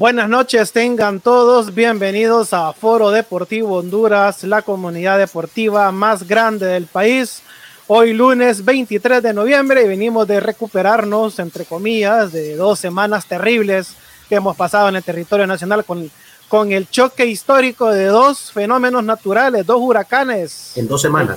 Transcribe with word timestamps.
Buenas 0.00 0.30
noches, 0.30 0.72
tengan 0.72 1.20
todos 1.20 1.74
bienvenidos 1.74 2.54
a 2.54 2.72
Foro 2.72 3.10
Deportivo 3.10 3.76
Honduras, 3.76 4.42
la 4.44 4.62
comunidad 4.62 5.18
deportiva 5.18 5.92
más 5.92 6.26
grande 6.26 6.64
del 6.64 6.86
país. 6.86 7.42
Hoy 7.86 8.14
lunes 8.14 8.64
23 8.64 9.22
de 9.22 9.34
noviembre 9.34 9.82
y 9.82 9.88
venimos 9.88 10.26
de 10.26 10.40
recuperarnos, 10.40 11.38
entre 11.38 11.66
comillas, 11.66 12.32
de 12.32 12.56
dos 12.56 12.78
semanas 12.78 13.26
terribles 13.26 13.92
que 14.26 14.36
hemos 14.36 14.56
pasado 14.56 14.88
en 14.88 14.96
el 14.96 15.04
territorio 15.04 15.46
nacional 15.46 15.84
con, 15.84 16.10
con 16.48 16.72
el 16.72 16.88
choque 16.88 17.26
histórico 17.26 17.90
de 17.90 18.06
dos 18.06 18.52
fenómenos 18.52 19.04
naturales, 19.04 19.66
dos 19.66 19.82
huracanes. 19.82 20.78
En 20.78 20.88
dos 20.88 21.02
semanas 21.02 21.36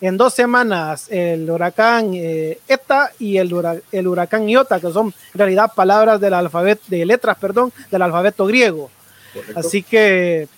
en 0.00 0.16
dos 0.16 0.34
semanas 0.34 1.06
el 1.10 1.50
huracán 1.50 2.12
eh, 2.14 2.60
ETA 2.68 3.12
y 3.18 3.38
el, 3.38 3.52
el, 3.90 4.06
huracán 4.06 4.48
Iota, 4.48 4.80
que 4.80 4.92
son 4.92 5.06
en 5.08 5.38
realidad 5.38 5.72
palabras 5.74 6.20
del 6.20 6.34
alfabeto, 6.34 6.82
de 6.86 7.04
letras, 7.04 7.36
perdón, 7.38 7.72
del 7.90 8.02
alfabeto 8.02 8.46
griego. 8.46 8.90
Así 9.54 9.82
que 9.82 10.48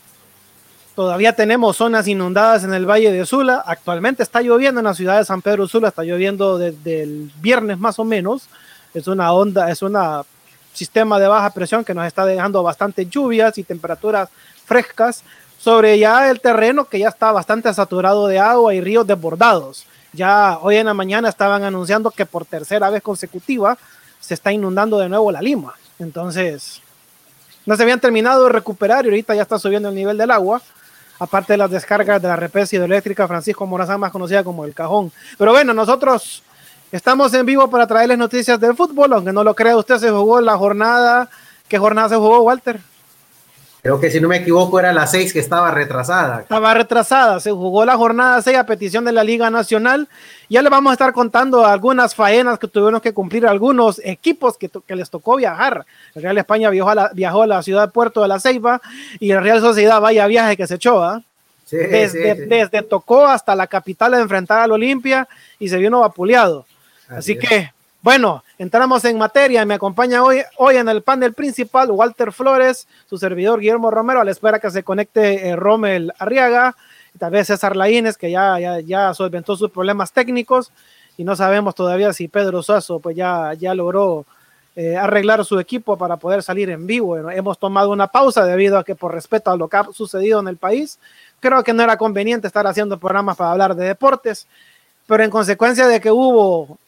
todavía 0.94 1.34
tenemos 1.34 1.76
zonas 1.76 2.06
inundadas 2.06 2.64
en 2.64 2.74
el 2.74 2.88
Valle 2.88 3.10
de 3.10 3.24
Sula. 3.24 3.62
Actualmente 3.66 4.22
está 4.22 4.42
lloviendo 4.42 4.80
en 4.80 4.86
la 4.86 4.94
ciudad 4.94 5.18
de 5.18 5.24
San 5.24 5.42
Pedro 5.42 5.66
Sula, 5.66 5.88
está 5.88 6.04
lloviendo 6.04 6.58
desde 6.58 7.02
el 7.02 7.32
viernes 7.40 7.78
más 7.78 7.98
o 7.98 8.04
menos. 8.04 8.48
Es 8.92 9.06
una 9.06 9.32
onda, 9.32 9.70
es 9.70 9.82
un 9.82 9.96
sistema 10.72 11.18
de 11.18 11.28
baja 11.28 11.50
presión 11.50 11.84
que 11.84 11.94
nos 11.94 12.06
está 12.06 12.24
dejando 12.26 12.62
bastantes 12.62 13.08
lluvias 13.08 13.56
y 13.58 13.64
temperaturas 13.64 14.28
frescas 14.66 15.24
sobre 15.60 15.98
ya 15.98 16.30
el 16.30 16.40
terreno 16.40 16.86
que 16.86 16.98
ya 16.98 17.08
está 17.08 17.32
bastante 17.32 17.72
saturado 17.74 18.26
de 18.26 18.38
agua 18.38 18.74
y 18.74 18.80
ríos 18.80 19.06
desbordados. 19.06 19.84
Ya 20.12 20.58
hoy 20.62 20.76
en 20.76 20.86
la 20.86 20.94
mañana 20.94 21.28
estaban 21.28 21.62
anunciando 21.62 22.10
que 22.10 22.24
por 22.24 22.46
tercera 22.46 22.88
vez 22.88 23.02
consecutiva 23.02 23.76
se 24.18 24.34
está 24.34 24.52
inundando 24.52 24.98
de 24.98 25.10
nuevo 25.10 25.30
la 25.30 25.42
Lima. 25.42 25.74
Entonces, 25.98 26.80
no 27.66 27.76
se 27.76 27.82
habían 27.82 28.00
terminado 28.00 28.44
de 28.44 28.52
recuperar 28.52 29.04
y 29.04 29.08
ahorita 29.08 29.34
ya 29.34 29.42
está 29.42 29.58
subiendo 29.58 29.90
el 29.90 29.94
nivel 29.94 30.16
del 30.16 30.30
agua, 30.30 30.62
aparte 31.18 31.52
de 31.52 31.58
las 31.58 31.70
descargas 31.70 32.22
de 32.22 32.28
la 32.28 32.36
represa 32.36 32.76
hidroeléctrica 32.76 33.28
Francisco 33.28 33.66
Morazán, 33.66 34.00
más 34.00 34.12
conocida 34.12 34.42
como 34.42 34.64
el 34.64 34.72
Cajón. 34.72 35.12
Pero 35.36 35.52
bueno, 35.52 35.74
nosotros 35.74 36.42
estamos 36.90 37.34
en 37.34 37.44
vivo 37.44 37.68
para 37.68 37.86
traerles 37.86 38.16
noticias 38.16 38.58
del 38.58 38.74
fútbol, 38.74 39.12
aunque 39.12 39.32
no 39.32 39.44
lo 39.44 39.54
crea 39.54 39.76
usted, 39.76 39.98
se 39.98 40.10
jugó 40.10 40.40
la 40.40 40.56
jornada. 40.56 41.28
¿Qué 41.68 41.78
jornada 41.78 42.08
se 42.08 42.16
jugó, 42.16 42.40
Walter? 42.40 42.80
Creo 43.82 43.98
que 43.98 44.10
si 44.10 44.20
no 44.20 44.28
me 44.28 44.36
equivoco 44.36 44.78
era 44.78 44.92
la 44.92 45.06
6 45.06 45.32
que 45.32 45.38
estaba 45.38 45.70
retrasada. 45.70 46.42
Estaba 46.42 46.74
retrasada, 46.74 47.40
se 47.40 47.50
jugó 47.50 47.84
la 47.86 47.96
jornada 47.96 48.42
6 48.42 48.58
a 48.58 48.66
petición 48.66 49.06
de 49.06 49.12
la 49.12 49.24
Liga 49.24 49.48
Nacional. 49.48 50.06
Ya 50.50 50.60
le 50.60 50.68
vamos 50.68 50.90
a 50.90 50.94
estar 50.94 51.14
contando 51.14 51.64
algunas 51.64 52.14
faenas 52.14 52.58
que 52.58 52.68
tuvieron 52.68 53.00
que 53.00 53.14
cumplir 53.14 53.46
algunos 53.46 53.98
equipos 54.04 54.58
que, 54.58 54.68
que 54.68 54.96
les 54.96 55.08
tocó 55.08 55.36
viajar. 55.36 55.86
El 56.14 56.22
Real 56.22 56.36
España 56.36 56.68
viajó 56.68 56.90
a, 56.90 56.94
la, 56.94 57.10
viajó 57.14 57.42
a 57.42 57.46
la 57.46 57.62
ciudad 57.62 57.86
de 57.86 57.92
Puerto 57.92 58.20
de 58.20 58.28
la 58.28 58.38
Ceiba 58.38 58.82
y 59.18 59.32
la 59.32 59.40
Real 59.40 59.60
Sociedad 59.60 59.98
vaya 59.98 60.26
viaje 60.26 60.58
que 60.58 60.66
se 60.66 60.74
echó. 60.74 61.02
¿ah? 61.02 61.22
Sí, 61.64 61.78
desde, 61.78 62.34
sí, 62.34 62.42
sí. 62.42 62.48
desde 62.48 62.82
tocó 62.82 63.26
hasta 63.26 63.54
la 63.54 63.66
capital 63.66 64.12
a 64.12 64.20
enfrentar 64.20 64.60
al 64.60 64.72
Olimpia 64.72 65.26
y 65.58 65.70
se 65.70 65.78
vino 65.78 66.00
vapuleado. 66.00 66.66
Así, 67.08 67.32
Así 67.32 67.38
que 67.38 67.72
bueno, 68.02 68.42
entramos 68.58 69.04
en 69.04 69.18
materia 69.18 69.64
me 69.64 69.74
acompaña 69.74 70.22
hoy, 70.22 70.42
hoy 70.56 70.76
en 70.76 70.88
el 70.88 71.02
panel 71.02 71.34
principal 71.34 71.90
Walter 71.90 72.32
Flores, 72.32 72.88
su 73.06 73.18
servidor 73.18 73.60
Guillermo 73.60 73.90
Romero, 73.90 74.20
a 74.20 74.24
la 74.24 74.30
espera 74.30 74.58
que 74.58 74.70
se 74.70 74.82
conecte 74.82 75.48
eh, 75.48 75.56
Rommel 75.56 76.12
Arriaga, 76.18 76.76
y 77.14 77.18
tal 77.18 77.32
vez 77.32 77.48
César 77.48 77.76
Laínez, 77.76 78.16
que 78.16 78.30
ya, 78.30 78.58
ya, 78.58 78.80
ya 78.80 79.12
solventó 79.12 79.54
sus 79.56 79.70
problemas 79.70 80.12
técnicos, 80.12 80.72
y 81.18 81.24
no 81.24 81.36
sabemos 81.36 81.74
todavía 81.74 82.12
si 82.14 82.28
Pedro 82.28 82.62
Suazo 82.62 83.00
pues 83.00 83.14
ya, 83.14 83.52
ya 83.54 83.74
logró 83.74 84.24
eh, 84.76 84.96
arreglar 84.96 85.44
su 85.44 85.58
equipo 85.58 85.98
para 85.98 86.16
poder 86.16 86.42
salir 86.42 86.70
en 86.70 86.86
vivo. 86.86 87.18
hemos 87.30 87.58
tomado 87.58 87.90
una 87.90 88.06
pausa 88.06 88.46
debido 88.46 88.78
a 88.78 88.84
que 88.84 88.94
por 88.94 89.12
respeto 89.12 89.50
a 89.50 89.56
lo 89.56 89.68
que 89.68 89.76
ha 89.76 89.84
sucedido 89.92 90.40
en 90.40 90.48
el 90.48 90.56
país, 90.56 90.98
creo 91.40 91.62
que 91.62 91.74
no 91.74 91.82
era 91.82 91.98
conveniente 91.98 92.46
estar 92.46 92.66
haciendo 92.66 92.98
programas 92.98 93.36
para 93.36 93.50
hablar 93.50 93.74
de 93.74 93.84
deportes, 93.84 94.46
pero 95.06 95.22
en 95.22 95.30
consecuencia 95.30 95.86
de 95.86 96.00
que 96.00 96.10
hubo 96.10 96.78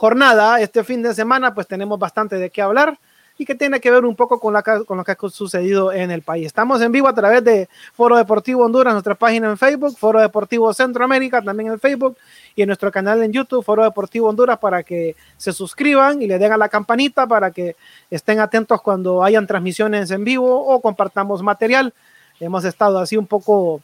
jornada 0.00 0.58
este 0.62 0.82
fin 0.82 1.02
de 1.02 1.12
semana, 1.12 1.52
pues 1.52 1.66
tenemos 1.66 1.98
bastante 1.98 2.36
de 2.36 2.48
qué 2.48 2.62
hablar 2.62 2.98
y 3.36 3.44
que 3.44 3.54
tiene 3.54 3.80
que 3.80 3.90
ver 3.90 4.06
un 4.06 4.16
poco 4.16 4.40
con, 4.40 4.54
la, 4.54 4.62
con 4.62 4.96
lo 4.96 5.04
que 5.04 5.12
ha 5.12 5.16
sucedido 5.28 5.92
en 5.92 6.10
el 6.10 6.22
país. 6.22 6.46
Estamos 6.46 6.80
en 6.80 6.90
vivo 6.90 7.06
a 7.06 7.14
través 7.14 7.44
de 7.44 7.68
Foro 7.92 8.16
Deportivo 8.16 8.64
Honduras, 8.64 8.94
nuestra 8.94 9.14
página 9.14 9.50
en 9.50 9.58
Facebook, 9.58 9.98
Foro 9.98 10.18
Deportivo 10.18 10.72
Centroamérica 10.72 11.42
también 11.42 11.70
en 11.70 11.78
Facebook 11.78 12.16
y 12.56 12.62
en 12.62 12.68
nuestro 12.68 12.90
canal 12.90 13.22
en 13.22 13.30
YouTube, 13.30 13.62
Foro 13.62 13.84
Deportivo 13.84 14.30
Honduras, 14.30 14.58
para 14.58 14.82
que 14.82 15.16
se 15.36 15.52
suscriban 15.52 16.22
y 16.22 16.26
le 16.26 16.38
den 16.38 16.52
a 16.52 16.56
la 16.56 16.70
campanita 16.70 17.26
para 17.26 17.50
que 17.50 17.76
estén 18.10 18.40
atentos 18.40 18.80
cuando 18.80 19.22
hayan 19.22 19.46
transmisiones 19.46 20.10
en 20.12 20.24
vivo 20.24 20.64
o 20.64 20.80
compartamos 20.80 21.42
material. 21.42 21.92
Hemos 22.40 22.64
estado 22.64 22.98
así 23.00 23.18
un 23.18 23.26
poco 23.26 23.82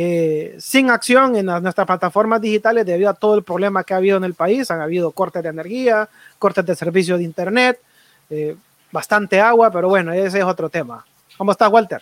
eh, 0.00 0.54
sin 0.60 0.90
acción 0.90 1.34
en 1.34 1.46
nuestras 1.46 1.84
plataformas 1.84 2.40
digitales 2.40 2.86
debido 2.86 3.10
a 3.10 3.14
todo 3.14 3.34
el 3.34 3.42
problema 3.42 3.82
que 3.82 3.94
ha 3.94 3.96
habido 3.96 4.16
en 4.16 4.22
el 4.22 4.34
país. 4.34 4.70
Han 4.70 4.80
habido 4.80 5.10
cortes 5.10 5.42
de 5.42 5.48
energía, 5.48 6.08
cortes 6.38 6.64
de 6.64 6.76
servicio 6.76 7.18
de 7.18 7.24
Internet. 7.24 7.80
Eh, 8.30 8.54
bastante 8.92 9.40
agua, 9.40 9.72
pero 9.72 9.88
bueno, 9.88 10.12
ese 10.12 10.38
es 10.38 10.44
otro 10.44 10.68
tema. 10.68 11.04
¿Cómo 11.36 11.50
estás, 11.50 11.68
Walter? 11.72 12.00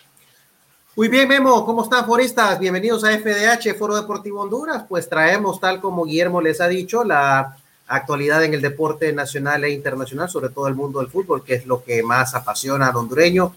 Muy 0.95 1.07
bien, 1.07 1.27
Memo, 1.27 1.65
¿cómo 1.65 1.85
están, 1.85 2.05
foristas? 2.05 2.59
Bienvenidos 2.59 3.03
a 3.03 3.17
FDH, 3.17 3.75
Foro 3.75 3.95
Deportivo 3.95 4.41
Honduras. 4.41 4.83
Pues 4.87 5.09
traemos, 5.09 5.59
tal 5.59 5.81
como 5.81 6.05
Guillermo 6.05 6.39
les 6.39 6.61
ha 6.61 6.67
dicho, 6.67 7.03
la 7.03 7.57
actualidad 7.87 8.43
en 8.43 8.53
el 8.53 8.61
deporte 8.61 9.11
nacional 9.11 9.63
e 9.63 9.71
internacional, 9.71 10.29
sobre 10.29 10.49
todo 10.49 10.67
el 10.67 10.75
mundo 10.75 10.99
del 10.99 11.09
fútbol, 11.09 11.43
que 11.43 11.55
es 11.55 11.65
lo 11.65 11.83
que 11.83 12.03
más 12.03 12.35
apasiona 12.35 12.89
al 12.89 12.95
hondureño. 12.95 13.55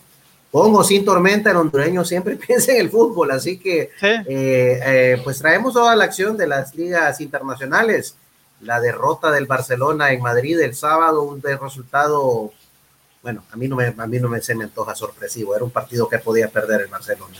Con 0.50 0.74
o 0.74 0.82
sin 0.82 1.04
tormenta, 1.04 1.50
el 1.50 1.56
hondureño 1.56 2.04
siempre 2.04 2.36
piensa 2.46 2.72
en 2.72 2.80
el 2.80 2.90
fútbol, 2.90 3.30
así 3.30 3.58
que 3.58 3.90
eh, 4.02 4.24
eh, 4.28 5.20
pues 5.22 5.38
traemos 5.38 5.74
toda 5.74 5.94
la 5.94 6.04
acción 6.04 6.36
de 6.36 6.46
las 6.46 6.74
ligas 6.74 7.20
internacionales. 7.20 8.16
La 8.60 8.80
derrota 8.80 9.30
del 9.30 9.46
Barcelona 9.46 10.12
en 10.12 10.20
Madrid 10.20 10.60
el 10.60 10.74
sábado, 10.74 11.22
un 11.22 11.40
resultado 11.40 12.52
bueno, 13.22 13.44
a 13.52 13.56
mí 13.56 13.68
no 13.68 13.76
me, 13.76 13.94
a 13.96 14.06
mí 14.06 14.18
no 14.18 14.28
me, 14.28 14.40
se 14.40 14.54
me 14.54 14.64
antoja 14.64 14.94
sorpresivo, 14.94 15.54
era 15.54 15.64
un 15.64 15.70
partido 15.70 16.08
que 16.08 16.18
podía 16.18 16.48
perder 16.48 16.82
el 16.82 16.86
Barcelona. 16.86 17.36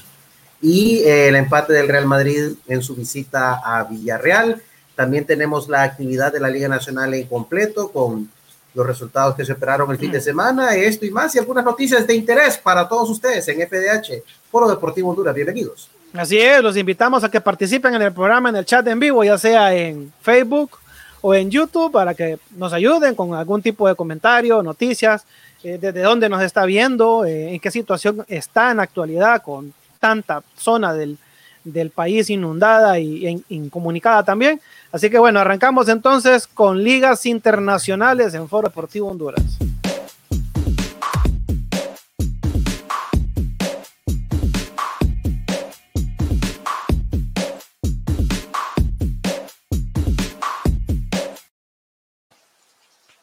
Y 0.61 0.99
eh, 0.99 1.29
el 1.29 1.37
empate 1.37 1.73
del 1.73 1.89
Real 1.89 2.07
Madrid 2.07 2.53
en 2.69 2.83
su 2.83 2.95
visita 2.95 3.61
a 3.65 3.85
Villarreal. 3.85 4.63
También 4.95 5.25
tenemos 5.25 5.69
la 5.69 5.83
actividad 5.83 6.33
de 6.33 6.41
la 6.41 6.51
Liga 6.51 6.69
Nacional 6.69 7.15
en 7.15 7.27
completo 7.27 7.91
con 7.91 8.31
los 8.75 8.87
resultados 8.87 9.35
que 9.35 9.45
se 9.45 9.53
esperaron 9.53 9.91
el 9.91 9.99
fin 9.99 10.13
de 10.13 10.21
semana, 10.21 10.75
esto 10.75 11.05
y 11.05 11.11
más, 11.11 11.35
y 11.35 11.39
algunas 11.39 11.65
noticias 11.65 12.07
de 12.07 12.15
interés 12.15 12.59
para 12.59 12.89
todos 12.89 13.11
ustedes 13.11 13.47
en 13.49 13.61
FDH, 13.67 14.23
Foro 14.51 14.69
Deportivo 14.69 15.11
Honduras. 15.11 15.35
Bienvenidos. 15.35 15.91
Así 16.13 16.39
es, 16.39 16.61
los 16.63 16.77
invitamos 16.77 17.23
a 17.23 17.31
que 17.31 17.41
participen 17.41 17.95
en 17.95 18.03
el 18.03 18.13
programa, 18.13 18.49
en 18.49 18.57
el 18.57 18.65
chat 18.65 18.87
en 18.89 18.99
vivo, 18.99 19.23
ya 19.23 19.39
sea 19.39 19.75
en 19.75 20.13
Facebook 20.23 20.79
o 21.21 21.35
en 21.35 21.51
YouTube, 21.51 21.93
para 21.93 22.15
que 22.15 22.39
nos 22.57 22.73
ayuden 22.73 23.15
con 23.15 23.35
algún 23.35 23.63
tipo 23.63 23.87
de 23.87 23.95
comentario, 23.95 24.63
noticias, 24.63 25.25
eh, 25.63 25.79
desde 25.81 26.01
dónde 26.01 26.29
nos 26.29 26.43
está 26.43 26.65
viendo, 26.65 27.25
eh, 27.25 27.55
en 27.55 27.61
qué 27.61 27.71
situación 27.71 28.25
está 28.29 28.71
en 28.71 28.79
la 28.79 28.85
actualidad 28.85 29.43
con 29.43 29.73
tanta 30.01 30.43
zona 30.57 30.95
del, 30.95 31.19
país 31.91 32.31
inundada 32.31 32.99
y, 32.99 33.43
incomunicada 33.49 34.23
también. 34.23 34.61
Así 34.93 35.11
que 35.11 35.19
bueno, 35.19 35.41
arrancamos 35.41 35.89
entonces 35.89 36.47
con 36.47 36.83
ligas 36.83 37.27
internacionales 37.27 38.35
en 38.35 38.49
Foro 38.49 38.69
Deportivo 38.69 39.09
Honduras. 39.09 39.59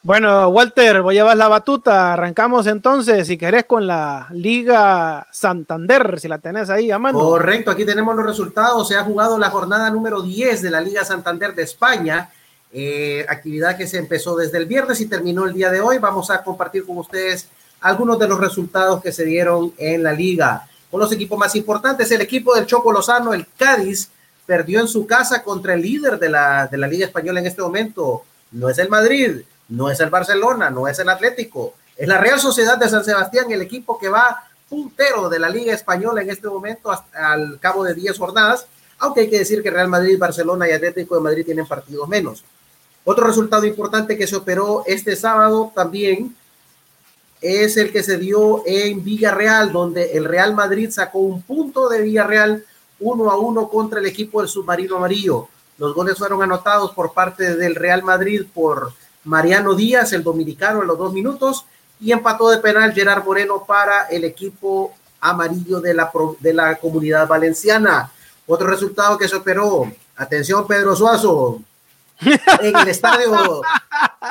Bueno, 0.08 0.48
Walter, 0.48 1.02
voy 1.02 1.18
a 1.18 1.20
llevar 1.20 1.36
la 1.36 1.50
batuta. 1.50 2.14
Arrancamos 2.14 2.66
entonces, 2.68 3.28
si 3.28 3.38
querés, 3.38 3.66
con 3.66 3.86
la 3.86 4.30
Liga 4.32 5.28
Santander, 5.34 6.18
si 6.22 6.30
la 6.30 6.38
tenés 6.38 6.70
ahí 6.70 6.90
a 6.92 6.98
mano. 6.98 7.20
Correcto, 7.20 7.72
aquí 7.72 7.84
tenemos 7.84 8.16
los 8.16 8.26
resultados. 8.26 8.88
Se 8.88 8.96
ha 8.96 9.04
jugado 9.04 9.38
la 9.38 9.50
jornada 9.50 9.90
número 9.90 10.22
10 10.22 10.62
de 10.62 10.72
la 10.72 10.80
Liga 10.80 11.04
Santander 11.04 11.54
de 11.54 11.64
España. 11.64 12.30
Eh, 12.72 13.26
actividad 13.28 13.76
que 13.76 13.86
se 13.86 13.98
empezó 13.98 14.38
desde 14.38 14.60
el 14.60 14.66
viernes 14.66 15.02
y 15.02 15.08
terminó 15.08 15.44
el 15.44 15.54
día 15.54 15.70
de 15.72 15.82
hoy. 15.82 15.98
Vamos 15.98 16.32
a 16.32 16.42
compartir 16.42 16.86
con 16.86 17.00
ustedes 17.00 17.50
algunos 17.82 18.18
de 18.18 18.30
los 18.30 18.40
resultados 18.40 19.04
que 19.04 19.12
se 19.12 19.26
dieron 19.26 19.74
en 19.78 20.04
la 20.04 20.14
liga. 20.14 20.70
Con 20.90 21.02
los 21.02 21.12
equipos 21.12 21.38
más 21.38 21.54
importantes, 21.58 22.10
el 22.12 22.22
equipo 22.22 22.56
del 22.56 22.66
Choco 22.66 22.94
Lozano, 22.94 23.34
el 23.34 23.46
Cádiz, 23.58 24.10
perdió 24.46 24.80
en 24.80 24.88
su 24.88 25.06
casa 25.06 25.44
contra 25.44 25.74
el 25.74 25.82
líder 25.82 26.18
de 26.18 26.30
la, 26.30 26.66
de 26.68 26.78
la 26.78 26.88
Liga 26.88 27.08
Española 27.08 27.42
en 27.42 27.48
este 27.48 27.62
momento. 27.62 28.24
No 28.54 28.70
es 28.70 28.78
el 28.78 28.88
Madrid, 28.88 29.42
no 29.70 29.90
es 29.90 30.00
el 30.00 30.10
Barcelona, 30.10 30.70
no 30.70 30.88
es 30.88 31.00
el 31.00 31.10
Atlético, 31.10 31.74
es 31.96 32.08
la 32.08 32.18
Real 32.18 32.40
Sociedad 32.40 32.78
de 32.78 32.90
San 32.90 33.04
Sebastián, 33.04 33.52
el 33.52 33.62
equipo 33.62 33.98
que 33.98 34.10
va 34.10 34.44
puntero 34.70 35.30
de 35.30 35.40
la 35.40 35.50
Liga 35.50 35.74
Española 35.74 36.22
en 36.22 36.30
este 36.30 36.48
momento 36.48 36.92
hasta, 36.92 37.34
al 37.34 37.60
cabo 37.60 37.84
de 37.84 37.94
10 37.94 38.18
jornadas, 38.18 38.68
aunque 39.00 39.22
hay 39.22 39.30
que 39.30 39.40
decir 39.40 39.64
que 39.64 39.72
Real 39.72 39.88
Madrid, 39.88 40.18
Barcelona 40.18 40.68
y 40.68 40.72
Atlético 40.72 41.16
de 41.16 41.22
Madrid 41.22 41.46
tienen 41.46 41.68
partidos 41.68 42.08
menos. 42.08 42.44
Otro 43.04 43.26
resultado 43.26 43.66
importante 43.66 44.18
que 44.18 44.28
se 44.28 44.36
operó 44.36 44.84
este 44.86 45.16
sábado 45.16 45.72
también 45.74 46.36
es 47.42 47.78
el 47.78 47.92
que 47.92 48.04
se 48.04 48.18
dio 48.18 48.64
en 48.66 49.04
Villarreal, 49.04 49.72
donde 49.72 50.12
el 50.14 50.26
Real 50.26 50.54
Madrid 50.54 50.90
sacó 50.92 51.20
un 51.20 51.42
punto 51.42 51.88
de 51.88 52.02
Villarreal 52.02 52.66
uno 53.00 53.30
a 53.30 53.38
uno 53.38 53.70
contra 53.70 54.00
el 54.00 54.08
equipo 54.08 54.42
del 54.42 54.50
submarino 54.50 54.98
amarillo. 54.98 55.48
Los 55.78 55.94
goles 55.94 56.18
fueron 56.18 56.42
anotados 56.42 56.92
por 56.92 57.14
parte 57.14 57.56
del 57.56 57.76
Real 57.76 58.02
Madrid 58.04 58.44
por 58.52 58.92
Mariano 59.28 59.76
Díaz, 59.76 60.14
el 60.14 60.24
dominicano, 60.24 60.82
en 60.82 60.88
los 60.88 60.98
dos 60.98 61.14
minutos, 61.14 61.66
y 62.00 62.12
empató 62.12 62.50
de 62.50 62.60
penal 62.60 62.94
Gerard 62.94 63.24
Moreno 63.24 63.64
para 63.66 64.06
el 64.06 64.24
equipo 64.24 64.96
amarillo 65.20 65.82
de 65.82 65.94
la, 65.94 66.10
de 66.40 66.54
la 66.54 66.76
comunidad 66.78 67.28
valenciana. 67.28 68.12
Otro 68.46 68.68
resultado 68.68 69.18
que 69.18 69.28
se 69.28 69.36
operó, 69.36 69.92
atención 70.16 70.66
Pedro 70.66 70.96
Suazo, 70.96 71.62
en 72.62 72.76
el 72.76 72.88
estadio 72.88 73.62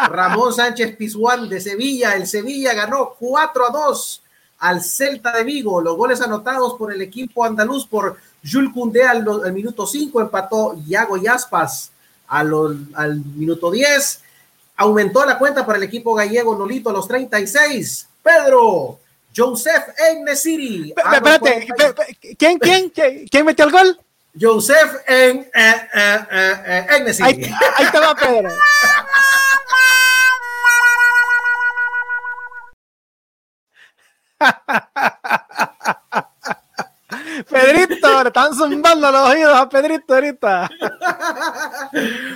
Ramón 0.09 0.52
Sánchez 0.52 0.97
Pizjuán 0.97 1.49
de 1.49 1.61
Sevilla, 1.61 2.14
el 2.14 2.26
Sevilla 2.26 2.73
ganó 2.73 3.14
4 3.18 3.66
a 3.66 3.71
2 3.71 4.23
al 4.61 4.82
Celta 4.82 5.32
de 5.32 5.44
Vigo. 5.44 5.80
Los 5.80 5.97
goles 5.97 6.21
anotados 6.23 6.75
por 6.75 6.92
el 6.92 7.02
equipo 7.02 7.44
andaluz 7.44 7.87
por 7.87 8.16
Jules 8.42 8.71
Koundé 8.73 9.04
al, 9.04 9.52
minuto 9.52 9.87
5, 9.87 10.21
empató 10.23 10.75
Iago 10.87 11.16
Yaspas 11.18 11.92
al, 12.28 12.88
al 12.94 13.16
minuto 13.37 13.71
10 13.71 14.23
Aumentó 14.76 15.25
la 15.25 15.38
cuenta 15.38 15.64
para 15.64 15.78
el 15.78 15.85
equipo 15.85 16.14
gallego 16.14 16.56
Nolito 16.56 16.90
a 16.90 16.92
los 16.92 17.09
36. 17.09 18.09
Pedro, 18.23 18.99
Joseph 19.35 19.88
Enesiri. 19.99 20.95
Espérate, 20.97 21.66
¿quién, 22.38 22.59
quién, 22.92 22.92
quién 23.30 23.47
metió 23.47 23.64
el 23.64 23.73
gol? 23.73 24.00
Joseph 24.38 24.97
en 25.06 25.38
eh, 25.38 25.88
eh, 25.95 26.26
eh, 26.30 27.16
ahí, 27.23 27.54
ahí 27.76 27.87
te 27.90 27.99
va 27.99 28.14
Pedro. 28.14 28.50
Pedrito, 37.49 38.23
le 38.23 38.28
están 38.28 38.55
zumbando 38.55 39.11
los 39.11 39.28
oídos 39.31 39.55
a 39.55 39.69
Pedrito 39.69 40.14
ahorita. 40.14 40.71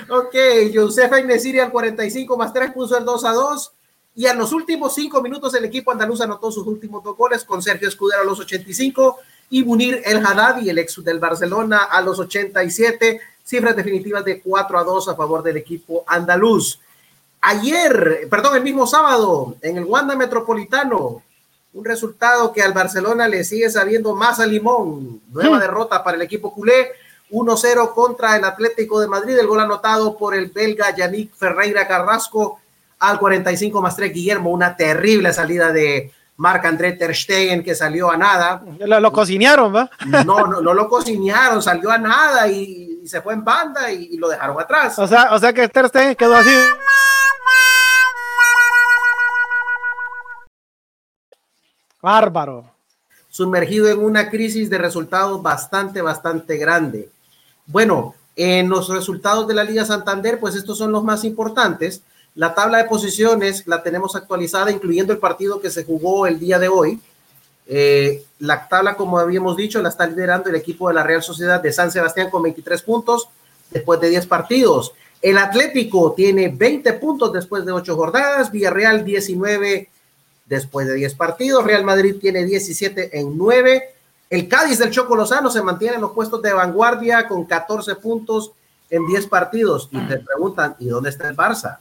ok, 0.09 0.35
Josef 0.73 1.11
Ainesiri 1.11 1.59
al 1.59 1.71
45 1.71 2.37
más 2.37 2.53
3 2.53 2.71
puso 2.71 2.97
el 2.97 3.05
2 3.05 3.25
a 3.25 3.33
2. 3.33 3.73
Y 4.13 4.25
en 4.25 4.37
los 4.37 4.51
últimos 4.51 4.93
cinco 4.93 5.21
minutos 5.21 5.53
el 5.53 5.65
equipo 5.65 5.91
andaluz 5.91 6.19
anotó 6.21 6.51
sus 6.51 6.67
últimos 6.67 7.01
dos 7.01 7.15
goles 7.15 7.45
con 7.45 7.61
Sergio 7.61 7.87
Escudero 7.87 8.21
a 8.21 8.25
los 8.25 8.39
85 8.39 9.17
y 9.49 9.63
Munir 9.63 10.01
El 10.05 10.25
Haddadi, 10.25 10.69
el 10.69 10.79
ex 10.79 11.01
del 11.03 11.19
Barcelona, 11.19 11.83
a 11.83 12.01
los 12.01 12.19
87. 12.19 13.21
Cifras 13.43 13.75
definitivas 13.75 14.25
de 14.25 14.41
4 14.41 14.79
a 14.79 14.83
2 14.83 15.07
a 15.07 15.15
favor 15.15 15.41
del 15.43 15.57
equipo 15.57 16.03
andaluz. 16.07 16.79
Ayer, 17.41 18.27
perdón, 18.29 18.57
el 18.57 18.63
mismo 18.63 18.85
sábado, 18.85 19.55
en 19.61 19.77
el 19.77 19.85
Wanda 19.85 20.15
Metropolitano, 20.15 21.23
un 21.73 21.85
resultado 21.85 22.51
que 22.51 22.61
al 22.61 22.73
Barcelona 22.73 23.27
le 23.27 23.43
sigue 23.43 23.69
sabiendo 23.69 24.15
más 24.15 24.39
a 24.39 24.45
limón. 24.45 25.21
Nueva 25.31 25.57
hmm. 25.57 25.61
derrota 25.61 26.03
para 26.03 26.17
el 26.17 26.23
equipo 26.23 26.53
culé. 26.53 26.91
1-0 27.31 27.93
contra 27.93 28.35
el 28.35 28.43
Atlético 28.43 28.99
de 28.99 29.07
Madrid. 29.07 29.37
El 29.37 29.47
gol 29.47 29.61
anotado 29.61 30.17
por 30.17 30.35
el 30.35 30.47
belga 30.47 30.93
Yannick 30.93 31.33
Ferreira 31.33 31.87
Carrasco 31.87 32.59
al 32.99 33.17
45 33.17 33.81
más 33.81 33.95
3. 33.95 34.13
Guillermo, 34.13 34.51
una 34.51 34.75
terrible 34.75 35.31
salida 35.31 35.71
de 35.71 36.11
Marc 36.37 36.65
André 36.65 36.93
Ter 36.93 37.15
Stegen 37.15 37.63
que 37.63 37.73
salió 37.73 38.11
a 38.11 38.17
nada. 38.17 38.63
Lo, 38.79 38.99
lo 38.99 39.11
cocinearon, 39.13 39.73
¿va? 39.73 39.89
No, 40.25 40.47
no, 40.47 40.59
no 40.59 40.73
lo 40.73 40.89
cocinearon, 40.89 41.61
salió 41.61 41.91
a 41.91 41.97
nada 41.97 42.47
y, 42.47 43.01
se 43.05 43.21
fue 43.21 43.33
en 43.33 43.43
banda 43.43 43.91
y, 43.91 44.09
y, 44.11 44.17
lo 44.17 44.27
dejaron 44.27 44.59
atrás. 44.59 44.97
O 44.99 45.07
sea, 45.07 45.33
o 45.33 45.39
sea 45.39 45.53
que 45.53 45.67
Ter 45.67 45.87
Stegen 45.87 46.15
quedó 46.15 46.35
así. 46.35 46.51
Bárbaro. 52.01 52.65
Sumergido 53.29 53.87
en 53.89 53.99
una 53.99 54.29
crisis 54.29 54.69
de 54.69 54.77
resultados 54.77 55.41
bastante, 55.41 56.01
bastante 56.01 56.57
grande. 56.57 57.09
Bueno, 57.65 58.15
en 58.35 58.69
los 58.69 58.89
resultados 58.89 59.47
de 59.47 59.53
la 59.53 59.63
Liga 59.63 59.85
Santander, 59.85 60.39
pues 60.39 60.55
estos 60.55 60.77
son 60.77 60.91
los 60.91 61.03
más 61.03 61.23
importantes. 61.23 62.01
La 62.35 62.53
tabla 62.53 62.79
de 62.79 62.85
posiciones 62.85 63.67
la 63.67 63.83
tenemos 63.83 64.15
actualizada, 64.15 64.71
incluyendo 64.71 65.13
el 65.13 65.19
partido 65.19 65.61
que 65.61 65.69
se 65.69 65.83
jugó 65.83 66.27
el 66.27 66.39
día 66.39 66.59
de 66.59 66.67
hoy. 66.67 66.99
Eh, 67.67 68.25
la 68.39 68.67
tabla, 68.67 68.95
como 68.95 69.19
habíamos 69.19 69.55
dicho, 69.55 69.81
la 69.81 69.89
está 69.89 70.07
liderando 70.07 70.49
el 70.49 70.55
equipo 70.55 70.87
de 70.87 70.95
la 70.95 71.03
Real 71.03 71.21
Sociedad 71.21 71.61
de 71.61 71.71
San 71.71 71.91
Sebastián 71.91 72.29
con 72.29 72.41
23 72.41 72.81
puntos 72.81 73.29
después 73.69 73.99
de 73.99 74.09
10 74.09 74.25
partidos. 74.27 74.93
El 75.21 75.37
Atlético 75.37 76.13
tiene 76.13 76.49
20 76.49 76.93
puntos 76.93 77.31
después 77.31 77.63
de 77.63 77.71
8 77.71 77.95
jornadas, 77.95 78.51
Villarreal 78.51 79.05
19 79.05 79.90
después 80.51 80.85
de 80.85 80.95
10 80.95 81.15
partidos, 81.15 81.63
Real 81.63 81.85
Madrid 81.85 82.17
tiene 82.19 82.43
17 82.43 83.17
en 83.17 83.37
9. 83.37 83.95
El 84.29 84.49
Cádiz 84.49 84.79
del 84.79 84.91
Choco 84.91 85.15
Lozano 85.15 85.49
se 85.49 85.61
mantiene 85.61 85.95
en 85.95 86.01
los 86.01 86.11
puestos 86.11 86.41
de 86.41 86.51
vanguardia 86.51 87.25
con 87.25 87.45
14 87.45 87.95
puntos 87.95 88.51
en 88.89 89.07
10 89.07 89.27
partidos. 89.27 89.87
Y 89.91 89.99
te 90.07 90.19
preguntan, 90.19 90.75
¿y 90.79 90.87
dónde 90.87 91.09
está 91.09 91.29
el 91.29 91.37
Barça? 91.37 91.77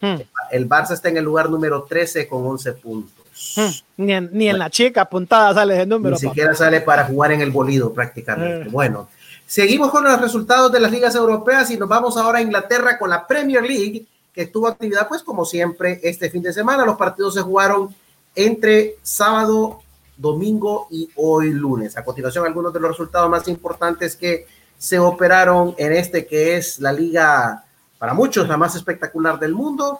Hmm. 0.00 0.16
El 0.50 0.68
Barça 0.68 0.92
está 0.94 1.08
en 1.08 1.18
el 1.18 1.24
lugar 1.24 1.48
número 1.48 1.84
13 1.84 2.26
con 2.26 2.44
11 2.44 2.72
puntos. 2.72 3.54
Hmm. 3.56 4.02
Ni, 4.04 4.12
en, 4.12 4.30
ni 4.32 4.48
en, 4.48 4.58
la 4.58 4.70
chica 4.70 5.02
apuntada 5.02 5.54
sale 5.54 5.76
ese 5.76 5.86
número. 5.86 6.16
Ni 6.16 6.20
siquiera 6.20 6.52
sale 6.52 6.80
para 6.80 7.04
jugar 7.04 7.30
en 7.30 7.42
el 7.42 7.52
bolido 7.52 7.92
prácticamente. 7.92 8.66
Eh. 8.66 8.70
Bueno, 8.72 9.08
seguimos 9.46 9.92
con 9.92 10.02
los 10.02 10.20
resultados 10.20 10.72
de 10.72 10.80
las 10.80 10.90
ligas 10.90 11.14
europeas 11.14 11.70
y 11.70 11.76
nos 11.76 11.88
vamos 11.88 12.16
ahora 12.16 12.38
a 12.38 12.42
Inglaterra 12.42 12.98
con 12.98 13.08
la 13.08 13.24
Premier 13.24 13.62
League, 13.62 14.04
que 14.34 14.46
tuvo 14.46 14.66
actividad 14.66 15.06
pues 15.06 15.22
como 15.22 15.44
siempre 15.44 16.00
este 16.02 16.28
fin 16.28 16.42
de 16.42 16.52
semana. 16.52 16.84
Los 16.84 16.96
partidos 16.96 17.34
se 17.34 17.42
jugaron 17.42 17.94
entre 18.34 18.96
sábado, 19.02 19.80
domingo 20.16 20.86
y 20.90 21.08
hoy 21.16 21.52
lunes. 21.52 21.96
A 21.96 22.04
continuación, 22.04 22.46
algunos 22.46 22.72
de 22.72 22.80
los 22.80 22.90
resultados 22.90 23.30
más 23.30 23.48
importantes 23.48 24.16
que 24.16 24.46
se 24.78 24.98
operaron 24.98 25.74
en 25.76 25.92
este 25.92 26.26
que 26.26 26.56
es 26.56 26.78
la 26.78 26.92
liga 26.92 27.64
para 27.98 28.14
muchos 28.14 28.48
la 28.48 28.56
más 28.56 28.74
espectacular 28.76 29.38
del 29.38 29.54
mundo. 29.54 29.98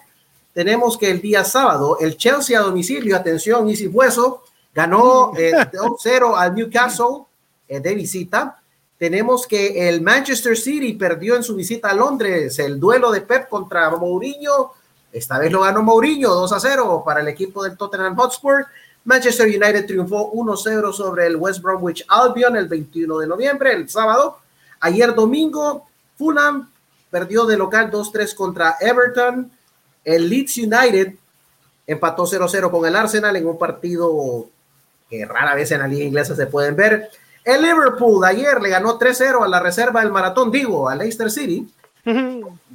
Tenemos 0.55 0.97
que 0.97 1.11
el 1.11 1.21
día 1.21 1.45
sábado 1.45 1.99
el 2.01 2.17
Chelsea 2.17 2.59
a 2.59 2.63
domicilio, 2.63 3.15
atención, 3.15 3.69
Easy 3.69 3.87
Hueso, 3.87 4.43
ganó 4.75 5.33
2-0 5.33 5.37
eh, 5.37 6.35
al 6.37 6.55
Newcastle 6.55 7.25
eh, 7.69 7.81
de 7.81 7.95
visita. 7.95 8.61
Tenemos 8.99 9.47
que 9.47 9.89
el 9.89 10.03
Manchester 10.03 10.57
City 10.57 10.95
perdió 10.95 11.37
en 11.37 11.43
su 11.43 11.55
visita 11.55 11.91
a 11.91 11.95
Londres 11.95 12.59
el 12.59 12.81
duelo 12.81 13.11
de 13.11 13.21
Pep 13.21 13.49
contra 13.49 13.91
Mourinho. 13.91 14.73
Esta 15.13 15.39
vez 15.39 15.51
lo 15.51 15.63
ganó 15.63 15.83
Mourinho 15.83 16.31
2 16.31 16.55
0 16.61 17.03
para 17.05 17.21
el 17.21 17.29
equipo 17.29 17.63
del 17.63 17.77
Tottenham 17.77 18.17
Hotspur. 18.17 18.67
Manchester 19.05 19.47
United 19.47 19.87
triunfó 19.87 20.31
1-0 20.33 20.93
sobre 20.93 21.27
el 21.27 21.37
West 21.37 21.63
Bromwich 21.63 22.05
Albion 22.09 22.57
el 22.57 22.69
21 22.69 23.19
de 23.19 23.27
noviembre, 23.27 23.73
el 23.73 23.89
sábado. 23.89 24.39
Ayer 24.81 25.15
domingo, 25.15 25.87
Fulham 26.19 26.71
perdió 27.11 27.47
de 27.47 27.57
local 27.57 27.91
2-3 27.91 28.35
contra 28.35 28.77
Everton. 28.81 29.51
El 30.05 30.29
Leeds 30.29 30.59
United 30.59 31.15
empató 31.87 32.27
0-0 32.27 32.71
con 32.71 32.87
el 32.87 32.95
Arsenal 32.95 33.35
en 33.37 33.47
un 33.47 33.59
partido 33.59 34.47
que 35.09 35.25
rara 35.25 35.55
vez 35.55 35.73
en 35.73 35.81
la 35.81 35.89
liga 35.89 36.05
inglesa 36.05 36.37
se 36.37 36.47
pueden 36.47 36.77
ver. 36.77 37.11
El 37.45 37.63
Liverpool 37.63 38.25
ayer 38.25 38.61
le 38.61 38.69
ganó 38.69 38.99
3-0 38.99 39.43
a 39.43 39.49
la 39.49 39.61
reserva 39.61 40.01
del 40.01 40.13
maratón, 40.13 40.51
digo, 40.51 40.89
a 40.89 40.95
Leicester 40.95 41.31
City. 41.31 41.69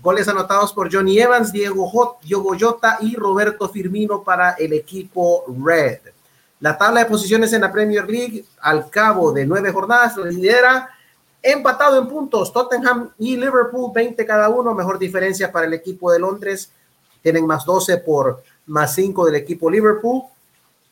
Goles 0.05 0.27
anotados 0.27 0.71
por 0.71 0.93
Johnny 0.93 1.17
Evans, 1.17 1.51
Diego, 1.51 1.89
Hot, 1.89 2.21
Diogo 2.21 2.55
Jota 2.59 2.99
y 3.01 3.15
Roberto 3.15 3.67
Firmino 3.67 4.21
para 4.21 4.51
el 4.51 4.73
equipo 4.73 5.43
Red. 5.65 5.97
La 6.59 6.77
tabla 6.77 6.99
de 6.99 7.07
posiciones 7.07 7.51
en 7.53 7.61
la 7.61 7.71
Premier 7.71 8.07
League 8.07 8.45
al 8.61 8.87
cabo 8.91 9.33
de 9.33 9.47
nueve 9.47 9.71
jornadas 9.71 10.15
lidera 10.17 10.91
Empatado 11.41 11.99
en 11.99 12.07
puntos, 12.07 12.53
Tottenham 12.53 13.09
y 13.17 13.35
Liverpool, 13.35 13.91
20 13.93 14.23
cada 14.27 14.47
uno, 14.49 14.75
mejor 14.75 14.99
diferencia 14.99 15.51
para 15.51 15.65
el 15.65 15.73
equipo 15.73 16.11
de 16.11 16.19
Londres, 16.19 16.69
tienen 17.23 17.47
más 17.47 17.65
12 17.65 17.97
por 17.97 18.43
más 18.67 18.93
5 18.93 19.25
del 19.25 19.35
equipo 19.35 19.71
Liverpool 19.71 20.21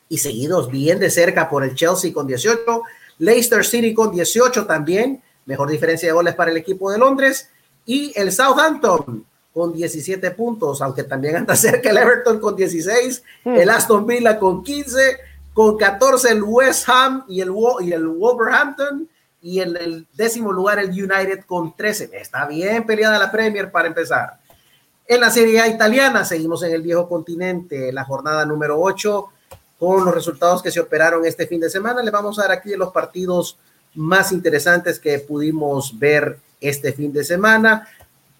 y 0.08 0.18
seguidos 0.18 0.68
bien 0.68 0.98
de 0.98 1.08
cerca 1.08 1.48
por 1.48 1.62
el 1.62 1.76
Chelsea 1.76 2.12
con 2.12 2.26
18, 2.26 2.82
Leicester 3.18 3.64
City 3.64 3.94
con 3.94 4.10
18 4.10 4.66
también, 4.66 5.22
mejor 5.46 5.70
diferencia 5.70 6.08
de 6.08 6.12
goles 6.12 6.34
para 6.34 6.50
el 6.50 6.56
equipo 6.56 6.90
de 6.90 6.98
Londres 6.98 7.48
y 7.86 8.12
el 8.16 8.32
Southampton 8.32 9.24
con 9.52 9.72
17 9.72 10.32
puntos, 10.32 10.82
aunque 10.82 11.04
también 11.04 11.36
anda 11.36 11.54
cerca 11.56 11.90
el 11.90 11.98
Everton 11.98 12.40
con 12.40 12.56
16, 12.56 13.22
hmm. 13.44 13.54
el 13.54 13.70
Aston 13.70 14.06
Villa 14.06 14.38
con 14.38 14.62
15, 14.62 15.18
con 15.52 15.76
14 15.76 16.32
el 16.32 16.42
West 16.42 16.88
Ham 16.88 17.24
y 17.28 17.40
el, 17.40 17.52
y 17.80 17.92
el 17.92 18.06
Wolverhampton 18.08 19.08
y 19.40 19.60
en 19.60 19.76
el 19.76 20.06
décimo 20.14 20.50
lugar 20.52 20.78
el 20.78 20.90
United 20.90 21.44
con 21.46 21.76
13. 21.76 22.10
Está 22.14 22.46
bien 22.46 22.84
peleada 22.86 23.18
la 23.18 23.30
Premier 23.30 23.70
para 23.70 23.86
empezar. 23.86 24.38
En 25.06 25.20
la 25.20 25.30
Serie 25.30 25.60
A 25.60 25.68
italiana 25.68 26.24
seguimos 26.24 26.62
en 26.62 26.72
el 26.72 26.80
viejo 26.80 27.06
continente, 27.08 27.92
la 27.92 28.04
jornada 28.04 28.46
número 28.46 28.80
8, 28.80 29.28
con 29.78 30.04
los 30.04 30.14
resultados 30.14 30.62
que 30.62 30.70
se 30.70 30.80
operaron 30.80 31.26
este 31.26 31.46
fin 31.46 31.60
de 31.60 31.68
semana. 31.68 32.02
Le 32.02 32.10
vamos 32.10 32.38
a 32.38 32.42
dar 32.42 32.52
aquí 32.52 32.74
los 32.74 32.90
partidos 32.90 33.58
más 33.94 34.32
interesantes 34.32 34.98
que 34.98 35.18
pudimos 35.18 35.98
ver 35.98 36.38
este 36.68 36.92
fin 36.92 37.12
de 37.12 37.24
semana. 37.24 37.88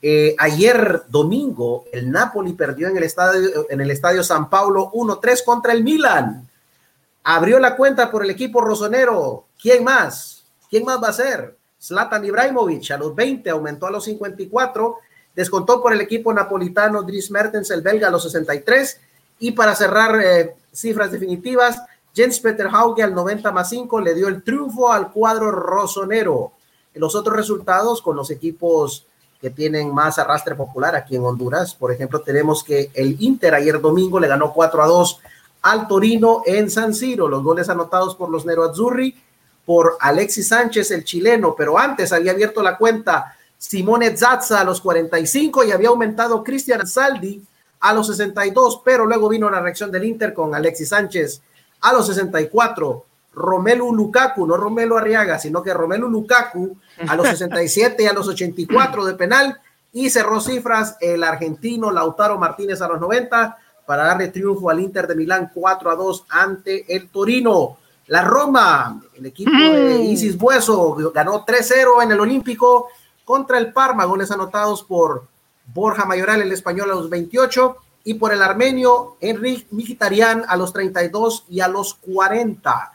Eh, 0.00 0.34
ayer 0.38 1.02
domingo, 1.08 1.84
el 1.92 2.10
Napoli 2.10 2.52
perdió 2.52 2.88
en 2.88 2.96
el 2.96 3.04
estadio, 3.04 3.66
en 3.70 3.80
el 3.80 3.90
estadio 3.90 4.22
San 4.22 4.50
Paulo 4.50 4.90
1-3 4.92 5.44
contra 5.44 5.72
el 5.72 5.82
Milan. 5.82 6.48
Abrió 7.22 7.58
la 7.58 7.76
cuenta 7.76 8.10
por 8.10 8.22
el 8.24 8.30
equipo 8.30 8.60
rosonero. 8.60 9.46
¿Quién 9.60 9.84
más? 9.84 10.44
¿Quién 10.68 10.84
más 10.84 11.02
va 11.02 11.08
a 11.08 11.12
ser? 11.12 11.56
Zlatan 11.80 12.24
Ibrahimovic 12.24 12.90
a 12.90 12.98
los 12.98 13.14
20 13.14 13.48
aumentó 13.50 13.86
a 13.86 13.90
los 13.90 14.04
54, 14.04 14.96
descontó 15.34 15.82
por 15.82 15.92
el 15.92 16.00
equipo 16.00 16.32
napolitano 16.32 17.02
Dries 17.02 17.30
Mertens, 17.30 17.70
el 17.70 17.82
belga, 17.82 18.08
a 18.08 18.10
los 18.10 18.22
63. 18.22 19.00
Y 19.38 19.52
para 19.52 19.74
cerrar 19.74 20.20
eh, 20.20 20.54
cifras 20.72 21.12
definitivas, 21.12 21.82
Jens 22.14 22.40
Peter 22.40 22.68
Hauge 22.70 23.02
al 23.02 23.14
90 23.14 23.52
más 23.52 23.68
5 23.68 24.00
le 24.00 24.14
dio 24.14 24.28
el 24.28 24.42
triunfo 24.42 24.92
al 24.92 25.10
cuadro 25.12 25.50
rosonero. 25.50 26.52
Los 26.94 27.14
otros 27.14 27.36
resultados 27.36 28.00
con 28.00 28.16
los 28.16 28.30
equipos 28.30 29.06
que 29.40 29.50
tienen 29.50 29.92
más 29.92 30.18
arrastre 30.18 30.54
popular 30.54 30.94
aquí 30.94 31.16
en 31.16 31.24
Honduras, 31.24 31.74
por 31.74 31.92
ejemplo, 31.92 32.20
tenemos 32.20 32.64
que 32.64 32.90
el 32.94 33.16
Inter 33.20 33.54
ayer 33.54 33.80
domingo 33.80 34.18
le 34.18 34.28
ganó 34.28 34.52
4 34.52 34.82
a 34.82 34.86
2 34.86 35.20
al 35.62 35.88
Torino 35.88 36.42
en 36.46 36.70
San 36.70 36.94
Siro. 36.94 37.28
Los 37.28 37.42
goles 37.42 37.68
anotados 37.68 38.14
por 38.14 38.30
los 38.30 38.46
Nero 38.46 38.64
Azzurri 38.64 39.14
por 39.66 39.96
Alexis 40.00 40.48
Sánchez, 40.48 40.90
el 40.90 41.04
chileno, 41.04 41.54
pero 41.56 41.78
antes 41.78 42.12
había 42.12 42.32
abierto 42.32 42.62
la 42.62 42.76
cuenta 42.76 43.36
Simone 43.58 44.16
Zazza 44.16 44.60
a 44.60 44.64
los 44.64 44.80
45 44.80 45.64
y 45.64 45.72
había 45.72 45.88
aumentado 45.88 46.44
Cristian 46.44 46.86
Saldi 46.86 47.42
a 47.80 47.92
los 47.94 48.06
62, 48.08 48.82
pero 48.84 49.06
luego 49.06 49.28
vino 49.28 49.50
la 49.50 49.60
reacción 49.60 49.90
del 49.90 50.04
Inter 50.04 50.34
con 50.34 50.54
Alexis 50.54 50.90
Sánchez 50.90 51.40
a 51.80 51.92
los 51.92 52.06
64. 52.06 53.04
Romelu 53.34 53.92
Lukaku, 53.94 54.46
no 54.46 54.56
Romelu 54.56 54.96
Arriaga, 54.96 55.38
sino 55.38 55.62
que 55.62 55.74
Romelu 55.74 56.08
Lukaku 56.08 56.76
a 57.08 57.16
los 57.16 57.28
67 57.38 58.02
y 58.02 58.06
a 58.06 58.12
los 58.12 58.28
84 58.28 59.04
de 59.04 59.14
penal 59.14 59.60
y 59.92 60.10
cerró 60.10 60.40
cifras 60.40 60.96
el 61.00 61.22
argentino 61.22 61.90
Lautaro 61.90 62.38
Martínez 62.38 62.82
a 62.82 62.88
los 62.88 63.00
90 63.00 63.56
para 63.86 64.04
darle 64.04 64.28
triunfo 64.28 64.70
al 64.70 64.80
Inter 64.80 65.06
de 65.06 65.14
Milán 65.14 65.50
4 65.54 65.90
a 65.90 65.94
2 65.94 66.26
ante 66.28 66.94
el 66.94 67.08
Torino. 67.08 67.78
La 68.08 68.22
Roma, 68.22 69.00
el 69.14 69.26
equipo 69.26 69.52
de 69.52 69.98
mm. 69.98 70.02
Isis 70.02 70.36
Bueso, 70.36 70.94
ganó 71.14 71.46
3-0 71.46 72.02
en 72.02 72.12
el 72.12 72.20
Olímpico 72.20 72.88
contra 73.24 73.56
el 73.58 73.72
Parma, 73.72 74.04
goles 74.04 74.30
anotados 74.30 74.82
por 74.82 75.26
Borja 75.72 76.04
Mayoral, 76.04 76.42
el 76.42 76.52
español, 76.52 76.90
a 76.90 76.94
los 76.94 77.08
28, 77.08 77.76
y 78.04 78.14
por 78.14 78.32
el 78.32 78.42
armenio 78.42 79.16
Enrique 79.20 79.66
Mkhitaryan 79.70 80.44
a 80.46 80.56
los 80.56 80.72
32 80.72 81.46
y 81.48 81.60
a 81.60 81.68
los 81.68 81.94
40. 81.94 82.92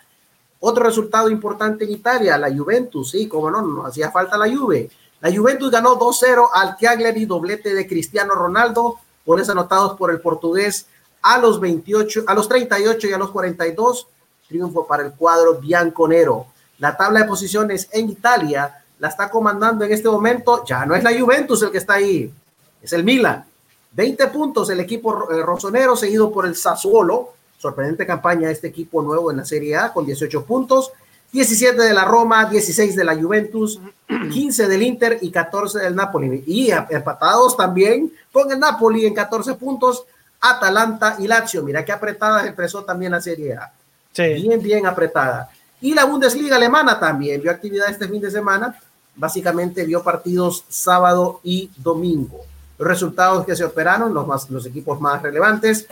Otro 0.60 0.84
resultado 0.84 1.30
importante 1.30 1.86
en 1.86 1.92
Italia, 1.92 2.38
la 2.38 2.56
Juventus, 2.56 3.12
sí, 3.12 3.28
como 3.28 3.50
no, 3.50 3.62
no 3.62 3.86
hacía 3.86 4.12
falta 4.12 4.38
la 4.38 4.50
Juve. 4.50 4.89
La 5.22 5.34
Juventus 5.34 5.72
ganó 5.72 5.98
2-0 5.98 6.50
al 6.54 6.78
Cagliari, 6.78 7.25
doblete 7.25 7.74
de 7.74 7.88
Cristiano 7.88 8.34
Ronaldo, 8.36 8.96
goles 9.25 9.50
anotados 9.50 9.98
por 9.98 10.12
el 10.12 10.20
portugués 10.20 10.88
a 11.22 11.38
los 11.38 11.60
28, 11.60 12.24
a 12.28 12.34
los 12.34 12.48
38 12.48 13.08
y 13.08 13.13
a 13.13 13.18
los 13.18 13.32
42 13.32 14.08
triunfo 14.50 14.86
para 14.88 15.04
el 15.04 15.13
cuadro 15.13 15.56
bianconero. 15.56 16.48
La 16.80 16.98
tabla 16.98 17.22
de 17.22 17.28
posiciones 17.28 17.88
en 17.92 18.10
Italia 18.10 18.84
la 18.98 19.08
está 19.08 19.30
comandando 19.30 19.86
en 19.86 19.94
este 19.94 20.10
momento, 20.10 20.66
ya 20.66 20.86
no 20.86 20.96
es 20.96 21.04
la 21.04 21.18
Juventus 21.18 21.62
el 21.62 21.72
que 21.72 21.78
está 21.78 21.94
ahí, 21.94 22.34
es 22.82 22.92
el 22.92 23.04
Milan. 23.04 23.46
20 23.92 24.28
puntos 24.28 24.70
el 24.70 24.80
equipo 24.80 25.32
eh, 25.32 25.42
rosonero, 25.42 25.96
seguido 25.96 26.32
por 26.32 26.46
el 26.46 26.56
Sassuolo. 26.56 27.34
Sorprendente 27.60 28.08
campaña 28.08 28.50
este 28.50 28.68
equipo 28.68 29.01
nuevo 29.01 29.30
en 29.30 29.38
la 29.38 29.46
Serie 29.46 29.75
A 29.75 29.92
con 29.92 30.06
18 30.06 30.46
puntos. 30.46 30.92
17 31.32 31.80
de 31.80 31.94
la 31.94 32.06
Roma, 32.06 32.46
16 32.46 32.96
de 32.96 33.04
la 33.04 33.16
Juventus, 33.16 33.80
15 34.32 34.68
del 34.68 34.82
Inter 34.82 35.20
y 35.22 35.30
14 35.30 35.80
del 35.80 35.96
Napoli. 35.96 36.44
Y 36.48 36.72
empatados 36.72 37.58
también 37.58 38.12
con 38.32 38.51
el 38.51 38.60
Napoli 38.60 39.06
en 39.06 39.13
14 39.13 39.56
puntos, 39.56 40.06
Atalanta 40.39 41.18
y 41.20 41.28
Lazio. 41.28 41.62
Mira 41.62 41.84
qué 41.84 41.92
apretada 41.92 42.48
empezó 42.48 42.84
también 42.84 43.12
la 43.12 43.22
Serie 43.22 43.56
A. 43.56 43.72
bien, 44.16 44.62
bien 44.62 44.86
apretada. 44.88 45.50
Y 45.82 45.94
la 45.94 46.06
Bundesliga 46.06 46.56
alemana 46.56 47.00
también 47.00 47.42
vio 47.42 47.51
actividad 47.51 47.89
este 47.89 48.08
fin 48.08 48.22
de 48.22 48.32
semana, 48.32 48.78
básicamente 49.16 49.86
vio 49.86 50.01
partidos 50.01 50.63
sábado 50.70 51.42
y 51.44 51.70
domingo. 51.78 52.39
Los 52.78 52.88
resultados 52.88 53.46
que 53.46 53.56
se 53.56 53.66
operaron, 53.66 54.13
los, 54.13 54.25
más, 54.25 54.50
los 54.50 54.66
equipos 54.66 55.00
más 55.00 55.22
relevantes, 55.22 55.88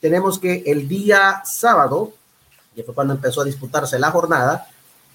tenemos 0.00 0.38
que 0.38 0.62
el 0.66 0.88
día 0.88 1.42
sábado, 1.44 2.12
que 2.74 2.82
fue 2.82 2.94
cuando 2.94 3.14
empezó 3.14 3.42
a 3.42 3.44
disputarse 3.44 3.98
la 3.98 4.10
jornada, 4.10 4.66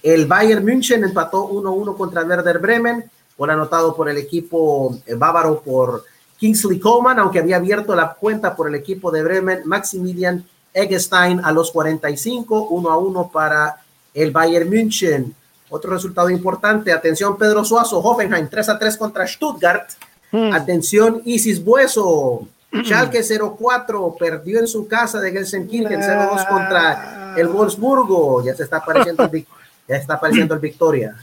el 0.04 0.28
Bayern 0.28 0.64
München 0.64 1.04
empató 1.04 1.50
1-1 1.50 1.98
contra 1.98 2.24
Werder 2.24 2.60
Bremen, 2.60 3.10
por 3.36 3.52
anotado 3.52 3.96
por 3.96 4.08
el 4.08 4.18
equipo 4.18 4.98
eh, 5.06 5.16
bávaro 5.16 5.62
por 5.62 6.06
Kingsley 6.38 6.80
Coleman, 6.80 7.20
aunque 7.20 7.40
había 7.40 7.58
abierto 7.58 7.96
la 7.96 8.14
cuenta 8.14 8.56
por 8.56 8.68
el 8.68 8.76
equipo 8.76 9.12
de 9.12 9.24
Bremen, 9.24 9.62
Maximilian 9.66 10.46
Eggestein 10.74 11.42
a 11.44 11.52
los 11.52 11.72
45, 11.72 12.68
1 12.70 12.90
a 12.90 12.98
1 12.98 13.30
para 13.32 13.78
el 14.14 14.32
Bayern 14.32 14.70
München. 14.70 15.34
Otro 15.70 15.92
resultado 15.92 16.30
importante, 16.30 16.92
atención 16.92 17.38
Pedro 17.38 17.66
Suazo, 17.66 18.00
Hoffenheim 18.00 18.48
3 18.48 18.70
a 18.70 18.80
3 18.80 18.98
contra 18.98 19.28
Stuttgart. 19.28 19.90
Hmm. 20.32 20.54
Atención 20.54 21.22
Isis 21.26 21.64
Bueso. 21.64 22.48
Schalke 22.84 23.24
04 23.24 24.16
perdió 24.18 24.60
en 24.60 24.68
su 24.68 24.88
casa 24.88 25.20
de 25.20 25.32
Gelsenkirchen 25.32 26.02
0-2 26.02 26.48
contra 26.48 27.34
el 27.38 27.48
Wolfsburgo. 27.48 28.44
Ya 28.44 28.56
se 28.56 28.64
está 28.64 28.78
apareciendo 28.78 29.24
el, 29.24 29.46
ya 29.88 29.96
está 29.96 30.16
apareciendo 30.16 30.54
el 30.54 30.60
Victoria. 30.60 31.16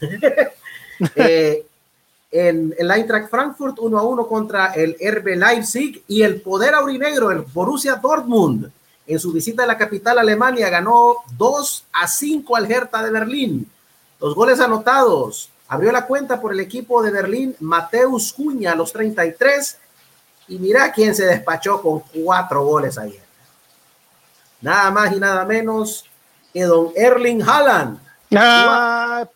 eh, 1.17 1.67
en 2.31 2.75
el 2.79 2.91
Eintracht 2.91 3.29
Frankfurt 3.29 3.79
1 3.79 3.99
a 3.99 4.03
1 4.03 4.27
contra 4.27 4.73
el 4.73 4.97
RB 4.99 5.37
Leipzig 5.37 6.03
y 6.09 6.23
el 6.23 6.41
poder 6.41 6.75
aurinegro, 6.75 7.31
el 7.31 7.41
Borussia 7.41 7.97
Dortmund, 7.97 8.71
en 9.07 9.19
su 9.19 9.33
visita 9.33 9.65
a 9.65 9.67
la 9.67 9.77
capital 9.77 10.19
Alemania 10.19 10.71
ganó 10.71 11.17
2 11.37 11.85
a 11.93 12.09
5 12.09 12.57
al 12.57 12.71
Hertha 12.71 13.03
de 13.03 13.11
Berlín. 13.11 13.71
Los 14.21 14.35
goles 14.35 14.61
anotados. 14.61 15.51
Abrió 15.69 15.91
la 15.91 16.07
cuenta 16.07 16.41
por 16.41 16.53
el 16.53 16.61
equipo 16.61 17.03
de 17.03 17.11
Berlín 17.11 17.57
Mateus 17.61 18.33
Cuña 18.33 18.73
a 18.73 18.75
los 18.77 18.93
33 18.93 19.79
y 20.53 20.59
mira 20.59 20.93
quién 20.93 21.15
se 21.15 21.25
despachó 21.25 21.81
con 21.81 22.01
cuatro 22.01 22.63
goles 22.65 22.99
ayer. 22.99 23.23
Nada 24.61 24.91
más 24.91 25.13
y 25.13 25.19
nada 25.19 25.45
menos 25.47 26.05
que 26.53 26.63
don 26.65 26.93
Erling 26.95 27.43
Haaland. 27.43 27.99
Ah, 28.35 29.27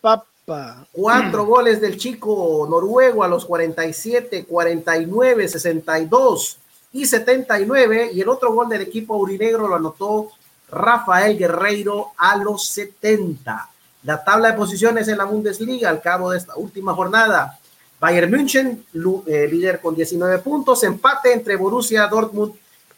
Cuatro 0.92 1.46
goles 1.46 1.80
del 1.80 1.96
chico 1.96 2.66
noruego 2.68 3.24
a 3.24 3.28
los 3.28 3.46
47, 3.46 4.44
49, 4.44 5.48
62 5.48 6.58
y 6.92 7.06
79. 7.06 8.10
Y 8.12 8.20
el 8.20 8.28
otro 8.28 8.52
gol 8.52 8.68
del 8.68 8.82
equipo 8.82 9.14
aurinegro 9.14 9.66
lo 9.66 9.76
anotó 9.76 10.30
Rafael 10.70 11.38
Guerreiro 11.38 12.12
a 12.18 12.36
los 12.36 12.68
70. 12.68 13.70
La 14.04 14.22
tabla 14.22 14.52
de 14.52 14.58
posiciones 14.58 15.08
en 15.08 15.18
la 15.18 15.24
Bundesliga 15.24 15.88
al 15.88 16.02
cabo 16.02 16.30
de 16.30 16.38
esta 16.38 16.56
última 16.56 16.94
jornada. 16.94 17.58
Bayern 17.98 18.30
München, 18.30 18.84
eh, 19.26 19.48
líder 19.50 19.80
con 19.80 19.94
19 19.94 20.38
puntos, 20.38 20.82
empate 20.84 21.32
entre 21.32 21.56
Borussia 21.56 22.06
Dortmund 22.06 22.54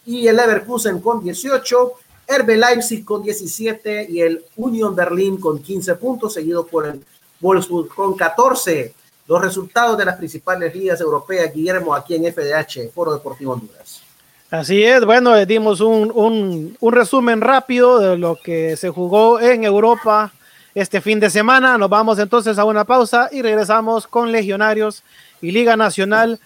y 0.07 0.27
el 0.27 0.37
Leverkusen 0.37 1.01
con 1.01 1.23
18, 1.23 1.93
RB 2.27 2.57
Leipzig 2.57 3.05
con 3.05 3.23
17 3.23 4.07
y 4.11 4.21
el 4.21 4.45
Union 4.57 4.95
Berlin 4.95 5.39
con 5.39 5.63
15 5.63 5.95
puntos, 5.95 6.35
seguido 6.35 6.67
por 6.67 6.87
el 6.87 7.03
Wolfsburg 7.41 7.89
con 7.95 8.15
14. 8.15 8.95
Los 9.27 9.43
resultados 9.43 9.97
de 9.99 10.05
las 10.07 10.17
principales 10.17 10.75
ligas 10.75 11.01
europeas, 11.01 11.53
Guillermo, 11.55 11.95
aquí 11.95 12.15
en 12.15 12.33
FDH, 12.33 12.91
Foro 12.95 13.13
Deportivo 13.13 13.53
Honduras. 13.53 14.03
Así 14.51 14.83
es, 14.83 15.05
bueno, 15.05 15.35
le 15.35 15.45
dimos 15.45 15.81
un, 15.83 16.11
un, 16.15 16.77
un, 16.81 16.93
resumen 16.93 17.43
rápido 17.43 17.99
de 17.99 18.17
lo 18.17 18.37
que 18.37 18.79
se 18.79 18.89
jugó 18.89 19.39
en 19.41 19.65
Europa 19.65 20.33
este 20.81 21.01
fin 21.01 21.19
de 21.19 21.29
semana. 21.29 21.77
Nos 21.77 21.91
vamos 21.91 22.19
entonces 22.19 22.59
a 22.59 22.65
una 22.65 22.85
pausa 22.85 23.29
y 23.33 23.43
regresamos 23.43 24.07
con 24.07 24.31
Legionarios 24.31 25.03
y 25.43 25.51
Liga 25.51 25.77
Nacional 25.77 26.39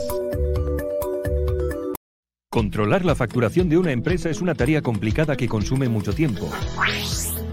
Controlar 2.49 3.05
la 3.05 3.15
facturación 3.15 3.69
de 3.69 3.77
una 3.77 3.93
empresa 3.93 4.31
es 4.31 4.41
una 4.41 4.55
tarea 4.55 4.81
complicada 4.81 5.37
que 5.37 5.49
consume 5.49 5.91
mucho 5.91 6.15
tiempo. 6.15 6.49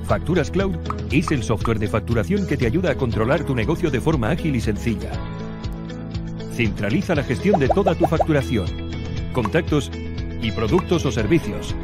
Facturas 0.06 0.52
Cloud 0.52 0.78
es 1.12 1.30
el 1.32 1.44
software 1.44 1.80
de 1.80 1.90
facturación 1.90 2.48
que 2.48 2.56
te 2.56 2.66
ayuda 2.66 2.92
a 2.92 2.96
controlar 2.96 3.44
tu 3.44 3.56
negocio 3.56 3.92
de 3.92 4.00
forma 4.00 4.30
ágil 4.30 4.56
y 4.56 4.62
sencilla. 4.62 5.12
Centraliza 6.54 7.14
la 7.14 7.24
gestión 7.24 7.60
de 7.60 7.68
toda 7.68 7.94
tu 7.94 8.06
facturación, 8.06 8.68
contactos 9.34 9.92
y 10.42 10.54
productos 10.54 11.06
o 11.06 11.12
servicios. 11.12 11.76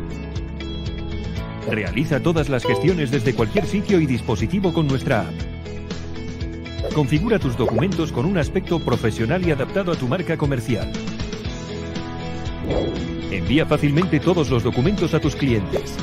Realiza 1.70 2.20
todas 2.20 2.50
las 2.50 2.66
gestiones 2.66 3.12
desde 3.12 3.34
cualquier 3.34 3.66
sitio 3.66 4.00
y 4.00 4.06
dispositivo 4.06 4.74
con 4.74 4.88
nuestra 4.88 5.22
app. 5.22 6.94
Configura 6.94 7.40
tus 7.40 7.58
documentos 7.58 8.12
con 8.12 8.26
un 8.26 8.38
aspecto 8.38 8.80
profesional 8.80 9.46
y 9.48 9.52
adaptado 9.52 9.92
a 9.92 9.96
tu 9.96 10.08
marca 10.08 10.38
comercial. 10.38 10.92
Envía 13.32 13.66
fácilmente 13.66 14.20
todos 14.20 14.50
los 14.50 14.64
documentos 14.64 15.14
a 15.14 15.20
tus 15.20 15.36
clientes. 15.36 15.98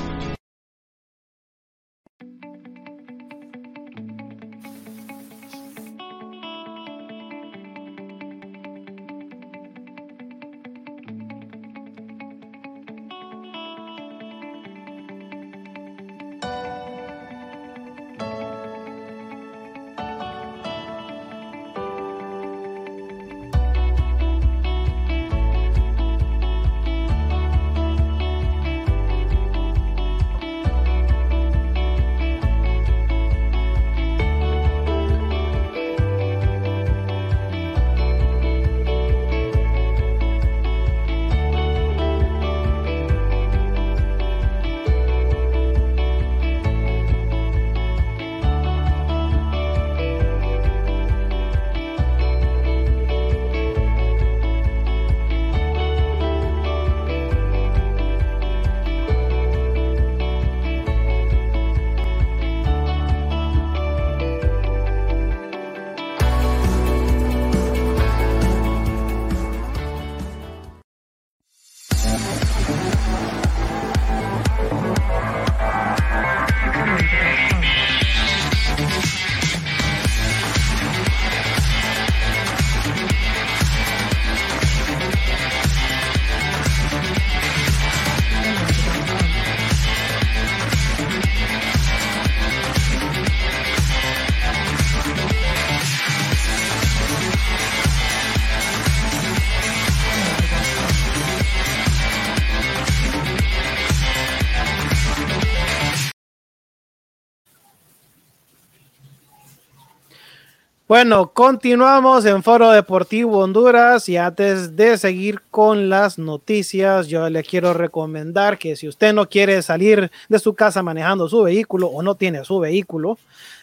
Bueno, 110.90 111.30
continuamos 111.32 112.24
en 112.26 112.42
Foro 112.42 112.72
Deportivo 112.72 113.38
Honduras 113.38 114.08
y 114.08 114.16
antes 114.16 114.74
de 114.74 114.98
seguir 114.98 115.40
con 115.48 115.88
las 115.88 116.18
noticias, 116.18 117.06
yo 117.06 117.30
le 117.30 117.44
quiero 117.44 117.72
recomendar 117.74 118.58
que 118.58 118.74
si 118.74 118.88
usted 118.88 119.12
no 119.12 119.28
quiere 119.28 119.62
salir 119.62 120.10
de 120.28 120.38
su 120.40 120.52
casa 120.52 120.82
manejando 120.82 121.28
su 121.28 121.44
vehículo 121.44 121.86
o 121.86 122.02
no 122.02 122.16
tiene 122.16 122.44
su 122.44 122.58
vehículo, 122.58 123.18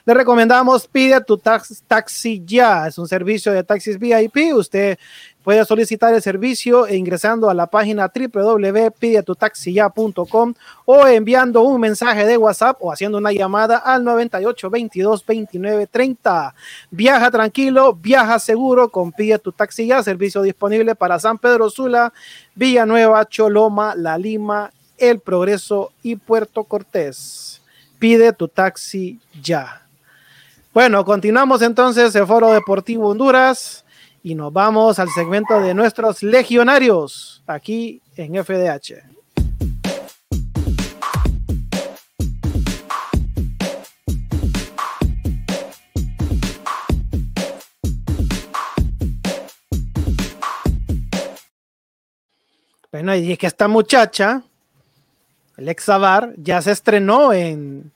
le 0.06 0.14
recomendamos 0.14 0.88
Pide 0.88 1.20
tu 1.20 1.38
taxi 1.38 2.44
ya. 2.46 2.88
Es 2.88 2.98
un 2.98 3.10
servicio 3.10 3.52
de 3.52 3.66
taxis 3.66 4.00
VIP. 4.00 4.56
Usted 4.56 4.98
puede 5.48 5.64
solicitar 5.64 6.14
el 6.14 6.22
servicio 6.22 6.94
ingresando 6.94 7.50
a 7.50 7.54
la 7.54 7.68
página 7.68 8.12
www.pidetutaxiya.com 8.14 10.54
o 10.84 11.08
enviando 11.08 11.62
un 11.62 11.80
mensaje 11.80 12.26
de 12.26 12.36
WhatsApp 12.36 12.76
o 12.82 12.92
haciendo 12.92 13.18
una 13.18 13.32
llamada 13.32 13.78
al 13.78 14.04
98 14.04 14.70
22 14.70 15.26
29 15.26 15.88
30. 15.88 16.54
Viaja 16.92 17.32
tranquilo, 17.32 17.94
viaja 17.94 18.40
seguro 18.40 18.90
con 18.90 19.14
Pide 19.14 19.40
tu 19.40 19.54
taxi 19.54 19.88
ya. 19.88 20.04
Servicio 20.04 20.42
disponible 20.42 20.96
para 20.96 21.18
San 21.18 21.38
Pedro 21.38 21.70
Sula, 21.70 22.12
Villanueva, 22.54 23.26
Choloma, 23.26 23.96
La 23.96 24.18
Lima, 24.18 24.70
El 24.98 25.22
Progreso 25.22 25.94
y 26.04 26.18
Puerto 26.18 26.66
Cortés. 26.66 27.62
Pide 28.00 28.34
tu 28.34 28.50
taxi 28.50 29.18
ya. 29.42 29.82
Bueno, 30.74 31.06
continuamos 31.06 31.62
entonces 31.62 32.14
el 32.16 32.28
Foro 32.28 32.52
Deportivo 32.52 33.08
Honduras 33.08 33.86
y 34.28 34.36
nos 34.36 34.52
vamos 34.52 35.00
al 35.00 35.10
segmento 35.10 35.62
de 35.62 35.74
nuestros 35.74 36.22
legionarios 36.22 37.42
aquí 37.48 38.02
en 38.18 38.44
FDH. 38.44 38.96
Bueno, 52.92 53.16
y 53.16 53.32
es 53.32 53.38
que 53.38 53.48
esta 53.48 53.70
muchacha, 53.70 54.44
Alexa 55.58 55.98
Bar, 55.98 56.34
ya 56.36 56.62
se 56.62 56.72
estrenó 56.72 57.32
en, 57.32 57.94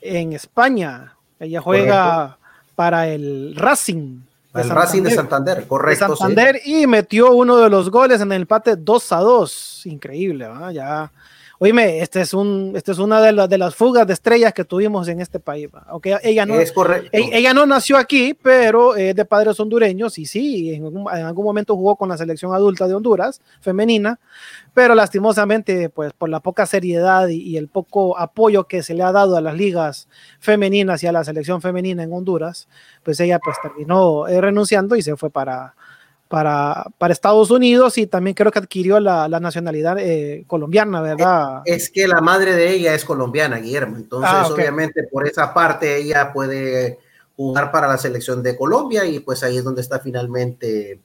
en 0.00 0.32
España 0.32 1.14
ella 1.38 1.60
juega 1.60 2.38
para 2.74 3.08
el 3.08 3.54
Racing. 3.56 4.20
El 4.54 4.70
Racing 4.70 5.02
de 5.02 5.10
Santander, 5.10 5.66
correcto. 5.66 6.08
De 6.08 6.16
Santander 6.16 6.60
y 6.64 6.86
metió 6.86 7.32
uno 7.32 7.56
de 7.56 7.68
los 7.68 7.90
goles 7.90 8.20
en 8.20 8.30
el 8.32 8.42
empate 8.42 8.76
2 8.76 9.12
a 9.12 9.18
2. 9.18 9.86
Increíble, 9.86 10.46
¿verdad? 10.46 10.70
Ya 10.70 11.12
Oíme, 11.60 12.00
este 12.00 12.20
es 12.20 12.34
un, 12.34 12.72
este 12.74 12.92
es 12.92 12.98
una 12.98 13.20
de, 13.20 13.46
de, 13.46 13.58
las 13.58 13.74
fugas 13.74 14.06
de 14.06 14.12
estrellas 14.12 14.52
que 14.52 14.64
tuvimos 14.64 15.06
en 15.08 15.20
este 15.20 15.38
país. 15.38 15.68
Aunque 15.86 16.18
ella 16.22 16.44
no, 16.44 16.56
es 16.56 16.72
Ella, 17.12 17.54
no 17.54 17.64
nació 17.64 17.96
aquí, 17.96 18.34
pero 18.34 18.96
es 18.96 19.14
de 19.14 19.24
padres 19.24 19.58
hondureños 19.60 20.18
y 20.18 20.26
sí, 20.26 20.74
en, 20.74 20.86
en, 20.86 21.08
algún 21.08 21.44
momento 21.44 21.76
jugó 21.76 21.94
con 21.96 22.08
la 22.08 22.18
selección 22.18 22.52
adulta 22.54 22.88
de 22.88 22.94
Honduras, 22.94 23.40
femenina, 23.60 24.18
pero 24.74 24.94
lastimosamente, 24.96 25.88
pues 25.90 26.12
por 26.12 26.28
la 26.28 26.40
poca 26.40 26.66
seriedad 26.66 27.28
y, 27.28 27.40
y 27.40 27.56
el 27.56 27.68
poco 27.68 28.18
apoyo 28.18 28.64
que 28.64 28.82
se 28.82 28.94
le 28.94 29.04
ha 29.04 29.12
dado 29.12 29.36
a 29.36 29.40
las 29.40 29.54
ligas 29.54 30.08
femeninas 30.40 31.02
y 31.04 31.06
a 31.06 31.12
la 31.12 31.22
selección 31.22 31.62
femenina 31.62 32.02
en 32.02 32.12
Honduras, 32.12 32.68
pues 33.04 33.20
ella 33.20 33.38
pues 33.38 33.56
terminó 33.62 34.26
eh, 34.26 34.40
renunciando 34.40 34.96
y 34.96 35.02
se 35.02 35.16
fue 35.16 35.30
para, 35.30 35.74
para, 36.28 36.86
para 36.98 37.12
Estados 37.12 37.50
Unidos 37.50 37.98
y 37.98 38.06
también 38.06 38.34
creo 38.34 38.50
que 38.50 38.58
adquirió 38.58 38.98
la, 38.98 39.28
la 39.28 39.40
nacionalidad 39.40 39.98
eh, 39.98 40.44
colombiana, 40.46 41.00
¿verdad? 41.00 41.62
Es 41.64 41.90
que 41.90 42.08
la 42.08 42.20
madre 42.20 42.54
de 42.54 42.72
ella 42.72 42.94
es 42.94 43.04
colombiana, 43.04 43.58
Guillermo. 43.58 43.96
Entonces, 43.96 44.30
ah, 44.32 44.48
obviamente, 44.50 45.04
por 45.04 45.26
esa 45.26 45.52
parte 45.52 45.96
ella 45.96 46.32
puede 46.32 46.98
jugar 47.36 47.70
para 47.70 47.88
la 47.88 47.98
selección 47.98 48.42
de 48.42 48.56
Colombia 48.56 49.04
y 49.04 49.20
pues 49.20 49.42
ahí 49.42 49.58
es 49.58 49.64
donde 49.64 49.82
está 49.82 49.98
finalmente 49.98 51.00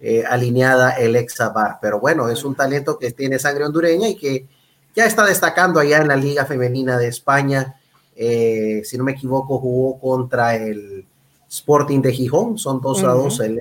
eh, 0.00 0.24
alineada 0.28 0.92
el 0.92 1.16
Exabar. 1.16 1.78
Pero 1.80 2.00
bueno, 2.00 2.28
es 2.28 2.44
un 2.44 2.54
talento 2.54 2.98
que 2.98 3.12
tiene 3.12 3.38
sangre 3.38 3.64
hondureña 3.64 4.08
y 4.08 4.16
que 4.16 4.46
ya 4.94 5.06
está 5.06 5.24
destacando 5.24 5.80
allá 5.80 5.98
en 5.98 6.08
la 6.08 6.16
Liga 6.16 6.44
Femenina 6.44 6.98
de 6.98 7.08
España. 7.08 7.76
Eh, 8.16 8.82
si 8.84 8.98
no 8.98 9.04
me 9.04 9.12
equivoco, 9.12 9.58
jugó 9.58 9.98
contra 9.98 10.56
el 10.56 11.06
Sporting 11.48 12.00
de 12.00 12.12
Gijón, 12.12 12.58
son 12.58 12.80
dos 12.80 13.04
a 13.04 13.12
dos 13.12 13.40
el 13.40 13.60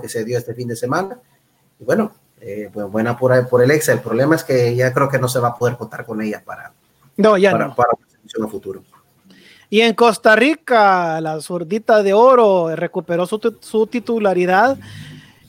que 0.00 0.08
se 0.08 0.24
dio 0.24 0.38
este 0.38 0.54
fin 0.54 0.68
de 0.68 0.76
semana. 0.76 1.18
Y 1.78 1.84
bueno, 1.84 2.12
eh, 2.40 2.70
pues 2.72 2.86
buena 2.90 3.16
por, 3.16 3.48
por 3.48 3.62
el 3.62 3.70
ex. 3.70 3.88
El 3.88 4.00
problema 4.00 4.36
es 4.36 4.44
que 4.44 4.74
ya 4.74 4.92
creo 4.92 5.08
que 5.08 5.18
no 5.18 5.28
se 5.28 5.40
va 5.40 5.48
a 5.48 5.54
poder 5.54 5.76
contar 5.76 6.04
con 6.04 6.20
ella 6.20 6.42
para, 6.44 6.72
no, 7.16 7.36
ya 7.38 7.52
para, 7.52 7.74
para 7.74 7.90
una 8.38 8.48
futuro. 8.48 8.82
Y 9.70 9.80
en 9.80 9.94
Costa 9.94 10.36
Rica, 10.36 11.20
la 11.20 11.40
zurdita 11.40 12.02
de 12.02 12.12
oro 12.12 12.74
recuperó 12.76 13.26
su, 13.26 13.56
su, 13.60 13.86
titularidad 13.86 14.78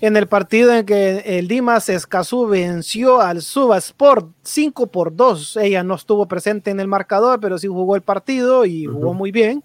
en 0.02 0.18
el 0.18 0.28
partido 0.28 0.74
en 0.74 0.86
que 0.86 1.38
el 1.38 1.48
Dimas 1.48 1.90
Escazú 1.90 2.48
venció 2.48 3.22
al 3.22 3.42
Suba 3.42 3.78
Sport 3.78 4.28
5 4.44 4.88
por 4.88 5.16
2. 5.16 5.58
Ella 5.58 5.84
no 5.84 5.96
estuvo 5.96 6.28
presente 6.28 6.72
en 6.72 6.80
el 6.80 6.88
marcador, 6.88 7.40
pero 7.40 7.58
sí 7.58 7.68
jugó 7.68 7.96
el 7.96 8.02
partido 8.02 8.66
y 8.66 8.86
jugó 8.86 9.14
muy 9.14 9.32
bien. 9.32 9.64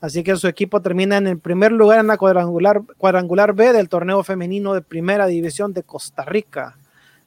Así 0.00 0.22
que 0.22 0.36
su 0.36 0.48
equipo 0.48 0.82
termina 0.82 1.16
en 1.16 1.26
el 1.26 1.38
primer 1.38 1.72
lugar 1.72 2.00
en 2.00 2.08
la 2.08 2.16
cuadrangular, 2.16 2.82
cuadrangular 2.98 3.54
B 3.54 3.72
del 3.72 3.88
torneo 3.88 4.22
femenino 4.22 4.74
de 4.74 4.82
primera 4.82 5.26
división 5.26 5.72
de 5.72 5.82
Costa 5.82 6.24
Rica. 6.24 6.76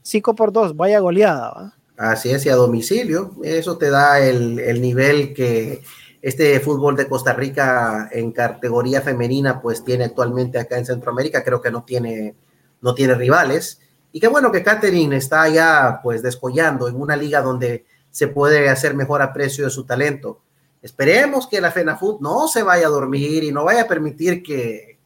5 0.01 0.36
por 0.36 0.51
2, 0.51 0.75
vaya 0.75 0.99
goleada. 0.99 1.73
Así 1.97 2.30
es, 2.30 2.45
y 2.45 2.49
a 2.49 2.56
domicilio. 2.56 3.32
Eso 3.43 3.77
te 3.77 3.89
da 3.89 4.19
el, 4.19 4.60
el, 4.60 4.82
nivel 4.82 5.34
que 5.34 5.82
este 6.21 6.60
fútbol 6.60 6.95
de 6.95 7.08
Costa 7.08 7.34
Rica 7.34 8.10
en 8.12 8.32
categoría 8.32 9.01
femenina 9.01 9.62
pues 9.62 9.84
tiene 9.84 10.06
actualmente 10.06 10.60
acá 10.60 10.77
en 10.77 10.86
Centroamérica. 10.86 11.43
Creo 11.43 11.62
que 11.62 11.71
no 11.71 11.84
tiene, 11.84 12.36
no 12.82 12.93
tiene 12.93 13.15
rivales. 13.15 13.82
Y 14.12 14.19
qué 14.19 14.27
bueno 14.27 14.51
que 14.51 14.63
Catherine 14.63 15.15
está 15.15 15.49
ya 15.49 15.99
pues 16.03 16.21
descollando 16.21 16.88
en 16.88 16.95
una 16.95 17.15
liga 17.15 17.41
donde 17.41 17.86
se 18.12 18.27
puede 18.27 18.69
hacer 18.69 18.95
mejor 18.95 19.21
aprecio 19.21 19.65
de 19.65 19.71
su 19.71 19.86
talento 19.86 20.41
Esperemos 20.82 21.48
que 21.48 21.60
la 21.60 21.72
FENAFUT 21.72 22.22
no 22.22 22.48
se 22.48 22.63
vaya 22.63 22.88
a 22.88 22.90
dormir 22.90 23.44
y 23.44 23.52
no 23.52 23.63
vaya 23.63 23.84
a 23.84 23.88
permitir 23.88 24.44
que, 24.44 25.00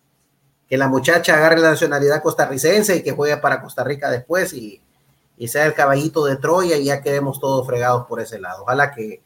que 0.68 0.78
la 0.78 0.88
muchacha 0.88 1.36
agarre 1.36 1.60
la 1.60 1.72
nacionalidad 1.72 2.22
costarricense 2.22 2.98
y 2.98 3.04
que 3.04 3.12
juegue 3.12 3.38
para 3.38 3.62
Costa 3.62 3.84
Rica 3.84 4.10
después 4.10 4.54
y, 4.54 4.82
y 5.38 5.48
sea 5.48 5.66
el 5.66 5.74
caballito 5.74 6.26
de 6.26 6.36
Troya 6.36 6.78
y 6.78 6.86
ya 6.86 7.02
quedemos 7.02 7.40
todos 7.40 7.66
fregados 7.66 8.06
por 8.06 8.20
ese 8.20 8.40
lado. 8.40 8.64
Ojalá 8.64 8.92
que, 8.92 9.22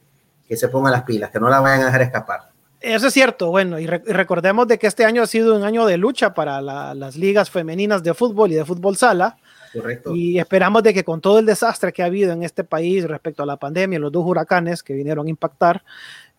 que 0.47 0.55
se 0.55 0.69
pongan 0.69 0.93
las 0.93 1.03
pilas, 1.03 1.31
que 1.31 1.39
no 1.39 1.49
la 1.49 1.59
vayan 1.59 1.81
a 1.81 1.85
dejar 1.87 2.03
escapar. 2.03 2.49
Eso 2.79 3.07
es 3.07 3.13
cierto, 3.13 3.49
bueno, 3.49 3.79
y, 3.79 3.87
re 3.87 4.03
y 4.05 4.11
recordemos 4.11 4.67
de 4.67 4.77
que 4.77 4.85
este 4.85 5.05
año 5.05 5.23
ha 5.23 5.27
sido 5.27 5.55
un 5.55 5.63
año 5.63 5.85
de 5.85 5.97
lucha 5.97 6.33
para 6.33 6.61
la, 6.61 6.93
las 6.93 7.15
ligas 7.15 7.49
femeninas 7.49 8.03
de 8.03 8.13
fútbol 8.13 8.51
y 8.51 8.55
de 8.55 8.63
fútbol 8.63 8.95
sala. 8.95 9.37
Correcto. 9.73 10.15
Y 10.15 10.39
esperamos 10.39 10.83
de 10.83 10.93
que 10.93 11.03
con 11.03 11.19
todo 11.19 11.39
el 11.39 11.45
desastre 11.45 11.91
que 11.91 12.03
ha 12.03 12.05
habido 12.05 12.31
en 12.31 12.43
este 12.43 12.63
país 12.63 13.03
respecto 13.05 13.43
a 13.43 13.45
la 13.45 13.57
pandemia, 13.57 13.99
los 13.99 14.11
dos 14.11 14.23
huracanes 14.25 14.83
que 14.83 14.93
vinieron 14.93 15.27
a 15.27 15.29
impactar, 15.29 15.83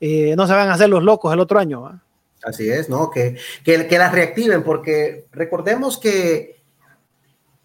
eh, 0.00 0.34
no 0.36 0.46
se 0.46 0.52
van 0.52 0.68
a 0.68 0.74
hacer 0.74 0.88
los 0.88 1.02
locos 1.02 1.32
el 1.32 1.40
otro 1.40 1.58
año. 1.58 2.00
Así 2.42 2.68
es, 2.68 2.88
¿no? 2.88 3.10
Que, 3.10 3.36
que, 3.64 3.98
las 3.98 4.12
reactiven, 4.12 4.62
porque 4.62 5.26
recordemos 5.32 5.98
que 5.98 6.56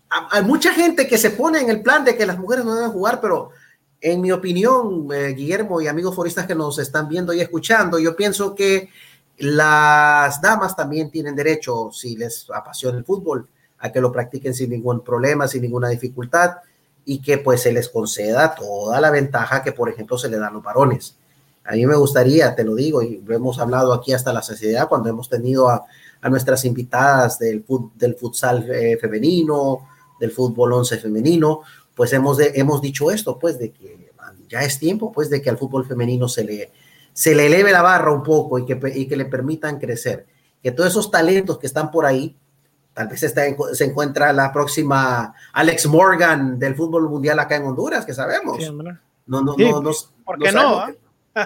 hay 0.09 0.43
mucha 0.43 0.73
gente 0.73 1.07
que 1.07 1.17
se 1.17 1.31
pone 1.31 1.59
en 1.59 1.69
el 1.69 1.81
plan 1.81 2.03
de 2.03 2.15
que 2.15 2.25
las 2.25 2.39
mujeres 2.39 2.65
no 2.65 2.75
deben 2.75 2.91
jugar, 2.91 3.21
pero 3.21 3.51
en 3.99 4.21
mi 4.21 4.31
opinión, 4.31 5.07
eh, 5.13 5.33
Guillermo 5.33 5.79
y 5.81 5.87
amigos 5.87 6.15
foristas 6.15 6.47
que 6.47 6.55
nos 6.55 6.79
están 6.79 7.07
viendo 7.07 7.33
y 7.33 7.41
escuchando, 7.41 7.99
yo 7.99 8.15
pienso 8.15 8.55
que 8.55 8.89
las 9.37 10.41
damas 10.41 10.75
también 10.75 11.11
tienen 11.11 11.35
derecho, 11.35 11.91
si 11.91 12.15
les 12.15 12.47
apasiona 12.53 12.97
el 12.97 13.05
fútbol, 13.05 13.47
a 13.79 13.91
que 13.91 14.01
lo 14.01 14.11
practiquen 14.11 14.53
sin 14.53 14.69
ningún 14.69 15.03
problema, 15.03 15.47
sin 15.47 15.61
ninguna 15.61 15.89
dificultad 15.89 16.57
y 17.05 17.21
que 17.21 17.39
pues 17.39 17.61
se 17.61 17.71
les 17.71 17.89
conceda 17.89 18.53
toda 18.53 19.01
la 19.01 19.09
ventaja 19.09 19.63
que, 19.63 19.71
por 19.71 19.89
ejemplo, 19.89 20.17
se 20.17 20.29
le 20.29 20.37
dan 20.37 20.53
los 20.53 20.63
varones. 20.63 21.17
A 21.63 21.73
mí 21.73 21.85
me 21.85 21.95
gustaría, 21.95 22.55
te 22.55 22.63
lo 22.63 22.75
digo, 22.75 23.01
y 23.01 23.21
lo 23.25 23.35
hemos 23.35 23.59
hablado 23.59 23.93
aquí 23.93 24.13
hasta 24.13 24.33
la 24.33 24.41
sociedad 24.41 24.87
cuando 24.87 25.09
hemos 25.09 25.29
tenido 25.29 25.69
a, 25.69 25.85
a 26.21 26.29
nuestras 26.29 26.65
invitadas 26.65 27.39
del, 27.39 27.65
del 27.95 28.15
futsal 28.15 28.69
eh, 28.71 28.97
femenino, 28.99 29.87
del 30.19 30.31
fútbol 30.31 30.73
once 30.73 30.97
femenino, 30.97 31.61
pues 31.95 32.13
hemos, 32.13 32.37
de, 32.37 32.51
hemos 32.55 32.81
dicho 32.81 33.11
esto, 33.11 33.37
pues 33.39 33.59
de 33.59 33.71
que 33.71 34.11
ya 34.49 34.61
es 34.61 34.79
tiempo, 34.79 35.11
pues 35.11 35.29
de 35.29 35.41
que 35.41 35.49
al 35.49 35.57
fútbol 35.57 35.85
femenino 35.85 36.27
se 36.27 36.43
le, 36.43 36.71
se 37.13 37.33
le 37.33 37.47
eleve 37.47 37.71
la 37.71 37.81
barra 37.81 38.11
un 38.11 38.23
poco 38.23 38.59
y 38.59 38.65
que, 38.65 38.79
y 38.95 39.07
que 39.07 39.15
le 39.15 39.25
permitan 39.25 39.79
crecer. 39.79 40.27
Que 40.61 40.71
todos 40.71 40.89
esos 40.89 41.09
talentos 41.09 41.57
que 41.57 41.67
están 41.67 41.89
por 41.89 42.05
ahí, 42.05 42.35
tal 42.93 43.07
vez 43.07 43.23
está, 43.23 43.43
se 43.73 43.85
encuentra 43.85 44.31
la 44.33 44.51
próxima 44.51 45.33
Alex 45.53 45.87
Morgan 45.87 46.59
del 46.59 46.75
fútbol 46.75 47.09
mundial 47.09 47.39
acá 47.39 47.55
en 47.55 47.65
Honduras, 47.65 48.05
que 48.05 48.13
sabemos. 48.13 48.57
Sí, 48.57 48.69
no, 49.25 49.41
no, 49.41 49.53
sí, 49.55 49.63
no, 49.63 49.81
no, 49.81 49.91
¿Por 50.25 50.39
qué 50.39 50.51
no? 50.51 50.87
no 50.87 51.00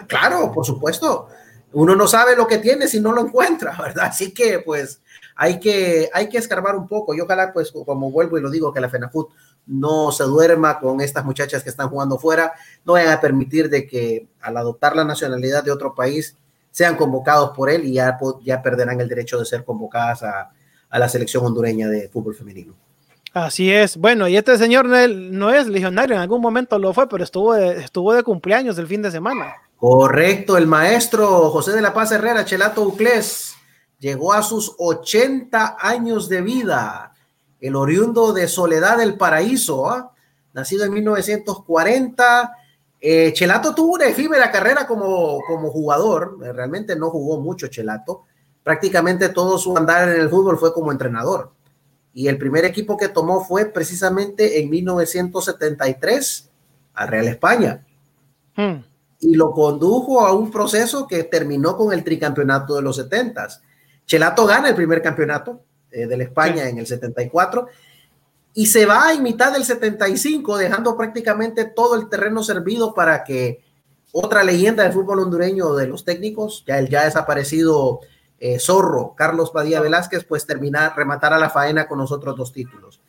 Claro, 0.08 0.52
por 0.52 0.66
supuesto. 0.66 1.28
Uno 1.74 1.96
no 1.96 2.08
sabe 2.08 2.36
lo 2.36 2.48
que 2.48 2.60
tiene 2.60 2.88
si 2.88 3.00
no 3.00 3.12
lo 3.12 3.22
encuentra, 3.22 3.76
¿verdad? 3.82 4.06
Así 4.06 4.34
que 4.34 4.60
pues 4.60 5.02
hay 5.36 5.60
que, 5.60 6.10
hay 6.14 6.30
que 6.30 6.38
escarbar 6.38 6.76
un 6.76 6.88
poco. 6.88 7.14
Y 7.14 7.22
ojalá, 7.22 7.52
pues, 7.52 7.72
como 7.72 8.12
vuelvo 8.12 8.38
y 8.38 8.42
lo 8.42 8.50
digo, 8.50 8.74
que 8.74 8.80
la 8.80 8.90
FENAFUT 8.90 9.30
no 9.68 10.12
se 10.12 10.24
duerma 10.24 10.80
con 10.80 11.02
estas 11.02 11.26
muchachas 11.26 11.64
que 11.64 11.70
están 11.70 11.90
jugando 11.90 12.18
fuera, 12.18 12.54
no 12.86 12.94
vayan 12.94 13.12
a 13.12 13.20
permitir 13.20 13.70
de 13.70 13.88
que 13.88 14.28
al 14.42 14.58
adoptar 14.58 14.96
la 14.96 15.04
nacionalidad 15.04 15.64
de 15.64 15.72
otro 15.72 15.94
país 15.96 16.38
sean 16.72 16.96
convocados 16.96 17.52
por 17.56 17.70
él 17.70 17.84
y 17.86 17.94
ya, 17.94 18.18
ya 18.44 18.62
perderán 18.62 19.02
el 19.02 19.10
derecho 19.10 19.40
de 19.40 19.46
ser 19.46 19.64
convocadas 19.64 20.24
a, 20.24 20.52
a 20.90 21.00
la 21.00 21.10
selección 21.10 21.46
hondureña 21.46 21.88
de 21.90 22.10
fútbol 22.10 22.36
femenino. 22.36 22.76
Así 23.34 23.70
es. 23.70 23.98
Bueno, 23.98 24.30
y 24.30 24.38
este 24.38 24.58
señor 24.58 24.86
no 24.86 25.50
es 25.50 25.68
legionario, 25.68 26.16
en 26.16 26.22
algún 26.22 26.40
momento 26.40 26.80
lo 26.80 26.94
fue, 26.94 27.10
pero 27.10 27.22
estuvo 27.22 27.54
de, 27.54 27.82
estuvo 27.82 28.14
de 28.14 28.24
cumpleaños 28.24 28.78
el 28.78 28.88
fin 28.88 29.02
de 29.02 29.12
semana. 29.12 29.56
Correcto, 29.88 30.58
el 30.58 30.66
maestro 30.66 31.52
José 31.52 31.74
de 31.74 31.82
la 31.84 31.94
Paz 31.94 32.12
Herrera, 32.12 32.44
Chelato 32.44 32.82
Uclés, 32.82 33.54
llegó 34.00 34.34
a 34.34 34.42
sus 34.42 34.74
80 34.80 35.78
años 35.80 36.28
de 36.28 36.42
vida. 36.42 37.14
El 37.62 37.76
oriundo 37.76 38.34
de 38.34 38.48
Soledad 38.48 38.98
del 38.98 39.16
Paraíso, 39.16 39.88
¿ah? 39.88 40.12
nacido 40.54 40.86
en 40.86 40.94
1940. 40.94 42.52
Eh, 43.00 43.32
Chelato 43.34 43.76
tuvo 43.76 43.94
una 43.94 44.08
efímera 44.08 44.52
carrera 44.52 44.88
como, 44.88 45.40
como 45.46 45.70
jugador, 45.70 46.40
realmente 46.40 46.96
no 46.96 47.12
jugó 47.12 47.40
mucho 47.40 47.68
Chelato. 47.68 48.24
Prácticamente 48.64 49.30
todo 49.30 49.60
su 49.60 49.78
andar 49.78 50.10
en 50.10 50.20
el 50.20 50.32
fútbol 50.32 50.58
fue 50.58 50.74
como 50.74 50.92
entrenador 50.92 51.52
y 52.12 52.28
el 52.28 52.40
primer 52.40 52.66
equipo 52.66 52.98
que 52.98 53.10
tomó 53.10 53.46
fue 53.46 53.66
precisamente 53.66 54.60
en 54.60 54.68
1973 54.68 56.50
a 56.96 57.06
Real 57.06 57.28
España. 57.28 57.86
Hmm. 58.56 58.95
Y 59.26 59.36
lo 59.36 59.52
condujo 59.52 60.22
a 60.22 60.34
un 60.34 60.52
proceso 60.52 61.08
que 61.08 61.24
terminó 61.24 61.76
con 61.76 61.92
el 61.92 62.04
tricampeonato 62.04 62.76
de 62.76 62.82
los 62.82 62.96
70. 62.98 63.48
Chelato 64.06 64.46
gana 64.46 64.70
el 64.70 64.76
primer 64.76 65.02
campeonato 65.02 65.62
eh, 65.92 66.06
de 66.06 66.18
la 66.18 66.24
España 66.24 66.70
en 66.70 66.78
el 66.78 66.86
74 66.86 67.68
y 68.54 68.68
se 68.68 68.86
va 68.86 69.12
en 69.12 69.24
mitad 69.24 69.52
del 69.52 69.66
75, 69.66 70.58
dejando 70.58 70.96
prácticamente 70.96 71.66
todo 71.66 71.96
el 71.96 72.08
terreno 72.08 72.42
servido 72.42 72.94
para 72.94 73.24
que 73.24 73.62
otra 74.14 74.46
leyenda 74.46 74.84
del 74.84 74.94
fútbol 74.94 75.20
hondureño 75.20 75.74
de 75.76 75.88
los 75.88 76.06
técnicos, 76.06 76.64
ya 76.66 76.80
el 76.80 76.88
ya 76.88 77.04
desaparecido 77.04 78.00
eh, 78.40 78.60
Zorro, 78.60 79.14
Carlos 79.16 79.52
Padilla 79.52 79.82
Velázquez, 79.82 80.24
pues 80.24 80.46
terminar, 80.46 80.94
rematar 80.96 81.34
a 81.34 81.38
la 81.38 81.50
faena 81.50 81.86
con 81.86 81.98
nosotros 81.98 82.38
dos 82.38 82.54
títulos. 82.54 83.02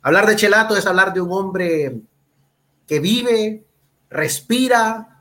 Hablar 0.00 0.26
de 0.26 0.36
Chelato 0.36 0.74
es 0.74 0.86
hablar 0.86 1.12
de 1.12 1.20
un 1.20 1.32
hombre 1.32 2.00
que 2.86 3.00
vive, 3.00 3.66
respira, 4.08 5.13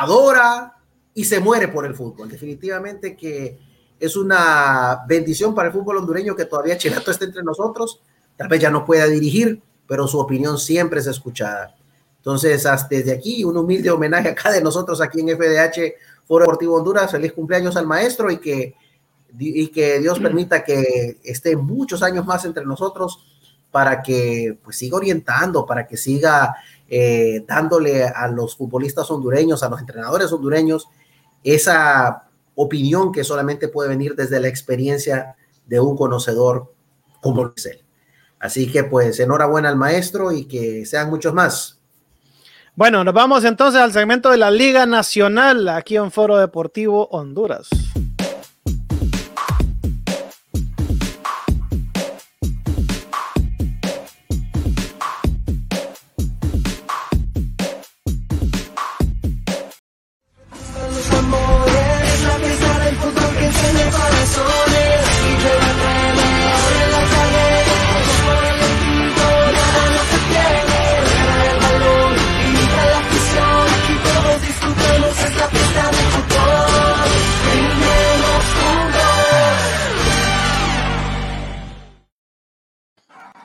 adora 0.00 0.76
y 1.14 1.24
se 1.24 1.40
muere 1.40 1.68
por 1.68 1.84
el 1.86 1.94
fútbol. 1.94 2.28
Definitivamente 2.28 3.16
que 3.16 3.58
es 3.98 4.16
una 4.16 5.02
bendición 5.06 5.54
para 5.54 5.68
el 5.68 5.74
fútbol 5.74 5.98
hondureño 5.98 6.34
que 6.34 6.46
todavía 6.46 6.76
Chelato 6.76 7.10
esté 7.10 7.26
entre 7.26 7.42
nosotros. 7.42 8.00
Tal 8.36 8.48
vez 8.48 8.60
ya 8.60 8.70
no 8.70 8.84
pueda 8.84 9.06
dirigir, 9.06 9.62
pero 9.86 10.08
su 10.08 10.18
opinión 10.18 10.58
siempre 10.58 11.00
es 11.00 11.06
escuchada. 11.06 11.74
Entonces, 12.16 12.66
hasta 12.66 12.88
desde 12.88 13.12
aquí, 13.12 13.44
un 13.44 13.56
humilde 13.56 13.90
homenaje 13.90 14.28
acá 14.28 14.50
de 14.50 14.62
nosotros 14.62 15.00
aquí 15.00 15.20
en 15.20 15.36
FDH 15.36 15.94
Foro 16.26 16.44
Deportivo 16.44 16.76
Honduras. 16.76 17.10
Feliz 17.10 17.32
cumpleaños 17.32 17.76
al 17.76 17.86
maestro 17.86 18.30
y 18.30 18.38
que 18.38 18.74
y 19.38 19.68
que 19.68 19.98
Dios 19.98 20.18
permita 20.18 20.62
que 20.62 21.18
esté 21.24 21.56
muchos 21.56 22.02
años 22.02 22.26
más 22.26 22.44
entre 22.44 22.64
nosotros 22.64 23.24
para 23.70 24.02
que 24.02 24.58
pues 24.62 24.76
siga 24.76 24.98
orientando, 24.98 25.64
para 25.64 25.86
que 25.86 25.96
siga 25.96 26.54
eh, 26.94 27.42
dándole 27.48 28.04
a 28.04 28.28
los 28.28 28.54
futbolistas 28.54 29.10
hondureños, 29.10 29.62
a 29.62 29.70
los 29.70 29.80
entrenadores 29.80 30.30
hondureños, 30.30 30.88
esa 31.42 32.24
opinión 32.54 33.12
que 33.12 33.24
solamente 33.24 33.68
puede 33.68 33.88
venir 33.88 34.14
desde 34.14 34.38
la 34.38 34.48
experiencia 34.48 35.34
de 35.64 35.80
un 35.80 35.96
conocedor 35.96 36.70
como 37.22 37.44
él. 37.44 37.82
Así 38.38 38.70
que 38.70 38.84
pues 38.84 39.18
enhorabuena 39.20 39.70
al 39.70 39.76
maestro 39.76 40.32
y 40.32 40.44
que 40.44 40.84
sean 40.84 41.08
muchos 41.08 41.32
más. 41.32 41.80
Bueno, 42.74 43.04
nos 43.04 43.14
vamos 43.14 43.44
entonces 43.44 43.80
al 43.80 43.94
segmento 43.94 44.30
de 44.30 44.36
la 44.36 44.50
Liga 44.50 44.84
Nacional 44.84 45.70
aquí 45.70 45.96
en 45.96 46.10
Foro 46.10 46.36
Deportivo 46.36 47.08
Honduras. 47.10 47.70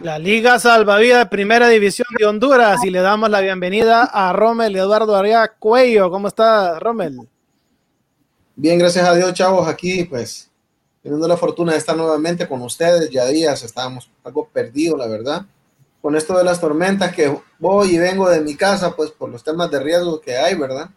La 0.07 0.19
Liga 0.19 0.57
Salvavidas 0.57 1.19
de 1.19 1.25
Primera 1.25 1.67
División 1.67 2.07
de 2.17 2.25
Honduras 2.25 2.81
y 2.85 2.89
le 2.89 3.01
damos 3.01 3.29
la 3.29 3.41
bienvenida 3.41 4.05
a 4.05 4.31
Rommel 4.31 4.73
Eduardo 4.73 5.17
Arias 5.17 5.49
Cuello. 5.59 6.09
¿Cómo 6.09 6.29
está, 6.29 6.79
Rommel? 6.79 7.27
Bien, 8.55 8.79
gracias 8.79 9.05
a 9.05 9.13
Dios, 9.13 9.33
chavos, 9.33 9.67
aquí 9.67 10.05
pues 10.05 10.49
teniendo 11.03 11.27
la 11.27 11.35
fortuna 11.35 11.73
de 11.73 11.79
estar 11.79 11.97
nuevamente 11.97 12.47
con 12.47 12.61
ustedes. 12.61 13.09
Ya 13.09 13.25
días 13.25 13.61
estábamos 13.63 14.09
algo 14.23 14.47
perdidos, 14.47 14.97
la 14.97 15.07
verdad. 15.07 15.45
Con 16.01 16.15
esto 16.15 16.37
de 16.37 16.45
las 16.45 16.61
tormentas 16.61 17.13
que 17.13 17.37
voy 17.59 17.95
y 17.95 17.97
vengo 17.97 18.29
de 18.29 18.39
mi 18.39 18.55
casa, 18.55 18.95
pues 18.95 19.11
por 19.11 19.29
los 19.29 19.43
temas 19.43 19.69
de 19.71 19.81
riesgo 19.81 20.21
que 20.21 20.37
hay, 20.37 20.55
¿verdad? 20.55 20.89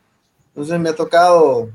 Entonces 0.54 0.78
me 0.78 0.90
ha 0.90 0.94
tocado 0.94 1.68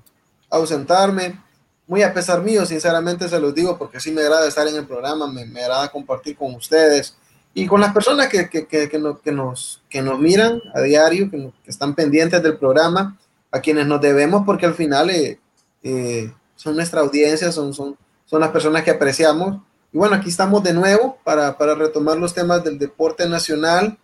ausentarme, 0.49 1.37
muy 1.85 2.01
a 2.01 2.13
pesar 2.13 2.41
mío, 2.41 2.65
sinceramente 2.65 3.27
se 3.27 3.41
los 3.41 3.53
digo, 3.53 3.77
porque 3.77 3.99
sí 3.99 4.13
me 4.13 4.21
agrada 4.21 4.47
estar 4.47 4.65
en 4.69 4.77
el 4.77 4.87
programa, 4.87 5.27
me, 5.27 5.45
me 5.45 5.59
agrada 5.59 5.91
compartir 5.91 6.37
con 6.37 6.55
ustedes 6.55 7.17
y 7.57 7.67
con 7.67 7.79
las 7.79 7.93
personas 7.93 8.27
que, 8.27 8.49
que, 8.49 8.67
que, 8.67 8.89
que, 8.89 8.99
nos, 9.31 9.81
que 9.89 10.01
nos 10.01 10.19
miran 10.19 10.61
a 10.73 10.81
diario, 10.81 11.31
que, 11.31 11.53
están 11.65 11.95
pendientes 11.95 12.43
del 12.43 12.57
programa, 12.57 13.17
a 13.49 13.61
quienes 13.61 13.87
nos 13.87 14.01
debemos, 14.01 14.43
porque 14.45 14.65
al 14.65 14.73
final 14.73 15.09
eh, 15.09 15.39
eh, 15.81 16.33
son 16.57 16.75
nuestra 16.75 16.99
audiencia, 16.99 17.53
son, 17.53 17.73
son, 17.73 17.97
son 18.25 18.41
las 18.41 18.49
personas 18.49 18.83
que 18.83 18.91
apreciamos. 18.91 19.61
Y 19.93 19.97
bueno, 19.97 20.15
aquí 20.15 20.27
estamos 20.27 20.61
de 20.63 20.73
nuevo 20.73 21.17
para, 21.23 21.57
para 21.57 21.75
retomar 21.75 22.17
los 22.17 22.33
temas 22.33 22.61
del 22.61 22.77
deporte 22.77 23.29
nacional 23.29 23.97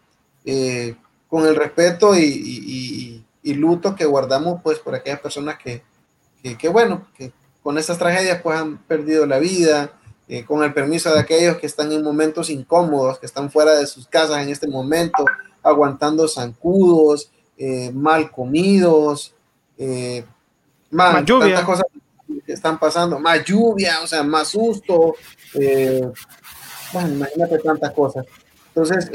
eh, 0.45 0.95
con 1.27 1.45
el 1.45 1.57
respeto 1.57 2.15
y, 2.15 2.23
y, 2.23 3.25
y, 3.43 3.53
luto 3.55 3.95
que 3.95 4.05
guardamos 4.05 4.61
pues 4.63 4.79
por 4.79 4.95
aquellas 4.95 5.19
personas 5.19 5.57
que, 5.57 5.83
que, 6.57 6.69
bueno, 6.69 7.05
que 7.17 7.33
con 7.61 7.77
estas 7.77 7.97
tragedias 7.97 8.41
pues 8.41 8.57
han 8.57 8.77
perdido 8.77 9.25
la 9.25 9.39
vida, 9.39 9.91
eh, 10.33 10.45
con 10.45 10.63
el 10.63 10.73
permiso 10.73 11.13
de 11.13 11.19
aquellos 11.19 11.57
que 11.57 11.67
están 11.67 11.91
en 11.91 12.01
momentos 12.01 12.49
incómodos, 12.49 13.19
que 13.19 13.25
están 13.25 13.51
fuera 13.51 13.75
de 13.75 13.85
sus 13.85 14.07
casas 14.07 14.41
en 14.41 14.47
este 14.47 14.65
momento, 14.65 15.25
aguantando 15.61 16.25
zancudos, 16.25 17.29
eh, 17.57 17.91
mal 17.93 18.31
comidos, 18.31 19.35
eh, 19.77 20.23
más, 20.89 21.25
lluvia. 21.25 21.47
tantas 21.47 21.65
cosas 21.65 21.85
que 22.45 22.53
están 22.53 22.79
pasando, 22.79 23.19
más 23.19 23.43
lluvia, 23.43 23.99
o 24.01 24.07
sea, 24.07 24.23
más 24.23 24.47
susto, 24.47 25.15
bueno, 25.53 27.09
imagínate 27.09 27.57
tantas 27.59 27.91
cosas. 27.91 28.25
Entonces, 28.67 29.11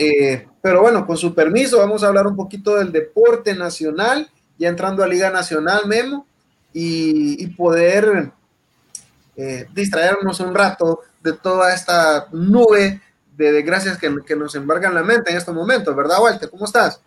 pero 0.61 0.83
bueno, 0.83 1.07
con 1.07 1.17
su 1.17 1.35
permiso, 1.35 1.79
vamos 1.79 2.05
a 2.05 2.09
hablar 2.09 2.27
un 2.27 2.37
poquito 2.37 2.77
del 2.77 2.93
deporte 2.93 3.55
nacional, 3.55 4.31
ya 4.59 4.69
entrando 4.69 5.03
a 5.03 5.09
Liga 5.09 5.31
Nacional, 5.31 5.87
Memo, 5.87 6.27
y, 6.75 7.43
y 7.43 7.47
poder 7.47 8.33
eh, 9.37 9.67
distraernos 9.75 10.41
un 10.41 10.55
rato 10.55 11.01
de 11.23 11.33
toda 11.35 11.75
esta 11.75 12.29
nube 12.33 13.01
de 13.37 13.53
desgracias 13.53 13.99
que, 13.99 14.15
que, 14.27 14.37
nos 14.37 14.55
embargan 14.55 14.95
la 14.95 15.03
mente 15.03 15.31
en 15.31 15.37
estos 15.37 15.55
momentos, 15.55 15.95
¿verdad, 15.95 16.23
Walter? 16.23 16.49
¿Cómo 16.49 16.65
estás? 16.65 17.01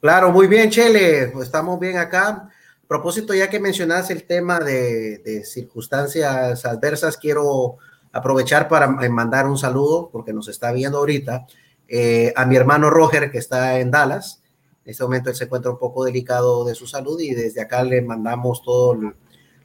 Claro, 0.00 0.32
muy 0.32 0.46
bien, 0.46 0.70
Chele, 0.70 1.32
estamos 1.40 1.78
bien 1.78 1.96
acá. 1.96 2.28
A 2.28 2.50
propósito, 2.88 3.34
ya 3.34 3.48
que 3.48 3.60
mencionas 3.60 4.10
el 4.10 4.24
tema 4.24 4.58
de, 4.58 5.18
de 5.18 5.44
circunstancias 5.44 6.64
adversas, 6.64 7.16
quiero 7.16 7.78
aprovechar 8.12 8.68
para 8.68 8.88
mandar 8.88 9.46
un 9.46 9.58
saludo, 9.58 10.10
porque 10.10 10.32
nos 10.32 10.48
está 10.48 10.72
viendo 10.72 10.98
ahorita, 10.98 11.46
eh, 11.88 12.32
a 12.36 12.46
mi 12.46 12.56
hermano 12.56 12.90
Roger, 12.90 13.30
que 13.30 13.38
está 13.38 13.78
en 13.78 13.90
Dallas. 13.90 14.42
En 14.84 14.92
este 14.92 15.04
momento 15.04 15.30
él 15.30 15.36
se 15.36 15.44
encuentra 15.44 15.70
un 15.70 15.78
poco 15.78 16.04
delicado 16.04 16.64
de 16.64 16.74
su 16.74 16.86
salud 16.86 17.20
y 17.20 17.34
desde 17.34 17.60
acá 17.60 17.82
le 17.82 18.02
mandamos 18.02 18.62
todo 18.62 18.94
el, 18.94 19.14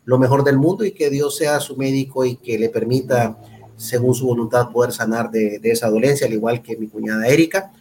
lo 0.05 0.19
mejor 0.19 0.43
del 0.43 0.57
mundo 0.57 0.85
y 0.85 0.91
que 0.91 1.09
Dios 1.09 1.35
sea 1.35 1.59
su 1.59 1.75
médico 1.75 2.23
y 2.25 2.37
que 2.37 2.57
le 2.57 2.69
permita, 2.69 3.37
según 3.75 4.13
su 4.13 4.27
voluntad, 4.27 4.69
poder 4.69 4.93
sanar 4.93 5.31
de, 5.31 5.59
esa 5.63 5.89
dolencia, 5.89 6.27
al 6.27 6.33
igual 6.33 6.61
que 6.61 6.77
mi 6.77 6.87
cuñada 6.87 7.27
Erika. 7.27 7.71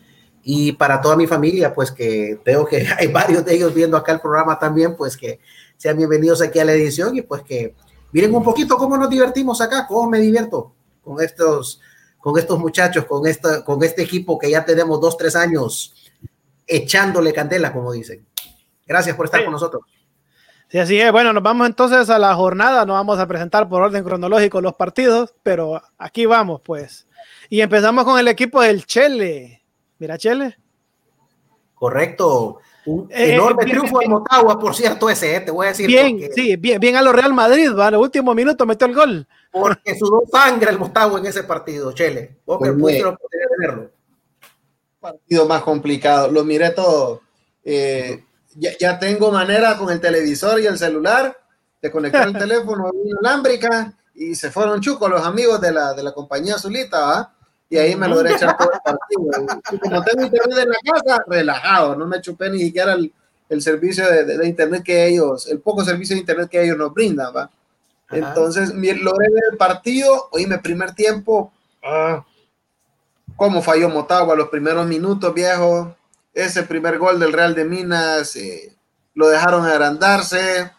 Y 0.42 0.72
para 0.72 1.00
toda 1.00 1.16
mi 1.16 1.26
familia, 1.26 1.72
pues 1.74 1.90
que 1.90 2.38
veo 2.44 2.66
que 2.66 2.86
hay 2.98 3.08
varios 3.08 3.44
de 3.44 3.54
ellos 3.54 3.74
viendo 3.74 3.96
acá 3.96 4.12
el 4.12 4.20
programa 4.20 4.58
también, 4.58 4.96
pues 4.96 5.16
que 5.16 5.38
sean 5.76 5.96
bienvenidos 5.96 6.40
aquí 6.40 6.58
a 6.58 6.64
la 6.64 6.72
edición 6.72 7.16
y 7.16 7.22
pues 7.22 7.42
que 7.42 7.74
miren 8.12 8.34
un 8.34 8.42
poquito 8.42 8.76
cómo 8.76 8.96
nos 8.96 9.10
divertimos 9.10 9.60
acá, 9.60 9.86
cómo 9.86 10.10
me 10.10 10.18
divierto 10.18 10.72
con 11.02 11.22
estos, 11.22 11.80
con 12.18 12.38
estos 12.38 12.58
muchachos, 12.58 13.04
con, 13.04 13.26
esta, 13.26 13.62
con 13.64 13.82
este 13.84 14.02
equipo 14.02 14.38
que 14.38 14.50
ya 14.50 14.64
tenemos 14.64 15.00
dos, 15.00 15.16
tres 15.18 15.36
años 15.36 15.94
echándole 16.66 17.34
candela, 17.34 17.72
como 17.72 17.92
dicen. 17.92 18.26
Gracias 18.86 19.14
por 19.14 19.26
estar 19.26 19.44
con 19.44 19.52
nosotros. 19.52 19.82
Sí, 20.74 20.80
así 20.80 21.00
es. 21.00 21.12
Bueno, 21.12 21.32
nos 21.32 21.44
vamos 21.44 21.68
entonces 21.68 22.10
a 22.10 22.18
la 22.18 22.34
jornada. 22.34 22.84
No 22.84 22.94
vamos 22.94 23.20
a 23.20 23.28
presentar 23.28 23.68
por 23.68 23.80
orden 23.80 24.02
cronológico 24.02 24.60
los 24.60 24.74
partidos, 24.74 25.32
pero 25.44 25.80
aquí 25.96 26.26
vamos, 26.26 26.62
pues. 26.64 27.06
Y 27.48 27.60
empezamos 27.60 28.02
con 28.02 28.18
el 28.18 28.26
equipo 28.26 28.60
del 28.60 28.84
Chele. 28.84 29.62
Mira, 30.00 30.18
Chele. 30.18 30.58
Correcto. 31.76 32.58
Un 32.86 33.06
eh, 33.12 33.34
enorme 33.34 33.66
triunfo 33.66 34.00
de 34.00 34.08
Motagua, 34.08 34.58
por 34.58 34.74
cierto, 34.74 35.08
ese, 35.08 35.36
eh, 35.36 35.40
te 35.42 35.52
voy 35.52 35.66
a 35.66 35.68
decir. 35.68 35.86
Bien, 35.86 36.18
sí, 36.34 36.56
bien, 36.56 36.80
bien 36.80 36.96
a 36.96 37.02
lo 37.02 37.12
Real 37.12 37.32
Madrid, 37.32 37.70
va, 37.72 37.86
en 37.86 37.94
el 37.94 38.00
último 38.00 38.34
minuto 38.34 38.66
metió 38.66 38.88
el 38.88 38.94
gol. 38.96 39.28
Porque 39.52 39.96
sudó 39.96 40.24
sangre 40.28 40.72
el 40.72 40.78
Motagua 40.80 41.20
en 41.20 41.26
ese 41.26 41.44
partido, 41.44 41.92
Chele. 41.92 42.38
Vos 42.44 42.58
que 42.60 42.72
pues 42.72 43.00
verlo. 43.60 43.92
Partido 44.98 45.46
más 45.46 45.62
complicado, 45.62 46.32
lo 46.32 46.42
miré 46.42 46.70
todo. 46.70 47.20
Eh, 47.62 48.24
ya, 48.54 48.70
ya, 48.78 48.98
tengo 48.98 49.30
manera 49.30 49.76
con 49.76 49.90
el 49.90 50.00
televisor 50.00 50.60
y 50.60 50.66
el 50.66 50.78
celular 50.78 51.36
de 51.80 51.90
conectar 51.90 52.28
el 52.28 52.34
teléfono 52.38 52.90
inalámbrica 53.04 53.92
y 54.14 54.34
se 54.34 54.50
fueron 54.50 54.80
chucos 54.80 55.10
los 55.10 55.22
amigos 55.22 55.60
de 55.60 55.72
la, 55.72 55.92
de 55.92 56.02
la 56.02 56.12
compañía 56.12 56.58
Zulita, 56.58 57.00
¿va? 57.00 57.34
y 57.68 57.78
ahí 57.78 57.96
me 57.96 58.06
lo 58.06 58.20
a 58.20 58.30
echar 58.30 58.56
todo 58.56 58.70
el 58.72 58.80
partido. 58.80 59.56
Y 59.72 59.78
como 59.78 60.02
tengo 60.04 60.24
internet 60.24 60.58
en 60.58 60.68
la 60.68 60.92
casa, 60.92 61.24
relajado, 61.26 61.96
no 61.96 62.06
me 62.06 62.20
chupé 62.20 62.50
ni 62.50 62.60
siquiera 62.60 62.92
el, 62.92 63.12
el 63.48 63.62
servicio 63.62 64.08
de, 64.08 64.24
de, 64.24 64.46
internet 64.46 64.82
que 64.84 65.06
ellos, 65.06 65.48
el 65.48 65.60
poco 65.60 65.84
servicio 65.84 66.14
de 66.14 66.20
internet 66.20 66.48
que 66.48 66.62
ellos 66.62 66.76
nos 66.76 66.94
brindan, 66.94 67.34
¿va? 67.34 67.50
Entonces, 68.10 68.72
logré 68.72 69.28
ver 69.30 69.42
el 69.50 69.56
partido, 69.56 70.28
oíme, 70.30 70.58
primer 70.58 70.94
tiempo, 70.94 71.52
ah, 71.82 72.24
cómo 73.34 73.62
falló 73.62 73.88
Motagua 73.88 74.36
los 74.36 74.48
primeros 74.48 74.86
minutos, 74.86 75.34
viejo, 75.34 75.96
ese 76.34 76.64
primer 76.64 76.98
gol 76.98 77.20
del 77.20 77.32
Real 77.32 77.54
de 77.54 77.64
Minas, 77.64 78.36
eh, 78.36 78.76
lo 79.14 79.28
dejaron 79.28 79.64
agrandarse, 79.64 80.72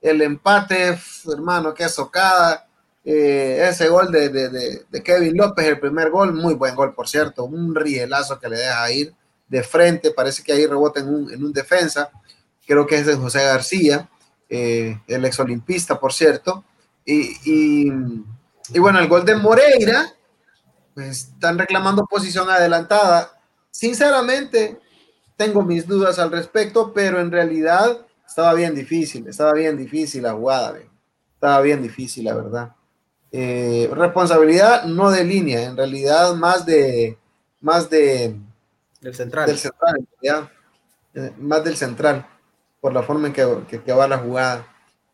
el 0.00 0.22
empate, 0.22 0.98
hermano, 1.30 1.74
qué 1.74 1.88
socada, 1.88 2.66
eh, 3.04 3.66
ese 3.68 3.88
gol 3.88 4.10
de, 4.10 4.28
de, 4.30 4.48
de, 4.88 5.02
Kevin 5.02 5.36
López, 5.36 5.66
el 5.66 5.80
primer 5.80 6.10
gol, 6.10 6.32
muy 6.32 6.54
buen 6.54 6.74
gol, 6.74 6.94
por 6.94 7.08
cierto, 7.08 7.44
un 7.44 7.74
rielazo 7.74 8.38
que 8.40 8.48
le 8.48 8.58
deja 8.58 8.90
ir 8.90 9.14
de 9.48 9.62
frente, 9.62 10.12
parece 10.12 10.42
que 10.42 10.52
ahí 10.52 10.66
rebota 10.66 11.00
en 11.00 11.08
un, 11.08 11.32
en 11.32 11.44
un 11.44 11.52
defensa, 11.52 12.10
creo 12.66 12.86
que 12.86 12.96
es 12.96 13.06
de 13.06 13.16
José 13.16 13.44
García, 13.44 14.08
eh, 14.48 14.98
el 15.06 15.24
exolimpista, 15.24 16.00
por 16.00 16.12
cierto, 16.12 16.64
y, 17.04 17.32
y, 17.44 17.92
y, 18.72 18.78
bueno, 18.78 18.98
el 19.00 19.08
gol 19.08 19.24
de 19.24 19.34
Moreira, 19.34 20.14
pues 20.94 21.28
están 21.34 21.58
reclamando 21.58 22.06
posición 22.06 22.48
adelantada, 22.48 23.38
sinceramente, 23.70 24.78
tengo 25.36 25.62
mis 25.62 25.86
dudas 25.86 26.18
al 26.18 26.30
respecto, 26.30 26.92
pero 26.92 27.20
en 27.20 27.30
realidad 27.30 27.98
estaba 28.26 28.54
bien 28.54 28.74
difícil, 28.74 29.26
estaba 29.26 29.52
bien 29.52 29.76
difícil 29.76 30.22
la 30.22 30.32
jugada, 30.32 30.78
estaba 31.34 31.60
bien 31.60 31.82
difícil, 31.82 32.24
la 32.24 32.34
verdad. 32.34 32.72
Eh, 33.30 33.90
responsabilidad 33.92 34.84
no 34.84 35.10
de 35.10 35.24
línea, 35.24 35.64
en 35.64 35.76
realidad 35.76 36.34
más 36.34 36.66
de 36.66 37.18
más 37.60 37.88
de 37.88 38.36
del 39.00 39.14
central, 39.14 39.46
del 39.46 39.58
central 39.58 40.06
eh, 41.14 41.32
más 41.38 41.64
del 41.64 41.76
central, 41.76 42.26
por 42.80 42.92
la 42.92 43.02
forma 43.02 43.28
en 43.28 43.32
que, 43.32 43.82
que, 43.84 43.92
va 43.92 44.08
la 44.08 44.18
jugada. 44.18 44.66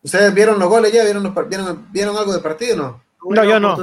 ¿Ustedes 0.03 0.33
vieron 0.33 0.59
los 0.59 0.69
goles 0.69 0.93
ya? 0.93 1.05
¿Vieron, 1.05 1.23
los, 1.23 1.35
vieron, 1.49 1.89
vieron 1.91 2.17
algo 2.17 2.33
de 2.33 2.41
partido 2.41 2.77
no? 2.77 3.03
No, 3.29 3.45
yo 3.45 3.59
no. 3.59 3.77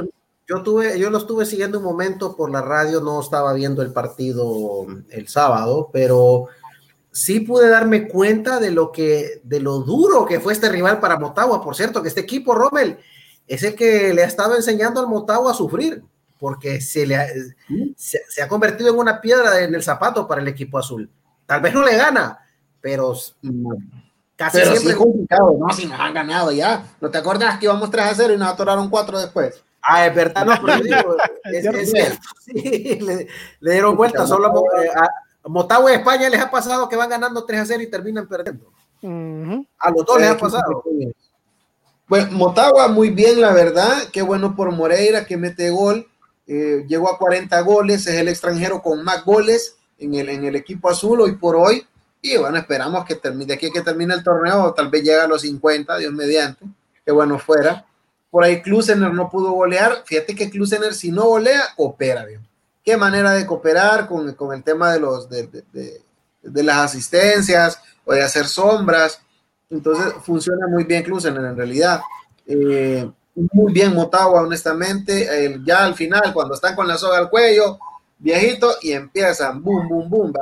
Yo 0.48 0.62
tuve, 0.62 0.98
yo 0.98 1.10
lo 1.10 1.18
estuve 1.18 1.44
siguiendo 1.44 1.78
un 1.78 1.84
momento 1.84 2.36
por 2.36 2.50
la 2.50 2.62
radio, 2.62 3.00
no 3.00 3.20
estaba 3.20 3.52
viendo 3.52 3.82
el 3.82 3.92
partido 3.92 4.86
el 5.10 5.26
sábado, 5.26 5.90
pero 5.92 6.46
sí 7.10 7.40
pude 7.40 7.68
darme 7.68 8.06
cuenta 8.06 8.60
de 8.60 8.70
lo 8.70 8.92
que, 8.92 9.40
de 9.42 9.58
lo 9.58 9.80
duro 9.80 10.24
que 10.24 10.38
fue 10.38 10.52
este 10.52 10.68
rival 10.68 11.00
para 11.00 11.18
Motagua. 11.18 11.64
Por 11.64 11.74
cierto, 11.74 12.00
que 12.00 12.08
este 12.08 12.20
equipo, 12.20 12.54
Rommel, 12.54 12.98
es 13.48 13.64
el 13.64 13.74
que 13.74 14.14
le 14.14 14.22
ha 14.22 14.26
estado 14.26 14.54
enseñando 14.54 15.00
al 15.00 15.08
Motagua 15.08 15.50
a 15.50 15.54
sufrir, 15.54 16.04
porque 16.38 16.80
se, 16.80 17.06
le 17.06 17.16
ha, 17.16 17.26
se, 17.96 18.42
ha 18.42 18.46
convertido 18.46 18.90
en 18.90 18.98
una 18.98 19.20
piedra 19.20 19.60
en 19.62 19.74
el 19.74 19.82
zapato 19.82 20.28
para 20.28 20.42
el 20.42 20.48
equipo 20.48 20.78
azul. 20.78 21.10
Tal 21.44 21.60
vez 21.60 21.74
no 21.74 21.82
le 21.82 21.96
gana, 21.96 22.38
pero 22.80 23.14
casi 24.36 24.58
pero 24.58 24.70
siempre 24.70 24.92
es 24.92 24.96
complicado, 24.96 25.56
¿no? 25.58 25.74
Si 25.74 25.86
nos 25.86 25.98
han 25.98 26.14
ganado 26.14 26.52
ya. 26.52 26.86
¿No 27.00 27.10
te 27.10 27.18
acuerdas 27.18 27.58
que 27.58 27.64
íbamos 27.64 27.90
3 27.90 28.04
a 28.04 28.14
0 28.14 28.34
y 28.34 28.36
nos 28.36 28.48
atoraron 28.48 28.90
4 28.90 29.18
después? 29.18 29.64
Ah, 29.88 30.06
es 30.06 30.14
verdad, 30.14 30.44
no, 30.44 30.54
pero 30.64 30.82
digo, 30.82 31.16
es, 31.44 31.64
es, 31.94 32.18
sí, 32.44 32.98
le, 33.00 33.28
le, 33.60 33.72
dieron 33.72 33.96
vuelta. 33.96 34.26
Solo 34.26 34.48
eh, 34.82 34.90
a 34.94 35.48
Motagua 35.48 35.92
y 35.92 35.94
España 35.94 36.28
les 36.28 36.40
ha 36.40 36.50
pasado 36.50 36.88
que 36.88 36.96
van 36.96 37.08
ganando 37.08 37.44
3 37.44 37.60
a 37.60 37.66
0 37.66 37.82
y 37.84 37.86
terminan 37.86 38.26
perdiendo. 38.26 38.66
Uh 39.02 39.08
-huh. 39.08 39.66
A 39.78 39.90
los 39.90 40.04
dos 40.04 40.18
les 40.18 40.30
ha 40.30 40.36
pasado. 40.36 40.82
Bueno, 42.08 42.32
Motagua 42.32 42.88
muy 42.88 43.10
bien, 43.10 43.40
la 43.40 43.52
verdad. 43.52 44.08
Qué 44.12 44.22
bueno 44.22 44.56
por 44.56 44.72
Moreira 44.72 45.24
que 45.24 45.36
mete 45.36 45.70
gol. 45.70 46.08
Eh, 46.48 46.84
llegó 46.88 47.08
a 47.08 47.18
40 47.18 47.60
goles, 47.60 48.06
es 48.08 48.14
el 48.14 48.28
extranjero 48.28 48.82
con 48.82 49.04
más 49.04 49.24
goles 49.24 49.76
en 49.98 50.14
el, 50.14 50.28
en 50.28 50.44
el 50.44 50.56
equipo 50.56 50.90
azul 50.90 51.20
hoy 51.20 51.36
por 51.36 51.54
hoy. 51.54 51.86
Y 52.20 52.36
bueno, 52.36 52.58
esperamos 52.58 53.04
que 53.04 53.14
termine, 53.14 53.46
de 53.46 53.54
aquí 53.54 53.70
que 53.70 53.82
termine 53.82 54.14
el 54.14 54.24
torneo, 54.24 54.74
tal 54.74 54.88
vez 54.90 55.02
llegue 55.02 55.20
a 55.20 55.28
los 55.28 55.42
50, 55.42 55.96
Dios 55.98 56.12
mediante. 56.12 56.64
Qué 57.04 57.12
bueno 57.12 57.38
fuera. 57.38 57.85
Por 58.36 58.44
ahí 58.44 58.60
Klusener 58.60 59.14
no 59.14 59.30
pudo 59.30 59.52
golear. 59.52 60.02
Fíjate 60.04 60.34
que 60.34 60.50
Klusener, 60.50 60.92
si 60.92 61.10
no 61.10 61.24
golea, 61.24 61.62
coopera, 61.74 62.26
bien. 62.26 62.46
Qué 62.84 62.94
manera 62.94 63.32
de 63.32 63.46
cooperar 63.46 64.06
con, 64.06 64.28
el 64.52 64.62
tema 64.62 64.92
de, 64.92 65.00
los, 65.00 65.26
de, 65.30 66.02
las 66.42 66.76
asistencias 66.76 67.80
o 68.04 68.12
de 68.12 68.22
hacer 68.22 68.44
sombras 68.46 69.22
entonces 69.70 70.12
funciona 70.22 70.66
muy 70.68 70.84
bien 70.84 71.02
Klusen 71.02 71.34
en 71.34 71.56
realidad. 71.56 72.02
Eh, 72.46 73.10
muy 73.34 73.72
bien 73.72 73.94
Motagua, 73.94 74.42
honestamente. 74.42 75.58
Ya 75.64 75.86
al 75.86 75.94
final, 75.94 76.34
cuando 76.34 76.56
están 76.56 76.76
con 76.76 76.86
la 76.86 76.98
soga 76.98 77.16
al 77.16 77.30
cuello, 77.30 77.78
viejito, 78.18 78.70
y 78.82 78.92
empiezan, 78.92 79.62
boom, 79.62 79.88
boom, 79.88 80.10
boom, 80.10 80.34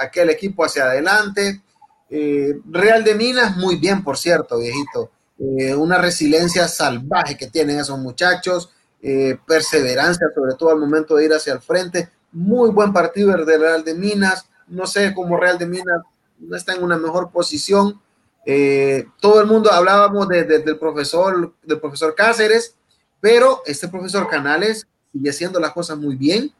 aquel 0.00 0.30
equipo 0.30 0.64
hacia 0.64 0.84
adelante. 0.84 1.62
Eh, 2.08 2.60
Real 2.70 3.02
de 3.02 3.16
Minas, 3.16 3.56
muy 3.56 3.74
bien, 3.74 4.04
por 4.04 4.16
cierto, 4.16 4.58
viejito. 4.60 5.10
Eh, 5.38 5.74
una 5.74 5.98
resiliencia 5.98 6.68
salvaje 6.68 7.36
que 7.36 7.48
tienen 7.48 7.78
esos 7.78 7.98
muchachos, 7.98 8.70
eh, 9.02 9.36
perseverancia, 9.46 10.28
sobre 10.34 10.54
todo 10.54 10.70
al 10.70 10.78
momento 10.78 11.16
de 11.16 11.24
ir 11.24 11.32
hacia 11.32 11.52
el 11.52 11.60
frente. 11.60 12.08
Muy 12.32 12.70
buen 12.70 12.92
partido 12.92 13.34
el 13.34 13.44
de 13.44 13.58
Real 13.58 13.84
de 13.84 13.94
Minas. 13.94 14.48
No 14.68 14.86
sé 14.86 15.12
cómo 15.14 15.36
Real 15.36 15.58
de 15.58 15.66
Minas 15.66 16.02
no 16.38 16.56
está 16.56 16.74
en 16.74 16.82
una 16.82 16.96
mejor 16.96 17.30
posición. 17.30 18.00
Eh, 18.46 19.06
todo 19.20 19.40
el 19.40 19.46
mundo 19.46 19.72
hablábamos 19.72 20.28
de, 20.28 20.44
de, 20.44 20.58
del 20.60 20.78
profesor, 20.78 21.54
del 21.62 21.80
profesor 21.80 22.14
Cáceres, 22.14 22.76
pero 23.20 23.62
este 23.66 23.88
profesor 23.88 24.28
Canales 24.28 24.86
sigue 25.12 25.30
haciendo 25.30 25.58
las 25.58 25.72
cosas 25.72 25.96
muy 25.96 26.16
bien, 26.16 26.52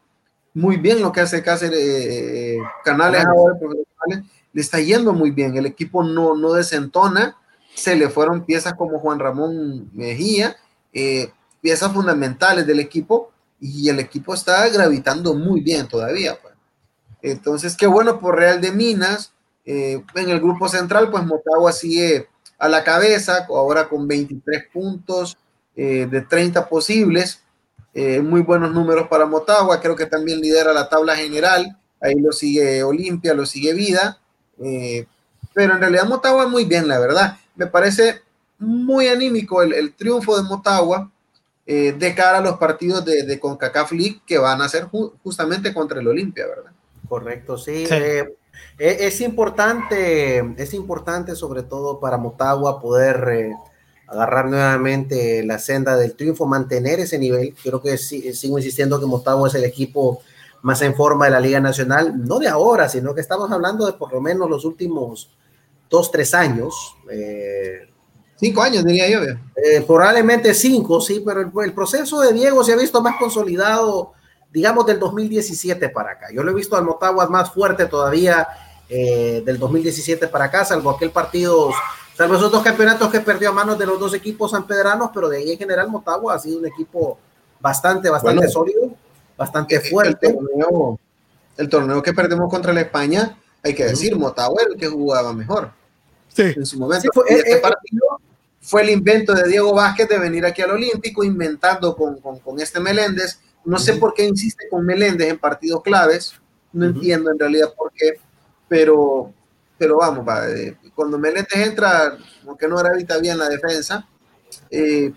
muy 0.54 0.76
bien 0.76 1.02
lo 1.02 1.12
que 1.12 1.20
hace 1.20 1.42
Cáceres, 1.42 1.78
eh, 1.78 2.58
Canales 2.84 3.24
ahora, 3.26 3.58
le 4.52 4.60
está 4.60 4.80
yendo 4.80 5.12
muy 5.12 5.30
bien, 5.30 5.56
el 5.56 5.66
equipo 5.66 6.04
no, 6.04 6.36
no 6.36 6.52
desentona, 6.52 7.36
se 7.74 7.96
le 7.96 8.08
fueron 8.08 8.44
piezas 8.44 8.74
como 8.74 8.98
Juan 8.98 9.18
Ramón 9.18 9.90
Mejía, 9.92 10.56
eh, 10.92 11.30
piezas 11.60 11.92
fundamentales 11.92 12.66
del 12.66 12.80
equipo, 12.80 13.30
y 13.60 13.88
el 13.88 13.98
equipo 13.98 14.34
está 14.34 14.68
gravitando 14.68 15.34
muy 15.34 15.60
bien 15.60 15.88
todavía. 15.88 16.38
Pues. 16.40 16.54
Entonces, 17.22 17.76
qué 17.76 17.86
bueno 17.86 18.20
por 18.20 18.36
Real 18.36 18.60
de 18.60 18.72
Minas, 18.72 19.32
eh, 19.64 20.02
en 20.14 20.28
el 20.28 20.40
grupo 20.40 20.68
central, 20.68 21.10
pues 21.10 21.24
Motagua 21.24 21.72
sigue 21.72 22.28
a 22.58 22.68
la 22.68 22.84
cabeza, 22.84 23.46
ahora 23.48 23.88
con 23.88 24.06
23 24.06 24.64
puntos 24.72 25.36
eh, 25.74 26.06
de 26.10 26.20
30 26.20 26.68
posibles. 26.68 27.40
Muy 27.94 28.42
buenos 28.42 28.74
números 28.74 29.06
para 29.06 29.24
Motagua, 29.24 29.80
creo 29.80 29.94
que 29.94 30.06
también 30.06 30.40
lidera 30.40 30.72
la 30.72 30.88
tabla 30.88 31.14
general. 31.14 31.78
Ahí 32.00 32.16
lo 32.16 32.32
sigue 32.32 32.82
Olimpia, 32.82 33.34
lo 33.34 33.46
sigue 33.46 33.72
Vida. 33.72 34.18
Pero 34.58 35.74
en 35.74 35.80
realidad 35.80 36.04
Motagua 36.08 36.48
muy 36.48 36.64
bien, 36.64 36.88
la 36.88 36.98
verdad. 36.98 37.38
Me 37.56 37.66
parece 37.66 38.22
muy 38.58 39.08
anímico 39.08 39.62
el, 39.62 39.72
el 39.72 39.94
triunfo 39.94 40.36
de 40.36 40.42
Motagua 40.44 41.10
de 41.66 42.14
cara 42.14 42.38
a 42.38 42.40
los 42.42 42.58
partidos 42.58 43.04
de, 43.06 43.22
de 43.22 43.40
CONCACAF 43.40 43.92
League 43.92 44.20
que 44.26 44.36
van 44.36 44.60
a 44.60 44.68
ser 44.68 44.84
ju 44.84 45.14
justamente 45.22 45.72
contra 45.72 45.98
el 45.98 46.06
Olimpia, 46.06 46.46
¿verdad? 46.46 46.72
Correcto, 47.08 47.56
sí. 47.56 47.86
sí. 47.86 47.94
Es, 48.78 49.20
importante, 49.20 50.54
es 50.56 50.74
importante 50.74 51.36
sobre 51.36 51.62
todo 51.62 52.00
para 52.00 52.18
Motagua 52.18 52.80
poder 52.80 53.28
eh, 53.32 53.56
agarrar 54.08 54.46
nuevamente 54.46 55.44
la 55.44 55.58
senda 55.58 55.96
del 55.96 56.16
triunfo, 56.16 56.46
mantener 56.46 57.00
ese 57.00 57.18
nivel. 57.18 57.54
Creo 57.62 57.80
que 57.80 57.96
sí, 57.98 58.32
sigo 58.34 58.58
insistiendo 58.58 58.98
que 58.98 59.06
Motagua 59.06 59.48
es 59.48 59.54
el 59.54 59.64
equipo 59.64 60.22
más 60.62 60.82
en 60.82 60.94
forma 60.94 61.26
de 61.26 61.30
la 61.30 61.40
Liga 61.40 61.60
Nacional, 61.60 62.26
no 62.26 62.38
de 62.38 62.48
ahora, 62.48 62.88
sino 62.88 63.14
que 63.14 63.20
estamos 63.20 63.50
hablando 63.52 63.86
de 63.86 63.92
por 63.92 64.12
lo 64.12 64.20
menos 64.20 64.48
los 64.48 64.64
últimos 64.64 65.30
dos, 65.88 66.10
tres 66.10 66.34
años. 66.34 66.96
Eh, 67.10 67.88
cinco 68.36 68.62
años, 68.62 68.84
diría 68.84 69.08
yo. 69.08 69.20
Eh, 69.22 69.82
probablemente 69.86 70.54
cinco, 70.54 71.00
sí, 71.00 71.22
pero 71.24 71.40
el, 71.40 71.50
el 71.64 71.72
proceso 71.72 72.20
de 72.20 72.32
Diego 72.32 72.62
se 72.64 72.72
ha 72.72 72.76
visto 72.76 73.02
más 73.02 73.16
consolidado 73.18 74.12
digamos, 74.54 74.86
del 74.86 75.00
2017 75.00 75.88
para 75.88 76.12
acá. 76.12 76.28
Yo 76.32 76.44
lo 76.44 76.52
he 76.52 76.54
visto 76.54 76.76
al 76.76 76.84
Motagua 76.84 77.28
más 77.28 77.50
fuerte 77.50 77.86
todavía 77.86 78.46
eh, 78.88 79.42
del 79.44 79.58
2017 79.58 80.28
para 80.28 80.44
acá, 80.44 80.64
salvo 80.64 80.90
aquel 80.90 81.10
partido 81.10 81.72
Salvo 82.16 82.36
esos 82.36 82.52
dos 82.52 82.62
campeonatos 82.62 83.10
que 83.10 83.20
perdió 83.20 83.48
a 83.50 83.52
manos 83.52 83.76
de 83.76 83.86
los 83.86 83.98
dos 83.98 84.14
equipos 84.14 84.52
sanpedranos, 84.52 85.10
pero 85.12 85.28
de 85.28 85.38
ahí 85.38 85.50
en 85.50 85.58
general 85.58 85.88
Motagua 85.88 86.34
ha 86.34 86.38
sido 86.38 86.60
un 86.60 86.66
equipo 86.66 87.18
bastante, 87.58 88.08
bastante 88.08 88.48
sólido, 88.48 88.94
bastante 89.36 89.80
fuerte. 89.80 90.28
El 90.28 90.36
torneo, 90.36 91.00
el 91.56 91.68
torneo, 91.68 92.02
que 92.04 92.12
perdimos 92.12 92.48
contra 92.48 92.72
la 92.72 92.82
España, 92.82 93.36
hay 93.64 93.74
que 93.74 93.84
decir, 93.84 94.14
Motagua 94.14 94.62
era 94.62 94.74
el 94.74 94.78
que 94.78 94.88
jugaba 94.88 95.32
mejor. 95.32 95.72
Sí. 96.28 96.42
En 96.42 96.66
su 96.66 96.78
momento. 96.78 97.08
fue, 97.12 97.24
este 97.28 97.52
eh, 97.54 97.56
partido 97.56 98.20
fue 98.60 98.82
el 98.82 98.90
invento 98.90 99.34
de 99.34 99.48
Diego 99.48 99.74
Vázquez 99.74 100.08
de 100.08 100.18
venir 100.18 100.44
aquí 100.44 100.62
al 100.62 100.72
Olímpico, 100.72 101.24
inventando 101.24 101.96
con, 101.96 102.20
con, 102.20 102.38
con 102.38 102.60
este 102.60 102.78
Meléndez. 102.78 103.40
No 103.64 103.78
sé 103.78 103.94
por 103.94 104.12
qué 104.12 104.24
insiste 104.24 104.68
con 104.70 104.84
Meléndez 104.84 105.28
en 105.28 105.38
partidos 105.38 105.82
claves, 105.82 106.34
no 106.72 106.86
entiendo 106.86 107.30
en 107.30 107.38
realidad 107.38 107.72
por 107.74 107.90
qué, 107.92 108.18
pero, 108.68 109.32
pero 109.78 109.98
vamos, 109.98 110.26
eh, 110.48 110.76
cuando 110.94 111.18
Meléndez 111.18 111.56
entra, 111.56 112.18
aunque 112.46 112.68
no 112.68 112.76
gravita 112.76 113.18
bien 113.18 113.38
la 113.38 113.48
defensa, 113.48 114.06
eh, 114.70 115.12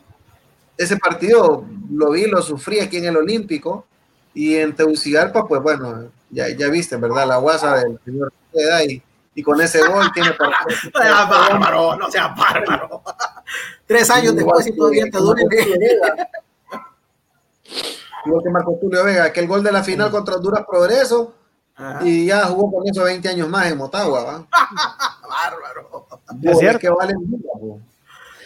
ese 0.78 0.98
partido 0.98 1.66
lo 1.92 2.12
vi, 2.12 2.28
lo 2.28 2.42
sufrí 2.42 2.80
aquí 2.80 2.98
en 2.98 3.06
el 3.06 3.18
Olímpico 3.18 3.86
y 4.34 4.56
en 4.56 4.76
Tegucigalpa, 4.76 5.48
pues 5.48 5.62
bueno, 5.62 6.12
ya, 6.30 6.50
ya 6.50 6.68
viste, 6.70 6.98
¿verdad? 6.98 7.28
La 7.28 7.38
guasa 7.38 7.78
del 7.78 8.00
señor 8.04 8.34
y 8.88 9.02
y 9.38 9.44
con 9.44 9.62
ese 9.62 9.88
gol 9.88 10.12
tiene 10.16 10.32
para. 10.34 10.58
no 10.94 11.00
sea 11.00 11.26
bárbaro, 11.26 11.96
no 11.96 12.10
sea 12.10 12.28
bárbaro. 12.30 13.04
Tres 13.86 14.10
años 14.10 14.36
después 14.36 14.66
y 14.66 14.76
todavía 14.76 15.06
te 15.12 15.20
duele. 15.20 15.46
Igual 18.26 18.44
que 18.44 18.50
Marco 18.50 18.80
Tulio 18.82 19.04
Vega, 19.04 19.26
aquel 19.26 19.48
gol 19.48 19.64
de 19.64 19.72
la 19.72 19.84
final 19.84 20.10
contra 20.10 20.38
Honduras 20.38 20.66
Progreso, 20.68 21.36
y 22.02 22.26
ya 22.26 22.46
jugó 22.46 22.80
con 22.80 22.90
eso 22.90 23.04
20 23.04 23.30
años 23.30 23.48
más 23.48 23.68
en 23.68 23.78
Motagua. 23.78 24.24
¿va? 24.24 24.48
bárbaro. 25.30 26.08
Es 26.42 26.58
cierto. 26.58 26.80
que 26.80 26.90
vale 26.90 27.14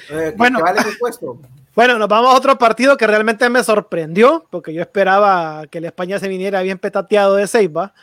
eh, 0.09 0.33
bueno, 0.35 0.57
que 0.57 0.63
vale 0.63 0.81
puesto. 0.99 1.39
Bueno, 1.73 1.97
nos 1.97 2.09
vamos 2.09 2.33
a 2.33 2.37
otro 2.37 2.57
partido 2.57 2.97
que 2.97 3.07
realmente 3.07 3.49
me 3.49 3.63
sorprendió, 3.63 4.45
porque 4.49 4.73
yo 4.73 4.81
esperaba 4.81 5.67
que 5.67 5.79
la 5.79 5.87
España 5.87 6.19
se 6.19 6.27
viniera 6.27 6.61
bien 6.61 6.77
petateado 6.77 7.35
de 7.35 7.47
Seiba. 7.47 7.93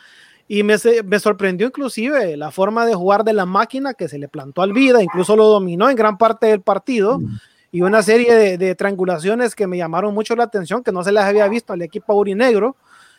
Y 0.47 0.63
me, 0.63 0.75
me, 1.05 1.19
sorprendió 1.19 1.67
inclusive 1.67 2.35
la 2.35 2.49
forma 2.49 2.87
de 2.87 2.95
jugar 2.95 3.23
de 3.23 3.33
la 3.33 3.45
máquina 3.45 3.93
que 3.93 4.07
se 4.07 4.17
le 4.17 4.27
plantó 4.27 4.63
al 4.63 4.73
vida, 4.73 5.03
incluso 5.03 5.35
lo 5.35 5.45
dominó 5.45 5.87
en 5.87 5.95
gran 5.95 6.17
parte 6.17 6.47
del 6.47 6.61
partido. 6.61 7.19
Mm. 7.19 7.37
Y 7.71 7.81
una 7.83 8.01
serie 8.01 8.33
de, 8.33 8.57
de, 8.57 8.73
triangulaciones 8.73 9.53
que 9.53 9.67
me 9.67 9.77
llamaron 9.77 10.15
mucho 10.15 10.35
la 10.35 10.45
atención, 10.45 10.83
que 10.83 10.91
no 10.91 11.03
se 11.03 11.11
las 11.11 11.25
había 11.25 11.47
visto 11.47 11.71
al 11.71 11.83
equipo 11.83 12.13
aurinegro. 12.13 12.75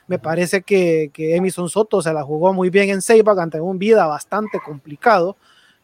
Me 0.08 0.18
parece 0.18 0.62
que, 0.62 1.12
que 1.14 1.36
Emison 1.36 1.68
Soto 1.68 2.02
se 2.02 2.12
la 2.12 2.24
jugó 2.24 2.52
muy 2.52 2.68
bien 2.68 2.90
en 2.90 3.00
Seiba 3.00 3.40
ante 3.40 3.60
un 3.60 3.78
vida 3.78 4.06
bastante 4.06 4.58
complicado, 4.58 5.36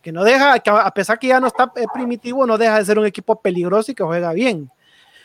que 0.06 0.12
no 0.12 0.22
deja, 0.22 0.60
que 0.60 0.70
a 0.70 0.90
pesar 0.92 1.18
que 1.18 1.26
ya 1.26 1.40
no 1.40 1.48
está 1.48 1.72
eh, 1.74 1.84
primitivo, 1.92 2.46
no 2.46 2.56
deja 2.56 2.78
de 2.78 2.84
ser 2.84 2.96
un 2.96 3.06
equipo 3.06 3.40
peligroso 3.40 3.90
y 3.90 3.94
que 3.96 4.04
juega 4.04 4.32
bien. 4.32 4.70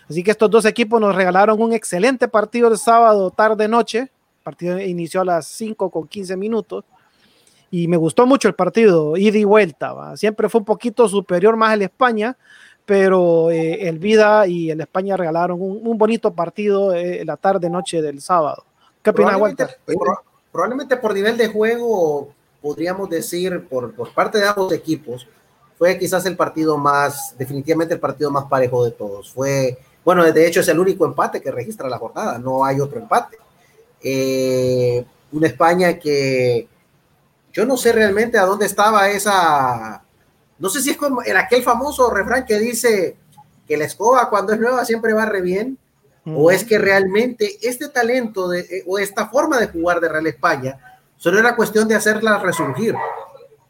Así 0.10 0.24
que 0.24 0.32
estos 0.32 0.50
dos 0.50 0.66
equipos 0.66 1.00
nos 1.00 1.16
regalaron 1.16 1.62
un 1.62 1.72
excelente 1.72 2.28
partido 2.28 2.68
el 2.68 2.80
sábado, 2.80 3.30
tarde-noche, 3.30 4.10
partido 4.42 4.80
inició 4.80 5.22
a 5.22 5.26
las 5.26 5.46
5 5.46 5.92
con 5.92 6.08
15 6.08 6.36
minutos 6.36 6.84
y 7.70 7.88
me 7.88 7.96
gustó 7.96 8.26
mucho 8.26 8.48
el 8.48 8.56
partido, 8.56 9.16
ida 9.18 9.38
y 9.38 9.44
vuelta. 9.44 10.18
Siempre 10.18 10.50
fue 10.50 10.58
un 10.58 10.66
poquito 10.66 11.08
superior 11.08 11.56
más 11.56 11.76
el 11.76 11.84
España, 11.84 12.36
pero 12.84 13.52
eh, 13.52 13.88
el 13.88 14.00
Vida 14.00 14.48
y 14.48 14.72
el 14.72 14.82
España 14.82 15.16
regalaron 15.16 15.60
un, 15.62 15.96
bonito 15.96 16.34
partido 16.34 16.96
eh, 16.96 17.24
la 17.24 17.38
tarde-noche 17.38 18.02
del 18.02 18.20
sábado. 18.20 18.66
¿Qué 19.04 19.12
opinas, 19.12 19.40
Walter? 19.40 19.78
probablemente 20.52 20.98
por 20.98 21.14
nivel 21.14 21.38
de 21.38 21.50
juego, 21.50 22.34
podríamos 22.62 23.10
decir, 23.10 23.68
por, 23.68 23.94
por 23.94 24.14
parte 24.14 24.38
de 24.38 24.48
ambos 24.48 24.72
equipos, 24.72 25.28
fue 25.78 25.98
quizás 25.98 26.26
el 26.28 26.38
partido 26.38 26.78
más, 26.78 27.36
definitivamente 27.38 27.96
el 27.96 28.00
partido 28.00 28.30
más 28.30 28.46
parejo 28.46 28.86
de 28.86 28.92
todos. 28.92 29.32
Fue, 29.32 29.80
bueno, 30.06 30.24
de 30.24 30.48
hecho 30.48 30.60
es 30.60 30.68
el 30.68 30.80
único 30.80 31.06
empate 31.06 31.42
que 31.42 31.52
registra 31.52 31.90
la 31.90 31.98
jornada, 31.98 32.38
no 32.38 32.64
hay 32.64 32.80
otro 32.80 33.00
empate. 33.00 33.38
Eh, 34.04 35.04
una 35.32 35.48
España 35.48 35.98
que 35.98 36.68
yo 37.52 37.66
no 37.66 37.78
sé 37.78 37.92
realmente 37.94 38.38
a 38.38 38.46
dónde 38.46 38.66
estaba 38.66 39.10
esa, 39.10 40.04
no 40.60 40.70
sé 40.70 40.82
si 40.82 40.92
es 40.92 40.98
como 40.98 41.24
en 41.24 41.38
aquel 41.38 41.64
famoso 41.64 42.10
refrán 42.12 42.46
que 42.46 42.60
dice 42.60 43.18
que 43.68 43.78
la 43.78 43.86
escoba 43.86 44.30
cuando 44.30 44.54
es 44.54 44.60
nueva 44.60 44.86
siempre 44.86 45.14
va 45.14 45.26
re 45.26 45.42
bien, 45.42 45.78
o 46.24 46.52
es 46.52 46.64
que 46.64 46.78
realmente 46.78 47.58
este 47.64 47.90
talento 47.90 48.48
de, 48.48 48.60
eh, 48.60 48.84
o 48.86 49.00
esta 49.00 49.28
forma 49.30 49.60
de 49.60 49.68
jugar 49.68 50.00
de 50.00 50.10
Real 50.10 50.28
España 50.28 50.91
solo 51.22 51.38
era 51.38 51.56
cuestión 51.56 51.88
de 51.88 51.94
hacerla 51.94 52.40
resurgir. 52.40 52.96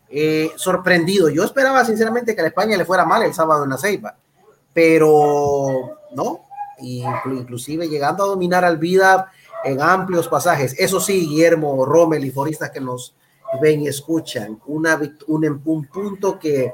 Eh, 0.09 0.51
sorprendido, 0.55 1.27
yo 1.27 1.43
esperaba 1.43 1.83
sinceramente 1.83 2.33
que 2.33 2.39
a 2.39 2.43
la 2.43 2.47
España 2.47 2.77
le 2.77 2.85
fuera 2.85 3.05
mal 3.05 3.23
el 3.23 3.33
sábado 3.33 3.65
en 3.65 3.71
la 3.71 3.77
Ceiba, 3.77 4.15
pero 4.73 5.97
no, 6.13 6.45
inclusive 6.79 7.89
llegando 7.89 8.23
a 8.23 8.27
dominar 8.27 8.63
al 8.63 8.77
Vida 8.77 9.31
en 9.65 9.81
amplios 9.81 10.29
pasajes. 10.29 10.75
Eso 10.77 11.01
sí, 11.01 11.27
Guillermo, 11.27 11.85
Rommel 11.85 12.23
y 12.23 12.31
foristas 12.31 12.71
que 12.71 12.79
nos 12.79 13.15
ven 13.61 13.81
y 13.81 13.89
escuchan, 13.89 14.57
una, 14.67 14.97
un, 15.27 15.61
un 15.65 15.85
punto 15.87 16.39
que 16.39 16.73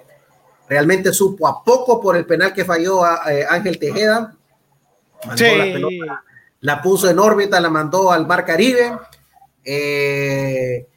realmente 0.69 1.11
supo 1.11 1.47
a 1.47 1.63
poco 1.63 1.99
por 1.99 2.15
el 2.15 2.25
penal 2.28 2.53
que 2.53 2.65
falló 2.65 3.03
a, 3.03 3.21
eh, 3.32 3.45
Ángel 3.49 3.80
Tejeda. 3.80 4.36
La, 6.59 6.82
puso 6.82 7.09
en 7.09 7.17
órbita, 7.17 7.59
la 7.59 7.69
mandó 7.69 8.11
al 8.11 8.28
Mar 8.28 8.45
Caribe. 8.45 8.97
Eh, 9.70 10.88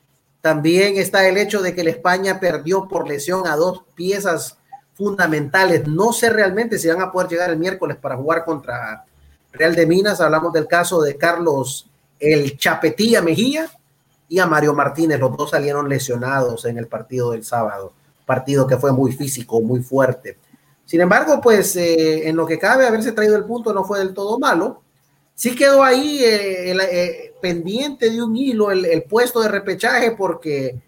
también 0.41 0.97
está 0.97 1.27
el 1.29 1.37
hecho 1.37 1.61
de 1.61 1.75
que 1.75 1.83
la 1.83 1.91
España 1.91 2.39
perdió 2.39 2.87
por 2.87 3.09
lesión 3.09 3.49
a 3.49 3.57
dos 3.57 3.83
piezas 3.97 4.57
fundamentales. 4.95 5.89
No 5.89 6.13
sé 6.13 6.31
realmente 6.31 6.79
si 6.79 6.87
van 6.87 7.03
a 7.03 7.11
poder 7.11 7.29
llegar 7.29 7.51
el 7.51 7.59
miércoles 7.59 7.97
para 7.97 8.17
jugar 8.17 8.45
contra 8.45 9.05
Real 9.53 9.75
de 9.75 9.87
Minas, 9.87 10.21
hablamos 10.21 10.53
del 10.53 10.69
caso 10.69 11.03
de 11.03 11.17
Carlos 11.17 11.89
el 12.21 12.57
Chapetilla 12.57 13.21
Mejía 13.23 13.69
y 14.29 14.39
a 14.39 14.47
Mario 14.47 14.75
Martínez, 14.75 15.19
los 15.19 15.37
dos 15.37 15.51
salieron 15.51 15.89
lesionados 15.89 16.65
en 16.67 16.79
el 16.79 16.87
partido 16.87 17.33
del 17.33 17.45
sábado, 17.45 17.93
partido 18.25 18.67
que 18.67 18.77
fue 18.77 18.93
muy 18.93 19.11
físico, 19.11 19.61
muy 19.61 19.83
fuerte. 19.83 20.39
Sin 20.85 21.01
embargo, 21.01 21.41
pues 21.41 21.75
eh, 21.75 22.29
en 22.29 22.37
lo 22.37 22.47
que 22.47 22.59
cabe 22.59 22.87
haberse 22.87 23.11
traído 23.11 23.37
el 23.37 23.45
punto 23.45 23.73
no 23.73 23.85
fue 23.85 23.99
del 23.99 24.15
todo 24.15 24.39
malo. 24.39 24.83
Sí 25.41 25.57
quedó 25.57 25.83
ahí 25.83 26.23
eh, 26.23 26.73
eh, 26.73 27.35
pendiente 27.41 28.11
de 28.11 28.23
un 28.23 28.37
hilo 28.37 28.71
el, 28.71 29.03
puesto 29.05 29.41
de 29.41 29.49
repechaje 29.49 30.11
porque 30.11 30.79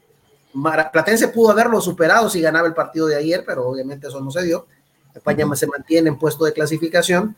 Platense 0.92 1.28
pudo 1.28 1.52
haberlo 1.52 1.80
superado 1.80 2.28
si 2.28 2.42
ganaba 2.42 2.68
el 2.68 2.74
partido 2.74 3.06
de 3.06 3.16
ayer, 3.16 3.44
pero 3.46 3.66
obviamente 3.66 4.08
eso 4.08 4.20
no 4.20 4.30
se 4.30 4.42
dio. 4.42 4.66
España 5.14 5.46
se 5.54 5.66
mantiene 5.66 6.10
en 6.10 6.18
puesto 6.18 6.44
de 6.44 6.52
clasificación 6.52 7.34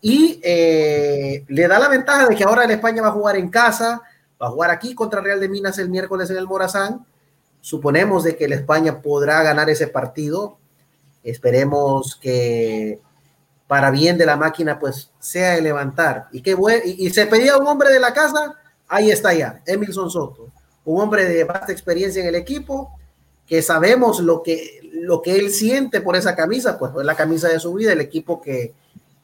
y 0.00 0.38
eh, 0.44 1.44
le 1.48 1.66
da 1.66 1.80
la 1.80 1.88
ventaja 1.88 2.28
de 2.28 2.36
que 2.36 2.44
ahora 2.44 2.62
el 2.62 2.70
España 2.70 3.02
va 3.02 3.08
a 3.08 3.12
jugar 3.12 3.34
en 3.34 3.48
casa, 3.48 4.00
va 4.40 4.46
a 4.46 4.50
jugar 4.50 4.70
aquí 4.70 4.94
contra 4.94 5.20
Real 5.20 5.40
de 5.40 5.48
Minas 5.48 5.80
el 5.80 5.90
miércoles 5.90 6.30
en 6.30 6.36
el 6.36 6.46
Morazán. 6.46 7.04
Suponemos 7.60 8.22
de 8.22 8.36
que 8.36 8.44
el 8.44 8.52
España 8.52 9.02
podrá 9.02 9.42
ganar 9.42 9.68
ese 9.68 9.88
partido. 9.88 10.58
Esperemos 11.24 12.14
que 12.14 13.00
para 13.72 13.90
bien 13.90 14.18
de 14.18 14.26
la 14.26 14.36
máquina 14.36 14.78
pues 14.78 15.08
sea 15.18 15.52
de 15.54 15.62
levantar. 15.62 16.26
Y, 16.30 16.42
que, 16.42 16.54
y, 16.84 17.06
y 17.06 17.08
se 17.08 17.24
pedía 17.24 17.56
un 17.56 17.66
hombre 17.66 17.88
de 17.88 18.00
la 18.00 18.12
casa, 18.12 18.54
ahí 18.86 19.10
está 19.10 19.32
ya, 19.32 19.62
Emilson 19.64 20.10
Soto, 20.10 20.48
un 20.84 21.00
hombre 21.00 21.24
de 21.24 21.44
vasta 21.44 21.72
experiencia 21.72 22.20
en 22.20 22.28
el 22.28 22.34
equipo, 22.34 22.94
que 23.46 23.62
sabemos 23.62 24.20
lo 24.20 24.42
que, 24.42 24.90
lo 24.92 25.22
que 25.22 25.36
él 25.36 25.50
siente 25.50 26.02
por 26.02 26.16
esa 26.16 26.36
camisa, 26.36 26.78
pues 26.78 26.92
es 26.98 27.06
la 27.06 27.14
camisa 27.14 27.48
de 27.48 27.58
su 27.58 27.72
vida, 27.72 27.94
el 27.94 28.02
equipo 28.02 28.42
que, 28.42 28.74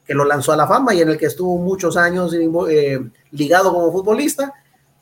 que 0.03 0.15
lo 0.15 0.25
lanzó 0.25 0.51
a 0.51 0.57
la 0.57 0.65
fama 0.65 0.95
y 0.95 1.01
en 1.01 1.09
el 1.09 1.19
que 1.19 1.27
estuvo 1.27 1.55
muchos 1.59 1.95
años 1.95 2.33
eh, 2.33 2.99
ligado 3.29 3.71
como 3.71 3.91
futbolista, 3.91 4.51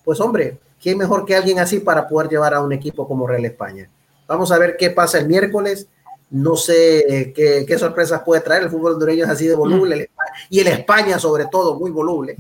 pues 0.04 0.20
hombre, 0.20 0.60
¿qué 0.78 0.94
mejor 0.94 1.24
que 1.26 1.38
alguien 1.38 1.60
así 1.60 1.80
para 1.80 2.06
poder 2.06 2.30
llevar 2.30 2.54
a 2.54 2.62
un 2.62 2.74
equipo 2.74 3.08
como 3.08 3.26
Real 3.26 3.46
España? 3.46 3.90
Vamos 4.28 4.52
a 4.52 4.58
ver 4.58 4.76
qué 4.76 4.90
pasa 4.90 5.20
el 5.20 5.28
miércoles. 5.30 5.88
No 6.30 6.56
sé 6.58 7.34
qué, 7.36 7.78
sorpresas 7.78 8.22
puede 8.24 8.42
traer. 8.42 8.64
El 8.64 8.70
fútbol 8.70 8.94
hondureño 8.94 9.24
es 9.24 9.30
así 9.30 9.48
de 9.48 9.56
voluble 9.56 10.10
y 10.50 10.60
el 10.60 10.68
España 10.68 11.20
sobre 11.20 11.46
todo 11.46 11.80
muy 11.80 11.92
voluble. 11.92 12.36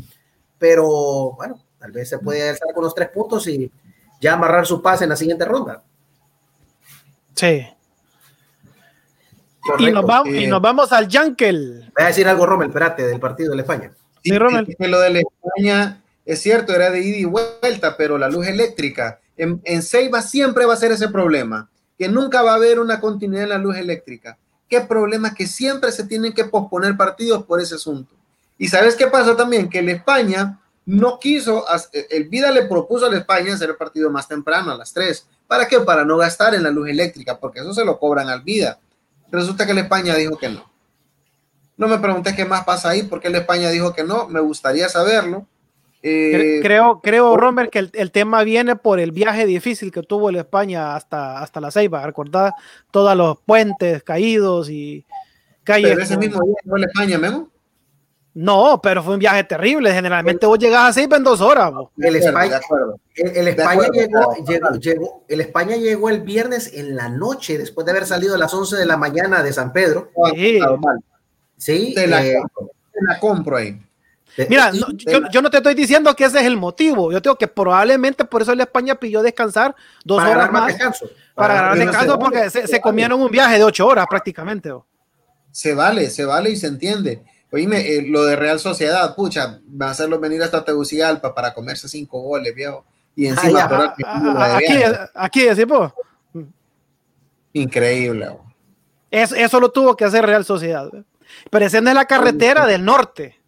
Pero 0.58 1.32
bueno, 1.32 1.64
tal 1.80 1.92
vez 1.92 2.10
se 2.10 2.20
puede 2.20 2.50
alzar 2.50 2.74
con 2.74 2.84
los 2.84 2.94
tres 2.94 3.10
puntos 3.10 3.48
y 3.48 3.72
ya 4.20 4.34
amarrar 4.34 4.66
su 4.66 4.82
pase 4.82 5.06
en 5.06 5.12
la 5.12 5.16
siguiente 5.16 5.46
ronda. 5.46 5.84
Sí, 7.36 7.66
y, 9.80 9.92
nos 9.92 10.06
vamos, 10.06 10.34
y 10.34 10.48
nos 10.48 10.62
vamos 10.62 10.92
al 10.92 11.08
Yankel. 11.08 11.92
Voy 11.96 12.04
a 12.04 12.08
decir 12.08 12.28
algo, 12.28 12.46
Rommel, 12.46 12.70
espérate, 12.70 13.06
del 13.06 13.20
partido 13.20 13.54
de 13.54 13.62
España. 13.62 13.92
Sí, 14.24 14.32
Que 14.32 14.88
lo 14.88 15.00
de 15.00 15.10
la 15.10 15.20
España 15.20 16.02
es 16.26 16.42
cierto, 16.42 16.74
era 16.74 16.90
de 16.90 17.02
ida 17.02 17.18
y 17.18 17.26
vuelta, 17.26 17.96
pero 17.98 18.18
la 18.18 18.30
luz 18.30 18.48
eléctrica 18.48 19.20
en, 19.38 19.62
en 19.64 19.82
Ceiba 19.82 20.22
siempre 20.22 20.66
va 20.66 20.74
a 20.74 20.78
ser 20.78 20.92
ese 20.92 21.10
problema, 21.10 21.70
que 21.98 22.08
nunca 22.08 22.42
va 22.42 22.52
a 22.52 22.56
haber 22.56 22.80
una 22.80 23.00
continuidad 23.00 23.44
en 23.44 23.50
la 23.50 23.58
luz 23.58 23.78
eléctrica. 23.78 24.38
Qué 24.70 24.82
problema 24.82 25.34
que 25.34 25.48
siempre 25.48 25.92
se 25.92 26.06
tienen 26.06 26.34
que 26.34 26.46
posponer 26.46 26.96
partidos 26.98 27.44
por 27.44 27.62
ese 27.62 27.76
asunto. 27.76 28.14
Y 28.58 28.68
sabes 28.68 28.96
qué 28.96 29.08
pasa 29.08 29.36
también, 29.36 29.70
que 29.70 29.82
la 29.82 29.94
España 29.94 30.60
no 30.86 31.20
quiso, 31.20 31.66
el 32.10 32.30
Vida 32.30 32.52
le 32.52 32.64
propuso 32.64 33.06
a 33.06 33.10
la 33.10 33.18
España 33.18 33.54
hacer 33.54 33.70
el 33.70 33.76
partido 33.76 34.10
más 34.10 34.28
temprano, 34.28 34.72
a 34.72 34.78
las 34.78 34.94
3. 34.94 35.26
¿Para 35.48 35.68
qué? 35.68 35.80
Para 35.80 36.04
no 36.04 36.18
gastar 36.18 36.56
en 36.56 36.64
la 36.64 36.72
luz 36.72 36.90
eléctrica, 36.90 37.38
porque 37.40 37.60
eso 37.60 37.74
se 37.74 37.86
lo 37.86 38.00
cobran 38.00 38.30
al 38.30 38.42
Vida 38.42 38.80
Resulta 39.32 39.66
que 39.66 39.74
la 39.74 39.82
España 39.82 40.16
dijo 40.16 40.38
que 40.38 40.50
no. 40.50 40.70
No 41.76 41.88
me 41.88 42.00
pregunté 42.00 42.36
qué 42.36 42.46
más 42.46 42.64
pasa 42.64 42.90
ahí, 42.90 43.04
porque 43.04 43.30
la 43.30 43.40
España 43.40 43.70
dijo 43.70 43.94
que 43.94 44.04
no, 44.04 44.28
me 44.28 44.40
gustaría 44.40 44.90
saberlo. 44.90 45.46
Eh, 46.04 46.60
creo, 46.62 47.02
creo, 47.02 47.36
Romer, 47.38 47.70
que 47.70 47.90
el, 47.92 48.12
tema 48.12 48.44
viene 48.44 48.76
por 48.76 49.00
el 49.00 49.12
viaje 49.12 49.46
difícil 49.46 49.92
que 49.92 50.04
tuvo 50.04 50.32
la 50.32 50.40
España 50.40 50.96
hasta, 50.96 51.40
hasta 51.40 51.60
la 51.60 51.72
Ceiba. 51.72 52.06
Recordad 52.06 52.52
todos 52.92 53.16
los 53.16 53.40
puentes 53.40 54.04
caídos 54.04 54.70
y 54.70 55.06
calles. 55.64 55.92
Pero 55.92 56.04
ese 56.04 56.18
mismo 56.18 56.42
día 56.44 56.56
fue 56.66 56.80
la 56.80 56.86
España, 56.88 57.18
Memo. 57.18 57.50
No, 58.36 58.80
pero 58.84 59.02
fue 59.02 59.16
un 59.16 59.20
viaje 59.20 59.44
terrible. 59.46 59.92
Generalmente 59.92 60.46
vos 60.46 60.60
llegás 60.60 60.90
a 60.90 60.94
Ceiba 60.94 61.18
en 61.18 61.24
dos 61.24 61.42
horas. 61.42 61.74
El 61.98 62.16
España, 62.18 62.60
el, 63.16 63.48
España 63.48 63.88
llegó, 63.92 64.80
llegó, 64.80 65.26
el 65.28 65.42
España 65.42 65.76
llegó 65.76 66.10
el 66.10 66.22
viernes 66.22 66.72
en 66.76 66.96
la 66.96 67.10
noche, 67.10 67.58
después 67.58 67.86
de 67.86 67.92
haber 67.92 68.06
salido 68.06 68.36
a 68.36 68.38
las 68.38 68.54
11 68.54 68.76
de 68.76 68.86
la 68.86 68.96
mañana 68.96 69.42
de 69.42 69.52
San 69.52 69.74
Pedro. 69.74 70.12
Sí. 70.36 70.60
Sí. 71.58 71.94
Te 71.96 72.06
la, 72.06 72.24
eh, 72.24 72.38
te 72.94 73.00
la 73.02 73.20
compro 73.20 73.58
ahí. 73.58 73.82
Mira, 74.50 74.72
yo, 75.32 75.42
no 75.42 75.50
te 75.50 75.58
estoy 75.58 75.74
diciendo 75.74 76.16
que 76.16 76.26
ese 76.26 76.40
es 76.40 76.46
el 76.46 76.58
motivo. 76.58 77.12
Yo 77.12 77.20
digo 77.20 77.36
que 77.36 77.48
probablemente 77.48 78.24
por 78.26 78.42
eso 78.42 78.54
la 78.54 78.64
España 78.64 78.96
pidió 78.96 79.22
descansar 79.22 79.76
dos 80.04 80.22
horas 80.22 80.52
más. 80.52 80.76
Para, 81.34 81.54
ganar 81.54 81.78
descanso 81.78 82.20
porque 82.20 82.50
se, 82.50 82.82
comieron 82.82 83.22
un 83.22 83.32
viaje 83.32 83.58
de 83.58 83.64
ocho 83.64 83.88
horas 83.88 84.06
prácticamente. 84.10 84.72
Se 85.52 85.74
vale, 85.74 86.10
se 86.10 86.26
vale 86.26 86.52
y 86.52 86.56
se 86.56 86.68
entiende. 86.68 87.24
Oíme, 87.52 87.80
eh, 87.80 88.04
lo 88.08 88.26
de 88.26 88.36
Real 88.36 88.60
Sociedad, 88.60 89.16
pucha, 89.16 89.60
va 89.82 89.88
a 89.88 89.92
hacerlo 89.92 90.20
venir 90.20 90.42
hasta 90.44 90.66
Tegucigalpa 90.66 91.34
para 91.34 91.54
comerse 91.54 91.88
cinco 91.88 92.22
goles, 92.22 92.54
viejo. 92.54 92.86
Y 93.16 93.28
encima, 93.28 93.62
ah, 94.04 94.58
aquí, 94.58 94.74
aquí, 95.16 95.48
aquí, 95.48 96.44
Increíble. 97.54 98.38
eso 99.10 99.60
lo 99.60 99.72
tuvo 99.72 99.96
que 99.96 100.06
hacer 100.06 100.26
Real 100.26 100.46
Sociedad. 100.46 100.90
Pero 101.50 101.66
esa 101.66 101.82
no 101.82 101.90
es 101.90 101.96
la 101.96 102.06
carretera 102.06 102.66
del 102.66 102.84
norte. 102.84 103.40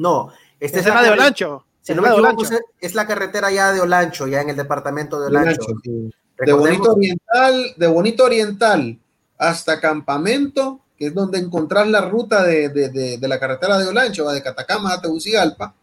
No, 0.00 0.32
esta 0.58 0.78
es, 0.78 0.86
la 0.86 1.02
de 1.02 1.10
Olancho. 1.10 1.66
Si 1.82 1.94
no 1.94 2.00
me 2.00 2.08
equivoco, 2.08 2.42
es 2.80 2.94
la 2.94 3.06
carretera 3.06 3.50
ya 3.50 3.70
de 3.70 3.80
Olancho, 3.80 4.26
ya 4.26 4.40
en 4.40 4.48
el 4.48 4.56
departamento 4.56 5.20
de 5.20 5.26
Olancho. 5.26 5.66
De 5.84 6.52
Bonito 6.54 6.94
Oriental, 6.94 7.74
de 7.76 7.86
Bonito 7.86 8.24
Oriental 8.24 8.98
hasta 9.36 9.78
Campamento, 9.78 10.80
que 10.96 11.08
es 11.08 11.14
donde 11.14 11.38
encontrás 11.38 11.86
la 11.86 12.00
ruta 12.00 12.42
de, 12.42 13.18
la 13.20 13.38
carretera 13.38 13.76
de 13.76 13.88
Olancho, 13.88 14.24
va 14.24 14.32
de 14.32 14.42
Catacamas 14.42 14.94
a 14.94 15.02
Tegucigalpa. 15.02 15.74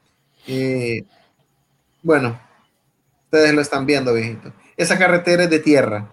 Eh, 0.47 1.05
bueno, 2.01 2.39
ustedes 3.25 3.53
lo 3.53 3.61
están 3.61 3.85
viendo, 3.85 4.15
viejito. 4.15 4.51
Esa 4.77 4.97
carretera 4.97 5.43
es 5.43 5.49
de 5.51 5.59
tierra, 5.59 6.11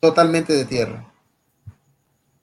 totalmente 0.00 0.52
de 0.52 0.64
tierra. 0.64 1.13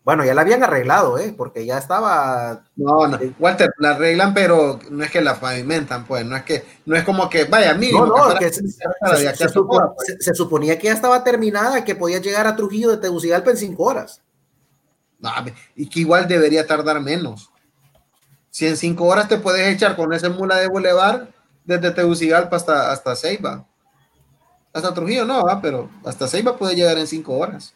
Bueno, 0.03 0.25
ya 0.25 0.33
la 0.33 0.41
habían 0.41 0.63
arreglado, 0.63 1.19
¿eh? 1.19 1.33
Porque 1.35 1.63
ya 1.65 1.77
estaba. 1.77 2.63
No, 2.75 3.07
no, 3.07 3.19
Walter, 3.37 3.71
la 3.77 3.91
arreglan, 3.91 4.33
pero 4.33 4.79
no 4.89 5.03
es 5.03 5.11
que 5.11 5.21
la 5.21 5.39
pavimentan, 5.39 6.05
pues. 6.05 6.25
No 6.25 6.35
es 6.35 6.43
que, 6.43 6.65
no 6.85 6.95
es 6.95 7.03
como 7.03 7.29
que, 7.29 7.43
vaya, 7.43 7.75
mínimo. 7.75 8.07
No, 8.07 8.29
no, 8.29 8.35
que 8.39 8.51
se, 8.51 10.33
suponía 10.33 10.79
que 10.79 10.87
ya 10.87 10.93
estaba 10.93 11.23
terminada, 11.23 11.85
que 11.85 11.93
podía 11.93 12.17
llegar 12.17 12.47
a 12.47 12.55
Trujillo 12.55 12.89
de 12.89 12.97
Tegucigalpa 12.97 13.51
en 13.51 13.57
cinco 13.57 13.83
horas. 13.83 14.21
No, 15.19 15.29
y 15.75 15.87
que 15.87 15.99
igual 15.99 16.27
debería 16.27 16.65
tardar 16.65 16.99
menos. 16.99 17.51
Si 18.49 18.65
en 18.65 18.77
cinco 18.77 19.05
horas 19.05 19.27
te 19.27 19.37
puedes 19.37 19.67
echar 19.73 19.95
con 19.95 20.11
esa 20.13 20.29
mula 20.29 20.57
de 20.57 20.67
Boulevard 20.67 21.27
desde 21.63 21.91
Tegucigalpa 21.91 22.55
hasta, 22.55 22.91
hasta 22.91 23.15
Ceiba. 23.15 23.67
Hasta 24.73 24.93
Trujillo 24.95 25.25
no, 25.25 25.43
pero 25.61 25.91
hasta 26.03 26.27
Ceiba 26.27 26.57
puede 26.57 26.75
llegar 26.75 26.97
en 26.97 27.05
cinco 27.05 27.37
horas. 27.37 27.75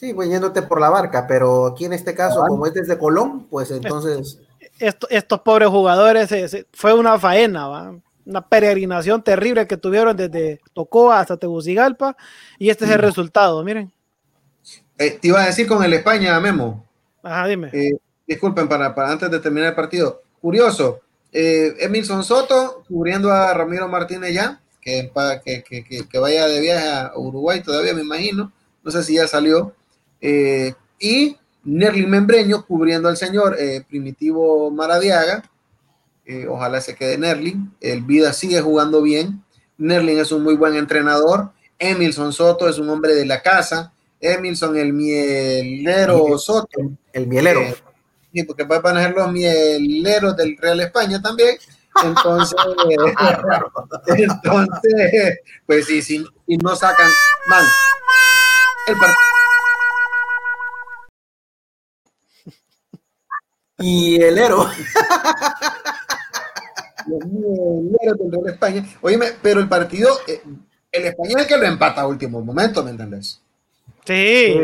Sí, 0.00 0.14
pues 0.14 0.30
yéndote 0.30 0.62
por 0.62 0.80
la 0.80 0.88
barca, 0.88 1.26
pero 1.26 1.66
aquí 1.66 1.84
en 1.84 1.92
este 1.92 2.14
caso, 2.14 2.42
como 2.48 2.64
es 2.64 2.72
desde 2.72 2.96
Colón, 2.96 3.46
pues 3.50 3.70
entonces. 3.70 4.38
estos 4.78 5.40
pobres 5.40 5.68
jugadores, 5.68 6.34
fue 6.72 6.94
una 6.94 7.18
faena, 7.18 8.00
una 8.24 8.48
peregrinación 8.48 9.22
terrible 9.22 9.66
que 9.66 9.76
tuvieron 9.76 10.16
desde 10.16 10.58
Tocoa 10.72 11.20
hasta 11.20 11.36
Tegucigalpa, 11.36 12.16
y 12.58 12.70
este 12.70 12.86
es 12.86 12.92
el 12.92 13.00
resultado, 13.00 13.62
miren. 13.62 13.92
Eh, 14.96 15.18
te 15.20 15.28
iba 15.28 15.42
a 15.42 15.44
decir 15.44 15.66
con 15.66 15.84
el 15.84 15.92
España, 15.92 16.40
Memo. 16.40 16.82
Ajá, 17.22 17.46
dime. 17.46 17.68
Eh, 17.74 17.98
disculpen, 18.26 18.70
para, 18.70 18.94
antes 19.06 19.30
de 19.30 19.38
terminar 19.38 19.68
el 19.68 19.74
partido. 19.74 20.22
Curioso, 20.40 21.00
eh, 21.30 21.74
Emilson 21.78 22.24
Soto 22.24 22.84
cubriendo 22.88 23.30
a 23.30 23.52
Ramiro 23.52 23.86
Martínez 23.86 24.32
ya, 24.32 24.62
que, 24.80 25.12
que, 25.44 26.08
que 26.08 26.18
vaya 26.18 26.46
de 26.46 26.58
viaje 26.58 26.88
a 26.88 27.12
Uruguay 27.16 27.62
todavía, 27.62 27.92
me 27.92 28.00
imagino. 28.00 28.50
No 28.82 28.90
sé 28.90 29.02
si 29.04 29.16
ya 29.16 29.28
salió. 29.28 29.74
Eh, 30.20 30.74
y 30.98 31.36
Nerlin 31.64 32.10
Membreño 32.10 32.64
cubriendo 32.66 33.08
al 33.08 33.16
señor 33.16 33.56
eh, 33.58 33.84
Primitivo 33.88 34.70
Maradiaga. 34.70 35.42
Eh, 36.24 36.46
ojalá 36.48 36.80
se 36.80 36.94
quede 36.94 37.18
Nerlin. 37.18 37.72
El 37.80 38.02
Vida 38.02 38.32
sigue 38.32 38.60
jugando 38.60 39.02
bien. 39.02 39.42
Nerlin 39.78 40.18
es 40.18 40.32
un 40.32 40.42
muy 40.42 40.56
buen 40.56 40.74
entrenador. 40.76 41.50
Emilson 41.78 42.32
Soto 42.32 42.68
es 42.68 42.78
un 42.78 42.88
hombre 42.90 43.14
de 43.14 43.26
la 43.26 43.42
casa. 43.42 43.92
Emilson, 44.20 44.76
el 44.76 44.92
mielero 44.92 46.36
Soto. 46.38 46.68
El, 47.12 47.26
mielero. 47.26 47.62
sí, 48.32 48.42
porque 48.44 48.64
va 48.64 48.76
a 48.76 48.82
poner 48.82 49.12
los 49.12 49.32
mieleros 49.32 50.36
del 50.36 50.56
Real 50.58 50.80
España 50.80 51.20
también. 51.22 51.56
Entonces, 52.04 52.56
entonces, 54.06 55.38
pues 55.66 55.86
sí, 55.86 56.02
si, 56.02 56.24
si 56.46 56.56
no 56.58 56.76
sacan, 56.76 57.10
man, 57.48 57.64
el 58.86 58.96
partido 58.96 59.39
y 63.80 64.22
el 64.22 64.38
héroe. 64.38 64.68
el 67.06 68.30
de 68.44 68.50
España. 68.50 68.84
Oíme, 69.00 69.26
pero 69.42 69.60
el 69.60 69.68
partido, 69.68 70.10
eh, 70.26 70.42
el 70.92 71.04
español 71.06 71.40
es 71.40 71.42
el 71.42 71.48
que 71.48 71.56
lo 71.56 71.64
empata 71.66 72.02
a 72.02 72.06
último 72.06 72.42
momento, 72.42 72.84
¿me 72.84 72.90
entendés? 72.90 73.40
Sí, 74.04 74.54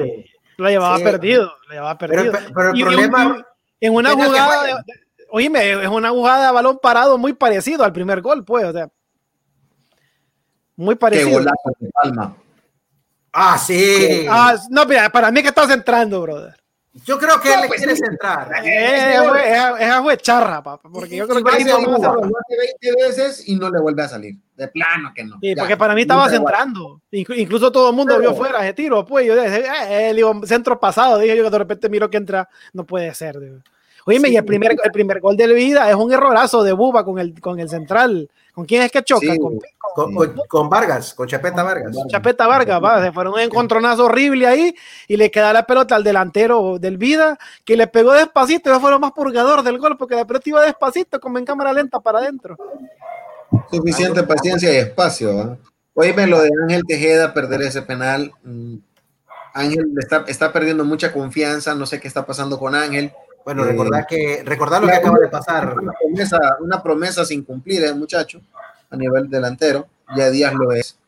lo 0.56 0.68
llevaba 0.68 0.98
perdido, 0.98 1.52
lo 1.68 1.72
llevaba 1.72 1.98
perdido. 1.98 2.32
Pero, 2.32 2.70
el 2.70 2.82
problema. 2.82 3.46
En, 3.80 3.94
una 3.94 4.12
jugada, 4.12 4.84
oíme, 5.30 5.72
es 5.72 5.88
una 5.88 6.10
jugada 6.10 6.46
de 6.46 6.52
balón 6.52 6.78
parado 6.80 7.18
muy 7.18 7.32
parecido 7.34 7.84
al 7.84 7.92
primer 7.92 8.20
gol, 8.20 8.44
pues, 8.44 8.64
o 8.64 8.72
sea. 8.72 8.88
Muy 10.76 10.94
parecido. 10.94 11.28
Qué 11.28 11.34
golazo 11.36 11.70
de 11.78 11.90
palma. 11.90 12.36
Ah, 13.32 13.58
sí. 13.58 14.26
Ah, 14.28 14.56
no, 14.70 14.86
mira, 14.86 15.10
para 15.10 15.30
mí 15.30 15.42
que 15.42 15.48
estás 15.48 15.70
entrando, 15.70 16.22
brother. 16.22 16.54
Yo 17.05 17.18
creo 17.18 17.40
que 17.40 17.53
él 17.53 17.61
le 17.62 17.68
pues, 17.68 17.80
quiere 17.80 17.97
centrar. 17.97 18.51
Es 18.64 19.90
a 19.90 20.16
charra, 20.16 20.62
papá. 20.62 20.88
Porque 20.90 21.16
yo 21.16 21.26
creo 21.28 21.44
que 21.44 21.64
lo 21.64 21.72
hace 21.72 22.57
20 22.82 23.05
veces 23.05 23.49
y 23.49 23.57
no 23.57 23.70
le 23.70 23.80
vuelve 23.80 24.03
a 24.03 24.09
salir. 24.09 24.36
De 24.57 24.68
plano 24.68 25.12
que 25.14 25.22
no. 25.22 25.36
Sí, 25.42 25.55
porque 25.55 25.76
para 25.76 25.94
mí 25.94 26.03
estaba 26.03 26.30
centrando. 26.30 27.03
Incluso 27.11 27.70
todo 27.70 27.90
el 27.90 27.97
mundo 27.97 28.18
vio 28.18 28.34
fuera 28.34 28.64
ese 28.64 28.72
tiro. 28.72 29.05
Pues 29.05 29.26
yo 29.26 29.34
dije, 29.40 29.64
eh, 29.88 30.14
digo, 30.14 30.40
centro 30.47 30.80
pasado. 30.80 31.18
Dije 31.18 31.36
yo 31.36 31.44
que 31.44 31.51
de 31.51 31.59
repente 31.59 31.88
miro 31.90 32.09
que 32.09 32.16
entra. 32.16 32.49
No 32.72 32.84
puede 32.84 33.14
ser. 33.14 33.38
Oye, 34.07 34.20
y 34.30 34.36
el 34.36 34.44
primer, 34.44 34.76
el 34.82 34.92
primer 34.92 35.20
gol 35.20 35.36
de 35.36 35.53
vida 35.53 35.90
es 35.90 35.97
un 35.97 36.12
errorazo 36.12 36.62
de 36.62 36.72
Buba 36.72 37.05
con 37.05 37.18
el, 37.18 37.38
con 37.40 37.61
el 37.61 37.68
central. 37.68 38.30
¿Con 38.57 38.64
quién 38.64 38.80
es 38.80 38.90
que 38.90 39.02
choca? 39.02 39.34
con, 40.48 40.70
Vargas, 40.70 41.12
con 41.12 41.28
Chapeta 41.28 41.62
Vargas. 41.62 41.94
Chapeta 42.09 42.46
Vargas, 42.46 42.82
va, 42.82 43.02
se 43.02 43.12
fueron 43.12 43.34
un 43.34 43.40
encontronazo 43.40 44.07
horrible 44.07 44.46
ahí 44.46 44.74
y 45.07 45.18
le 45.18 45.30
queda 45.30 45.52
la 45.52 45.66
pelota 45.66 45.94
al 45.94 46.02
delantero 46.02 46.78
del 46.78 46.96
Vida, 46.96 47.38
que 47.66 47.76
le 47.76 47.86
pegó 47.86 48.14
despacito 48.14 48.74
y 48.74 48.80
fue 48.80 48.90
lo 48.90 48.98
más 48.98 49.12
purgador 49.12 49.62
del 49.62 49.76
gol, 49.78 49.98
porque 49.98 50.14
la 50.14 50.24
pelota 50.24 50.48
iba 50.48 50.62
despacito, 50.62 51.20
como 51.20 51.36
en 51.36 51.44
cámara 51.44 51.70
lenta 51.74 52.00
para 52.00 52.20
adentro. 52.20 52.57
Suficiente 53.70 54.22
paciencia 54.22 54.72
y 54.72 54.76
espacio. 54.76 55.59
Oíme 55.92 56.26
lo 56.26 56.40
de 56.40 56.48
Ángel 56.62 56.82
Tejeda, 56.88 57.34
perder 57.34 57.61
ese 57.61 57.82
penal. 57.82 58.32
Mm, 58.42 58.76
Ángel 59.52 59.84
está, 59.98 60.24
está 60.28 60.50
perdiendo 60.54 60.82
mucha 60.86 61.12
confianza, 61.12 61.74
no 61.74 61.84
sé 61.84 62.00
qué 62.00 62.09
está 62.09 62.24
pasando 62.24 62.59
con 62.59 62.74
Ángel. 62.74 63.12
Bueno, 63.47 63.62
recordar, 63.62 64.03
eh, 64.03 64.07
que, 64.09 64.42
recordar 64.44 64.82
lo 64.82 64.88
que 64.88 64.94
acaba 64.94 65.20
de 65.20 65.28
pasar. 65.28 65.78
Una 65.78 65.92
promesa, 65.92 66.38
una 66.59 66.82
promesa 66.82 67.24
sin 67.24 67.44
cumplir, 67.44 67.84
el 67.84 67.94
muchacho, 67.94 68.40
a 68.90 68.97
nivel 68.97 69.30
delantero. 69.30 69.86
Ya 70.16 70.30
Díaz 70.30 70.53
lo 70.53 70.72
es. 70.72 70.99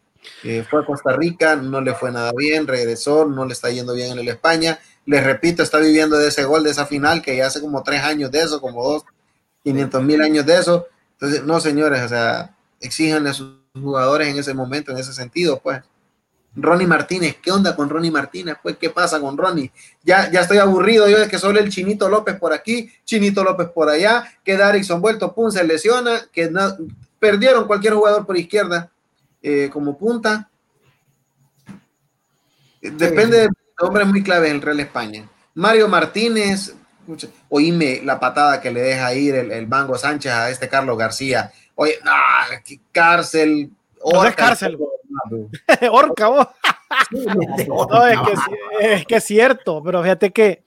Eh, 0.44 0.64
fue 0.70 0.82
a 0.82 0.86
Costa 0.86 1.16
Rica, 1.16 1.56
no 1.56 1.80
le 1.80 1.94
fue 1.94 2.12
nada 2.12 2.30
bien, 2.36 2.68
regresó, 2.68 3.26
no 3.26 3.44
le 3.44 3.54
está 3.54 3.70
yendo 3.70 3.92
bien 3.92 4.12
en 4.12 4.20
el 4.20 4.28
España. 4.28 4.78
Les 5.04 5.24
repito, 5.24 5.64
está 5.64 5.78
viviendo 5.78 6.16
de 6.16 6.28
ese 6.28 6.44
gol, 6.44 6.62
de 6.62 6.70
esa 6.70 6.86
final, 6.86 7.22
que 7.22 7.36
ya 7.36 7.48
hace 7.48 7.60
como 7.60 7.82
tres 7.82 8.02
años 8.04 8.30
de 8.30 8.38
eso, 8.42 8.60
como 8.60 8.84
dos, 8.84 9.02
500 9.64 10.00
mil 10.04 10.22
años 10.22 10.46
de 10.46 10.58
eso. 10.58 10.86
Entonces, 11.14 11.42
no, 11.42 11.58
señores, 11.58 12.02
o 12.02 12.08
sea, 12.08 12.54
exijan 12.80 13.26
a 13.26 13.34
sus 13.34 13.56
jugadores 13.74 14.28
en 14.28 14.38
ese 14.38 14.54
momento, 14.54 14.92
en 14.92 14.98
ese 14.98 15.12
sentido, 15.12 15.58
pues. 15.58 15.82
Ronnie 16.56 16.86
Martínez, 16.86 17.36
¿qué 17.42 17.50
onda 17.52 17.76
con 17.76 17.88
Ronnie 17.88 18.10
Martínez? 18.10 18.56
Pues, 18.62 18.76
¿qué 18.78 18.90
pasa 18.90 19.20
con 19.20 19.36
Ronnie? 19.36 19.70
Ya, 20.02 20.30
ya 20.30 20.40
estoy 20.40 20.58
aburrido 20.58 21.08
yo 21.08 21.20
de 21.20 21.28
que 21.28 21.38
solo 21.38 21.60
el 21.60 21.70
Chinito 21.70 22.08
López 22.08 22.36
por 22.36 22.52
aquí, 22.52 22.90
Chinito 23.04 23.44
López 23.44 23.68
por 23.68 23.88
allá, 23.88 24.24
que 24.44 24.56
Darison 24.56 25.00
vuelto, 25.00 25.34
pum, 25.34 25.50
se 25.50 25.62
lesiona, 25.64 26.26
que 26.32 26.50
no, 26.50 26.76
perdieron 27.18 27.66
cualquier 27.66 27.94
jugador 27.94 28.26
por 28.26 28.36
izquierda 28.36 28.90
eh, 29.42 29.70
como 29.72 29.96
punta. 29.96 30.50
Depende 32.80 33.42
de 33.42 33.48
hombres 33.80 34.06
muy 34.06 34.22
clave 34.22 34.48
en 34.48 34.56
el 34.56 34.62
Real 34.62 34.80
España. 34.80 35.28
Mario 35.54 35.88
Martínez, 35.88 36.74
oíme 37.48 38.00
la 38.04 38.20
patada 38.20 38.60
que 38.60 38.70
le 38.70 38.80
deja 38.80 39.14
ir 39.14 39.34
el, 39.34 39.50
el 39.50 39.66
Mango 39.66 39.98
Sánchez 39.98 40.32
a 40.32 40.50
este 40.50 40.68
Carlos 40.68 40.98
García. 40.98 41.52
Oye, 41.74 41.98
cárcel. 42.92 43.70
Orca, 44.00 44.28
es 44.28 44.36
cárcel. 44.36 44.78
Orca, 45.92 46.28
vos. 46.28 46.46
no, 47.90 48.06
es, 48.06 48.18
que, 48.20 48.94
es 48.94 49.06
que 49.06 49.16
es 49.16 49.24
cierto, 49.24 49.82
pero 49.82 50.02
fíjate 50.02 50.30
que 50.32 50.64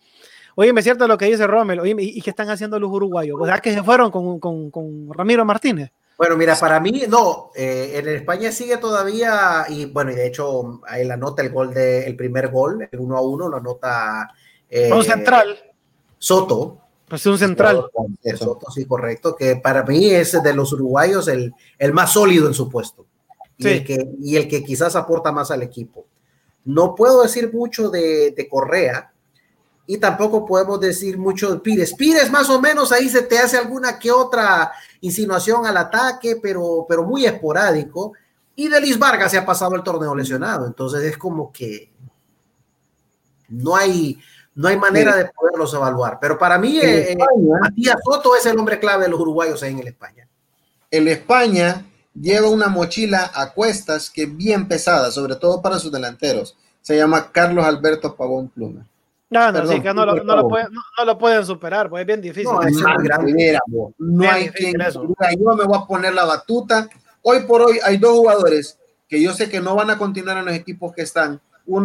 Oye, 0.56 0.74
es 0.76 0.84
cierto 0.84 1.08
lo 1.08 1.18
que 1.18 1.26
dice 1.26 1.48
Rommel. 1.48 1.80
Oye, 1.80 1.96
¿y 1.98 2.22
qué 2.22 2.30
están 2.30 2.50
haciendo 2.50 2.80
los 2.80 2.92
uruguayos? 2.92 3.38
O 3.40 3.46
sea, 3.46 3.60
que 3.60 3.74
se 3.74 3.84
fueron 3.84 4.12
con, 4.12 4.40
con, 4.40 4.70
con 4.70 5.14
Ramiro 5.14 5.46
Martínez. 5.46 5.92
Bueno, 6.18 6.38
mira, 6.38 6.56
para 6.56 6.80
mí, 6.80 7.06
no, 7.10 7.50
eh, 7.56 7.94
en 7.96 8.08
España 8.10 8.52
sigue 8.52 8.78
todavía, 8.78 9.66
y 9.70 9.86
bueno, 9.86 10.12
y 10.12 10.16
de 10.16 10.28
hecho, 10.28 10.82
ahí 10.88 11.04
la 11.04 11.18
nota 11.18 11.42
el 11.42 11.50
gol 11.50 11.74
de, 11.74 12.06
el 12.06 12.16
primer 12.16 12.50
gol, 12.50 12.88
el 12.92 13.00
1 13.00 13.18
a 13.18 13.22
1, 13.22 13.50
lo 13.50 13.58
anota. 13.58 14.32
Eh, 14.70 14.92
un 14.94 15.04
central. 15.04 15.58
Soto. 16.20 16.78
Pues 17.08 17.26
un 17.26 17.40
central. 17.40 17.86
Soto, 18.38 18.70
sí, 18.70 18.86
correcto, 18.86 19.36
que 19.36 19.56
para 19.56 19.84
mí 19.84 20.12
es 20.12 20.44
de 20.44 20.54
los 20.54 20.72
uruguayos 20.74 21.28
el, 21.28 21.54
el 21.80 21.92
más 21.92 22.14
sólido 22.14 22.48
en 22.48 22.54
su 22.54 22.70
puesto. 22.70 23.08
Y, 23.70 23.74
el 23.74 23.86
que, 23.86 24.10
y 24.22 24.36
el 24.38 24.48
que 24.48 24.64
quizás 24.64 24.96
aporta 24.96 25.32
más 25.32 25.52
al 25.52 25.62
equipo. 25.62 26.06
No 26.66 26.96
puedo 26.96 27.24
decir 27.24 27.52
mucho 27.54 27.90
de, 27.90 28.32
de 28.32 28.50
Correa, 28.50 29.12
y 29.92 29.98
tampoco 29.98 30.46
podemos 30.46 30.80
decir 30.80 31.18
mucho 31.18 31.52
de 31.52 31.60
Pires. 31.60 31.94
Pires 31.94 32.32
más 32.32 32.50
o 32.50 32.62
menos 32.62 32.94
ahí 32.94 33.10
se 33.10 33.24
te 33.24 33.38
hace 33.38 33.58
alguna 33.58 34.00
que 34.00 34.10
otra 34.10 34.72
insinuación 35.02 35.66
al 35.66 35.76
ataque, 35.76 36.40
pero, 36.42 36.86
pero 36.88 37.04
muy 37.04 37.26
esporádico. 37.26 38.14
Y 38.56 38.70
Delis 38.70 38.98
Vargas 38.98 39.32
se 39.32 39.38
ha 39.38 39.46
pasado 39.46 39.76
el 39.76 39.84
torneo 39.84 40.16
lesionado, 40.16 40.66
entonces 40.66 41.04
es 41.04 41.18
como 41.18 41.52
que 41.52 41.92
no 43.50 43.76
hay, 43.76 44.18
no 44.56 44.70
hay 44.70 44.78
manera 44.78 45.16
de 45.16 45.26
poderlos 45.26 45.74
evaluar. 45.74 46.20
Pero 46.22 46.38
para 46.38 46.58
mí, 46.58 46.80
eh, 46.82 47.18
Matías 47.62 47.98
Soto 48.02 48.36
es 48.36 48.46
el 48.46 48.58
hombre 48.58 48.80
clave 48.80 49.04
de 49.04 49.10
los 49.10 49.20
uruguayos 49.20 49.62
en 49.64 49.80
el 49.80 49.88
España. 49.88 50.26
El 50.90 51.10
España 51.10 51.86
lleva 52.14 52.50
una 52.50 52.68
mochila 52.68 53.32
a 53.34 53.52
cuestas 53.52 54.10
que 54.10 54.24
es 54.24 54.38
bien 54.38 54.68
pesada, 54.68 55.12
sobre 55.12 55.36
todo 55.36 55.62
para 55.62 55.80
sus 55.80 55.92
delanteros. 55.92 56.56
Se 56.82 56.96
llama 56.98 57.32
Carlos 57.32 57.66
Alberto 57.66 58.16
Pavón 58.16 58.50
Pluma. 58.50 58.88
No, 59.30 59.50
no, 59.50 59.66
sí, 59.66 59.80
que 59.80 59.94
no 59.94 60.06
lo, 60.06 60.22
no, 60.26 60.36
lo 60.36 60.50
pueden, 60.50 60.68
no, 60.74 61.06
lo 61.06 61.18
pueden 61.18 61.46
superar, 61.46 61.90
pues 61.90 62.02
es 62.02 62.08
bien 62.08 62.20
difícil. 62.20 62.52
No, 62.52 62.62
es 62.64 62.76
no 63.98 64.30
hay 64.30 64.50
quien 64.50 64.74
Yo 64.78 65.56
me 65.56 65.64
voy 65.64 65.78
a 65.78 65.88
poner 65.88 66.14
la 66.14 66.26
batuta. 66.26 66.90
Hoy 67.22 67.42
por 67.42 67.62
hoy 67.62 67.80
hay 67.82 67.96
dos 67.96 68.12
jugadores 68.18 68.78
que 69.08 69.22
yo 69.22 69.34
sé 69.34 69.50
que 69.50 69.62
no 69.62 69.76
van 69.76 69.90
a 69.90 69.98
continuar 69.98 70.38
en 70.38 70.46
los 70.46 70.54
equipos 70.54 70.94
que 70.94 71.04
están. 71.04 71.40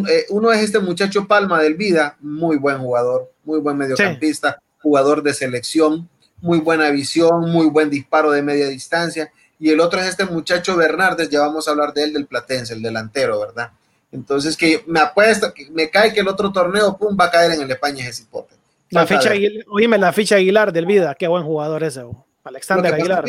Eh, 0.09 0.27
uno 0.31 0.51
es 0.51 0.63
este 0.63 0.81
muchacho 0.81 1.29
Palma 1.29 1.63
del 1.63 1.75
Vida, 1.75 2.17
muy 2.21 2.57
buen 2.57 2.79
jugador, 2.79 3.31
muy 3.45 3.61
buen 3.61 3.77
mediocampista, 3.77 4.61
jugador 4.83 5.23
de 5.23 5.33
selección, 5.33 6.09
muy 6.41 6.59
buena 6.59 6.91
visión, 6.91 7.51
muy 7.51 7.69
buen 7.69 7.91
disparo 7.91 8.33
de 8.33 8.43
media 8.43 8.67
distancia. 8.69 9.31
Y 9.59 9.71
el 9.71 9.81
otro 9.81 10.01
es 10.01 10.07
este 10.07 10.25
muchacho 10.25 10.77
Bernardes, 10.77 11.31
ya 11.31 11.41
vamos 11.41 11.67
a 11.67 11.71
hablar 11.71 11.93
de 11.95 12.05
él, 12.05 12.13
del 12.13 12.27
Platense, 12.27 12.75
el 12.75 12.83
delantero, 12.83 13.41
¿verdad? 13.41 13.71
Entonces, 14.13 14.57
que 14.57 14.85
me 14.87 15.01
apuesta, 15.01 15.53
que 15.53 15.71
me 15.71 15.91
cae 15.91 16.13
que 16.13 16.21
el 16.21 16.29
otro 16.29 16.53
torneo, 16.53 16.97
pum, 16.97 17.17
va 17.19 17.27
a 17.27 17.31
caer 17.31 17.53
en 17.53 17.63
el 17.63 17.71
España 17.71 18.07
ese 18.07 18.23
hipote. 18.23 18.55
La 18.91 19.07
ficha, 19.07 19.33
oíme, 19.69 19.99
la 19.99 20.13
ficha 20.13 20.37
Aguilar 20.37 20.73
del 20.73 20.87
Vida, 20.87 21.15
qué 21.15 21.27
buen 21.27 21.45
jugador 21.45 21.83
ese, 21.83 22.05
Alexander 22.45 22.95
Aguilar. 22.95 23.25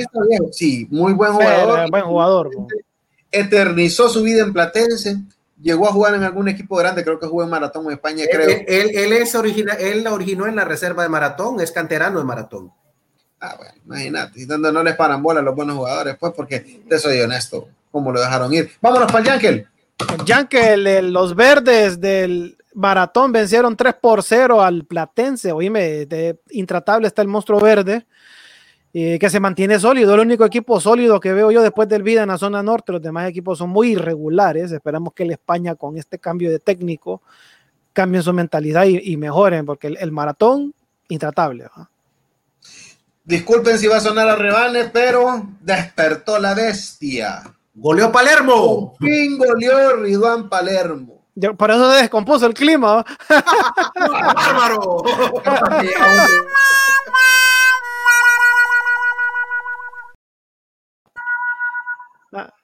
sí, 0.52 0.88
muy 0.92 1.14
buen 1.14 1.34
jugador. 1.34 1.90
buen 1.90 2.04
jugador. 2.04 2.52
Eternizó 3.32 4.10
su 4.10 4.22
vida 4.22 4.44
en 4.44 4.54
Platense, 4.54 5.18
llegó 5.60 5.88
a 5.88 5.92
jugar 5.92 6.14
en 6.14 6.24
algún 6.24 6.48
equipo 6.48 6.76
grande, 6.76 7.04
creo 7.04 7.20
que 7.20 7.28
jugó 7.28 7.44
en 7.44 7.50
Maratón 7.50 7.86
en 7.88 7.94
España, 7.94 8.26
creo. 8.32 8.48
Él, 8.68 8.92
él, 8.94 9.14
es 9.14 9.34
original, 9.34 9.78
él 9.80 10.04
la 10.04 10.14
originó 10.14 10.46
en 10.46 10.56
la 10.56 10.66
reserva 10.66 11.04
de 11.04 11.10
Maratón, 11.10 11.60
es 11.60 11.72
canterano 11.72 12.20
de 12.20 12.26
Maratón. 12.26 12.72
Ah, 13.40 13.56
bueno, 13.58 13.74
imagínate, 13.86 14.46
donde 14.46 14.72
no 14.72 14.82
les 14.84 14.96
paran 14.96 15.22
bola 15.22 15.42
a 15.42 15.44
los 15.44 15.56
buenos 15.56 15.76
jugadores, 15.76 16.18
pues, 16.20 16.34
porque 16.36 16.82
te 16.88 16.98
soy 16.98 17.20
honesto, 17.22 17.68
como 17.92 18.12
lo 18.12 18.20
dejaron 18.20 18.54
ir. 18.54 18.72
Vámonos 18.82 19.12
para 19.12 19.20
el 19.20 19.26
Yankel. 19.26 19.68
Yankel, 20.26 21.12
los 21.12 21.36
verdes 21.36 22.00
del 22.00 22.58
maratón 22.74 23.32
vencieron 23.32 23.76
3 23.76 23.96
por 23.96 24.24
0 24.24 24.62
al 24.62 24.86
Platense. 24.86 25.52
Oíme, 25.52 26.08
intratable 26.52 27.08
está 27.08 27.22
el 27.22 27.28
monstruo 27.28 27.60
verde, 27.60 28.06
eh, 28.94 29.18
que 29.20 29.30
se 29.30 29.40
mantiene 29.40 29.80
sólido. 29.80 30.14
El 30.14 30.22
único 30.22 30.46
equipo 30.46 30.80
sólido 30.80 31.20
que 31.20 31.34
veo 31.34 31.52
yo 31.52 31.62
después 31.62 31.90
del 31.90 32.04
Vida 32.04 32.24
en 32.24 32.30
la 32.30 32.38
zona 32.38 32.62
norte. 32.62 32.92
Los 32.92 33.02
demás 33.02 33.28
equipos 33.30 33.58
son 33.58 33.70
muy 33.70 33.94
irregulares. 33.94 34.72
Esperamos 34.72 35.14
que 35.14 35.24
el 35.24 35.32
España, 35.32 35.76
con 35.76 35.98
este 35.98 36.20
cambio 36.20 36.52
de 36.52 36.60
técnico, 36.60 37.22
cambien 37.94 38.22
su 38.22 38.32
mentalidad 38.32 38.86
y, 38.86 39.18
mejoren, 39.18 39.66
porque 39.66 39.88
el, 39.88 40.12
maratón, 40.12 40.76
intratable. 41.08 41.68
Disculpen 43.28 43.78
si 43.78 43.88
va 43.88 43.98
a 43.98 44.00
sonar 44.00 44.30
a 44.30 44.38
rebanes, 44.38 44.90
pero 44.94 45.46
despertó 45.60 46.40
la 46.40 46.54
bestia. 46.54 47.44
Goleó 47.76 48.10
Palermo. 48.10 48.96
Fin 49.00 49.38
goleó 49.38 49.98
Ridwan 49.98 50.48
Palermo. 50.48 51.26
por 51.58 51.70
eso 51.70 51.92
se 51.92 51.98
descompuso 52.04 52.46
el 52.46 52.54
clima. 52.54 53.06
¡Bárbaro! 54.00 55.04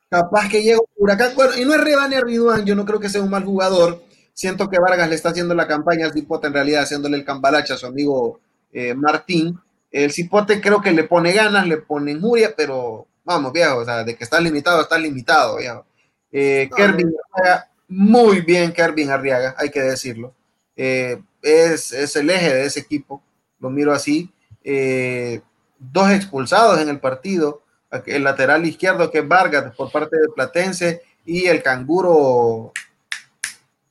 Capaz 0.10 0.48
que 0.48 0.64
llega 0.64 0.80
un 0.80 0.86
huracán. 0.96 1.34
Bueno, 1.36 1.58
y 1.58 1.66
no 1.66 1.74
es 1.74 1.82
Rebane 1.82 2.22
Ridwan, 2.22 2.64
yo 2.64 2.74
no 2.74 2.86
creo 2.86 3.02
que 3.02 3.10
sea 3.10 3.22
un 3.22 3.30
mal 3.30 3.44
jugador. 3.44 4.02
Siento 4.34 4.70
que 4.70 4.80
Vargas 4.80 5.10
le 5.10 5.16
está 5.16 5.28
haciendo 5.30 5.56
la 5.56 5.68
campaña 5.68 6.06
al 6.06 6.14
Cipote, 6.14 6.48
en 6.48 6.54
realidad 6.54 6.84
haciéndole 6.84 7.18
el 7.18 7.26
cambalache 7.26 7.74
a 7.74 7.78
su 7.78 7.86
amigo 7.86 8.40
eh, 8.72 8.94
Martín. 8.94 9.60
El 9.94 10.12
Cipote 10.12 10.60
creo 10.60 10.82
que 10.82 10.92
le 10.92 11.06
pone 11.06 11.32
ganas, 11.32 11.66
le 11.66 11.78
pone 11.78 12.12
injuria, 12.12 12.54
pero 12.58 13.08
Vamos, 13.26 13.54
viejo, 13.54 13.78
o 13.78 13.86
sea, 13.86 14.04
de 14.04 14.16
que 14.16 14.24
está 14.24 14.40
limitado, 14.40 14.82
está 14.82 14.98
limitado, 14.98 15.58
viejo. 15.58 15.86
Eh, 16.32 16.70
Arriaga, 16.78 17.70
muy 17.88 18.42
bien 18.42 18.74
Kervin 18.74 19.12
Arriaga, 19.12 19.56
hay 19.58 19.70
que 19.70 19.82
decirlo. 19.82 20.34
Eh, 20.76 21.22
es, 21.42 22.16
el 22.16 22.30
eje 22.30 22.54
de 22.54 22.66
ese 22.66 22.82
equipo, 22.82 23.24
lo 23.60 23.70
miro 23.70 23.94
así. 23.94 24.30
Eh, 24.64 25.42
dos 25.80 26.12
expulsados 26.12 26.80
en 26.80 26.90
el 26.90 27.00
partido, 27.00 27.62
el 28.06 28.24
lateral 28.24 28.66
izquierdo 28.66 29.12
que 29.12 29.20
es 29.20 29.28
Vargas 29.28 29.74
por 29.76 29.92
parte 29.92 30.18
de 30.18 30.30
Platense 30.30 31.04
y 31.26 31.46
el 31.46 31.64
canguro. 31.64 32.74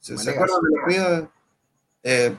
¿Se, 0.00 0.14
acuerdan 0.14 0.58
del 0.62 1.28
eh, 2.02 2.36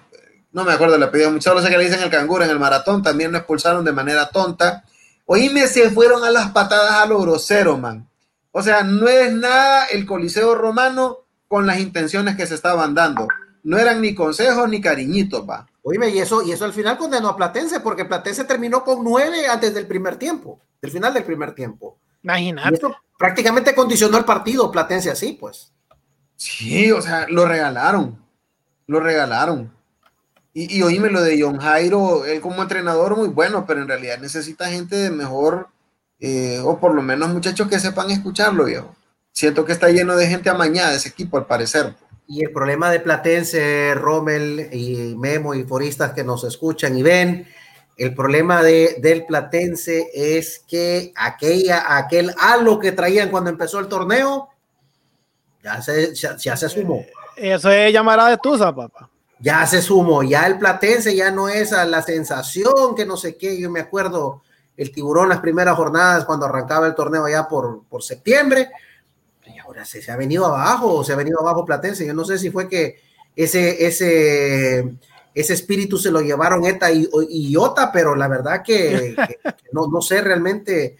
no 0.54 0.64
me 0.64 0.72
acuerdo 0.72 0.94
del 0.94 1.04
apellido, 1.04 1.32
muchos 1.32 1.64
sé 1.64 1.70
que 1.70 1.78
le 1.78 1.86
dicen 1.86 2.02
el 2.02 2.10
canguro 2.10 2.44
en 2.44 2.52
el 2.52 2.60
maratón, 2.60 3.02
también 3.02 3.32
lo 3.32 3.40
expulsaron 3.40 3.84
de 3.84 3.92
manera 3.92 4.30
tonta. 4.30 4.84
Oíme, 5.26 5.68
se 5.68 5.90
fueron 5.90 6.24
a 6.24 6.30
las 6.30 6.52
patadas 6.52 6.94
a 6.94 7.06
lo 7.06 7.20
grosero, 7.20 7.78
man. 7.78 8.08
O 8.52 8.62
sea, 8.62 8.84
no 8.84 9.08
es 9.08 9.34
nada 9.34 9.86
el 9.88 10.06
Coliseo 10.06 10.54
Romano 10.54 11.20
con 11.48 11.66
las 11.66 11.80
intenciones 11.80 12.36
que 12.36 12.46
se 12.46 12.56
estaban 12.56 12.94
dando. 12.94 13.28
No 13.64 13.80
eran 13.80 14.00
ni 14.00 14.14
consejos 14.14 14.70
ni 14.70 14.80
cariñitos, 14.80 15.48
va. 15.50 15.68
Oíme, 15.82 16.10
y 16.10 16.20
eso, 16.20 16.44
y 16.44 16.52
eso 16.52 16.66
al 16.66 16.74
final 16.74 16.98
condenó 16.98 17.30
a 17.30 17.36
Platense, 17.36 17.80
porque 17.80 18.06
Platense 18.06 18.44
terminó 18.44 18.84
con 18.84 19.04
nueve 19.04 19.48
antes 19.48 19.74
del 19.74 19.88
primer 19.88 20.18
tiempo, 20.18 20.62
del 20.82 20.92
final 20.92 21.14
del 21.14 21.24
primer 21.24 21.56
tiempo. 21.56 21.98
Imagínate. 22.22 22.76
Esto 22.76 22.96
prácticamente 23.18 23.74
condicionó 23.74 24.18
el 24.18 24.26
partido, 24.26 24.72
Platense 24.72 25.10
así, 25.10 25.34
pues. 25.34 25.74
Sí, 26.36 26.92
o 26.92 27.02
sea, 27.02 27.26
lo 27.28 27.46
regalaron. 27.46 28.24
Lo 28.86 29.00
regalaron. 29.00 29.74
Y, 30.54 30.78
y 30.78 30.84
oíme 30.84 31.10
lo 31.10 31.22
de 31.22 31.42
John 31.42 31.58
Jairo, 31.58 32.26
él 32.26 32.40
como 32.40 32.62
entrenador 32.62 33.18
muy 33.18 33.30
bueno, 33.30 33.66
pero 33.66 33.82
en 33.82 33.88
realidad 33.88 34.20
necesita 34.20 34.70
gente 34.70 34.96
de 34.96 35.10
mejor, 35.10 35.68
eh, 36.20 36.60
o 36.64 36.80
por 36.80 36.94
lo 36.94 37.02
menos 37.02 37.30
muchachos 37.30 37.68
que 37.68 37.80
sepan 37.80 38.12
escucharlo, 38.12 38.66
viejo. 38.66 38.96
Siento 39.32 39.66
que 39.66 39.72
está 39.72 39.90
lleno 39.90 40.16
de 40.16 40.28
gente 40.28 40.52
amañada 40.52 40.94
ese 40.94 41.10
equipo, 41.10 41.38
al 41.38 41.48
parecer. 41.48 41.96
Y 42.28 42.46
el 42.46 42.52
problema 42.52 42.92
de 42.92 43.00
Platense, 43.00 43.96
Rommel 43.96 44.70
y 44.72 45.16
Memo 45.18 45.56
y 45.56 45.64
foristas 45.64 46.14
que 46.14 46.24
nos 46.24 46.44
escuchan 46.44 46.96
y 46.98 47.02
ven, 47.02 47.48
el 47.98 48.14
problema 48.14 48.62
de, 48.62 48.98
del 49.00 49.26
Platense 49.26 50.10
es 50.14 50.64
que 50.68 51.12
aquella, 51.16 51.98
aquel 51.98 52.32
halo 52.40 52.80
que 52.80 52.92
traían 52.92 53.30
cuando 53.30 53.50
empezó 53.50 53.80
el 53.80 53.88
torneo, 53.88 54.50
ya 55.64 55.82
se, 55.82 56.14
ya, 56.14 56.58
se 56.58 56.70
sumó. 56.70 57.04
Eso 57.36 57.72
es 57.72 57.92
llamará 57.92 58.28
de 58.28 58.38
Tusa, 58.38 58.74
papá 58.74 59.10
ya 59.44 59.68
se 59.68 59.82
sumó, 59.82 60.24
ya 60.24 60.48
el 60.48 60.58
Platense 60.58 61.14
ya 61.14 61.30
no 61.30 61.50
es 61.50 61.74
a 61.74 61.84
la 61.84 62.02
sensación 62.02 62.96
que 62.96 63.06
no 63.06 63.18
sé 63.18 63.36
qué, 63.36 63.60
yo 63.60 63.70
me 63.70 63.82
acuerdo 63.82 64.42
el 64.78 64.94
tiburón 64.94 65.28
las 65.28 65.42
primeras 65.42 65.76
jornadas 65.76 66.24
cuando 66.24 66.46
arrancaba 66.46 66.88
el 66.88 66.96
torneo 66.96 67.28
ya 67.28 67.50
por, 67.50 67.84
por 67.90 68.02
septiembre, 68.04 68.70
y 69.46 69.60
ahora 69.60 69.84
se, 69.84 70.02
se, 70.02 70.14
ha 70.14 70.16
venido 70.16 70.46
abajo, 70.46 71.04
se 71.04 71.12
ha 71.12 71.18
venido 71.18 71.42
abajo 71.42 71.66
Platense, 71.66 72.08
yo 72.08 72.14
no 72.14 72.24
sé 72.24 72.40
si 72.40 72.52
fue 72.52 72.70
que 72.70 73.02
ese, 73.36 73.86
ese, 73.86 74.96
ese 75.36 75.54
espíritu 75.54 75.98
se 75.98 76.10
lo 76.10 76.22
llevaron 76.22 76.64
Eta 76.64 76.90
y, 76.94 77.10
y 77.28 77.52
Iota, 77.52 77.92
pero 77.92 78.16
la 78.16 78.30
verdad 78.30 78.64
que, 78.64 79.14
no, 79.74 79.88
no, 79.88 80.02
sé 80.02 80.22
realmente 80.22 80.96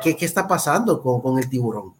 qué, 0.00 0.16
qué, 0.16 0.24
está 0.24 0.46
pasando 0.46 1.02
con, 1.02 1.20
con 1.20 1.40
el 1.40 1.50
tiburón. 1.50 1.92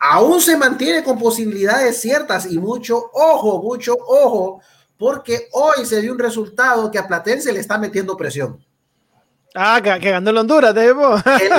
Aún 0.00 0.40
se 0.40 0.56
mantiene 0.56 1.04
con 1.04 1.16
posibilidades 1.16 2.00
ciertas 2.00 2.50
y 2.50 2.58
mucho 2.58 3.10
ojo, 3.12 3.62
mucho 3.62 3.94
ojo, 4.00 4.60
porque 5.00 5.48
hoy 5.52 5.86
se 5.86 6.02
dio 6.02 6.12
un 6.12 6.18
resultado 6.18 6.90
que 6.90 6.98
a 6.98 7.08
Platense 7.08 7.54
le 7.54 7.60
está 7.60 7.78
metiendo 7.78 8.18
presión. 8.18 8.62
Ah, 9.54 9.80
que, 9.82 9.98
que 9.98 10.10
ganó 10.10 10.28
el 10.28 10.36
Honduras, 10.36 10.74
Debo. 10.74 11.16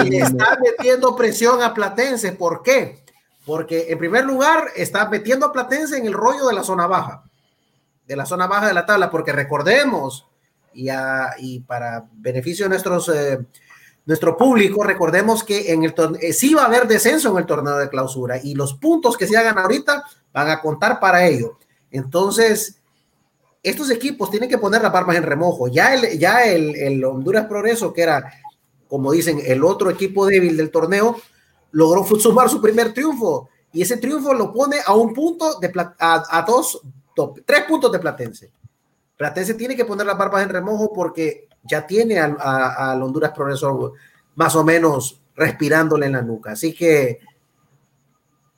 le 0.07 0.17
está 0.19 0.59
metiendo 0.61 1.15
presión 1.15 1.63
a 1.63 1.73
Platense. 1.73 2.33
¿Por 2.33 2.61
qué? 2.61 3.03
Porque 3.43 3.87
en 3.89 3.97
primer 3.97 4.25
lugar 4.25 4.67
está 4.75 5.09
metiendo 5.09 5.47
a 5.47 5.51
Platense 5.51 5.97
en 5.97 6.05
el 6.05 6.13
rollo 6.13 6.47
de 6.47 6.53
la 6.53 6.63
zona 6.63 6.85
baja, 6.85 7.23
de 8.05 8.15
la 8.15 8.27
zona 8.27 8.45
baja 8.45 8.67
de 8.67 8.75
la 8.75 8.85
tabla, 8.85 9.09
porque 9.09 9.31
recordemos, 9.31 10.27
y, 10.75 10.89
y 11.39 11.61
para 11.61 12.05
beneficio 12.13 12.65
de 12.65 12.69
nuestros, 12.69 13.09
eh, 13.09 13.39
nuestro 14.05 14.37
público, 14.37 14.83
recordemos 14.83 15.43
que 15.43 15.73
en 15.73 15.83
el 15.83 15.95
eh, 16.21 16.31
sí 16.31 16.53
va 16.53 16.61
a 16.61 16.67
haber 16.67 16.87
descenso 16.87 17.31
en 17.31 17.37
el 17.39 17.47
torneo 17.47 17.77
de 17.77 17.89
clausura 17.89 18.37
y 18.37 18.53
los 18.53 18.75
puntos 18.75 19.17
que 19.17 19.25
se 19.25 19.35
hagan 19.35 19.57
ahorita 19.57 20.03
van 20.31 20.49
a 20.51 20.61
contar 20.61 20.99
para 20.99 21.25
ello. 21.25 21.57
Entonces, 21.89 22.80
estos 23.63 23.89
equipos 23.91 24.31
tienen 24.31 24.49
que 24.49 24.57
poner 24.57 24.81
las 24.81 24.91
barbas 24.91 25.17
en 25.17 25.23
remojo. 25.23 25.67
Ya 25.67 25.93
el, 25.93 26.17
ya 26.17 26.43
el, 26.45 26.75
el 26.75 27.03
Honduras 27.03 27.45
Progreso, 27.45 27.93
que 27.93 28.01
era, 28.01 28.33
como 28.87 29.11
dicen, 29.11 29.39
el 29.45 29.63
otro 29.63 29.89
equipo 29.89 30.25
débil 30.25 30.57
del 30.57 30.71
torneo, 30.71 31.17
logró 31.71 32.03
sumar 32.03 32.49
su 32.49 32.61
primer 32.61 32.93
triunfo 32.93 33.49
y 33.73 33.81
ese 33.81 33.97
triunfo 33.97 34.33
lo 34.33 34.51
pone 34.51 34.77
a 34.85 34.93
un 34.93 35.13
punto 35.13 35.59
de 35.59 35.71
a, 35.99 36.23
a 36.29 36.41
dos, 36.41 36.81
tres 37.45 37.63
puntos 37.67 37.91
de 37.91 37.99
Platense. 37.99 38.51
Platense 39.15 39.53
tiene 39.53 39.75
que 39.75 39.85
poner 39.85 40.05
las 40.05 40.17
barbas 40.17 40.43
en 40.43 40.49
remojo 40.49 40.91
porque 40.93 41.47
ya 41.63 41.85
tiene 41.85 42.19
al, 42.19 42.35
a, 42.39 42.97
Honduras 43.01 43.31
Progresor 43.31 43.93
más 44.35 44.55
o 44.55 44.63
menos 44.63 45.21
respirándole 45.35 46.07
en 46.07 46.13
la 46.13 46.21
nuca. 46.21 46.51
Así 46.51 46.73
que 46.73 47.19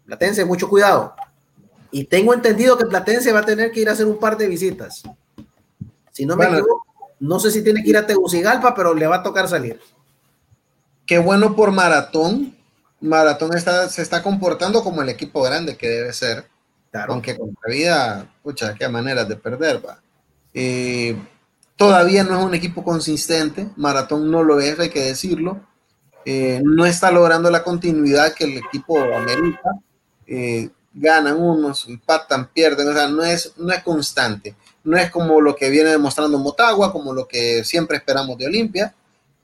Platense, 0.05 0.45
mucho 0.45 0.67
cuidado. 0.67 1.13
Y 1.93 2.05
tengo 2.05 2.33
entendido 2.33 2.75
que 2.75 2.87
Platense 2.87 3.31
va 3.31 3.41
a 3.41 3.45
tener 3.45 3.71
que 3.71 3.81
ir 3.81 3.87
a 3.87 3.91
hacer 3.91 4.07
un 4.07 4.17
par 4.17 4.35
de 4.35 4.47
visitas. 4.47 5.03
Si 6.11 6.25
no 6.25 6.35
me 6.35 6.45
equivoco, 6.45 6.87
no 7.19 7.39
sé 7.39 7.51
si 7.51 7.63
tiene 7.63 7.83
que 7.83 7.91
ir 7.91 7.97
a 7.97 8.07
Tegucigalpa, 8.07 8.73
pero 8.73 8.95
le 8.95 9.05
va 9.05 9.17
a 9.17 9.23
tocar 9.23 9.47
salir. 9.47 9.79
Qué 11.05 11.19
bueno 11.19 11.55
por 11.55 11.71
Maratón. 11.71 12.57
Maratón 12.99 13.55
está, 13.55 13.87
se 13.89 14.01
está 14.01 14.23
comportando 14.23 14.83
como 14.83 15.03
el 15.03 15.09
equipo 15.09 15.43
grande 15.43 15.77
que 15.77 15.87
debe 15.87 16.13
ser. 16.13 16.45
Aunque 17.07 17.37
con 17.37 17.55
la 17.63 17.71
vida, 17.71 18.33
pucha, 18.41 18.73
qué 18.73 18.89
maneras 18.89 19.27
de 19.29 19.35
perder, 19.35 19.85
va. 19.85 20.01
Eh, 20.51 21.15
todavía 21.75 22.23
no 22.23 22.39
es 22.39 22.43
un 22.43 22.55
equipo 22.55 22.83
consistente. 22.83 23.67
Maratón 23.75 24.31
no 24.31 24.41
lo 24.41 24.59
es, 24.59 24.79
hay 24.79 24.89
que 24.89 25.05
decirlo. 25.05 25.61
Eh, 26.25 26.59
no 26.63 26.87
está 26.87 27.11
logrando 27.11 27.51
la 27.51 27.63
continuidad 27.63 28.33
que 28.33 28.45
el 28.45 28.57
equipo 28.57 28.99
América. 28.99 29.69
Eh, 30.25 30.71
ganan 30.93 31.37
unos, 31.37 31.87
empatan, 31.87 32.47
pierden, 32.47 32.87
o 32.87 32.93
sea, 32.93 33.07
no 33.07 33.23
es, 33.23 33.53
no 33.57 33.73
es 33.73 33.83
constante, 33.83 34.55
no 34.83 34.97
es 34.97 35.09
como 35.09 35.41
lo 35.41 35.55
que 35.55 35.69
viene 35.69 35.89
demostrando 35.89 36.37
Motagua, 36.37 36.91
como 36.91 37.13
lo 37.13 37.27
que 37.27 37.63
siempre 37.63 37.97
esperamos 37.97 38.37
de 38.37 38.45
Olimpia, 38.45 38.93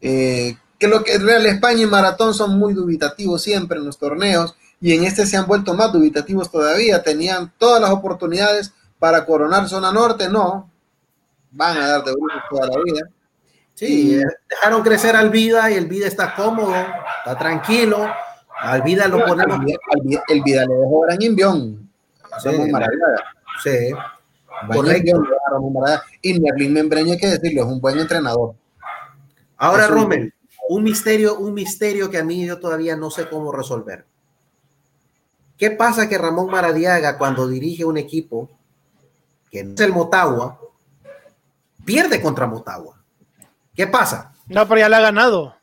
eh, 0.02 0.56
que 0.78 0.88
lo 0.88 1.04
que 1.04 1.18
Real 1.18 1.45
España 1.45 1.82
y 1.82 1.88
Maratón 1.88 2.34
son 2.34 2.58
muy 2.58 2.74
dubitativos 2.74 3.41
siempre 3.41 3.80
en 3.80 3.86
los 3.86 3.97
torneos, 3.97 4.56
y 4.82 4.93
en 4.93 5.04
este 5.04 5.26
se 5.26 5.36
han 5.36 5.47
vuelto 5.47 5.74
más 5.74 5.91
dubitativos 5.91 6.50
todavía, 6.50 7.04
tenían 7.04 7.52
todas 7.58 7.82
las 7.82 7.89
oportunidades 7.89 8.72
para 8.97 9.26
coronar 9.26 9.68
zona 9.68 9.91
norte, 9.91 10.30
no, 10.30 10.70
van 11.52 11.78
a 11.78 11.88
dar 11.88 12.04
de 12.04 12.14
toda 12.50 12.68
la 12.68 12.84
vida. 12.84 13.02
Sí, 13.74 14.20
dejaron 14.50 14.84
crecer 14.84 15.16
al 15.16 15.30
Vida 15.30 15.72
y 15.72 15.76
el 15.76 15.88
Vida 15.88 16.06
está 16.06 16.36
cómodo, 16.36 16.76
está 16.76 17.38
tranquilo, 17.38 18.10
al 18.60 18.82
Vida 18.82 19.07
lo 19.07 19.26
ponemos. 19.26 19.60
El 20.28 20.43
Vida 20.43 20.66
le 20.66 20.76
dejó 20.76 21.01
gran 21.01 21.22
envión. 21.22 21.89
Sí, 22.41 22.49
sí. 23.64 23.93
Y 26.22 26.39
Merlin 26.39 26.74
Membreño, 26.74 27.14
hay 27.14 27.18
que 27.18 27.28
decirlo, 27.28 27.64
es 27.64 27.68
un 27.68 27.80
buen 27.80 27.97
entrenador. 27.99 28.55
Ahora, 29.57 29.88
Rommel, 29.88 30.34
un 30.70 30.84
misterio, 30.84 31.38
un 31.38 31.53
misterio 31.53 32.10
que 32.10 32.18
a 32.18 32.24
mí 32.24 32.45
yo 32.45 32.60
todavía 32.60 32.95
no 32.95 33.10
sé 33.10 33.30
cómo 33.30 33.51
resolver. 33.51 34.05
¿Qué 35.57 35.72
pasa 35.72 36.07
que 36.07 36.18
Ramón 36.18 36.49
Maradiaga, 36.49 37.18
cuando 37.18 37.47
dirige 37.47 37.84
un 37.84 37.97
equipo 37.97 38.49
que 39.51 39.64
no 39.64 39.74
es 39.74 39.82
el 39.82 39.91
Motagua, 39.91 40.60
pierde 41.84 42.22
contra 42.22 42.47
Motagua? 42.47 43.01
¿Qué 43.74 43.88
pasa? 43.88 44.34
No, 44.47 44.68
pero 44.68 44.80
ya 44.80 44.89
le 44.89 44.95
ha 44.95 45.01
ganado. 45.01 45.55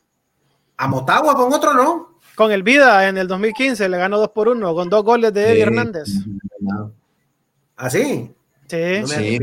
A 0.76 0.88
Motagua 0.88 1.34
con 1.34 1.52
otro 1.52 1.72
no. 1.72 2.05
Con 2.36 2.52
el 2.52 2.62
Vida 2.62 3.08
en 3.08 3.16
el 3.16 3.26
2015 3.26 3.88
le 3.88 3.96
ganó 3.96 4.18
2 4.18 4.28
por 4.28 4.48
1 4.48 4.74
con 4.74 4.90
dos 4.90 5.02
goles 5.02 5.32
de 5.32 5.52
Eddie 5.52 5.62
Hernández. 5.62 6.08
¿Ah, 7.76 7.88
sí? 7.88 8.30
Sí, 8.68 9.06
sí 9.06 9.38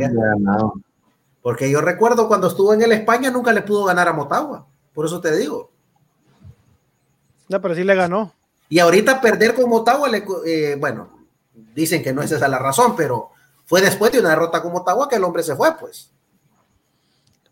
Porque 1.42 1.72
yo 1.72 1.82
recuerdo 1.82 2.28
cuando 2.28 2.48
estuvo 2.48 2.74
en 2.74 2.84
el 2.84 2.92
España 2.92 3.32
nunca 3.32 3.52
le 3.52 3.64
pudo 3.64 3.86
ganar 3.86 4.08
a 4.08 4.14
Motagua. 4.14 4.68
Por 4.94 5.08
eso 5.08 5.20
te 5.20 5.36
digo. 5.36 5.72
No, 7.50 7.60
pero 7.60 7.74
sí 7.74 7.84
le 7.84 7.96
ganó. 7.96 8.32
Y 8.70 8.78
ahorita 8.78 9.22
perder 9.22 9.56
con 9.56 9.70
Motagua, 9.70 10.08
le, 10.08 10.24
eh, 10.46 10.78
bueno, 10.80 11.10
dicen 11.74 12.04
que 12.04 12.14
no 12.14 12.22
es 12.22 12.32
esa 12.32 12.48
la 12.48 12.60
razón, 12.60 12.96
pero 12.96 13.32
fue 13.66 13.82
después 13.82 14.12
de 14.12 14.20
una 14.20 14.30
derrota 14.30 14.62
con 14.62 14.72
Motagua 14.72 15.10
que 15.10 15.16
el 15.16 15.24
hombre 15.24 15.42
se 15.42 15.56
fue, 15.56 15.76
pues. 15.80 16.12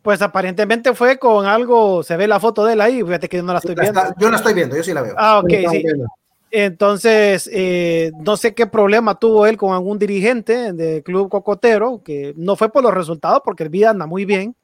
Pues 0.01 0.21
aparentemente 0.21 0.93
fue 0.95 1.19
con 1.19 1.45
algo, 1.45 2.01
se 2.01 2.17
ve 2.17 2.27
la 2.27 2.39
foto 2.39 2.65
de 2.65 2.73
él 2.73 2.81
ahí, 2.81 3.03
fíjate 3.03 3.29
que 3.29 3.37
yo 3.37 3.43
no 3.43 3.53
la 3.53 3.59
estoy 3.59 3.75
viendo. 3.75 4.01
yo 4.17 4.31
la 4.31 4.37
estoy 4.37 4.53
viendo, 4.53 4.75
yo 4.75 4.83
sí 4.83 4.93
la 4.93 5.01
veo. 5.01 5.15
Ah, 5.17 5.39
ok, 5.39 5.51
sí. 5.69 5.83
Entonces, 6.51 7.49
eh, 7.53 8.11
no 8.19 8.35
sé 8.35 8.53
qué 8.53 8.67
problema 8.67 9.17
tuvo 9.17 9.45
él 9.45 9.55
con 9.55 9.73
algún 9.73 9.97
dirigente 9.97 10.73
del 10.73 11.01
club 11.01 11.29
cocotero, 11.29 12.01
que 12.03 12.33
no 12.35 12.57
fue 12.57 12.69
por 12.69 12.83
los 12.83 12.93
resultados, 12.93 13.41
porque 13.45 13.63
el 13.63 13.69
vida 13.69 13.91
anda 13.91 14.05
muy 14.05 14.25
bien, 14.25 14.55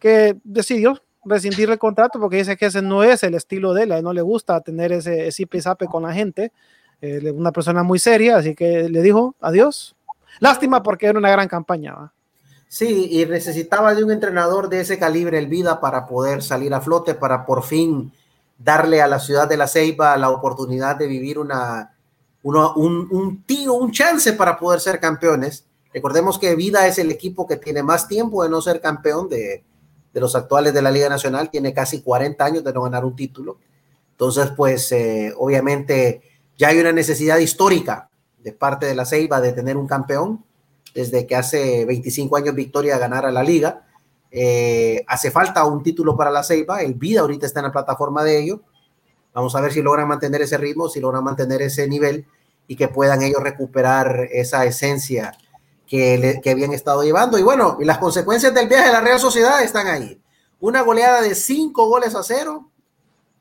que 0.00 0.36
decidió 0.42 1.00
rescindir 1.24 1.70
el 1.70 1.78
contrato 1.78 2.18
porque 2.18 2.38
dice 2.38 2.56
que 2.56 2.66
ese 2.66 2.82
no 2.82 3.04
es 3.04 3.22
el 3.22 3.34
estilo 3.34 3.74
de 3.74 3.84
él, 3.84 3.92
a 3.92 3.98
él 3.98 4.04
no 4.04 4.12
le 4.12 4.22
gusta 4.22 4.60
tener 4.60 4.90
ese, 4.90 5.28
ese 5.28 5.46
sape 5.60 5.86
con 5.86 6.02
la 6.02 6.12
gente, 6.12 6.52
eh, 7.00 7.30
una 7.30 7.52
persona 7.52 7.82
muy 7.84 7.98
seria, 7.98 8.36
así 8.36 8.54
que 8.54 8.88
le 8.88 9.02
dijo 9.02 9.36
adiós. 9.40 9.94
Lástima 10.40 10.82
porque 10.82 11.06
era 11.06 11.18
una 11.18 11.30
gran 11.30 11.48
campaña. 11.48 11.94
¿va? 11.94 12.12
Sí, 12.72 13.08
y 13.10 13.26
necesitaba 13.26 13.96
de 13.96 14.04
un 14.04 14.12
entrenador 14.12 14.68
de 14.68 14.80
ese 14.82 14.96
calibre, 14.96 15.38
el 15.38 15.48
Vida, 15.48 15.80
para 15.80 16.06
poder 16.06 16.40
salir 16.40 16.72
a 16.72 16.80
flote, 16.80 17.16
para 17.16 17.44
por 17.44 17.64
fin 17.64 18.12
darle 18.58 19.02
a 19.02 19.08
la 19.08 19.18
ciudad 19.18 19.48
de 19.48 19.56
La 19.56 19.66
Ceiba 19.66 20.16
la 20.16 20.30
oportunidad 20.30 20.94
de 20.94 21.08
vivir 21.08 21.40
una, 21.40 21.98
un, 22.44 23.08
un 23.10 23.42
tío, 23.42 23.74
un 23.74 23.90
chance 23.90 24.34
para 24.34 24.56
poder 24.56 24.78
ser 24.78 25.00
campeones. 25.00 25.64
Recordemos 25.92 26.38
que 26.38 26.54
Vida 26.54 26.86
es 26.86 27.00
el 27.00 27.10
equipo 27.10 27.44
que 27.44 27.56
tiene 27.56 27.82
más 27.82 28.06
tiempo 28.06 28.44
de 28.44 28.50
no 28.50 28.62
ser 28.62 28.80
campeón 28.80 29.28
de, 29.28 29.64
de 30.12 30.20
los 30.20 30.36
actuales 30.36 30.72
de 30.72 30.82
la 30.82 30.92
Liga 30.92 31.08
Nacional, 31.08 31.50
tiene 31.50 31.74
casi 31.74 32.02
40 32.02 32.44
años 32.44 32.62
de 32.62 32.72
no 32.72 32.82
ganar 32.82 33.04
un 33.04 33.16
título. 33.16 33.58
Entonces, 34.12 34.52
pues 34.56 34.92
eh, 34.92 35.34
obviamente 35.36 36.22
ya 36.56 36.68
hay 36.68 36.78
una 36.78 36.92
necesidad 36.92 37.38
histórica 37.38 38.10
de 38.38 38.52
parte 38.52 38.86
de 38.86 38.94
la 38.94 39.06
Ceiba 39.06 39.40
de 39.40 39.52
tener 39.52 39.76
un 39.76 39.88
campeón 39.88 40.44
desde 40.94 41.26
que 41.26 41.36
hace 41.36 41.84
25 41.84 42.36
años 42.36 42.54
Victoria 42.54 42.98
ganara 42.98 43.30
la 43.30 43.42
liga. 43.42 43.86
Eh, 44.30 45.04
hace 45.08 45.30
falta 45.30 45.64
un 45.64 45.82
título 45.82 46.16
para 46.16 46.30
la 46.30 46.42
Ceiba, 46.42 46.82
el 46.82 46.94
Vida 46.94 47.20
ahorita 47.20 47.46
está 47.46 47.60
en 47.60 47.66
la 47.66 47.72
plataforma 47.72 48.22
de 48.22 48.38
ello. 48.38 48.60
Vamos 49.32 49.54
a 49.54 49.60
ver 49.60 49.72
si 49.72 49.82
logran 49.82 50.08
mantener 50.08 50.42
ese 50.42 50.56
ritmo, 50.58 50.88
si 50.88 51.00
logran 51.00 51.24
mantener 51.24 51.62
ese 51.62 51.86
nivel 51.88 52.26
y 52.66 52.76
que 52.76 52.88
puedan 52.88 53.22
ellos 53.22 53.42
recuperar 53.42 54.28
esa 54.32 54.64
esencia 54.64 55.32
que, 55.86 56.40
que 56.42 56.50
habían 56.50 56.72
estado 56.72 57.02
llevando. 57.02 57.38
Y 57.38 57.42
bueno, 57.42 57.78
y 57.80 57.84
las 57.84 57.98
consecuencias 57.98 58.54
del 58.54 58.68
viaje 58.68 58.86
de 58.86 58.92
la 58.92 59.00
Real 59.00 59.18
Sociedad 59.18 59.62
están 59.62 59.86
ahí. 59.86 60.20
Una 60.60 60.82
goleada 60.82 61.22
de 61.22 61.34
cinco 61.34 61.88
goles 61.88 62.14
a 62.14 62.22
cero, 62.22 62.70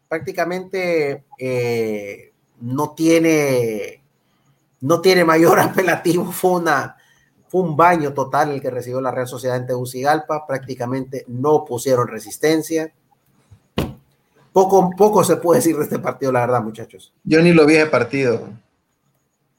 prácticamente 0.07 1.25
eh, 1.37 2.33
no 2.61 2.91
tiene 2.91 4.01
no 4.81 5.01
tiene 5.01 5.23
mayor 5.23 5.59
apelativo. 5.59 6.33
Una, 6.43 6.97
fue 7.49 7.61
un 7.61 7.75
baño 7.75 8.13
total 8.13 8.51
el 8.51 8.61
que 8.61 8.69
recibió 8.69 9.01
la 9.01 9.09
Real 9.09 9.27
Sociedad 9.27 9.57
en 9.57 9.65
Tegucigalpa. 9.65 10.45
Prácticamente 10.45 11.25
no 11.27 11.65
pusieron 11.65 12.07
resistencia. 12.07 12.93
Poco, 14.53 14.91
poco 14.95 15.23
se 15.23 15.37
puede 15.37 15.57
decir 15.59 15.75
de 15.75 15.83
este 15.83 15.97
partido, 15.97 16.31
la 16.31 16.41
verdad, 16.41 16.61
muchachos. 16.61 17.11
Yo 17.23 17.41
ni 17.41 17.51
lo 17.51 17.65
vi 17.65 17.75
ese 17.75 17.87
partido. 17.87 18.49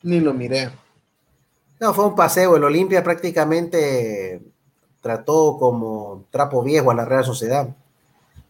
Ni 0.03 0.21
lo 0.21 0.33
miré. 0.33 0.71
No, 1.81 1.93
fue 1.93 2.07
un 2.07 2.15
paseo. 2.15 2.57
El 2.57 2.63
Olimpia 2.63 3.03
prácticamente 3.03 4.41
trató 5.01 5.57
como 5.59 6.27
trapo 6.31 6.63
viejo 6.63 6.93
a 6.93 6.95
la 6.95 7.05
Real 7.05 7.25
Sociedad. 7.25 7.75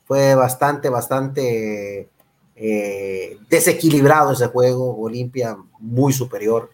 Fue 0.05 0.34
bastante, 0.34 0.91
bastante 0.91 2.11
eh, 2.57 3.38
desequilibrado 3.49 4.32
ese 4.32 4.49
juego. 4.49 5.01
Olimpia 5.01 5.57
muy 5.78 6.12
superior 6.12 6.70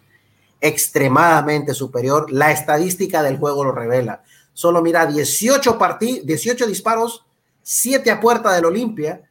extremadamente 0.67 1.75
superior. 1.75 2.31
La 2.33 2.51
estadística 2.51 3.23
del 3.23 3.39
juego 3.39 3.65
lo 3.65 3.73
revela. 3.73 4.23
Solo 4.53 4.83
mira 4.83 5.07
18, 5.07 5.79
18 6.25 6.67
disparos, 6.67 7.25
7 7.63 8.11
a 8.11 8.21
puerta 8.21 8.53
del 8.53 8.65
Olimpia, 8.65 9.29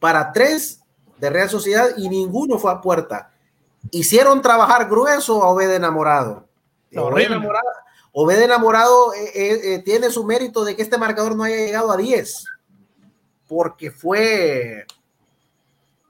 para 0.00 0.32
3 0.32 0.80
de 1.18 1.30
Real 1.30 1.48
Sociedad 1.48 1.88
y 1.96 2.08
ninguno 2.08 2.58
fue 2.58 2.72
a 2.72 2.80
puerta. 2.80 3.30
Hicieron 3.90 4.42
trabajar 4.42 4.88
grueso 4.88 5.42
a 5.42 5.48
Obed 5.48 5.70
enamorado. 5.70 6.46
Obed 6.94 7.26
enamorado, 7.26 7.68
Obed 8.18 8.40
Enamorado 8.40 9.12
eh, 9.14 9.82
tiene 9.84 10.10
su 10.10 10.24
mérito 10.24 10.64
de 10.64 10.74
que 10.74 10.80
este 10.80 10.96
marcador 10.96 11.36
no 11.36 11.42
haya 11.44 11.56
llegado 11.56 11.92
a 11.92 11.98
10, 11.98 12.46
porque 13.46 13.90
fue, 13.90 14.86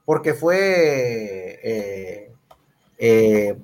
porque 0.05 0.33
fue 0.33 2.26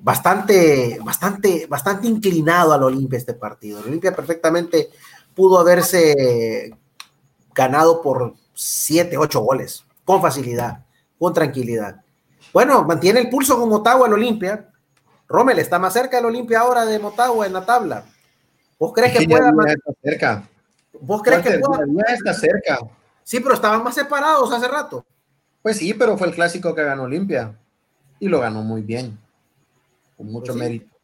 bastante, 0.00 0.98
bastante, 1.02 1.66
bastante 1.66 2.06
inclinado 2.06 2.72
al 2.72 2.82
Olimpia 2.82 3.18
este 3.18 3.34
partido. 3.34 3.80
El 3.80 3.86
Olimpia 3.86 4.14
perfectamente 4.14 4.90
pudo 5.34 5.58
haberse 5.58 6.72
ganado 7.54 8.02
por 8.02 8.34
7, 8.54 9.16
8 9.16 9.40
goles, 9.40 9.84
con 10.04 10.20
facilidad, 10.20 10.84
con 11.18 11.32
tranquilidad. 11.32 12.02
Bueno, 12.52 12.84
mantiene 12.84 13.20
el 13.20 13.30
pulso 13.30 13.58
con 13.58 13.68
Motagua 13.68 14.06
el 14.06 14.14
Olimpia. 14.14 14.70
Rommel 15.26 15.58
está 15.58 15.78
más 15.78 15.92
cerca 15.92 16.18
del 16.18 16.26
Olimpia 16.26 16.60
ahora 16.60 16.84
de 16.84 16.98
Motagua 16.98 17.46
en 17.46 17.52
la 17.52 17.64
tabla. 17.64 18.04
¿Vos 18.78 18.92
crees 18.92 19.16
que 19.16 19.26
pueda? 19.26 19.48
Está 19.48 19.92
cerca. 20.02 20.48
¿Vos 21.00 21.22
crees 21.22 21.42
que 21.42 21.58
pueda? 21.58 21.84
está 22.12 22.34
cerca. 22.34 22.78
Sí, 23.22 23.40
pero 23.40 23.54
estaban 23.54 23.82
más 23.82 23.94
separados 23.94 24.52
hace 24.52 24.68
rato. 24.68 25.04
Pues 25.62 25.78
sí, 25.78 25.94
pero 25.94 26.18
fue 26.18 26.28
el 26.28 26.34
clásico 26.34 26.74
que 26.74 26.84
ganó 26.84 27.04
Olimpia 27.04 27.58
y 28.20 28.28
lo 28.28 28.40
ganó 28.40 28.62
muy 28.62 28.82
bien, 28.82 29.18
con 30.16 30.26
mucho 30.26 30.52
pues 30.52 30.56
mérito. 30.56 30.94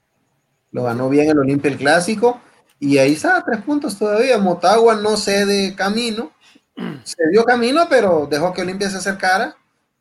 Lo 0.72 0.84
ganó 0.84 1.08
bien 1.08 1.28
el 1.28 1.38
Olimpia 1.38 1.70
el 1.70 1.78
clásico 1.78 2.40
y 2.78 2.98
ahí 2.98 3.12
está, 3.12 3.44
tres 3.44 3.62
puntos 3.62 3.98
todavía. 3.98 4.38
Motagua 4.38 4.94
no 4.96 5.16
cede 5.16 5.74
camino, 5.74 6.32
se 7.04 7.28
dio 7.30 7.44
camino, 7.44 7.86
pero 7.88 8.26
dejó 8.30 8.52
que 8.52 8.62
Olimpia 8.62 8.88
se 8.88 8.98
acercara, 8.98 9.56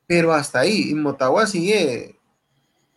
pero 0.07 0.33
hasta 0.33 0.59
ahí. 0.59 0.91
Y 0.91 0.95
Motagua 0.95 1.45
sigue 1.47 2.19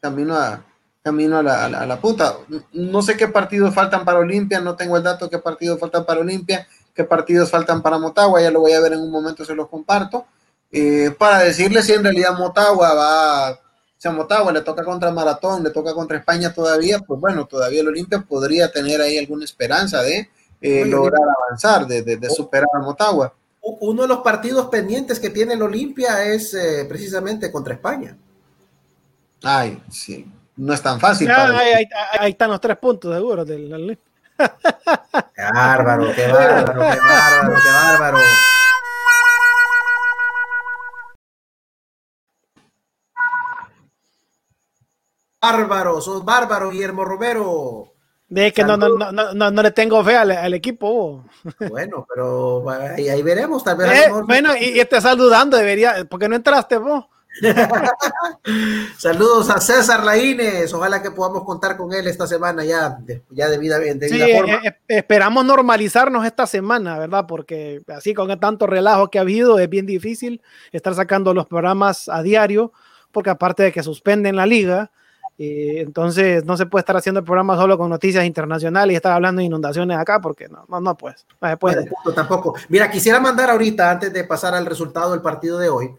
camino 0.00 0.36
a, 0.36 0.64
camino 1.02 1.38
a 1.38 1.42
la, 1.42 1.64
a, 1.64 1.86
la, 1.86 2.00
punta. 2.00 2.36
No 2.72 3.02
sé 3.02 3.16
qué 3.16 3.28
partidos 3.28 3.74
faltan 3.74 4.04
para 4.04 4.20
Olimpia, 4.20 4.60
no 4.60 4.76
tengo 4.76 4.96
el 4.96 5.02
dato 5.02 5.28
qué 5.28 5.38
partidos 5.38 5.80
faltan 5.80 6.04
para 6.04 6.20
Olimpia, 6.20 6.66
qué 6.94 7.04
partidos 7.04 7.50
faltan 7.50 7.82
para 7.82 7.98
Motagua, 7.98 8.40
ya 8.40 8.50
lo 8.50 8.60
voy 8.60 8.72
a 8.72 8.80
ver 8.80 8.92
en 8.92 9.00
un 9.00 9.10
momento, 9.10 9.44
se 9.44 9.54
los 9.54 9.68
comparto. 9.68 10.26
Eh, 10.70 11.14
para 11.18 11.40
decirle 11.40 11.82
si 11.82 11.92
en 11.92 12.02
realidad 12.02 12.38
Motagua 12.38 12.94
va 12.94 13.60
si 14.02 14.08
a 14.08 14.10
Motagua 14.10 14.50
le 14.50 14.62
toca 14.62 14.82
contra 14.82 15.12
Maratón, 15.12 15.62
le 15.62 15.70
toca 15.70 15.94
contra 15.94 16.18
España 16.18 16.52
todavía, 16.52 16.98
pues 16.98 17.20
bueno, 17.20 17.46
todavía 17.46 17.82
el 17.82 17.86
Olimpia 17.86 18.18
podría 18.28 18.68
tener 18.68 19.00
ahí 19.00 19.16
alguna 19.16 19.44
esperanza 19.44 20.02
de 20.02 20.28
eh, 20.60 20.84
lograr 20.86 21.20
avanzar, 21.46 21.86
de, 21.86 22.28
superar 22.28 22.66
a 22.74 22.80
Motagua. 22.80 23.32
Uno 23.60 24.02
de 24.02 24.08
los 24.08 24.18
partidos 24.18 24.66
pendientes 24.66 25.20
que 25.20 25.30
tiene 25.30 25.54
el 25.54 25.62
Olimpia 25.62 26.24
es 26.24 26.52
eh, 26.52 26.84
precisamente 26.88 27.52
contra 27.52 27.74
España. 27.74 28.16
Ay, 29.40 29.80
sí, 29.88 30.28
no 30.56 30.74
es 30.74 30.82
tan 30.82 30.98
fácil. 30.98 31.30
ahí, 31.30 31.86
están 32.32 32.50
los 32.50 32.60
tres 32.60 32.78
puntos 32.78 33.14
seguro 33.14 33.44
del 33.44 33.96
Qué 34.36 35.42
bárbaro, 35.54 36.12
qué 36.12 36.26
bárbaro, 36.26 36.72
qué 36.72 36.98
bárbaro, 36.98 37.54
qué 37.62 37.70
bárbaro. 37.70 38.18
Bárbaro, 45.42 46.00
sos 46.00 46.24
bárbaro, 46.24 46.70
Guillermo 46.70 47.04
Romero. 47.04 47.88
De 48.28 48.52
que 48.52 48.64
no, 48.64 48.76
no, 48.78 48.88
no, 48.88 49.50
no, 49.50 49.62
le 49.62 49.70
tengo 49.72 50.02
fe 50.02 50.16
al, 50.16 50.54
equipo. 50.54 51.24
Bueno, 51.68 52.06
pero 52.08 52.64
ahí, 52.70 53.22
veremos, 53.22 53.62
tal 53.62 53.76
vez. 53.76 54.06
Eh, 54.06 54.10
bueno, 54.26 54.56
y, 54.56 54.80
y, 54.80 54.84
te 54.86 55.00
saludando, 55.02 55.58
debería, 55.58 56.06
porque 56.08 56.28
no 56.28 56.36
entraste 56.36 56.78
vos. 56.78 57.04
Saludos 58.98 59.50
a 59.50 59.60
César 59.60 60.04
Laínez, 60.04 60.72
ojalá 60.72 61.02
que 61.02 61.10
podamos 61.10 61.44
contar 61.44 61.76
con 61.76 61.92
él 61.92 62.06
esta 62.06 62.26
semana 62.26 62.64
ya, 62.64 62.98
ya 63.30 63.48
de 63.48 63.58
vida, 63.58 63.78
forma. 63.78 64.54
Eh, 64.64 64.76
esperamos 64.88 65.44
normalizarnos 65.44 66.24
esta 66.24 66.46
semana, 66.46 66.98
¿verdad? 66.98 67.26
Porque 67.26 67.82
así 67.88 68.14
con 68.14 68.38
tanto 68.38 68.66
relajo 68.66 69.08
que 69.08 69.18
ha 69.18 69.22
habido, 69.22 69.58
es 69.58 69.68
bien 69.68 69.86
difícil 69.86 70.42
estar 70.72 70.94
sacando 70.94 71.34
los 71.34 71.46
programas 71.46 72.08
a 72.08 72.22
diario, 72.22 72.72
porque 73.10 73.30
aparte 73.30 73.62
de 73.62 73.72
que 73.72 73.82
suspenden 73.82 74.36
la 74.36 74.46
liga, 74.46 74.90
entonces 75.38 76.44
no 76.44 76.56
se 76.56 76.66
puede 76.66 76.80
estar 76.80 76.96
haciendo 76.96 77.20
el 77.20 77.24
programa 77.24 77.56
solo 77.56 77.78
con 77.78 77.88
noticias 77.88 78.24
internacionales 78.24 78.92
y 78.92 78.96
estar 78.96 79.12
hablando 79.12 79.40
de 79.40 79.46
inundaciones 79.46 79.96
acá 79.96 80.20
porque 80.20 80.48
no, 80.48 80.64
no, 80.68 80.80
no 80.80 80.96
puedes. 80.96 81.26
No 81.40 81.58
puede. 81.58 81.90
tampoco. 82.14 82.54
Mira, 82.68 82.90
quisiera 82.90 83.18
mandar 83.18 83.50
ahorita, 83.50 83.90
antes 83.90 84.12
de 84.12 84.24
pasar 84.24 84.54
al 84.54 84.66
resultado 84.66 85.12
del 85.12 85.22
partido 85.22 85.58
de 85.58 85.68
hoy, 85.68 85.90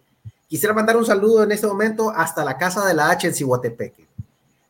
quisiera 0.48 0.74
mandar 0.74 0.98
un 0.98 1.06
saludo 1.06 1.44
en 1.44 1.52
este 1.52 1.68
momento 1.68 2.10
hasta 2.10 2.46
la 2.46 2.58
Casa 2.58 2.86
de 2.86 2.94
la 2.94 3.10
H 3.10 3.28
en 3.28 3.34
Cihuatepeque. 3.34 4.08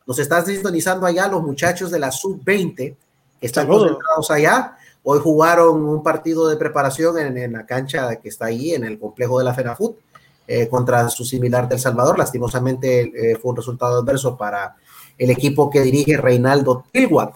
Nos 0.08 0.20
están 0.20 0.46
sintonizando 0.46 1.06
allá 1.06 1.28
los 1.28 1.44
muchachos 1.44 1.92
de 1.92 2.00
la 2.00 2.12
Sub-20 2.12 2.76
que 2.76 2.98
están 3.42 3.68
concentrados 3.68 4.32
allá. 4.32 4.78
Hoy 5.04 5.20
jugaron 5.20 5.84
un 5.84 6.02
partido 6.02 6.48
de 6.48 6.56
preparación 6.56 7.18
en, 7.18 7.38
en, 7.38 7.52
la 7.52 7.66
cancha 7.66 8.16
que 8.16 8.30
está 8.30 8.46
ahí, 8.46 8.74
en 8.74 8.86
el 8.86 8.98
complejo 8.98 9.40
de 9.40 9.46
la 9.46 9.54
FENAFUT 9.54 9.98
eh, 10.46 10.68
contra 10.68 11.10
su 11.10 11.24
similar 11.24 11.70
del 11.70 11.80
Salvador. 11.80 12.18
Lastimosamente 12.20 13.02
eh, 13.32 13.38
fue 13.38 13.52
un 13.52 13.58
resultado 13.58 14.02
adverso 14.02 14.36
para 14.38 14.76
el 15.18 15.30
equipo 15.30 15.70
que 15.70 15.80
dirige 15.80 16.18
Reinaldo 16.18 16.84
Tilguat. 16.92 17.34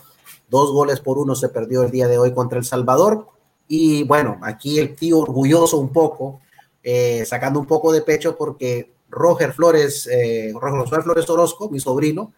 Dos 0.49 0.71
goles 0.71 0.99
por 0.99 1.17
uno 1.17 1.33
se 1.33 1.47
perdió 1.47 1.83
el 1.83 1.91
día 1.91 2.09
de 2.09 2.17
hoy 2.17 2.33
contra 2.33 2.59
El 2.59 2.65
Salvador. 2.65 3.27
Y 3.69 4.03
bueno, 4.03 4.39
aquí 4.41 4.77
el 4.77 4.93
tío 4.95 5.19
orgulloso 5.19 5.77
un 5.77 5.93
poco, 5.93 6.41
eh, 6.83 7.23
sacando 7.25 7.61
un 7.61 7.65
poco 7.65 7.93
de 7.93 8.01
pecho 8.01 8.37
porque 8.37 8.91
Roger 9.09 9.53
Flores, 9.53 10.09
Roger 10.53 11.01
Flores 11.01 11.29
Orozco, 11.29 11.69
mi 11.69 11.79
sobrino, 11.79 12.33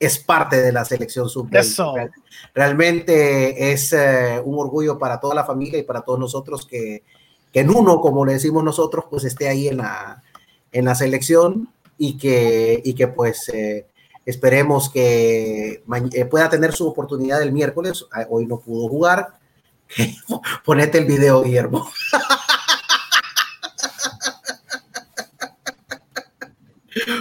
es 0.00 0.18
parte 0.18 0.60
de 0.60 0.72
la 0.72 0.84
selección 0.84 1.28
sub 1.28 1.48
-20. 1.48 2.10
Realmente 2.54 3.72
es 3.72 3.92
un 4.44 4.58
orgullo 4.58 4.98
para 4.98 5.20
toda 5.20 5.36
la 5.36 5.44
familia 5.44 5.78
y 5.78 5.84
para 5.84 6.02
todos 6.02 6.18
nosotros 6.18 6.66
que 6.66 7.04
que 7.52 7.60
en 7.60 7.70
uno, 7.70 8.00
como 8.00 8.24
le 8.24 8.34
decimos 8.34 8.64
nosotros, 8.64 9.06
pues 9.10 9.24
esté 9.24 9.48
ahí 9.48 9.68
en 9.68 9.78
la, 9.78 10.22
en 10.72 10.84
la 10.84 10.94
selección 10.94 11.68
y 11.96 12.16
que, 12.18 12.80
y 12.84 12.94
que 12.94 13.08
pues 13.08 13.48
eh, 13.48 13.86
esperemos 14.26 14.90
que 14.90 15.82
eh, 16.12 16.24
pueda 16.26 16.50
tener 16.50 16.72
su 16.72 16.86
oportunidad 16.86 17.42
el 17.42 17.52
miércoles. 17.52 18.06
Ah, 18.12 18.26
hoy 18.28 18.46
no 18.46 18.58
pudo 18.60 18.88
jugar. 18.88 19.38
Ponete 20.64 20.98
el 20.98 21.06
video, 21.06 21.42
Guillermo. 21.42 21.90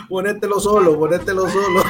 ponételo 0.10 0.60
solo, 0.60 0.98
ponételo 0.98 1.50
solo. 1.50 1.84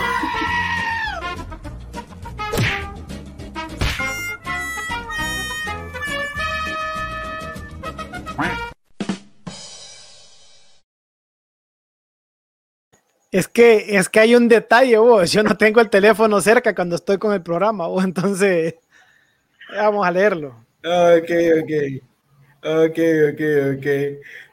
Es 13.32 13.48
que, 13.48 13.98
es 13.98 14.08
que 14.08 14.20
hay 14.20 14.36
un 14.36 14.48
detalle, 14.48 14.98
vos. 14.98 15.32
Yo 15.32 15.44
no 15.44 15.58
tengo 15.58 15.82
el 15.82 15.90
teléfono 15.90 16.40
cerca 16.40 16.74
cuando 16.74 16.96
estoy 16.96 17.18
con 17.18 17.34
el 17.34 17.42
programa, 17.42 17.88
vos. 17.88 18.04
Entonces, 18.04 18.76
vamos 19.76 20.06
a 20.06 20.12
leerlo. 20.12 20.56
Ok, 20.84 21.32
ok. 21.62 22.04
Ok, 22.64 23.00
ok, 23.32 23.42
ok. 23.78 23.88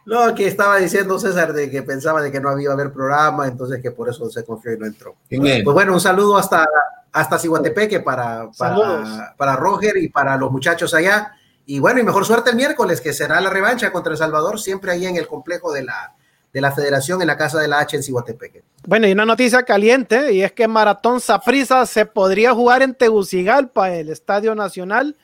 No, 0.06 0.34
que 0.34 0.46
estaba 0.46 0.76
diciendo 0.76 1.18
César 1.18 1.52
de 1.52 1.70
que 1.70 1.82
pensaba 1.82 2.20
de 2.20 2.30
que 2.30 2.40
no 2.40 2.50
había 2.50 2.70
haber 2.70 2.92
programa, 2.92 3.46
entonces 3.48 3.80
que 3.80 3.90
por 3.90 4.08
eso 4.10 4.28
se 4.28 4.44
confió 4.44 4.74
y 4.74 4.78
no 4.78 4.86
entró. 4.86 5.16
Pues 5.28 5.64
bueno, 5.64 5.94
un 5.94 6.00
saludo 6.00 6.36
hasta, 6.36 6.66
hasta 7.10 7.38
Ciguatepeque 7.38 8.00
para, 8.00 8.50
para, 8.58 9.34
para 9.36 9.56
Roger 9.56 9.96
y 9.96 10.08
para 10.08 10.36
los 10.36 10.52
muchachos 10.52 10.92
allá. 10.92 11.32
Y 11.64 11.78
bueno, 11.78 12.00
y 12.00 12.02
mejor 12.02 12.26
suerte 12.26 12.50
el 12.50 12.56
miércoles, 12.56 13.00
que 13.00 13.14
será 13.14 13.40
la 13.40 13.48
revancha 13.48 13.90
contra 13.90 14.12
El 14.12 14.18
Salvador, 14.18 14.60
siempre 14.60 14.92
ahí 14.92 15.06
en 15.06 15.16
el 15.16 15.26
complejo 15.26 15.72
de 15.72 15.84
la, 15.84 16.14
de 16.54 16.60
la 16.60 16.70
federación 16.70 17.20
en 17.20 17.26
la 17.26 17.36
Casa 17.36 17.60
de 17.60 17.66
la 17.66 17.80
H 17.80 17.96
en 17.96 18.02
Cihuatepeque. 18.04 18.62
Bueno, 18.86 19.08
y 19.08 19.12
una 19.12 19.26
noticia 19.26 19.64
caliente, 19.64 20.32
y 20.32 20.42
es 20.42 20.52
que 20.52 20.68
Maratón 20.68 21.20
Saprisa 21.20 21.84
se 21.84 22.06
podría 22.06 22.54
jugar 22.54 22.82
en 22.82 22.94
Tegucigalpa, 22.94 23.92
el 23.92 24.08
Estadio 24.08 24.54
Nacional, 24.54 25.16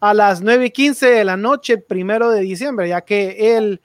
a 0.00 0.14
las 0.14 0.40
9 0.40 0.66
y 0.66 0.70
15 0.70 1.10
de 1.10 1.24
la 1.24 1.36
noche, 1.36 1.76
primero 1.76 2.30
de 2.30 2.40
diciembre, 2.40 2.88
ya 2.88 3.02
que 3.02 3.58
el, 3.58 3.82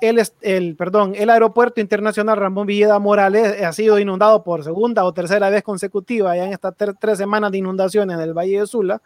el, 0.00 0.20
el, 0.40 0.74
perdón, 0.74 1.12
el 1.16 1.30
aeropuerto 1.30 1.80
internacional 1.80 2.36
Ramón 2.36 2.66
Villeda 2.66 2.98
Morales 2.98 3.62
ha 3.62 3.72
sido 3.72 4.00
inundado 4.00 4.42
por 4.42 4.64
segunda 4.64 5.04
o 5.04 5.14
tercera 5.14 5.48
vez 5.48 5.62
consecutiva 5.62 6.34
ya 6.34 6.46
en 6.46 6.54
estas 6.54 6.74
tres 6.98 7.18
semanas 7.18 7.52
de 7.52 7.58
inundaciones 7.58 8.16
en 8.16 8.22
el 8.22 8.34
Valle 8.34 8.60
de 8.60 8.66
Sula. 8.66 9.00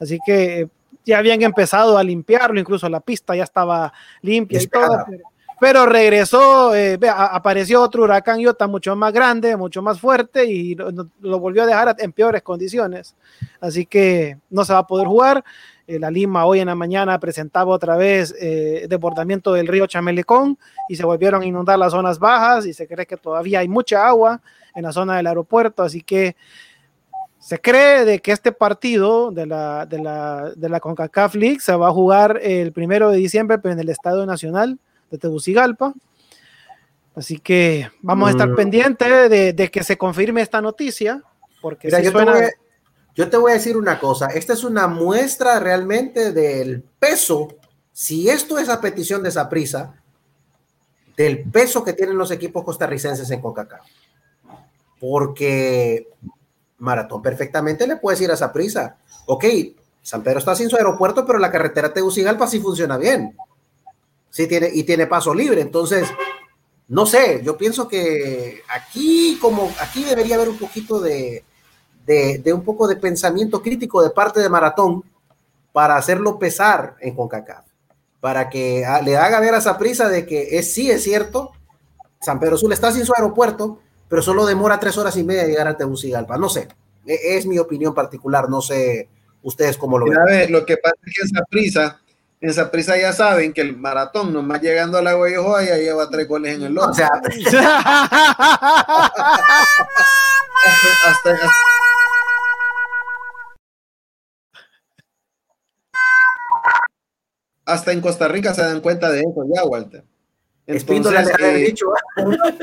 Así 0.00 0.18
que 0.26 0.68
ya 1.04 1.18
habían 1.18 1.42
empezado 1.42 1.96
a 1.96 2.02
limpiarlo, 2.02 2.58
incluso 2.58 2.88
la 2.88 3.00
pista 3.00 3.36
ya 3.36 3.44
estaba 3.44 3.92
limpia 4.22 4.60
y 4.60 4.66
todo. 4.66 5.04
Pero 5.08 5.29
regresó, 5.60 6.74
eh, 6.74 6.98
apareció 7.08 7.82
otro 7.82 8.04
huracán 8.04 8.40
Iota 8.40 8.66
mucho 8.66 8.96
más 8.96 9.12
grande, 9.12 9.56
mucho 9.56 9.82
más 9.82 10.00
fuerte 10.00 10.46
y 10.46 10.74
lo, 10.74 11.38
volvió 11.38 11.62
a 11.62 11.66
dejar 11.66 11.96
en 11.98 12.12
peores 12.12 12.42
condiciones. 12.42 13.14
Así 13.60 13.84
que 13.84 14.38
no 14.48 14.64
se 14.64 14.72
va 14.72 14.80
a 14.80 14.86
poder 14.86 15.06
jugar. 15.06 15.44
Eh, 15.86 15.98
la 15.98 16.10
Lima 16.10 16.46
hoy 16.46 16.60
en 16.60 16.68
la 16.68 16.74
mañana 16.74 17.18
presentaba 17.20 17.74
otra 17.74 17.96
vez 17.96 18.34
eh, 18.40 18.86
desbordamiento 18.88 19.52
del 19.52 19.66
río 19.66 19.86
Chamelecón 19.86 20.58
y 20.88 20.96
se 20.96 21.04
volvieron 21.04 21.42
a 21.42 21.46
inundar 21.46 21.78
las 21.78 21.92
zonas 21.92 22.18
bajas 22.18 22.64
y 22.64 22.72
se 22.72 22.88
cree 22.88 23.04
que 23.04 23.18
todavía 23.18 23.60
hay 23.60 23.68
mucha 23.68 24.06
agua 24.06 24.40
en 24.74 24.84
la 24.84 24.92
zona 24.92 25.16
del 25.16 25.26
aeropuerto. 25.26 25.82
Así 25.82 26.00
que 26.00 26.36
Se 27.38 27.58
cree 27.58 28.04
de 28.04 28.20
que 28.20 28.32
este 28.32 28.52
partido 28.52 29.30
de 29.30 29.46
la, 29.46 29.86
de 29.86 29.98
la, 29.98 30.52
de 30.54 30.68
la 30.68 30.78
CONCACAF 30.78 31.34
League 31.34 31.60
se 31.60 31.74
va 31.74 31.88
a 31.88 31.92
jugar 31.92 32.38
el 32.42 32.70
primero 32.72 33.10
de 33.10 33.16
diciembre, 33.16 33.58
pero 33.58 33.72
en 33.72 33.80
el 33.80 33.88
Estadio 33.88 34.26
Nacional 34.26 34.78
de 35.10 35.18
Tegucigalpa. 35.18 35.92
Así 37.16 37.38
que 37.38 37.90
vamos 38.02 38.28
a 38.28 38.30
estar 38.32 38.48
Mm. 38.48 38.56
pendientes 38.56 39.30
de, 39.30 39.52
de 39.52 39.70
que 39.70 39.82
se 39.82 39.98
confirme 39.98 40.40
esta 40.42 40.60
noticia, 40.60 41.22
porque 41.60 41.88
Mira, 41.88 41.98
sí 41.98 42.04
yo, 42.04 42.10
suena- 42.12 42.32
te 42.32 42.38
voy 42.38 42.46
a, 42.46 42.52
yo 43.16 43.30
te 43.30 43.36
voy 43.36 43.50
a 43.50 43.54
decir 43.54 43.76
una 43.76 43.98
cosa. 43.98 44.26
Esta 44.28 44.52
es 44.52 44.64
una 44.64 44.86
muestra 44.86 45.58
realmente 45.58 46.32
del 46.32 46.82
peso. 46.98 47.48
Si 47.92 48.28
esto 48.30 48.58
es 48.58 48.68
a 48.68 48.80
petición 48.80 49.22
de 49.22 49.28
esa 49.30 49.48
prisa, 49.48 49.94
del 51.16 51.42
peso 51.50 51.84
que 51.84 51.92
tienen 51.92 52.16
los 52.16 52.30
equipos 52.30 52.64
costarricenses 52.64 53.30
en 53.30 53.40
CONCACAF. 53.42 53.84
Porque 54.98 56.08
Maratón 56.78 57.20
perfectamente 57.20 57.86
le 57.86 57.96
puedes 57.96 58.20
ir 58.20 58.30
a 58.30 58.34
esa 58.34 58.52
prisa. 58.52 58.96
Ok, 59.26 59.44
San 60.02 60.22
Pedro 60.22 60.38
está 60.38 60.54
sin 60.54 60.70
su 60.70 60.76
aeropuerto, 60.76 61.26
pero 61.26 61.38
la 61.38 61.50
carretera 61.50 61.92
Tegucigalpa 61.92 62.46
sí 62.46 62.60
funciona 62.60 62.96
bien. 62.96 63.36
Sí 64.30 64.46
tiene, 64.46 64.70
y 64.72 64.84
tiene 64.84 65.06
paso 65.06 65.34
libre. 65.34 65.60
Entonces, 65.60 66.08
no 66.88 67.04
sé, 67.06 67.42
yo 67.44 67.56
pienso 67.56 67.86
que 67.88 68.62
aquí, 68.68 69.38
como 69.40 69.72
aquí 69.80 70.04
debería 70.04 70.36
haber 70.36 70.48
un 70.48 70.58
poquito 70.58 71.00
de, 71.00 71.44
de, 72.06 72.38
de 72.38 72.52
un 72.52 72.64
poco 72.64 72.88
de 72.88 72.96
pensamiento 72.96 73.62
crítico 73.62 74.02
de 74.02 74.10
parte 74.10 74.40
de 74.40 74.48
Maratón 74.48 75.04
para 75.72 75.96
hacerlo 75.96 76.38
pesar 76.38 76.96
en 77.00 77.14
CONCACAF, 77.14 77.64
para 78.20 78.48
que 78.50 78.84
le 79.04 79.16
haga 79.16 79.40
ver 79.40 79.54
a 79.54 79.58
esa 79.58 79.78
prisa 79.78 80.08
de 80.08 80.26
que 80.26 80.58
es, 80.58 80.72
sí 80.74 80.90
es 80.90 81.02
cierto, 81.04 81.52
San 82.20 82.40
Pedro 82.40 82.56
Sula 82.58 82.74
está 82.74 82.90
sin 82.92 83.06
su 83.06 83.12
aeropuerto, 83.16 83.80
pero 84.08 84.20
solo 84.22 84.44
demora 84.44 84.80
tres 84.80 84.98
horas 84.98 85.16
y 85.16 85.22
media 85.22 85.46
llegar 85.46 85.68
a 85.68 85.76
Tegucigalpa. 85.76 86.36
No 86.36 86.48
sé, 86.48 86.66
e- 87.06 87.36
es 87.36 87.46
mi 87.46 87.58
opinión 87.58 87.94
particular, 87.94 88.48
no 88.50 88.60
sé 88.60 89.08
ustedes 89.42 89.76
cómo 89.78 89.96
lo 89.96 90.06
ven. 90.06 90.18
Mira, 90.24 90.24
ve, 90.24 90.48
lo 90.48 90.66
que 90.66 90.76
pasa 90.76 90.96
es 91.06 91.14
que 91.14 91.22
esa 91.24 91.44
prisa, 91.48 92.00
en 92.40 92.50
esa 92.50 92.70
prisa 92.70 92.96
ya 92.98 93.12
saben 93.12 93.52
que 93.52 93.60
el 93.60 93.76
maratón, 93.76 94.32
nomás 94.32 94.62
llegando 94.62 94.96
a 94.98 95.02
la 95.02 95.12
Guayojoa, 95.14 95.64
ya 95.64 95.76
lleva 95.76 96.08
tres 96.08 96.26
goles 96.26 96.54
en 96.56 96.62
el 96.64 96.72
lomo. 96.74 96.90
O 96.90 96.94
sea, 96.94 97.08
hasta, 101.06 101.30
hasta- 101.32 101.50
hasta 107.64 107.92
en 107.92 108.00
Costa 108.00 108.28
Rica 108.28 108.54
se 108.54 108.62
dan 108.62 108.80
cuenta 108.80 109.10
de 109.10 109.20
eso 109.20 109.44
ya, 109.54 109.64
Walter. 109.64 110.04
Entonces, 110.66 111.28
eh, 111.40 111.54
dicho, 111.56 111.86
razón. 112.16 112.58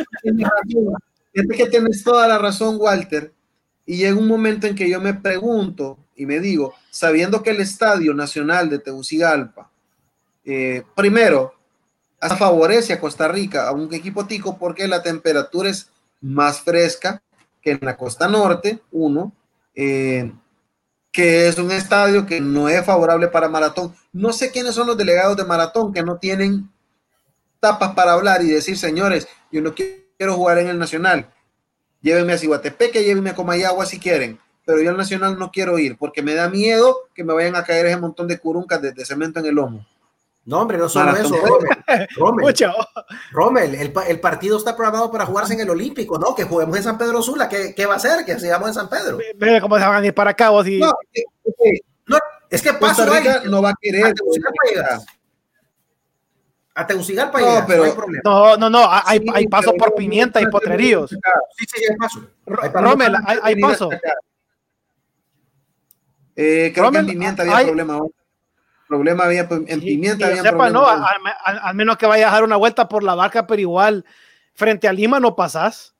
Fíjate 1.33 1.55
que 1.57 1.67
tienes 1.67 2.03
toda 2.03 2.27
la 2.27 2.37
razón, 2.37 2.77
Walter. 2.79 3.33
Y 3.85 3.97
llega 3.97 4.17
un 4.17 4.27
momento 4.27 4.67
en 4.67 4.75
que 4.75 4.89
yo 4.89 4.99
me 4.99 5.13
pregunto 5.13 5.97
y 6.17 6.25
me 6.25 6.39
digo, 6.39 6.73
sabiendo 6.89 7.43
que 7.43 7.51
el 7.51 7.61
Estadio 7.61 8.13
Nacional 8.13 8.69
de 8.69 8.79
Tegucigalpa, 8.79 9.69
eh, 10.43 10.83
primero, 10.95 11.53
favorece 12.37 12.93
a 12.93 12.99
Costa 12.99 13.27
Rica, 13.27 13.67
a 13.67 13.71
un 13.71 13.93
equipo 13.93 14.25
tico, 14.25 14.57
porque 14.57 14.87
la 14.87 15.03
temperatura 15.03 15.69
es 15.69 15.89
más 16.19 16.61
fresca 16.61 17.21
que 17.61 17.71
en 17.71 17.79
la 17.81 17.95
costa 17.95 18.27
norte, 18.27 18.79
uno, 18.91 19.31
eh, 19.75 20.31
que 21.11 21.47
es 21.47 21.57
un 21.59 21.71
estadio 21.71 22.25
que 22.25 22.41
no 22.41 22.67
es 22.67 22.83
favorable 22.83 23.27
para 23.27 23.47
maratón. 23.47 23.95
No 24.11 24.33
sé 24.33 24.51
quiénes 24.51 24.73
son 24.73 24.87
los 24.87 24.97
delegados 24.97 25.37
de 25.37 25.45
maratón 25.45 25.93
que 25.93 26.01
no 26.01 26.17
tienen 26.17 26.69
tapas 27.59 27.93
para 27.93 28.13
hablar 28.13 28.41
y 28.41 28.47
decir, 28.47 28.77
señores, 28.77 29.27
yo 29.51 29.61
no 29.61 29.75
quiero 29.75 30.33
jugar 30.33 30.57
en 30.57 30.67
el 30.67 30.79
Nacional. 30.79 31.31
Llévenme 32.01 32.33
a 32.33 32.37
Ciguatepeque, 32.37 33.03
llévenme 33.03 33.31
a 33.31 33.35
Comayagua 33.35 33.85
si 33.85 33.99
quieren, 33.99 34.39
pero 34.67 34.81
yo 34.81 34.91
al 34.91 34.97
Nacional 34.97 35.39
no 35.39 35.49
quiero 35.49 35.79
ir 35.79 35.97
porque 35.97 36.21
me 36.21 36.35
da 36.35 36.49
miedo 36.49 37.07
que 37.15 37.23
me 37.23 37.33
vayan 37.33 37.55
a 37.55 37.63
caer 37.63 37.85
ese 37.87 37.97
montón 37.97 38.27
de 38.27 38.37
curuncas 38.37 38.81
de, 38.81 38.91
de 38.91 39.05
cemento 39.05 39.39
en 39.39 39.45
el 39.47 39.55
lomo. 39.55 39.83
no 40.45 40.59
hombre, 40.61 40.77
no 40.77 40.87
solo 40.89 41.05
Maratón. 41.07 41.33
eso, 41.35 41.59
Rommel, 42.17 42.55
Rommel, 43.31 43.75
el, 43.75 43.91
pa- 43.93 44.05
el 44.07 44.19
partido 44.19 44.57
está 44.57 44.75
programado 44.75 45.09
para 45.11 45.25
jugarse 45.25 45.53
en 45.53 45.61
el 45.61 45.69
Olímpico, 45.69 46.19
¿no? 46.19 46.35
Que 46.35 46.43
juguemos 46.43 46.75
en 46.77 46.83
San 46.83 46.97
Pedro 46.97 47.21
Sula, 47.21 47.49
¿qué, 47.49 47.73
qué 47.75 47.85
va 47.85 47.93
a 47.93 47.97
hacer? 47.97 48.23
Que 48.25 48.39
sigamos 48.39 48.67
en 48.69 48.73
San 48.75 48.89
Pedro. 48.89 49.17
Cómo 49.61 49.77
se 49.79 49.85
van 49.85 50.03
a 50.03 50.05
ir 50.05 50.13
para 50.13 50.31
acá 50.31 50.49
vos 50.49 50.67
y 50.67 50.79
No, 50.79 50.91
eh, 51.13 51.23
eh, 51.65 51.79
No, 52.05 52.17
es 52.49 52.61
que 52.61 52.73
paso. 52.73 53.05
Rica 53.05 53.41
no 53.45 53.61
va 53.61 53.69
a 53.69 53.71
A 53.71 53.75
querer. 53.81 54.13
Tegucigalpa 54.13 54.59
llegas. 54.69 55.05
A 56.75 56.85
Tegucigalpa 56.85 57.39
No, 57.39 57.45
llegas, 57.47 57.63
pero- 57.67 57.77
no 57.79 57.83
hay 57.89 57.91
problema. 57.95 58.21
no, 58.23 58.57
no, 58.57 58.69
no, 58.69 58.87
hay, 58.89 59.19
Sí, 59.19 59.25
hay 59.33 59.47
paso 59.47 59.73
por 59.73 59.89
no- 59.89 59.95
pimienta 59.95 60.39
y 60.39 60.45
no- 60.45 60.51
potreríos. 60.51 61.09
Sí, 61.09 61.65
sí, 61.73 61.83
hay 61.89 61.95
paso. 61.97 62.19
Hay 62.61 62.69
paso. 62.69 62.85
Rommel, 62.85 63.15
hay, 63.25 63.37
hay 63.41 63.55
paso. 63.59 63.89
Eh, 66.39 66.71
creo 66.73 66.85
Rommel, 66.85 67.05
que 67.07 67.11
en 67.11 67.17
Pimienta 67.17 67.41
había 67.43 67.57
hay- 67.57 67.65
problema. 67.65 67.99
Problema 68.87 69.25
había, 69.25 69.41
en 69.49 69.81
Pimienta 69.81 70.27
y 70.27 70.29
había 70.29 70.43
sepa, 70.43 70.57
problema. 70.69 70.79
no, 70.79 70.87
al, 70.87 71.03
al- 71.43 71.59
al 71.61 71.75
menos 71.75 71.97
que 71.97 72.05
vaya 72.05 72.29
a 72.29 72.31
dar 72.31 72.43
una 72.45 72.55
vuelta 72.55 72.87
por 72.87 73.03
la 73.03 73.15
barca, 73.15 73.45
pero 73.45 73.59
igual 73.61 74.05
frente 74.53 74.87
a 74.87 74.93
Lima 74.93 75.19
no 75.19 75.35
pasas. 75.35 75.93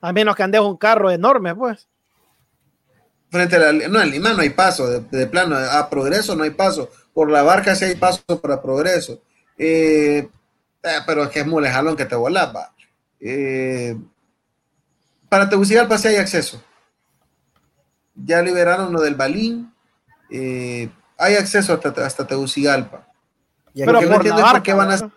A 0.00 0.12
menos 0.14 0.34
que 0.34 0.42
andes 0.42 0.62
un 0.62 0.78
carro 0.78 1.10
enorme, 1.10 1.54
pues. 1.54 1.88
Frente 3.30 3.56
a 3.56 3.58
la, 3.58 3.88
no, 3.88 4.00
en 4.00 4.10
Lima 4.10 4.32
no 4.32 4.40
hay 4.40 4.48
paso, 4.50 4.86
de, 4.88 5.00
de 5.00 5.26
plano, 5.26 5.56
a 5.56 5.90
Progreso 5.90 6.34
no 6.34 6.44
hay 6.44 6.50
paso, 6.50 6.88
por 7.12 7.30
la 7.30 7.42
barca 7.42 7.74
sí 7.74 7.84
hay 7.84 7.96
paso 7.96 8.22
para 8.40 8.62
Progreso. 8.62 9.20
Eh, 9.58 10.26
eh, 10.82 10.98
pero 11.06 11.24
es 11.24 11.28
que 11.28 11.40
es 11.40 11.46
muy 11.46 11.62
lejano 11.62 11.94
que 11.96 12.06
te 12.06 12.14
volás, 12.16 12.54
va. 12.56 12.72
Eh, 13.20 13.94
para 15.28 15.50
Tegucigalpa 15.50 15.98
sí 15.98 16.08
hay 16.08 16.16
acceso. 16.16 16.62
Ya 18.24 18.42
liberaron 18.42 18.92
lo 18.92 19.00
del 19.00 19.14
Balín, 19.14 19.72
eh, 20.30 20.90
hay 21.18 21.34
acceso 21.36 21.72
hasta, 21.74 22.06
hasta 22.06 22.26
Tegucigalpa. 22.26 23.06
Y 23.74 23.84
Pero 23.84 24.00
no 24.00 24.14
entiendo 24.16 24.42
por 24.42 24.62
qué 24.62 24.72
van 24.72 24.90
a. 24.90 25.10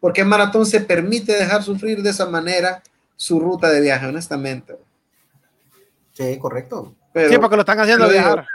Porque 0.00 0.24
Maratón 0.24 0.64
se 0.66 0.80
permite 0.80 1.32
dejar 1.32 1.62
sufrir 1.62 2.02
de 2.02 2.10
esa 2.10 2.26
manera 2.26 2.82
su 3.16 3.38
ruta 3.38 3.68
de 3.68 3.80
viaje, 3.80 4.06
honestamente. 4.06 4.76
Sí, 6.12 6.38
correcto. 6.38 6.94
Pero, 7.12 7.28
Sí, 7.30 7.38
porque 7.38 7.56
lo 7.56 7.62
están 7.62 7.78
haciendo 7.80 8.08
digo, 8.08 8.14
viajar. 8.20 8.46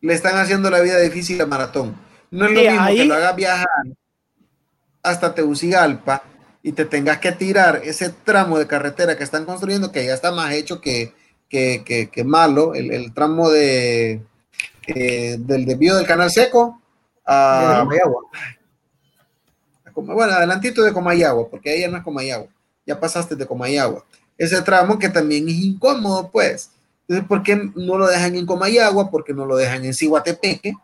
le 0.00 0.14
están 0.14 0.36
haciendo 0.36 0.70
la 0.70 0.80
vida 0.80 0.98
difícil 0.98 1.40
a 1.40 1.46
Maratón. 1.46 1.96
No 2.30 2.46
es 2.46 2.52
lo 2.52 2.60
mismo 2.60 2.80
ahí- 2.82 2.96
que 2.98 3.04
lo 3.04 3.14
hagas 3.14 3.36
viajar 3.36 3.68
hasta 5.02 5.34
Tegucigalpa 5.34 6.22
y 6.62 6.72
te 6.72 6.84
tengas 6.84 7.18
que 7.18 7.32
tirar 7.32 7.80
ese 7.84 8.10
tramo 8.10 8.58
de 8.58 8.66
carretera 8.66 9.16
que 9.16 9.24
están 9.24 9.44
construyendo, 9.44 9.90
que 9.92 10.04
ya 10.04 10.14
está 10.14 10.30
más 10.32 10.52
hecho 10.52 10.80
que, 10.80 11.14
que, 11.48 11.82
que- 11.84 12.10
que 12.10 12.24
malo, 12.24 12.74
el, 12.74 12.92
el 12.92 13.14
tramo 13.14 13.50
de, 13.50 14.22
eh, 14.86 15.36
del 15.38 15.64
desvío 15.64 15.96
del 15.96 16.06
canal 16.06 16.30
seco 16.30 16.80
a, 17.24 17.80
Comayagua. 17.84 18.22
bueno, 19.94 20.32
adelantito 20.34 20.82
de 20.82 20.92
Comayagua, 20.92 21.48
porque 21.48 21.70
ahí 21.70 21.80
ya 21.80 21.88
no 21.88 21.96
es 21.98 22.04
Comayagua, 22.04 22.48
ya 22.86 22.98
pasaste 22.98 23.36
de 23.36 23.46
Comayagua. 23.46 24.04
Ese 24.36 24.60
tramo 24.62 24.98
que 24.98 25.08
también 25.08 25.48
es 25.48 25.54
incómodo, 25.56 26.30
pues. 26.30 26.70
Entonces, 27.02 27.26
¿por 27.28 27.42
qué 27.42 27.56
no 27.74 27.98
lo 27.98 28.06
dejan 28.06 28.34
en 28.36 28.46
Comayagua? 28.46 29.10
Porque 29.10 29.34
no 29.34 29.44
lo 29.44 29.56
dejan 29.56 29.84
en 29.84 29.92
Ciguatepeque. 29.92 30.74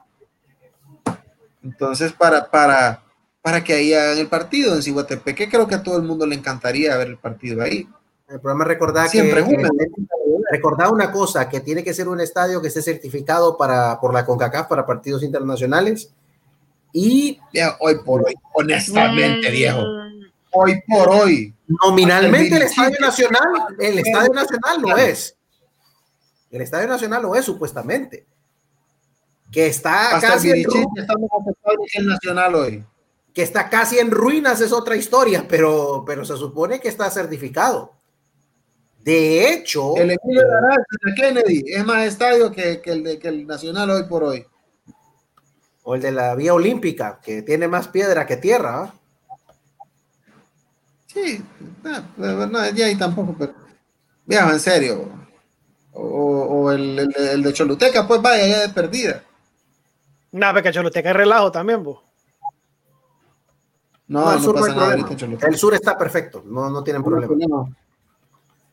Entonces, 1.62 2.12
para, 2.12 2.50
para, 2.50 3.02
para 3.46 3.62
que 3.62 3.74
ahí 3.74 3.94
hagan 3.94 4.18
el 4.18 4.26
partido 4.26 4.74
en 4.74 4.82
Ciguatepeque, 4.82 5.48
creo 5.48 5.68
que 5.68 5.76
a 5.76 5.82
todo 5.84 5.96
el 5.98 6.02
mundo 6.02 6.26
le 6.26 6.34
encantaría 6.34 6.96
ver 6.96 7.06
el 7.06 7.16
partido 7.16 7.62
ahí. 7.62 7.88
El 8.28 8.40
programa 8.40 8.64
recordar 8.64 9.08
Siempre 9.08 9.36
que, 9.36 9.42
juegan. 9.42 9.70
recordar 10.50 10.92
una 10.92 11.12
cosa, 11.12 11.48
que 11.48 11.60
tiene 11.60 11.84
que 11.84 11.94
ser 11.94 12.08
un 12.08 12.20
estadio 12.20 12.60
que 12.60 12.66
esté 12.66 12.82
certificado 12.82 13.56
para, 13.56 14.00
por 14.00 14.12
la 14.12 14.26
CONCACAF 14.26 14.66
para 14.66 14.84
partidos 14.84 15.22
internacionales. 15.22 16.12
Y 16.92 17.38
Ya, 17.52 17.76
hoy 17.78 18.00
por 18.04 18.26
hoy, 18.26 18.34
honestamente, 18.52 19.48
viejo. 19.52 19.84
Hoy 20.50 20.82
por 20.84 21.08
hoy. 21.08 21.54
nominalmente 21.68 22.56
el 22.56 22.62
el 22.62 22.68
Estadio 22.68 22.96
Nacional, 22.98 23.76
el 23.78 23.98
Estadio 24.00 24.32
Nacional 24.32 24.82
lo 24.82 24.96
es. 24.96 25.36
El 26.50 26.62
Estadio 26.62 26.88
Nacional 26.88 27.22
lo 27.22 27.36
es, 27.36 27.44
supuestamente. 27.44 28.26
Que 29.52 29.68
está 29.68 30.16
Hasta 30.16 30.26
el 30.26 30.32
casi 30.32 30.50
en 30.50 30.66
el 31.94 32.06
Nacional 32.08 32.52
hoy. 32.56 32.84
Que 33.36 33.42
está 33.42 33.68
casi 33.68 33.98
en 33.98 34.10
ruinas 34.10 34.62
es 34.62 34.72
otra 34.72 34.96
historia, 34.96 35.44
pero, 35.46 36.04
pero 36.06 36.24
se 36.24 36.38
supone 36.38 36.80
que 36.80 36.88
está 36.88 37.10
certificado. 37.10 37.92
De 39.00 39.52
hecho, 39.52 39.94
El 39.94 40.16
Emilio 40.18 40.42
de 40.42 41.14
Kennedy 41.14 41.64
es 41.66 41.84
más 41.84 42.06
estadio 42.06 42.50
que, 42.50 42.80
que 42.80 42.92
el 42.92 43.04
de, 43.04 43.18
que 43.18 43.28
el 43.28 43.46
Nacional 43.46 43.90
hoy 43.90 44.04
por 44.04 44.24
hoy. 44.24 44.46
o 45.82 45.94
el 45.94 46.00
de 46.00 46.12
la 46.12 46.34
Vía 46.34 46.54
Olímpica, 46.54 47.20
que 47.22 47.42
tiene 47.42 47.68
más 47.68 47.88
piedra 47.88 48.24
que 48.24 48.38
tierra. 48.38 48.84
¿ah? 48.84 48.94
Sí, 51.06 51.44
no, 52.16 52.46
no, 52.46 52.70
ya 52.70 52.86
ahí 52.86 52.96
tampoco, 52.96 53.34
pero 53.38 53.52
viejo, 54.24 54.50
en 54.50 54.60
serio. 54.60 55.10
O, 55.92 56.02
o 56.02 56.72
el, 56.72 56.98
el 56.98 57.08
de- 57.08 57.32
el 57.32 57.42
de 57.42 57.52
Choluteca, 57.52 58.08
pues 58.08 58.22
vaya, 58.22 58.46
ya 58.46 58.60
de 58.62 58.68
perdida. 58.70 59.22
Nada, 60.32 60.54
porque 60.54 60.72
Choluteca 60.72 61.10
es 61.10 61.16
relajo 61.16 61.52
también, 61.52 61.82
vos. 61.82 62.00
No, 64.08 64.32
el 64.32 64.40
sur 64.40 64.54
no 64.54 64.60
pasa 64.60 64.74
nada 64.74 64.92
ahorita. 64.92 65.46
El 65.46 65.56
sur 65.56 65.74
está 65.74 65.98
perfecto, 65.98 66.42
no, 66.46 66.70
no 66.70 66.84
tienen 66.84 67.02
problema. 67.02 67.34
No, 67.48 67.74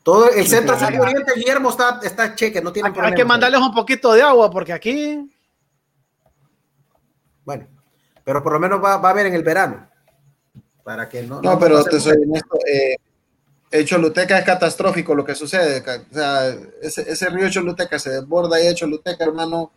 Todo 0.04 0.30
el 0.30 0.48
centro 0.48 0.78
sur 0.78 0.94
y 0.94 1.00
oriente, 1.00 1.34
Guillermo, 1.36 1.70
está, 1.70 2.00
está 2.04 2.36
cheque, 2.36 2.62
no 2.62 2.72
tiene 2.72 2.90
problema. 2.92 3.10
Hay 3.10 3.16
que 3.16 3.26
mandarles 3.26 3.62
un 3.62 3.74
poquito 3.74 4.14
de 4.14 4.22
agua 4.22 4.52
porque 4.52 4.74
aquí. 4.74 5.30
Bueno, 7.44 7.68
pero 8.24 8.44
por 8.44 8.54
lo 8.54 8.60
menos 8.60 8.84
va, 8.84 8.98
va 8.98 9.10
a 9.10 9.12
haber 9.12 9.26
en 9.26 9.34
el 9.34 9.44
verano. 9.44 9.88
Para 10.84 11.10
que 11.10 11.24
no. 11.24 11.42
No, 11.42 11.58
pero 11.58 11.84
te 11.84 12.00
soy 12.00 12.18
honesto. 12.18 12.58
Eh, 12.68 12.96
el 13.72 13.86
Choluteca 13.86 14.38
es 14.38 14.46
catastrófico 14.46 15.16
lo 15.16 15.26
que 15.26 15.34
sucede. 15.34 15.82
O 15.82 16.14
sea, 16.14 16.50
ese, 16.82 17.10
ese 17.10 17.30
río 17.30 17.50
Choluteca 17.50 17.98
se 17.98 18.12
desborda 18.12 18.58
ahí 18.58 18.68
de 18.68 18.76
Choluteca, 18.76 19.24
hermano. 19.24 19.72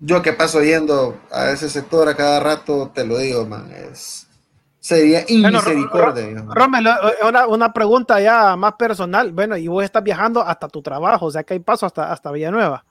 Yo 0.00 0.22
que 0.22 0.32
paso 0.32 0.62
yendo 0.62 1.18
a 1.30 1.50
ese 1.50 1.68
sector 1.68 2.08
a 2.08 2.16
cada 2.16 2.40
rato, 2.40 2.90
te 2.94 3.04
lo 3.04 3.18
digo, 3.18 3.44
man, 3.46 3.70
es 3.72 4.28
sería 4.88 5.24
inmisericordia. 5.28 6.42
Bueno, 6.42 6.94
una, 7.26 7.46
una, 7.46 7.72
pregunta 7.72 8.20
ya 8.20 8.56
más 8.56 8.74
personal. 8.74 9.32
Bueno, 9.32 9.56
y 9.56 9.68
vos 9.68 9.84
estás 9.84 10.02
viajando 10.02 10.40
hasta 10.40 10.68
tu 10.68 10.80
trabajo, 10.80 11.26
o 11.26 11.30
sea 11.30 11.42
que 11.42 11.54
hay 11.54 11.60
paso 11.60 11.84
hasta, 11.84 12.10
hasta 12.10 12.32
Villanueva. 12.32 12.84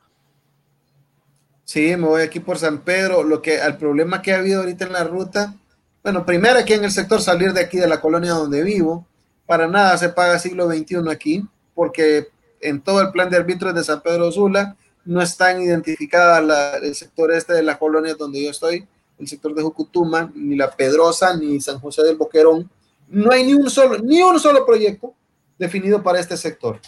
Sí, 1.63 1.95
me 1.97 2.07
voy 2.07 2.21
aquí 2.21 2.39
por 2.39 2.59
San 2.59 2.79
Pedro. 2.79 3.23
Lo 3.23 3.41
que 3.41 3.57
el 3.57 3.77
problema 3.77 4.21
que 4.21 4.33
ha 4.33 4.37
habido 4.37 4.61
ahorita 4.61 4.85
en 4.85 4.93
la 4.93 5.03
ruta, 5.03 5.55
bueno, 6.03 6.25
primero 6.25 6.59
aquí 6.59 6.73
en 6.73 6.83
el 6.83 6.91
sector 6.91 7.21
salir 7.21 7.51
de 7.53 7.61
aquí 7.61 7.77
de 7.77 7.87
la 7.87 7.99
colonia 7.99 8.33
donde 8.33 8.63
vivo, 8.63 9.05
para 9.45 9.67
nada 9.67 9.97
se 9.97 10.09
paga 10.09 10.39
siglo 10.39 10.67
XXI 10.67 11.09
aquí, 11.09 11.43
porque 11.73 12.27
en 12.61 12.79
todo 12.81 13.01
el 13.01 13.11
plan 13.11 13.29
de 13.29 13.37
árbitros 13.37 13.73
de 13.73 13.83
San 13.83 14.01
Pedro 14.01 14.31
Sula 14.31 14.75
no 15.07 15.21
están 15.21 15.61
identificadas 15.61 16.81
el 16.83 16.93
sector 16.95 17.31
este 17.31 17.53
de 17.53 17.63
la 17.63 17.79
colonia 17.79 18.13
donde 18.15 18.43
yo 18.43 18.51
estoy 18.51 18.87
el 19.19 19.27
sector 19.27 19.53
de 19.53 19.63
Jucutuma, 19.63 20.31
ni 20.35 20.55
La 20.55 20.69
Pedrosa, 20.69 21.35
ni 21.35 21.59
San 21.59 21.79
José 21.79 22.03
del 22.03 22.17
Boquerón. 22.17 22.69
No 23.07 23.31
hay 23.31 23.45
ni 23.45 23.53
un 23.53 23.69
solo, 23.69 23.97
ni 23.97 24.21
un 24.21 24.39
solo 24.39 24.65
proyecto 24.65 25.13
definido 25.57 26.03
para 26.03 26.19
este 26.19 26.37
sector. 26.37 26.79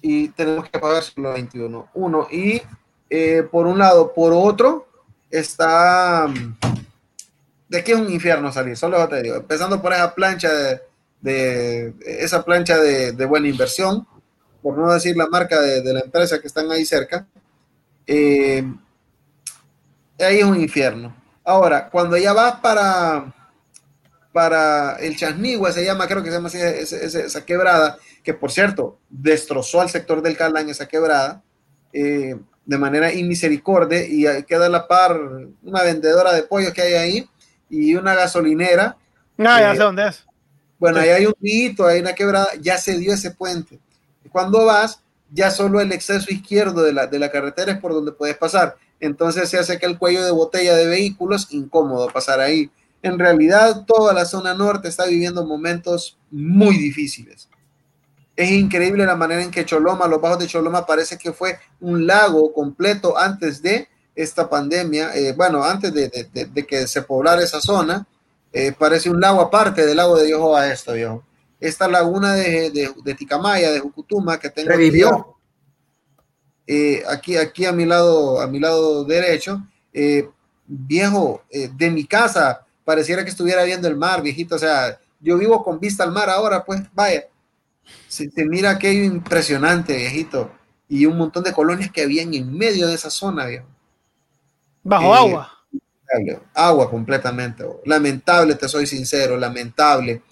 Y 0.00 0.28
tenemos 0.28 0.68
que 0.70 0.78
pagar 0.78 1.02
solo 1.02 1.32
21. 1.32 1.90
Uno. 1.94 2.28
Y 2.30 2.62
eh, 3.10 3.46
por 3.50 3.66
un 3.66 3.78
lado, 3.78 4.12
por 4.14 4.32
otro, 4.32 4.86
está. 5.30 6.26
De 7.68 7.78
aquí 7.78 7.92
es 7.92 7.98
un 7.98 8.10
infierno 8.10 8.52
salir, 8.52 8.76
solo 8.76 9.06
te 9.08 9.22
digo. 9.22 9.36
Empezando 9.36 9.82
por 9.82 9.92
esa 9.92 10.14
plancha 10.14 10.50
de, 11.20 11.92
esa 12.00 12.44
plancha 12.44 12.78
de, 12.78 13.26
buena 13.26 13.48
inversión, 13.48 14.06
por 14.66 14.76
no 14.76 14.92
decir 14.92 15.16
la 15.16 15.28
marca 15.28 15.60
de, 15.60 15.94
la 15.94 16.00
empresa 16.00 16.40
que 16.40 16.48
están 16.48 16.68
ahí 16.72 16.84
cerca. 16.84 17.24
Eh, 18.04 18.64
ahí 20.18 20.38
es 20.38 20.44
un 20.44 20.60
infierno. 20.60 21.14
Ahora, 21.44 21.88
cuando 21.88 22.16
ya 22.16 22.32
vas 22.32 22.56
para, 22.56 23.32
para 24.32 24.96
el 24.96 25.16
Chasnigua, 25.16 25.70
se 25.70 25.84
llama, 25.84 26.08
creo 26.08 26.20
que 26.20 26.30
se 26.30 26.34
llama 26.34 26.48
así, 26.48 26.58
esa, 26.58 27.44
quebrada, 27.44 27.96
que 28.24 28.34
por 28.34 28.50
cierto, 28.50 28.98
destrozó 29.08 29.82
al 29.82 29.88
sector 29.88 30.20
del 30.20 30.36
Calán 30.36 30.68
esa 30.68 30.88
quebrada, 30.88 31.44
eh, 31.92 32.34
de 32.64 32.78
manera 32.78 33.12
inmisericordia, 33.12 34.04
y 34.04 34.42
queda 34.48 34.66
a 34.66 34.68
la 34.68 34.88
par 34.88 35.16
una 35.62 35.84
vendedora 35.84 36.32
de 36.32 36.42
pollos 36.42 36.72
que 36.72 36.82
hay 36.82 36.94
ahí 36.94 37.30
y 37.70 37.94
una 37.94 38.16
gasolinera. 38.16 38.96
No, 39.36 39.48
ah, 39.48 39.60
ya 39.60 39.72
sé 39.74 39.78
dónde 39.78 40.08
es. 40.08 40.26
Bueno, 40.76 40.98
ahí 40.98 41.10
hay 41.10 41.26
un 41.26 41.34
río, 41.40 41.86
hay 41.86 42.00
una 42.00 42.16
quebrada, 42.16 42.48
ya 42.60 42.78
se 42.78 42.98
dio 42.98 43.14
ese 43.14 43.30
puente. 43.30 43.78
Cuando 44.36 44.66
vas, 44.66 45.00
ya 45.32 45.50
solo 45.50 45.80
el 45.80 45.92
exceso 45.92 46.30
izquierdo 46.30 46.82
de 46.82 46.92
la, 46.92 47.06
de 47.06 47.18
la 47.18 47.30
carretera 47.30 47.72
es 47.72 47.78
por 47.78 47.94
donde 47.94 48.12
puedes 48.12 48.36
pasar 48.36 48.76
entonces 49.00 49.48
se 49.48 49.58
hace 49.58 49.78
que 49.78 49.86
el 49.86 49.98
cuello 49.98 50.24
de 50.24 50.30
botella 50.30 50.74
de 50.74 50.86
vehículos 50.86 51.48
incómodo 51.50 52.08
pasar 52.08 52.40
ahí. 52.40 52.70
En 53.02 53.18
realidad, 53.18 53.84
toda 53.86 54.12
la 54.14 54.24
zona 54.24 54.54
norte 54.54 54.88
está 54.88 55.06
viviendo 55.06 55.44
momentos 55.44 56.18
muy 56.30 56.76
difíciles. 56.78 57.48
Es 58.34 58.50
increíble 58.50 59.06
la 59.06 59.16
manera 59.16 59.42
en 59.42 59.50
que 59.50 59.64
Choloma, 59.64 60.08
los 60.08 60.20
bajos 60.20 60.38
de 60.38 60.46
Choloma, 60.46 60.86
parece 60.86 61.16
que 61.16 61.32
fue 61.32 61.58
un 61.80 62.06
lago 62.06 62.52
completo 62.52 63.16
antes 63.16 63.62
de 63.62 63.88
esta 64.14 64.48
pandemia, 64.48 65.14
eh, 65.14 65.34
bueno, 65.34 65.62
antes 65.62 65.92
de, 65.92 66.66
que 66.66 66.86
se 66.86 67.02
poblara 67.02 67.42
esa 67.42 67.60
zona, 67.60 68.06
eh, 68.52 68.72
parece 68.72 69.10
un 69.10 69.20
lago 69.20 69.42
aparte 69.42 69.84
del 69.84 69.98
lago 69.98 70.16
de 70.16 70.32
a 70.56 70.72
esto, 70.72 70.94
viejo. 70.94 71.22
Esta 71.58 71.88
laguna 71.88 72.34
de, 72.34 73.14
Ticamaya, 73.16 73.70
de 73.70 73.80
Jucutuma, 73.80 74.38
que 74.38 74.50
tengo... 74.50 74.68
Revivió. 74.68 75.36
Eh, 76.66 77.02
aquí, 77.08 77.36
aquí 77.36 77.64
a 77.64 77.72
mi 77.72 77.84
lado, 77.84 78.40
a 78.40 78.46
mi 78.46 78.58
lado 78.58 79.04
derecho, 79.04 79.62
eh, 79.92 80.28
viejo, 80.66 81.42
eh, 81.50 81.70
de 81.72 81.90
mi 81.90 82.04
casa, 82.04 82.66
pareciera 82.84 83.22
que 83.22 83.30
estuviera 83.30 83.62
viendo 83.62 83.86
el 83.86 83.96
mar, 83.96 84.20
viejito, 84.20 84.56
o 84.56 84.58
sea, 84.58 84.98
yo 85.20 85.38
vivo 85.38 85.62
con 85.62 85.78
vista 85.78 86.02
al 86.02 86.10
mar 86.10 86.28
ahora, 86.28 86.64
pues, 86.64 86.82
vaya, 86.92 87.26
se 88.08 88.28
te 88.28 88.44
mira 88.44 88.70
aquello 88.70 89.04
impresionante, 89.04 89.96
viejito, 89.96 90.50
y 90.88 91.06
un 91.06 91.16
montón 91.16 91.44
de 91.44 91.52
colonias 91.52 91.92
que 91.92 92.02
habían 92.02 92.34
en 92.34 92.52
medio 92.52 92.88
de 92.88 92.94
esa 92.94 93.10
zona, 93.10 93.46
viejo. 93.46 93.66
Bajo 94.82 95.14
agua. 95.14 95.52
Agua 96.54 96.88
completamente. 96.88 97.64
Lamentable, 97.84 98.54
te 98.54 98.68
soy 98.68 98.86
sincero, 98.86 99.36
lamentable. 99.36 100.22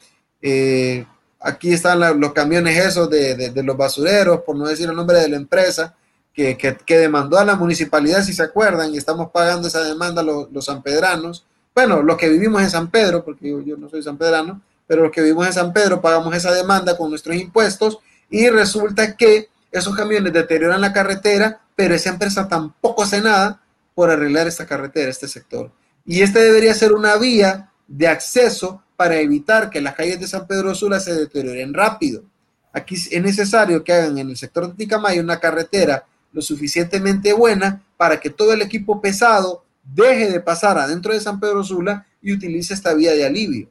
Aquí 1.45 1.75
están 1.75 2.21
los 2.21 2.33
camiones 2.33 2.79
esos 2.79 3.11
de, 3.11 3.51
de, 3.51 3.63
los 3.63 3.77
basureros, 3.77 4.41
por 4.41 4.57
no 4.57 4.67
decir 4.67 4.89
el 4.89 4.97
nombre 4.97 5.19
de 5.19 5.29
la 5.29 5.37
empresa, 5.37 5.95
que, 6.33 6.57
que, 6.57 6.99
demandó 6.99 7.39
a 7.39 7.45
la 7.45 7.55
municipalidad, 7.55 8.25
si 8.25 8.33
se 8.33 8.43
acuerdan, 8.43 8.93
y 8.93 8.97
estamos 8.97 9.31
pagando 9.31 9.69
esa 9.69 9.85
demanda 9.85 10.23
los, 10.23 10.51
los 10.51 10.65
sanpedranos. 10.65 11.45
Bueno, 11.75 12.03
los 12.03 12.17
que 12.17 12.31
vivimos 12.31 12.63
en 12.63 12.71
San 12.71 12.91
Pedro, 12.91 13.25
porque 13.25 13.51
yo, 13.65 13.77
no 13.77 13.91
soy 13.91 14.03
sanpedrano, 14.03 14.63
pero 14.87 15.03
los 15.03 15.13
que 15.13 15.21
vivimos 15.21 15.47
en 15.47 15.53
San 15.53 15.73
Pedro 15.75 16.01
pagamos 16.01 16.35
esa 16.35 16.51
demanda 16.51 16.97
con 16.97 17.11
nuestros 17.11 17.37
impuestos 17.37 17.99
y 18.31 18.49
resulta 18.49 19.15
que 19.15 19.51
esos 19.71 19.95
camiones 19.95 20.33
deterioran 20.33 20.81
la 20.81 20.95
carretera, 20.95 21.61
pero 21.77 21.95
esa 21.95 22.09
empresa 22.09 22.49
tampoco 22.49 23.03
hace 23.03 23.21
nada 23.21 23.61
por 23.95 24.11
arreglar 24.11 24.47
esta 24.49 24.67
carretera, 24.67 25.11
este 25.11 25.29
sector. 25.29 25.71
Y 26.07 26.23
este 26.23 26.41
debería 26.41 26.75
ser 26.75 26.93
una 26.93 27.17
vía 27.17 27.71
de 27.87 28.09
acceso 28.09 28.83
para 28.97 29.17
evitar 29.17 29.71
que 29.71 29.81
las 29.81 29.95
calles 29.95 30.21
de 30.21 30.29
San 30.29 30.47
Pedro 30.47 30.75
Sula 30.75 31.01
se 31.01 31.15
deterioren 31.15 31.75
rápido. 31.75 32.23
Aquí 32.73 32.95
es 32.95 33.23
necesario 33.23 33.85
que 33.85 33.93
hagan 33.93 34.19
en 34.19 34.31
el 34.31 34.37
sector 34.37 34.69
de 34.69 34.75
Ticamay 34.75 35.19
una 35.19 35.39
carretera 35.39 36.05
lo 36.33 36.43
suficientemente 36.43 37.33
buena 37.33 37.83
para 37.97 38.19
que 38.19 38.31
todo 38.31 38.53
el 38.53 38.63
equipo 38.63 39.01
pesado 39.01 39.65
deje 39.85 40.31
de 40.31 40.41
pasar 40.41 40.77
adentro 40.79 41.13
de 41.13 41.21
San 41.21 41.39
Pedro 41.39 41.63
Sula 41.63 42.07
y 42.21 42.33
utilice 42.33 42.75
esta 42.75 42.95
vía 42.95 43.13
de 43.13 43.25
alivio. 43.25 43.69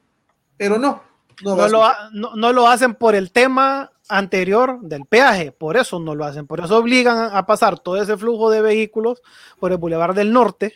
Pero 0.58 0.78
no. 0.78 1.04
No, 1.44 1.68
lo, 1.68 1.84
no, 2.14 2.54
lo 2.54 2.68
hacen 2.68 2.94
por 2.94 3.16
el 3.16 3.32
tema 3.32 3.92
anterior 4.08 4.80
del 4.82 5.06
peaje, 5.06 5.52
por 5.52 5.76
eso 5.76 6.00
no 6.00 6.14
lo 6.14 6.26
hacen, 6.26 6.46
por 6.46 6.60
eso 6.60 6.78
obligan 6.78 7.36
a 7.36 7.46
pasar 7.46 7.80
todo 7.80 8.02
ese 8.02 8.16
flujo 8.18 8.52
de 8.52 8.62
vehículos 8.62 9.22
por 9.60 9.72
el 9.72 9.80
Boulevard 9.80 10.16
del 10.16 10.32
Norte 10.32 10.76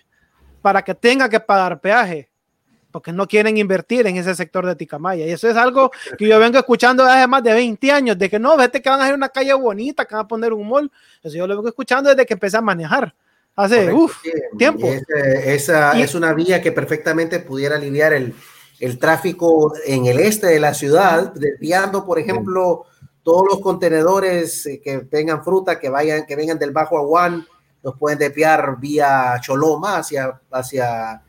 para 0.62 0.82
que 0.82 0.96
tenga 0.96 1.30
que 1.30 1.40
pagar 1.40 1.80
peaje 1.80 2.30
porque 2.98 3.14
no 3.14 3.28
quieren 3.28 3.56
invertir 3.58 4.08
en 4.08 4.18
ese 4.18 4.34
sector 4.34 4.66
de 4.66 4.76
Ticamaya. 4.76 5.24
Y 5.24 5.30
eso 5.30 5.48
es 5.48 5.56
algo 5.56 5.92
que 6.18 6.28
yo 6.28 6.40
vengo 6.40 6.58
escuchando 6.58 7.04
desde 7.04 7.20
hace 7.20 7.28
más 7.28 7.44
de 7.44 7.54
20 7.54 7.92
años, 7.92 8.18
de 8.18 8.28
que 8.28 8.40
no, 8.40 8.58
vete 8.58 8.82
que 8.82 8.90
van 8.90 9.00
a 9.00 9.04
hacer 9.04 9.14
una 9.14 9.30
calle 9.30 9.54
bonita, 9.54 10.04
que 10.06 10.16
van 10.16 10.26
a 10.26 10.28
poner 10.28 10.52
un 10.52 10.68
mall. 10.68 10.92
Eso 11.22 11.38
yo 11.38 11.46
lo 11.46 11.56
vengo 11.58 11.68
escuchando 11.68 12.10
desde 12.10 12.26
que 12.26 12.34
empecé 12.34 12.58
a 12.58 12.62
manejar. 12.62 13.14
Hace 13.56 13.94
tiempo. 14.58 14.88
esa 15.46 15.92
es 16.00 16.16
una 16.16 16.34
vía 16.34 16.60
que 16.60 16.72
perfectamente 16.72 17.40
pudiera 17.40 17.76
aliviar 17.76 18.14
el, 18.14 18.34
el, 18.80 18.98
tráfico 18.98 19.76
en 19.86 20.08
el 20.08 20.18
este 20.18 20.48
de 20.48 20.60
la 20.60 20.74
ciudad, 20.74 21.34
desviando, 21.36 22.04
por 22.04 22.18
ejemplo, 22.18 22.86
todos 23.22 23.46
los 23.48 23.60
contenedores 23.60 24.66
eh, 24.66 24.82
que 24.84 25.02
tengan 25.02 25.44
fruta, 25.44 25.80
que 25.80 25.90
vayan, 25.90 26.26
que 26.26 26.36
vengan 26.36 26.58
del 26.58 26.72
Bajo 26.72 26.98
Aguán, 26.98 27.46
los 27.84 27.96
pueden 27.96 28.18
desviar 28.18 28.80
vía 28.80 29.40
Choloma 29.40 29.98
hacia, 29.98 30.42
hacia 30.50 31.22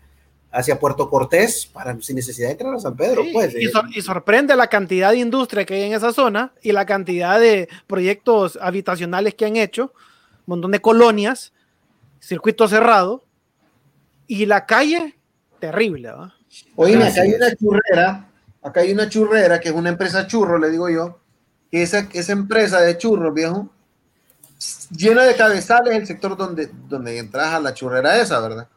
hacia 0.51 0.79
Puerto 0.79 1.11
Cortés 1.11 1.66
para 1.66 2.01
sin 2.01 2.16
necesidad 2.16 2.49
de 2.49 2.53
entrar 2.53 2.75
a 2.75 2.79
San 2.79 2.97
Pedro. 2.97 3.23
pues, 3.33 3.55
y, 3.55 3.70
y, 3.95 4.03
sorprende 4.03 4.57
la 4.57 4.69
cantidad 4.69 5.11
de 5.11 5.19
industria 5.19 5.65
que 5.65 5.75
hay 5.75 5.83
en 5.83 5.93
esa 5.93 6.12
zona 6.12 6.53
y 6.62 6.73
la 6.73 6.87
cantidad 6.87 7.39
de 7.39 7.69
proyectos 7.87 8.59
habitacionales 8.61 9.35
que 9.35 9.45
han 9.45 9.57
hecho, 9.57 9.93
un 10.47 10.55
montón 10.55 10.70
de 10.70 10.81
colonias, 10.81 11.53
circuito 12.20 12.66
cerrado 12.66 13.25
y 14.27 14.47
la 14.47 14.66
calle 14.66 15.19
terrible. 15.61 16.12
Oye, 16.77 17.03
acá 17.03 17.23
hay 17.23 17.35
una 17.35 17.55
churrera, 17.55 18.31
acá 18.62 18.81
hay 18.81 18.93
una 18.93 19.09
churrera 19.09 19.61
que 19.61 19.69
es 19.69 19.75
una 19.75 19.91
empresa 19.91 20.27
churro, 20.27 20.59
le 20.59 20.70
digo 20.70 20.89
yo, 20.89 21.19
que 21.70 21.83
esa, 21.83 22.09
esa 22.12 22.33
empresa 22.33 22.81
de 22.81 22.97
churros, 22.97 23.35
viejo, 23.35 23.69
llena 24.91 25.25
de 25.25 25.37
cabezales 25.37 25.95
el 25.95 26.07
sector 26.07 26.37
donde, 26.37 26.70
donde 26.89 27.19
entras 27.19 27.53
a 27.55 27.61
la 27.61 27.75
churrera 27.75 28.20
esa, 28.20 28.41
¿verdad? 28.41 28.69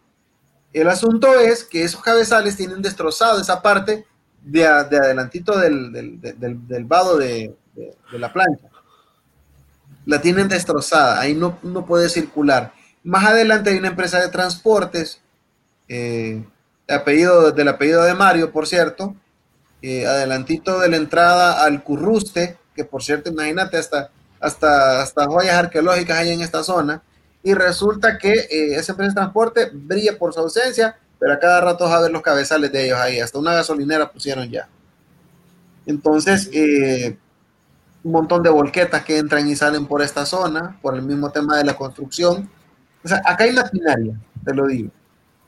El 0.74 0.88
asunto 0.88 1.40
es 1.40 1.64
que 1.64 1.84
esos 1.84 2.02
cabezales 2.02 2.56
tienen 2.56 2.82
destrozado 2.82 3.42
esa 3.42 3.62
parte 3.62 4.06
de, 4.42 4.66
adelantito 4.66 5.58
del, 5.58 5.92
del, 6.22 6.86
vado 6.86 7.18
de, 7.18 7.54
la 8.14 8.32
plancha. 8.32 8.68
La 10.06 10.22
tienen 10.22 10.48
destrozada, 10.48 11.20
ahí 11.20 11.34
no, 11.34 11.60
no 11.62 11.86
puede 11.86 12.10
circular. 12.10 12.74
Más 13.04 13.26
adelante 13.26 13.70
hay 13.70 13.78
una 13.78 13.90
empresa 13.90 14.20
de 14.20 14.30
transportes, 14.30 15.22
eh, 15.88 16.44
del 16.88 17.68
apellido 17.68 18.04
de 18.04 18.14
Mario, 18.14 18.52
por 18.52 18.68
cierto, 18.68 19.16
eh, 19.82 20.06
adelantito 20.06 20.80
de 20.80 20.90
la 20.90 20.98
entrada 20.98 21.64
al 21.64 21.84
Curruste, 21.84 22.58
que 22.76 22.86
por 22.86 23.04
cierto, 23.04 23.30
imagínate, 23.30 23.78
hasta, 23.78 24.10
hasta, 24.40 25.02
hasta 25.02 25.26
joyas 25.26 25.56
arqueológicas 25.56 26.18
hay 26.18 26.32
en 26.32 26.42
esta 26.42 26.64
zona, 26.64 27.02
y 27.44 27.54
resulta 27.54 28.18
que 28.18 28.34
eh, 28.34 28.76
esa 28.76 28.92
empresa 28.92 29.12
de 29.12 29.16
transporte 29.16 29.70
brilla 29.74 30.18
por 30.18 30.34
su 30.34 30.40
ausencia, 30.40 30.98
pero 31.20 31.34
a 31.34 31.40
cada 31.40 31.62
rato 31.62 31.86
vas 31.86 31.94
a 31.94 32.02
ver 32.02 32.12
los 32.12 32.22
cabezales 32.22 32.72
de 32.72 32.86
ellos 32.86 33.00
ahí, 33.00 33.20
hasta 33.20 33.40
una 33.40 33.54
gasolinera 33.54 34.12
pusieron 34.12 34.50
ya. 34.50 34.68
Entonces, 35.86 36.50
eh, 36.54 37.18
un 38.04 38.12
montón 38.12 38.44
de 38.44 38.50
volquetas 38.50 39.04
que 39.04 39.18
entran 39.18 39.48
y 39.48 39.56
salen 39.56 39.86
por 39.86 40.02
esta 40.02 40.26
zona, 40.26 40.78
por 40.82 40.96
el 40.96 41.02
mismo 41.02 41.32
tema 41.32 41.58
de 41.58 41.66
la 41.66 41.76
construcción. 41.76 42.50
O 43.04 43.08
sea, 43.08 43.22
acá 43.26 43.44
hay 43.46 43.54
maquinaria, 43.54 44.20
te 44.44 44.54
lo 44.54 44.68
digo, 44.68 44.92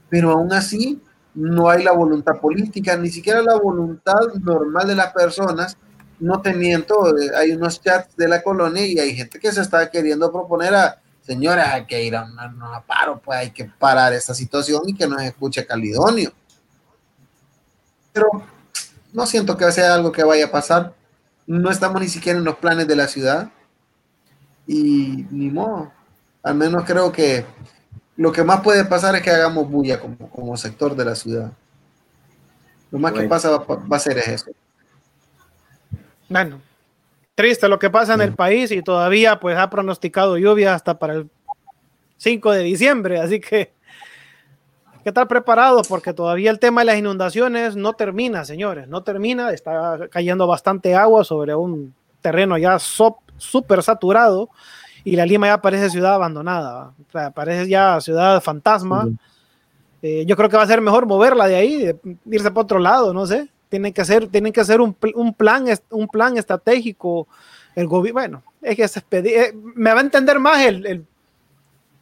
pero 0.09 0.31
aún 0.31 0.51
así 0.53 1.01
no 1.35 1.69
hay 1.69 1.83
la 1.83 1.91
voluntad 1.91 2.39
política, 2.39 2.95
ni 2.97 3.09
siquiera 3.09 3.41
la 3.41 3.55
voluntad 3.55 4.19
normal 4.41 4.87
de 4.87 4.95
las 4.95 5.13
personas. 5.13 5.77
No 6.19 6.41
te 6.41 6.53
miento, 6.53 7.17
eh, 7.17 7.31
hay 7.35 7.51
unos 7.51 7.81
chats 7.81 8.15
de 8.15 8.27
la 8.27 8.41
colonia 8.41 8.85
y 8.85 8.99
hay 8.99 9.15
gente 9.15 9.39
que 9.39 9.51
se 9.51 9.61
está 9.61 9.89
queriendo 9.89 10.31
proponer 10.31 10.73
a, 10.75 11.02
señora, 11.25 11.73
hay 11.73 11.85
que 11.85 12.03
ir 12.03 12.15
a 12.15 12.23
un 12.23 12.35
paro, 12.85 13.19
pues 13.19 13.39
hay 13.39 13.51
que 13.51 13.65
parar 13.65 14.13
esta 14.13 14.33
situación 14.33 14.83
y 14.87 14.93
que 14.93 15.07
nos 15.07 15.21
escuche 15.21 15.65
Calidonio. 15.65 16.31
Pero 18.11 18.27
no 19.11 19.25
siento 19.25 19.57
que 19.57 19.71
sea 19.71 19.95
algo 19.95 20.11
que 20.11 20.23
vaya 20.23 20.45
a 20.45 20.51
pasar. 20.51 20.93
No 21.47 21.71
estamos 21.71 22.01
ni 22.01 22.07
siquiera 22.07 22.37
en 22.37 22.45
los 22.45 22.57
planes 22.57 22.87
de 22.87 22.95
la 22.95 23.07
ciudad. 23.07 23.49
Y 24.67 25.25
ni 25.29 25.49
modo. 25.49 25.91
Al 26.43 26.55
menos 26.55 26.83
creo 26.85 27.11
que 27.11 27.45
lo 28.15 28.31
que 28.31 28.43
más 28.43 28.61
puede 28.61 28.85
pasar 28.85 29.15
es 29.15 29.21
que 29.21 29.31
hagamos 29.31 29.69
bulla 29.69 29.99
como, 29.99 30.29
como 30.29 30.55
sector 30.57 30.95
de 30.95 31.05
la 31.05 31.15
ciudad. 31.15 31.51
Lo 32.91 32.99
más 32.99 33.11
que 33.13 33.23
pasa 33.23 33.49
va, 33.49 33.97
a 33.97 33.99
ser 33.99 34.19
eso. 34.19 34.51
Bueno, 36.29 36.61
triste 37.35 37.67
lo 37.67 37.79
que 37.79 37.89
pasa 37.89 38.13
en 38.13 38.21
el 38.21 38.33
país 38.33 38.71
y 38.71 38.81
todavía 38.81 39.39
pues 39.39 39.57
ha 39.57 39.69
pronosticado 39.69 40.37
lluvia 40.37 40.73
hasta 40.73 40.99
para 40.99 41.13
el 41.13 41.29
5 42.17 42.51
de 42.51 42.63
diciembre, 42.63 43.19
así 43.19 43.39
que 43.39 43.73
hay 44.93 44.99
que 45.03 45.09
estar 45.09 45.27
preparados 45.27 45.87
porque 45.87 46.13
todavía 46.13 46.51
el 46.51 46.59
tema 46.59 46.81
de 46.81 46.85
las 46.85 46.97
inundaciones 46.97 47.75
no 47.75 47.93
termina, 47.93 48.45
señores, 48.45 48.87
no 48.87 49.03
termina, 49.03 49.51
está 49.51 50.07
cayendo 50.09 50.47
bastante 50.47 50.95
agua 50.95 51.23
sobre 51.23 51.55
un 51.55 51.93
terreno 52.21 52.57
ya 52.57 52.77
súper 52.79 53.83
saturado 53.83 54.49
y 55.03 55.15
la 55.15 55.25
Lima 55.25 55.47
ya 55.47 55.61
parece 55.61 55.89
ciudad 55.89 56.13
abandonada, 56.13 56.93
parece 57.33 57.67
ya 57.67 57.99
ciudad 57.99 58.41
fantasma. 58.41 59.09
Eh, 60.01 60.25
yo 60.25 60.35
creo 60.35 60.49
que 60.49 60.57
va 60.57 60.63
a 60.63 60.67
ser 60.67 60.81
mejor 60.81 61.05
moverla 61.05 61.47
de 61.47 61.55
ahí, 61.55 61.91
irse 62.25 62.51
para 62.51 62.63
otro 62.63 62.79
lado, 62.79 63.13
no 63.13 63.25
sé. 63.25 63.49
Tienen 63.73 63.91
que 63.91 64.01
hacer, 64.01 64.27
tienen 64.27 64.53
que 64.53 64.61
hacer 64.61 64.79
un, 64.81 64.95
un 65.15 65.33
plan, 65.33 65.65
un 65.89 66.07
plan 66.07 66.37
estratégico. 66.37 67.27
El 67.73 67.87
gobierno, 67.87 68.13
bueno, 68.13 68.43
es 68.61 68.75
que 68.75 68.87
se 68.87 69.01
eh, 69.13 69.51
me 69.55 69.91
va 69.91 69.97
a 69.97 70.03
entender 70.03 70.39
más 70.39 70.63
el, 70.63 71.03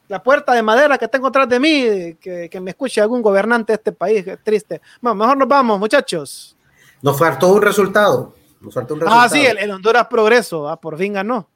la 0.10 0.22
puerta 0.22 0.54
de 0.54 0.62
madera 0.62 0.98
que 0.98 1.08
tengo 1.08 1.28
atrás 1.28 1.48
de 1.48 1.62
mí, 1.62 2.18
que, 2.20 2.50
que 2.52 2.60
me 2.60 2.72
escuche 2.72 3.00
algún 3.00 3.22
gobernante 3.22 3.72
de 3.72 3.76
este 3.78 3.94
país, 3.94 4.28
es 4.28 4.44
triste. 4.44 4.82
Bueno, 5.00 5.16
mejor 5.16 5.38
nos 5.38 5.48
vamos, 5.48 5.80
muchachos. 5.80 6.58
Nos 7.02 7.18
faltó 7.18 7.54
un 7.54 7.62
resultado. 7.62 8.34
Nos 8.60 8.74
faltó 8.74 8.96
un 8.96 9.00
resultado. 9.00 9.22
Ah, 9.22 9.30
sí, 9.30 9.46
el, 9.46 9.72
Honduras 9.72 10.08
Progreso, 10.08 10.68
ah, 10.68 10.76
por 10.76 10.98
fin 10.98 11.14
ganó 11.14 11.48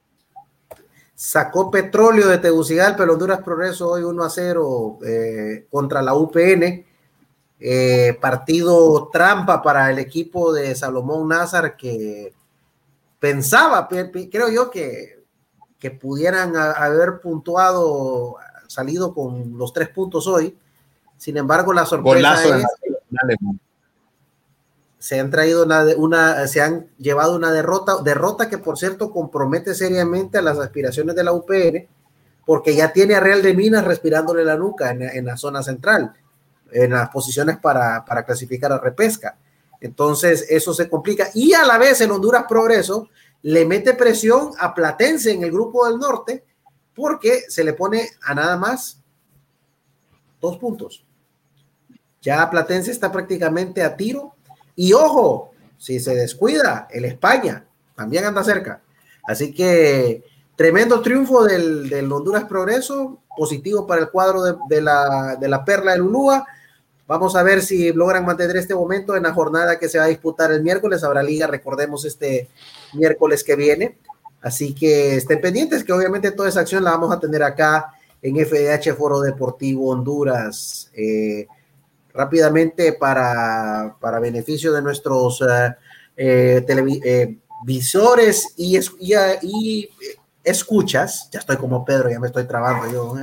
sacó 1.14 1.72
petróleo 1.72 2.28
de 2.28 2.38
Tegucigalpa, 2.38 3.04
el 3.04 3.10
Honduras 3.10 3.42
Progreso 3.42 3.90
hoy 3.90 4.04
1 4.04 4.24
a 4.24 4.30
0 4.30 5.00
eh, 5.06 5.68
contra 5.70 6.02
la 6.02 6.14
UPN. 6.14 6.86
Eh, 7.68 8.16
partido 8.22 9.10
trampa 9.12 9.64
para 9.64 9.90
el 9.90 9.98
equipo 9.98 10.54
de 10.54 10.76
Salomón 10.76 11.28
Nazar 11.28 11.76
que 11.76 12.32
pensaba, 13.18 13.88
creo 13.88 14.50
yo, 14.50 14.70
que, 14.70 15.24
que 15.80 15.90
pudieran 15.90 16.56
haber 16.56 17.22
puntuado, 17.22 18.36
salido 18.68 19.16
con 19.16 19.58
los 19.58 19.74
tres 19.74 19.90
puntos 19.90 20.28
hoy. 20.28 20.56
Sin 21.18 21.38
embargo, 21.38 21.74
la 21.74 21.88
sorpresa 21.88 22.60
es 22.60 22.66
se 25.00 25.20
han 25.20 25.32
traído 25.32 25.64
una, 25.64 25.86
una, 25.98 26.48
se 26.48 26.62
han 26.62 26.88
llevado 26.98 27.36
una 27.36 27.52
derrota, 27.52 27.98
derrota 28.04 28.48
que 28.48 28.60
por 28.60 28.78
cierto 28.78 29.12
compromete 29.12 29.74
seriamente 29.74 30.38
a 30.38 30.42
las 30.44 30.60
aspiraciones 30.60 31.16
de 31.16 31.24
la 31.24 31.34
UPN, 31.34 31.88
porque 32.46 32.76
ya 32.76 32.94
tiene 32.94 33.16
a 33.16 33.20
Real 33.20 33.42
de 33.42 33.56
Minas 33.56 33.86
respirándole 33.86 34.44
la 34.44 34.56
nuca 34.56 34.92
en, 34.92 35.26
la 35.26 35.36
zona 35.38 35.64
central, 35.64 36.14
en 36.72 36.92
las 36.92 37.10
posiciones 37.10 37.58
para, 37.58 38.04
para, 38.06 38.26
clasificar 38.26 38.72
a 38.72 38.80
repesca. 38.80 39.38
Entonces, 39.82 40.46
eso 40.50 40.74
se 40.74 40.90
complica. 40.90 41.30
Y 41.34 41.54
a 41.54 41.66
la 41.66 41.78
vez, 41.78 42.02
el 42.02 42.12
Honduras 42.12 42.46
Progreso 42.48 43.10
le 43.42 43.66
mete 43.66 43.94
presión 43.94 44.52
a 44.60 44.74
Platense 44.74 45.32
en 45.32 45.44
el 45.44 45.52
grupo 45.52 45.88
del 45.88 46.00
norte, 46.00 46.44
porque 46.96 47.44
se 47.48 47.64
le 47.64 47.74
pone 47.74 48.10
a 48.24 48.34
nada 48.34 48.58
más 48.58 49.00
dos 50.42 50.58
puntos. 50.58 51.06
Ya 52.22 52.50
Platense 52.50 52.92
está 52.92 53.12
prácticamente 53.12 53.84
a 53.84 53.96
tiro 53.96 54.34
y 54.76 54.94
ojo, 54.94 55.52
si 55.78 56.00
se 56.00 56.16
descuida, 56.16 56.88
el 56.90 57.06
España 57.06 57.66
también 57.96 58.26
anda 58.26 58.44
cerca. 58.44 58.82
Así 59.28 59.54
que 59.54 60.24
tremendo 60.56 61.02
triunfo 61.02 61.44
del, 61.44 62.12
Honduras 62.12 62.46
Progreso, 62.46 63.22
positivo 63.36 63.86
para 63.86 64.02
el 64.02 64.10
cuadro 64.10 64.44
de, 64.44 64.82
la, 64.82 65.38
de, 65.40 65.48
la, 65.48 65.64
Perla 65.64 65.94
del 65.94 66.02
Ulúa. 66.02 66.46
Vamos 67.08 67.36
a 67.36 67.44
ver 67.44 67.62
si 67.62 67.94
logran 67.94 68.26
mantener 68.26 68.58
este 68.58 68.76
momento 68.76 69.16
en 69.16 69.24
la 69.24 69.34
jornada 69.34 69.78
que 69.78 69.90
se 69.90 70.00
va 70.00 70.06
a 70.06 70.08
disputar 70.08 70.52
el 70.52 70.64
miércoles. 70.64 71.04
Habrá 71.04 71.22
liga, 71.22 71.48
recordemos, 71.48 72.06
este 72.06 72.50
miércoles 72.94 73.44
que 73.44 73.56
viene. 73.56 73.98
Así 74.42 74.74
que 74.74 75.16
estén 75.16 75.42
pendientes 75.42 75.84
que 75.84 75.94
obviamente 75.94 76.32
toda 76.32 76.50
esa 76.50 76.62
acción 76.62 76.84
la 76.84 76.92
vamos 76.92 77.12
a 77.12 77.20
tener 77.20 77.44
acá 77.44 77.94
en 78.22 78.36
FDH 78.36 78.96
Foro 78.96 79.20
Deportivo 79.20 79.90
Honduras. 79.90 80.90
Eh, 80.94 81.48
rápidamente 82.16 82.94
para, 82.94 83.96
para 84.00 84.20
beneficio 84.20 84.72
de 84.72 84.82
nuestros 84.82 85.42
eh, 85.42 85.76
eh 86.18 86.64
televisores 86.66 88.46
eh, 88.58 88.62
y, 88.62 88.80
y, 89.42 89.90
escuchas, 90.46 91.28
ya 91.32 91.40
estoy 91.40 91.58
como 91.58 91.84
Pedro, 91.84 92.10
ya 92.10 92.20
me 92.20 92.28
estoy 92.28 92.46
trabando 92.46 92.92
yo, 92.92 93.16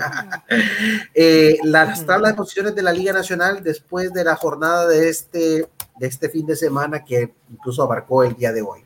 eh, 1.15 1.57
las 1.63 2.05
tablas 2.05 2.33
de 2.33 2.37
posiciones 2.37 2.75
de 2.75 2.83
la 2.83 2.93
Liga 2.93 3.13
Nacional 3.13 3.63
después 3.63 4.13
de 4.13 4.25
la 4.25 4.35
jornada 4.35 4.89
de 4.89 5.09
este, 5.09 5.69
de 5.99 6.07
este 6.07 6.29
fin 6.29 6.45
de 6.45 6.57
semana 6.57 7.05
que 7.05 7.33
incluso 7.51 7.83
abarcó 7.83 8.25
el 8.25 8.35
día 8.35 8.53
de 8.53 8.63
hoy. 8.63 8.85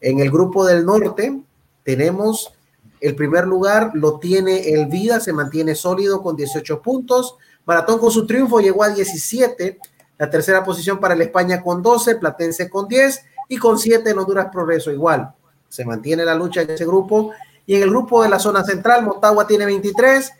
En 0.00 0.18
el 0.18 0.30
grupo 0.30 0.66
del 0.66 0.84
norte 0.84 1.40
tenemos 1.84 2.52
el 3.00 3.14
primer 3.14 3.46
lugar, 3.46 3.92
lo 3.94 4.18
tiene 4.18 4.70
el 4.74 4.86
Vida, 4.86 5.20
se 5.20 5.32
mantiene 5.32 5.74
sólido 5.74 6.22
con 6.22 6.36
18 6.36 6.82
puntos. 6.82 7.36
Maratón 7.64 7.98
con 7.98 8.10
su 8.10 8.26
triunfo 8.26 8.60
llegó 8.60 8.82
a 8.82 8.90
17. 8.90 9.78
La 10.18 10.28
tercera 10.28 10.62
posición 10.64 10.98
para 11.00 11.14
el 11.14 11.22
España 11.22 11.62
con 11.62 11.82
12, 11.82 12.16
Platense 12.16 12.68
con 12.68 12.88
10 12.88 13.24
y 13.48 13.56
con 13.56 13.78
7 13.78 14.10
el 14.10 14.18
Honduras 14.18 14.48
Progreso 14.52 14.90
igual. 14.90 15.32
Se 15.68 15.84
mantiene 15.84 16.24
la 16.24 16.34
lucha 16.34 16.62
en 16.62 16.70
ese 16.70 16.84
grupo. 16.84 17.32
Y 17.70 17.76
en 17.76 17.84
el 17.84 17.90
grupo 17.90 18.20
de 18.20 18.28
la 18.28 18.40
zona 18.40 18.64
central, 18.64 19.04
Motagua 19.04 19.46
tiene 19.46 19.64
23, 19.64 20.32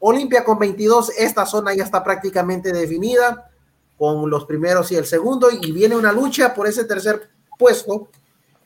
Olimpia 0.00 0.44
con 0.44 0.58
22. 0.58 1.12
Esta 1.16 1.46
zona 1.46 1.72
ya 1.72 1.82
está 1.82 2.04
prácticamente 2.04 2.74
definida 2.74 3.50
con 3.96 4.28
los 4.28 4.44
primeros 4.44 4.92
y 4.92 4.96
el 4.96 5.06
segundo. 5.06 5.48
Y 5.50 5.72
viene 5.72 5.96
una 5.96 6.12
lucha 6.12 6.52
por 6.52 6.66
ese 6.66 6.84
tercer 6.84 7.30
puesto 7.58 8.08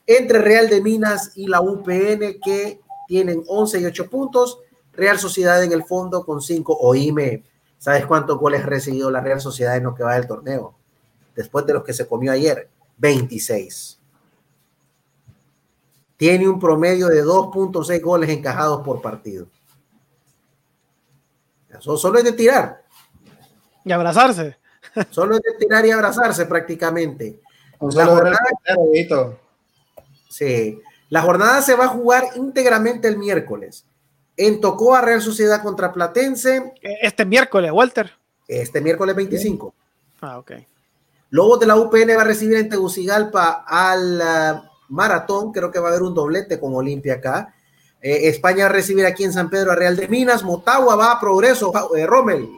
entre 0.05 0.39
Real 0.39 0.67
de 0.67 0.81
Minas 0.81 1.31
y 1.35 1.47
la 1.47 1.61
UPN 1.61 2.41
que 2.43 2.81
tienen 3.07 3.41
11 3.47 3.79
y 3.79 3.85
8 3.85 4.09
puntos. 4.09 4.59
Real 4.91 5.17
Sociedad 5.17 5.63
en 5.63 5.71
el 5.71 5.85
fondo 5.85 6.25
con 6.25 6.41
5. 6.41 6.77
Oíme, 6.77 7.45
¿Sabes 7.77 8.05
cuántos 8.05 8.37
goles 8.37 8.63
ha 8.63 8.65
recibido 8.65 9.09
la 9.11 9.21
Real 9.21 9.39
Sociedad 9.39 9.77
en 9.77 9.83
lo 9.85 9.95
que 9.95 10.03
va 10.03 10.15
del 10.15 10.27
torneo? 10.27 10.75
Después 11.37 11.65
de 11.65 11.71
los 11.71 11.85
que 11.85 11.93
se 11.93 12.05
comió 12.05 12.33
ayer, 12.33 12.67
26. 12.97 13.98
Tiene 16.19 16.49
un 16.49 16.59
promedio 16.59 17.07
de 17.07 17.23
2.6 17.23 18.01
goles 18.01 18.29
encajados 18.29 18.81
por 18.83 19.01
partido. 19.01 19.47
Eso 21.69 21.95
solo 21.95 22.17
es 22.17 22.25
de 22.25 22.33
tirar. 22.33 22.83
Y 23.85 23.93
abrazarse. 23.93 24.57
Solo 25.11 25.37
es 25.37 25.41
de 25.41 25.53
tirar 25.57 25.85
y 25.85 25.91
abrazarse 25.91 26.45
prácticamente. 26.45 27.39
La 27.93 28.05
jornada, 28.05 28.37
sí, 30.27 30.81
la 31.07 31.21
jornada 31.21 31.61
se 31.61 31.75
va 31.75 31.85
a 31.85 31.87
jugar 31.87 32.25
íntegramente 32.35 33.07
el 33.07 33.17
miércoles 33.17 33.85
en 34.35 34.59
Tocoa 34.59 34.99
Real 34.99 35.21
Sociedad 35.21 35.63
contra 35.63 35.93
Platense. 35.93 36.73
Este 36.81 37.23
miércoles, 37.23 37.71
Walter. 37.71 38.11
Este 38.45 38.81
miércoles 38.81 39.15
25. 39.15 39.73
Ah, 40.19 40.37
ok. 40.39 40.51
Lobos 41.29 41.61
de 41.61 41.67
la 41.67 41.77
UPN 41.77 42.17
va 42.17 42.23
a 42.23 42.25
recibir 42.25 42.57
en 42.57 42.67
Tegucigalpa 42.67 43.63
al 43.65 44.17
uh, 44.19 44.68
Maratón. 44.89 45.51
Creo 45.51 45.71
que 45.71 45.79
va 45.79 45.87
a 45.87 45.91
haber 45.91 46.03
un 46.03 46.13
doblete 46.13 46.59
con 46.59 46.75
Olimpia 46.75 47.15
acá. 47.15 47.53
Eh, 48.01 48.29
España 48.29 48.65
va 48.65 48.69
a 48.69 48.73
recibir 48.73 49.05
aquí 49.05 49.23
en 49.23 49.33
San 49.33 49.49
Pedro 49.49 49.71
a 49.71 49.75
Real 49.75 49.95
de 49.95 50.07
Minas. 50.07 50.43
Motagua 50.43 50.95
va 50.95 51.11
a 51.13 51.19
progreso. 51.19 51.71
Eh, 51.95 52.05
Rommel 52.05 52.49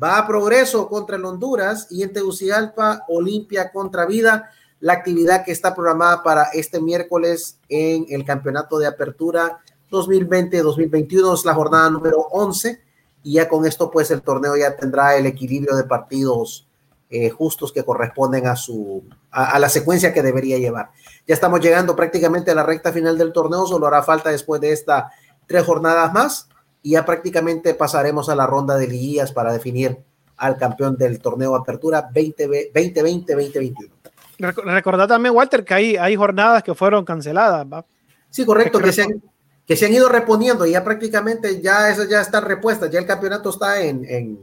va 0.00 0.18
a 0.18 0.26
progreso 0.26 0.88
contra 0.88 1.16
el 1.16 1.24
Honduras. 1.24 1.86
Y 1.90 2.02
en 2.02 2.12
Tegucigalpa, 2.12 3.04
Olimpia 3.08 3.70
contra 3.72 4.06
Vida. 4.06 4.50
la 4.80 4.94
actividad 4.94 5.44
que 5.44 5.52
está 5.52 5.76
programada 5.76 6.24
para 6.24 6.42
este 6.54 6.80
miércoles 6.80 7.60
en 7.68 8.04
el 8.08 8.24
Campeonato 8.24 8.80
de 8.80 8.88
Apertura 8.88 9.60
2020-2021, 9.92 11.34
es 11.34 11.44
la 11.44 11.54
jornada 11.54 11.90
número 11.90 12.26
11 12.32 12.80
y 13.22 13.34
ya 13.34 13.48
con 13.48 13.66
esto 13.66 13.90
pues 13.90 14.10
el 14.10 14.22
torneo 14.22 14.56
ya 14.56 14.74
tendrá 14.74 15.16
el 15.16 15.26
equilibrio 15.26 15.76
de 15.76 15.84
partidos 15.84 16.66
eh, 17.14 17.28
justos 17.28 17.72
que 17.72 17.84
corresponden 17.84 18.46
a 18.46 18.56
su 18.56 19.04
a, 19.30 19.58
la 19.58 19.68
secuencia 19.68 20.14
que 20.14 20.22
debería 20.22 20.56
llevar. 20.56 20.92
Ya 21.26 21.34
estamos 21.34 21.60
llegando 21.60 21.94
prácticamente 21.94 22.50
a 22.50 22.54
la 22.54 22.62
recta 22.62 22.90
final 22.90 23.18
del 23.18 23.34
torneo, 23.34 23.66
solo 23.66 23.86
hará 23.86 24.02
falta 24.02 24.30
después 24.30 24.62
de 24.62 24.72
esta 24.72 25.10
tres 25.46 25.62
jornadas 25.62 26.10
más 26.14 26.48
y 26.80 26.92
ya 26.92 27.04
prácticamente 27.04 27.74
pasaremos 27.74 28.30
a 28.30 28.34
la 28.34 28.46
ronda 28.46 28.76
de 28.76 28.88
liguillas 28.88 29.30
para 29.30 29.52
definir 29.52 29.98
al 30.38 30.56
campeón 30.56 30.96
del 30.96 31.20
torneo 31.20 31.54
Apertura 31.54 32.08
2020-2021. 32.08 33.90
Recordad 34.38 35.06
también, 35.06 35.34
Walter, 35.34 35.66
que 35.66 35.74
hay, 35.74 35.96
hay 35.96 36.16
jornadas 36.16 36.62
que 36.62 36.74
fueron 36.74 37.04
canceladas. 37.04 37.66
¿va? 37.70 37.84
Sí, 38.30 38.46
correcto, 38.46 38.78
que, 38.78 38.90
se 38.90 39.02
han, 39.02 39.22
que 39.66 39.76
se 39.76 39.84
han 39.84 39.92
ido 39.92 40.08
reponiendo 40.08 40.64
y 40.64 40.70
ya 40.70 40.82
prácticamente 40.82 41.60
ya 41.60 41.90
esas 41.90 42.08
ya 42.08 42.22
están 42.22 42.46
repuestas, 42.46 42.90
ya 42.90 43.00
el 43.00 43.06
campeonato 43.06 43.50
está 43.50 43.82
en, 43.82 44.02
en... 44.06 44.38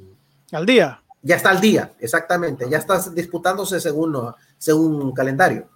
Al 0.51 0.67
día. 0.67 1.01
Ya 1.21 1.35
está 1.35 1.49
al 1.49 1.59
día, 1.59 1.91
exactamente, 1.99 2.69
ya 2.69 2.77
está 2.77 2.99
disputándose 3.09 3.79
según, 3.79 4.33
según 4.57 5.11
calendario. 5.13 5.67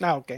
Ah, 0.00 0.16
ok. 0.16 0.32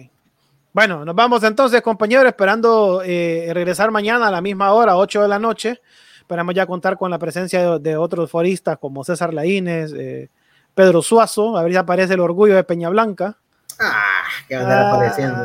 Bueno, 0.73 1.05
nos 1.05 1.15
vamos 1.15 1.43
entonces, 1.45 1.83
compañeros, 1.83 2.27
esperando 2.27 3.03
eh, 3.05 3.51
regresar 3.53 3.91
mañana 3.91 4.29
a 4.29 4.31
la 4.31 4.41
misma 4.41 4.73
hora, 4.73 4.97
8 4.97 5.23
de 5.23 5.29
la 5.29 5.39
noche. 5.39 5.81
Esperamos 6.21 6.55
ya 6.55 6.67
contar 6.67 6.97
con 6.97 7.11
la 7.11 7.19
presencia 7.19 7.79
de, 7.79 7.97
otros 7.97 8.31
foristas 8.31 8.79
como 8.79 9.05
César 9.05 9.35
Laínez, 9.35 9.93
eh, 9.95 10.31
Pedro 10.75 11.03
Suazo, 11.03 11.59
a 11.59 11.63
ver 11.63 11.73
si 11.73 11.79
aparece 11.79 12.15
el 12.15 12.21
orgullo 12.21 12.55
de 12.55 12.65
Peña 12.65 12.89
Blanca. 12.89 13.39
Ah, 13.79 14.23
que 14.49 14.57
va 14.57 14.61
a 14.61 14.65
estar 14.65 14.87
apareciendo. 14.87 15.43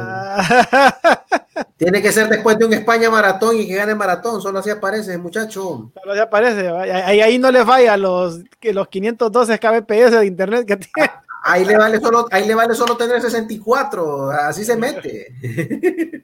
Tiene 1.77 2.01
que 2.01 2.11
ser 2.11 2.29
después 2.29 2.57
de 2.57 2.65
un 2.65 2.73
España 2.73 3.09
maratón 3.09 3.57
y 3.57 3.67
que 3.67 3.75
gane 3.75 3.95
maratón, 3.95 4.41
solo 4.41 4.59
así 4.59 4.69
aparece, 4.69 5.17
muchacho. 5.17 5.91
Solo 5.93 6.11
así 6.11 6.19
aparece, 6.19 6.69
ahí, 6.69 7.21
ahí 7.21 7.37
no 7.37 7.51
le 7.51 7.65
falla 7.65 7.97
los, 7.97 8.39
los 8.61 8.87
512 8.87 9.59
kbps 9.59 10.11
de 10.11 10.25
internet 10.25 10.65
que 10.67 10.77
tiene. 10.77 11.11
Ahí 11.43 11.63
le 11.63 11.77
vale 11.77 11.99
solo, 11.99 12.27
ahí 12.31 12.45
le 12.45 12.55
vale 12.55 12.75
solo 12.75 12.97
tener 12.97 13.21
64, 13.21 14.31
así 14.31 14.65
se 14.65 14.75
mete. 14.75 15.27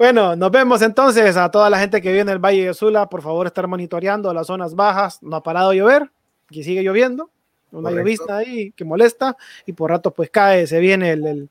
Bueno, 0.00 0.34
nos 0.34 0.50
vemos 0.50 0.80
entonces 0.80 1.36
a 1.36 1.50
toda 1.50 1.68
la 1.68 1.78
gente 1.78 2.00
que 2.00 2.08
vive 2.08 2.22
en 2.22 2.30
el 2.30 2.38
Valle 2.38 2.68
de 2.68 2.72
Sula. 2.72 3.10
Por 3.10 3.20
favor, 3.20 3.46
estar 3.46 3.66
monitoreando 3.66 4.32
las 4.32 4.46
zonas 4.46 4.74
bajas. 4.74 5.22
No 5.22 5.36
ha 5.36 5.42
parado 5.42 5.72
de 5.72 5.76
llover, 5.76 6.10
que 6.48 6.64
sigue 6.64 6.82
lloviendo. 6.82 7.30
Una 7.72 7.90
llovista 7.90 8.38
ahí 8.38 8.72
que 8.72 8.84
molesta 8.84 9.36
y 9.66 9.72
por 9.72 9.90
rato 9.90 10.10
pues 10.12 10.30
cae, 10.30 10.66
se 10.66 10.78
viene 10.78 11.12
el, 11.12 11.48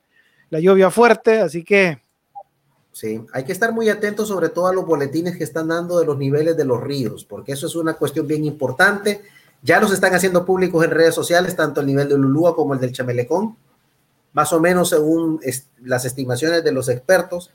la 0.49 0.59
lluvia 0.59 0.89
fuerte, 0.89 1.39
así 1.39 1.63
que... 1.63 2.01
Sí, 2.91 3.21
hay 3.33 3.43
que 3.45 3.51
estar 3.51 3.71
muy 3.71 3.87
atentos 3.87 4.27
sobre 4.27 4.49
todo 4.49 4.67
a 4.67 4.73
los 4.73 4.85
boletines 4.85 5.37
que 5.37 5.43
están 5.43 5.69
dando 5.69 5.99
de 5.99 6.05
los 6.05 6.17
niveles 6.17 6.57
de 6.57 6.65
los 6.65 6.81
ríos, 6.81 7.23
porque 7.23 7.53
eso 7.53 7.67
es 7.67 7.75
una 7.75 7.93
cuestión 7.93 8.27
bien 8.27 8.43
importante. 8.43 9.21
Ya 9.61 9.79
los 9.79 9.93
están 9.93 10.13
haciendo 10.13 10.45
públicos 10.45 10.83
en 10.83 10.91
redes 10.91 11.15
sociales, 11.15 11.55
tanto 11.55 11.81
el 11.81 11.87
nivel 11.87 12.09
de 12.09 12.17
Lulúa 12.17 12.55
como 12.55 12.73
el 12.73 12.79
del 12.79 12.91
Chamelecón. 12.91 13.55
Más 14.33 14.51
o 14.53 14.59
menos 14.59 14.89
según 14.89 15.39
las 15.81 16.03
estimaciones 16.05 16.63
de 16.63 16.71
los 16.71 16.89
expertos, 16.89 17.51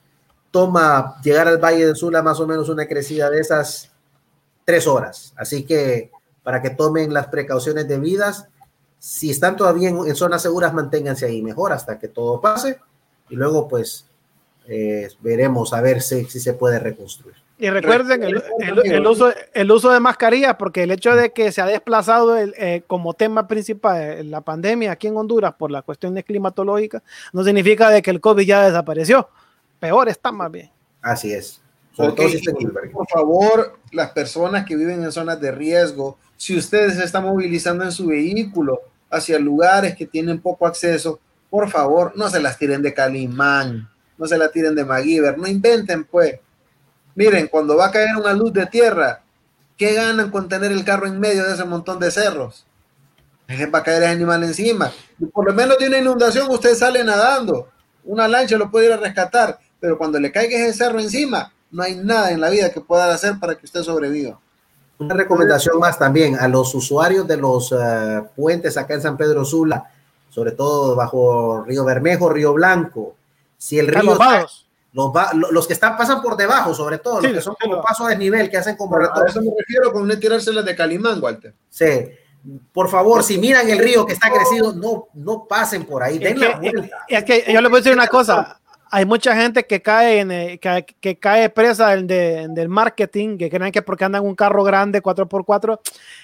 toma 0.51 1.21
llegar 1.21 1.47
al 1.47 1.57
Valle 1.57 1.85
del 1.85 1.95
Sula 1.95 2.23
más 2.23 2.39
o 2.39 2.47
menos 2.47 2.69
una 2.69 2.87
crecida 2.87 3.29
de 3.29 3.39
esas 3.39 3.91
tres 4.63 4.87
horas. 4.87 5.33
Así 5.35 5.63
que 5.63 6.11
para 6.43 6.61
que 6.61 6.69
tomen 6.69 7.13
las 7.13 7.27
precauciones 7.27 7.87
debidas, 7.87 8.47
si 9.05 9.29
están 9.29 9.55
todavía 9.55 9.89
en, 9.89 10.15
zonas 10.15 10.41
seguras, 10.41 10.73
manténganse 10.73 11.27
ahí 11.27 11.43
mejor 11.43 11.71
hasta 11.71 11.99
que 11.99 12.07
todo 12.07 12.41
pase 12.41 12.79
y 13.29 13.35
luego 13.35 13.67
pues 13.67 14.07
eh, 14.67 15.07
veremos 15.19 15.73
a 15.73 15.81
ver 15.81 16.01
si, 16.01 16.25
si 16.25 16.39
se 16.39 16.53
puede 16.53 16.79
reconstruir. 16.79 17.35
Y 17.59 17.69
recuerden 17.69 18.23
el, 18.23 18.43
el, 18.83 19.05
uso, 19.07 19.31
el 19.53 19.71
uso 19.71 19.91
de 19.91 19.99
mascarillas, 19.99 20.55
porque 20.55 20.83
el 20.83 20.91
hecho 20.91 21.15
de 21.15 21.31
que 21.31 21.51
se 21.51 21.61
ha 21.61 21.67
desplazado 21.67 22.35
el, 22.35 22.55
eh, 22.57 22.81
como 22.87 23.13
tema 23.13 23.47
principal 23.47 24.31
la 24.31 24.41
pandemia 24.41 24.93
aquí 24.93 25.05
en 25.05 25.17
Honduras 25.17 25.53
por 25.53 25.69
las 25.69 25.83
cuestiones 25.83 26.25
climatológicas, 26.25 27.03
no 27.31 27.43
significa 27.43 27.91
de 27.91 28.01
que 28.01 28.09
el 28.09 28.19
COVID 28.19 28.45
ya 28.45 28.65
desapareció 28.65 29.29
peor 29.79 30.09
está 30.09 30.31
más 30.31 30.51
bien. 30.51 30.71
Así 30.99 31.31
es. 31.31 31.61
por 31.95 33.07
favor, 33.07 33.77
las 33.91 34.09
personas 34.11 34.65
que 34.65 34.75
viven 34.75 35.03
en 35.03 35.11
zonas 35.11 35.39
de 35.39 35.51
riesgo, 35.51 36.17
si 36.37 36.57
ustedes 36.57 36.95
se 36.95 37.03
están 37.03 37.23
movilizando 37.23 37.83
en 37.83 37.91
su 37.91 38.07
vehículo 38.07 38.81
hacia 39.09 39.39
lugares 39.39 39.95
que 39.95 40.05
tienen 40.05 40.41
poco 40.41 40.67
acceso, 40.67 41.19
por 41.49 41.69
favor, 41.69 42.13
no 42.15 42.29
se 42.29 42.39
las 42.39 42.57
tiren 42.57 42.81
de 42.81 42.93
Calimán, 42.93 43.89
no 44.17 44.25
se 44.25 44.37
las 44.37 44.51
tiren 44.51 44.75
de 44.75 44.85
Maguiber, 44.85 45.37
no 45.37 45.47
inventen 45.47 46.03
pues. 46.03 46.39
Miren, 47.15 47.47
cuando 47.47 47.77
va 47.77 47.87
a 47.87 47.91
caer 47.91 48.17
una 48.17 48.33
luz 48.33 48.51
de 48.51 48.65
tierra, 48.65 49.23
¿qué 49.77 49.93
ganan 49.93 50.31
con 50.31 50.49
tener 50.49 50.71
el 50.71 50.83
carro 50.83 51.07
en 51.07 51.19
medio 51.19 51.45
de 51.45 51.53
ese 51.53 51.63
montón 51.63 51.99
de 51.99 52.11
cerros? 52.11 52.65
Va 53.73 53.79
a 53.79 53.83
caer 53.83 54.03
el 54.03 54.09
animal 54.09 54.43
encima. 54.43 54.91
por 55.31 55.45
lo 55.45 55.53
menos 55.53 55.77
de 55.77 55.87
una 55.87 55.99
inundación 55.99 56.49
usted 56.49 56.75
sale 56.75 57.03
nadando. 57.03 57.69
Una 58.03 58.27
lancha 58.27 58.57
lo 58.57 58.69
puede 58.69 58.87
ir 58.87 58.93
a 58.93 58.97
rescatar 58.97 59.59
pero 59.85 59.99
cuando 59.99 60.19
le 60.19 60.31
caiga 60.31 60.57
ese 60.57 60.73
cerro 60.73 60.99
encima, 60.99 61.53
no 61.69 61.83
hay 61.83 61.95
nada 61.95 62.31
en 62.31 62.41
la 62.41 62.49
vida 62.49 62.71
que 62.71 62.81
pueda 62.81 63.13
hacer 63.13 63.35
para 63.39 63.53
que 63.53 63.67
usted 63.67 63.83
sobreviva. 63.83 64.39
Una 64.97 65.13
recomendación 65.13 65.77
más 65.79 65.99
también 65.99 66.37
a 66.39 66.47
los 66.47 66.73
usuarios 66.73 67.27
de 67.27 67.37
los 67.37 67.73
eh, 67.77 68.23
puentes 68.35 68.77
acá 68.77 68.93
en 68.93 69.01
San 69.01 69.17
Pedro 69.17 69.43
Sula, 69.43 69.91
sobre 70.29 70.51
todo 70.51 70.95
bajo 70.95 71.63
Río 71.63 71.83
Bermejo, 71.83 72.29
Río 72.29 72.53
Blanco. 72.53 73.15
Si 73.57 73.77
el 73.77 73.87
río 73.87 74.17
los, 74.93 75.11
los, 75.51 75.67
que 75.67 75.73
están 75.73 75.97
pasan 75.97 76.21
por 76.21 76.37
debajo, 76.37 76.73
sobre 76.73 76.99
todo, 76.99 77.19
los 77.19 77.31
que 77.33 77.41
son 77.41 77.55
como 77.61 77.81
pasos 77.81 78.07
de 78.07 78.17
nivel, 78.17 78.49
que 78.49 78.57
hacen 78.57 78.77
como 78.77 78.95
A 78.95 79.25
eso 79.27 79.41
me 79.41 79.51
refiero 79.57 79.91
con 79.91 80.07
no 80.07 80.17
tirárselas 80.17 80.63
de 80.63 80.75
Calimán, 80.75 81.21
Walter. 81.21 81.53
Sí. 81.69 82.09
Por 82.71 82.89
favor, 82.89 83.23
si 83.23 83.37
miran 83.37 83.67
el 83.69 83.79
río 83.79 84.05
que 84.05 84.13
está 84.13 84.31
crecido, 84.31 84.73
no, 84.73 85.07
no 85.15 85.45
pasen 85.45 85.83
por 85.83 86.01
ahí. 86.03 86.19
Den 86.19 86.39
la 86.39 86.57
vuelta. 86.57 87.05
Es 87.09 87.23
que 87.25 87.43
yo 87.51 87.59
les 87.59 87.69
voy 87.69 87.79
a 87.79 87.81
decir 87.81 87.93
una 87.93 88.07
cosa 88.07 88.59
hay 88.91 89.05
mucha 89.05 89.35
gente 89.35 89.65
que 89.65 89.81
cae, 89.81 90.19
en, 90.19 90.31
eh, 90.31 90.59
que, 90.59 91.17
cae 91.17 91.49
presa 91.49 91.89
del, 91.89 92.07
del 92.07 92.69
marketing, 92.69 93.37
que 93.37 93.49
creen 93.49 93.71
que 93.71 93.81
porque 93.81 94.05
andan 94.05 94.23
un 94.23 94.35
carro 94.35 94.63
grande 94.63 95.01
4x4, 95.01 95.79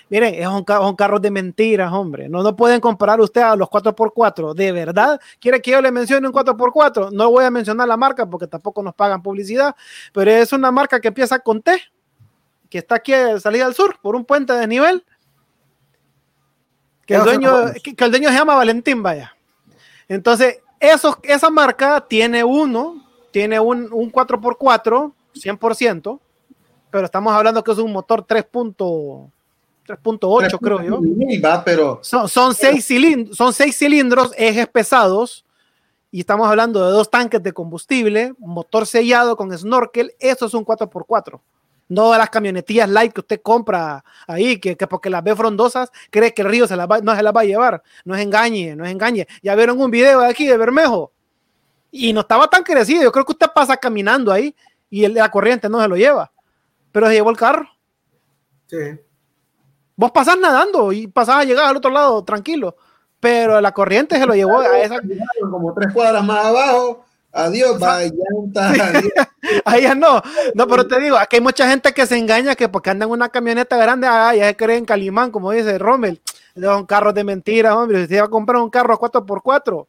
miren, 0.10 0.36
es 0.36 0.48
un, 0.48 0.64
un 0.68 0.96
carro 0.96 1.20
de 1.20 1.32
mentiras, 1.32 1.92
hombre. 1.92 2.30
No, 2.30 2.44
no 2.44 2.56
pueden 2.56 2.80
comparar 2.80 3.20
usted 3.20 3.42
a 3.42 3.56
los 3.56 3.68
4x4. 3.68 4.54
¿De 4.54 4.72
verdad? 4.72 5.20
¿Quiere 5.40 5.62
que 5.62 5.72
yo 5.72 5.82
le 5.82 5.92
mencione 5.92 6.28
un 6.28 6.34
4x4? 6.34 7.12
No 7.12 7.32
voy 7.32 7.46
a 7.46 7.52
mencionar 7.52 7.88
la 7.88 7.98
marca 7.98 8.26
porque 8.26 8.48
tampoco 8.48 8.84
nos 8.84 8.94
pagan 8.94 9.22
publicidad, 9.22 9.76
pero 10.14 10.32
es 10.32 10.54
una 10.54 10.72
marca 10.72 11.00
que 11.00 11.08
empieza 11.08 11.40
con 11.40 11.62
T, 11.62 11.82
que 12.70 12.78
está 12.78 12.96
aquí 12.96 13.14
a 13.14 13.40
salida 13.40 13.66
al 13.66 13.74
sur, 13.74 13.98
por 14.02 14.16
un 14.16 14.24
puente 14.24 14.54
de 14.54 14.68
nivel. 14.68 15.04
Que 17.06 17.16
el, 17.16 17.24
dueño, 17.24 17.74
que 17.74 18.06
el 18.06 18.12
dueño 18.12 18.30
se 18.30 18.36
llama 18.36 18.56
Valentín, 18.56 19.02
vaya. 19.02 19.36
Entonces, 20.08 20.60
esa 20.82 21.50
marca 21.50 22.06
tiene 22.08 22.44
uno, 22.44 23.04
tiene 23.32 23.60
un, 23.60 23.90
4x4, 23.90 25.12
100%, 25.36 26.20
pero 26.90 27.06
estamos 27.06 27.34
hablando 27.34 27.64
que 27.64 27.72
es 27.72 27.78
un 27.78 27.94
motor 27.94 28.26
3.8, 28.26 30.60
creo 30.60 30.82
yo. 30.82 31.00
pero... 31.64 32.00
Son, 32.02 32.28
son, 32.28 32.56
seis 32.56 32.86
cilindros, 32.86 33.38
son 33.38 33.54
seis 33.54 33.78
cilindros, 33.78 34.34
ejes 34.38 34.68
pesados, 34.68 35.46
y 36.12 36.22
estamos 36.22 36.50
hablando 36.50 36.84
de 36.86 36.92
dos 36.92 37.10
tanques 37.10 37.42
de 37.42 37.54
combustible, 37.54 38.34
motor 38.40 38.86
sellado 38.86 39.38
con 39.38 39.58
snorkel, 39.58 40.14
eso 40.20 40.48
es 40.48 40.54
un 40.54 40.66
4x4 40.66 41.40
no 41.92 42.14
de 42.14 42.18
las 42.18 42.30
camionetillas 42.30 42.90
light 42.90 43.12
que 43.12 43.20
usted 43.20 43.42
compra 43.42 44.02
ahí, 44.26 44.62
que, 44.62 44.78
porque 44.88 45.10
las 45.10 45.22
ve 45.22 45.36
frondosas, 45.36 45.92
cree 46.10 46.34
que 46.34 46.42
el 46.42 46.48
río 46.48 46.66
se 46.66 46.78
las 46.78 46.88
no 47.04 47.14
se 47.14 47.22
las 47.22 47.36
va 47.36 47.42
a 47.42 47.44
llevar. 47.44 47.84
No 48.06 48.16
es 48.16 48.22
engañe, 48.22 48.78
no 48.78 48.86
es 48.86 48.92
engañe. 48.92 49.28
Ya 49.44 49.56
vieron 49.56 49.80
un 49.80 49.92
video 49.92 50.22
de 50.22 50.28
aquí 50.28 50.48
de 50.48 50.56
Bermejo 50.56 51.12
y 51.92 52.14
no 52.14 52.22
estaba 52.22 52.50
tan 52.50 52.64
crecido. 52.64 53.04
Yo 53.04 53.12
creo 53.12 53.26
que 53.26 53.34
usted 53.34 53.50
pasa 53.54 53.76
caminando 53.76 54.32
ahí 54.32 54.56
y 54.90 55.04
el, 55.04 55.16
la 55.16 55.30
corriente 55.30 55.68
no 55.68 55.82
se 55.82 55.88
lo 55.90 55.98
lleva, 55.98 56.32
pero 56.94 57.08
se 57.08 57.14
llevó 57.14 57.30
el 57.30 57.38
carro. 57.38 57.68
Sí. 58.68 58.78
Vos 59.98 60.12
pasás 60.12 60.38
nadando 60.40 60.94
y 60.94 61.08
pasás 61.08 61.36
a 61.36 61.44
llegar 61.44 61.66
al 61.66 61.76
otro 61.76 61.92
lado 61.92 62.24
tranquilo, 62.24 62.78
pero 63.20 63.60
la 63.60 63.74
corriente 63.74 64.18
se 64.18 64.26
lo 64.26 64.34
llevó 64.34 64.62
a 64.62 64.80
esa. 64.80 64.96
Como 65.42 65.74
tres 65.74 65.92
cuadras 65.92 66.24
más 66.24 66.46
abajo 66.46 67.04
Adiós, 67.34 67.80
vaya. 67.80 68.12
Ahí 69.66 69.84
ya 69.84 69.96
no. 69.96 70.22
No, 70.54 70.68
pero 70.68 70.88
te 70.88 71.00
digo, 71.00 71.18
aquí 71.18 71.38
hay 71.38 71.42
mucha 71.42 71.68
gente 71.70 71.94
que 71.94 72.06
se 72.06 72.18
engaña 72.18 72.56
que 72.56 72.68
porque 72.70 72.90
andan 72.90 73.10
en 73.10 73.14
una 73.14 73.30
camioneta 73.30 73.78
grande, 73.78 74.08
ah, 74.08 74.36
ya 74.36 74.48
se 74.48 74.56
creen 74.56 74.86
Calimán, 74.86 75.32
como 75.32 75.52
dice 75.52 75.78
Rommel. 75.78 76.22
Son 76.60 76.86
carros 76.86 77.14
de 77.14 77.24
mentira, 77.24 77.78
hombre. 77.78 78.00
Si 78.00 78.04
usted 78.04 78.20
va 78.20 78.26
a 78.26 78.30
comprar 78.30 78.62
un 78.62 78.70
carro 78.70 78.94
a 78.94 79.00
4x4, 79.00 79.88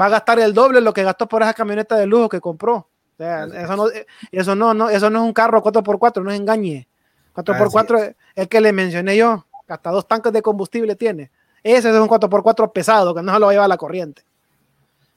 va 0.00 0.06
a 0.06 0.08
gastar 0.08 0.38
el 0.38 0.54
doble 0.54 0.78
de 0.78 0.84
lo 0.84 0.92
que 0.92 1.02
gastó 1.02 1.28
por 1.28 1.42
esa 1.42 1.54
camioneta 1.54 1.96
de 1.96 2.06
lujo 2.06 2.28
que 2.28 2.40
compró. 2.40 2.88
eso 3.18 3.76
no, 3.76 3.86
eso 4.30 4.54
no, 4.54 4.74
no, 4.74 4.90
eso 4.90 5.10
no 5.10 5.20
es 5.20 5.24
un 5.24 5.32
carro 5.32 5.62
4x4, 5.62 6.22
no 6.22 6.30
es 6.30 6.38
engañe. 6.38 6.86
4x4 7.34 8.00
es 8.00 8.16
el 8.36 8.48
que 8.48 8.60
le 8.60 8.72
mencioné 8.72 9.16
yo, 9.16 9.44
hasta 9.66 9.90
dos 9.90 10.06
tanques 10.06 10.32
de 10.32 10.42
combustible 10.42 10.94
tiene. 10.94 11.32
Ese 11.64 11.90
es 11.90 11.96
un 11.96 12.08
4x4 12.08 12.72
pesado 12.72 13.14
que 13.14 13.22
no 13.22 13.32
se 13.32 13.40
lo 13.40 13.46
va 13.46 13.50
a 13.50 13.54
llevar 13.54 13.68
la 13.68 13.76
corriente. 13.76 14.22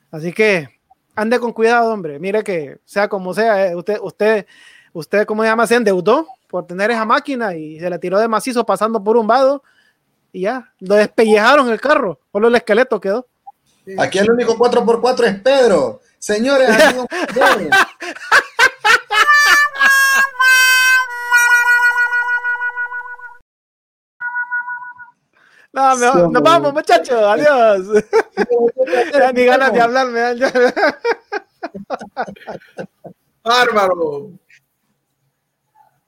Así 0.10 0.32
que 0.32 0.77
ande 1.18 1.40
con 1.40 1.52
cuidado, 1.52 1.92
hombre. 1.92 2.20
Mire 2.20 2.44
que 2.44 2.80
sea 2.86 3.10
como 3.10 3.34
sea, 3.34 3.68
eh, 3.68 3.76
usted, 3.76 3.98
usted, 4.02 4.46
usted, 4.94 5.26
¿cómo 5.26 5.44
se 5.44 5.50
llama? 5.50 5.68
Se 5.68 5.76
endeudó 5.76 6.28
por 6.48 6.66
tener 6.66 6.92
esa 6.92 7.04
máquina 7.04 7.56
y 7.56 7.80
se 7.80 7.90
la 7.90 8.00
tiró 8.00 8.20
de 8.20 8.28
macizo 8.28 8.66
pasando 8.66 9.04
por 9.04 9.18
un 9.18 9.28
vado 9.28 9.64
y 10.32 10.42
ya, 10.42 10.72
lo 10.80 10.96
despellejaron 10.96 11.70
el 11.70 11.82
carro, 11.82 12.20
solo 12.32 12.48
el 12.48 12.56
esqueleto 12.56 13.02
quedó. 13.02 13.28
Aquí 13.98 14.20
el 14.20 14.30
único 14.30 14.56
4x4 14.58 15.24
es 15.26 15.40
Pedro. 15.42 16.02
Señores, 16.20 16.70
No, 25.74 25.96
mejor, 25.96 26.32
nos 26.32 26.42
vamos, 26.42 26.74
muchachos. 26.74 27.22
Adiós. 27.22 28.04
Ni 29.34 29.46
ganas 29.46 29.74
de 29.74 29.82
hablarme. 29.82 30.22
Bárbaro. 33.44 34.32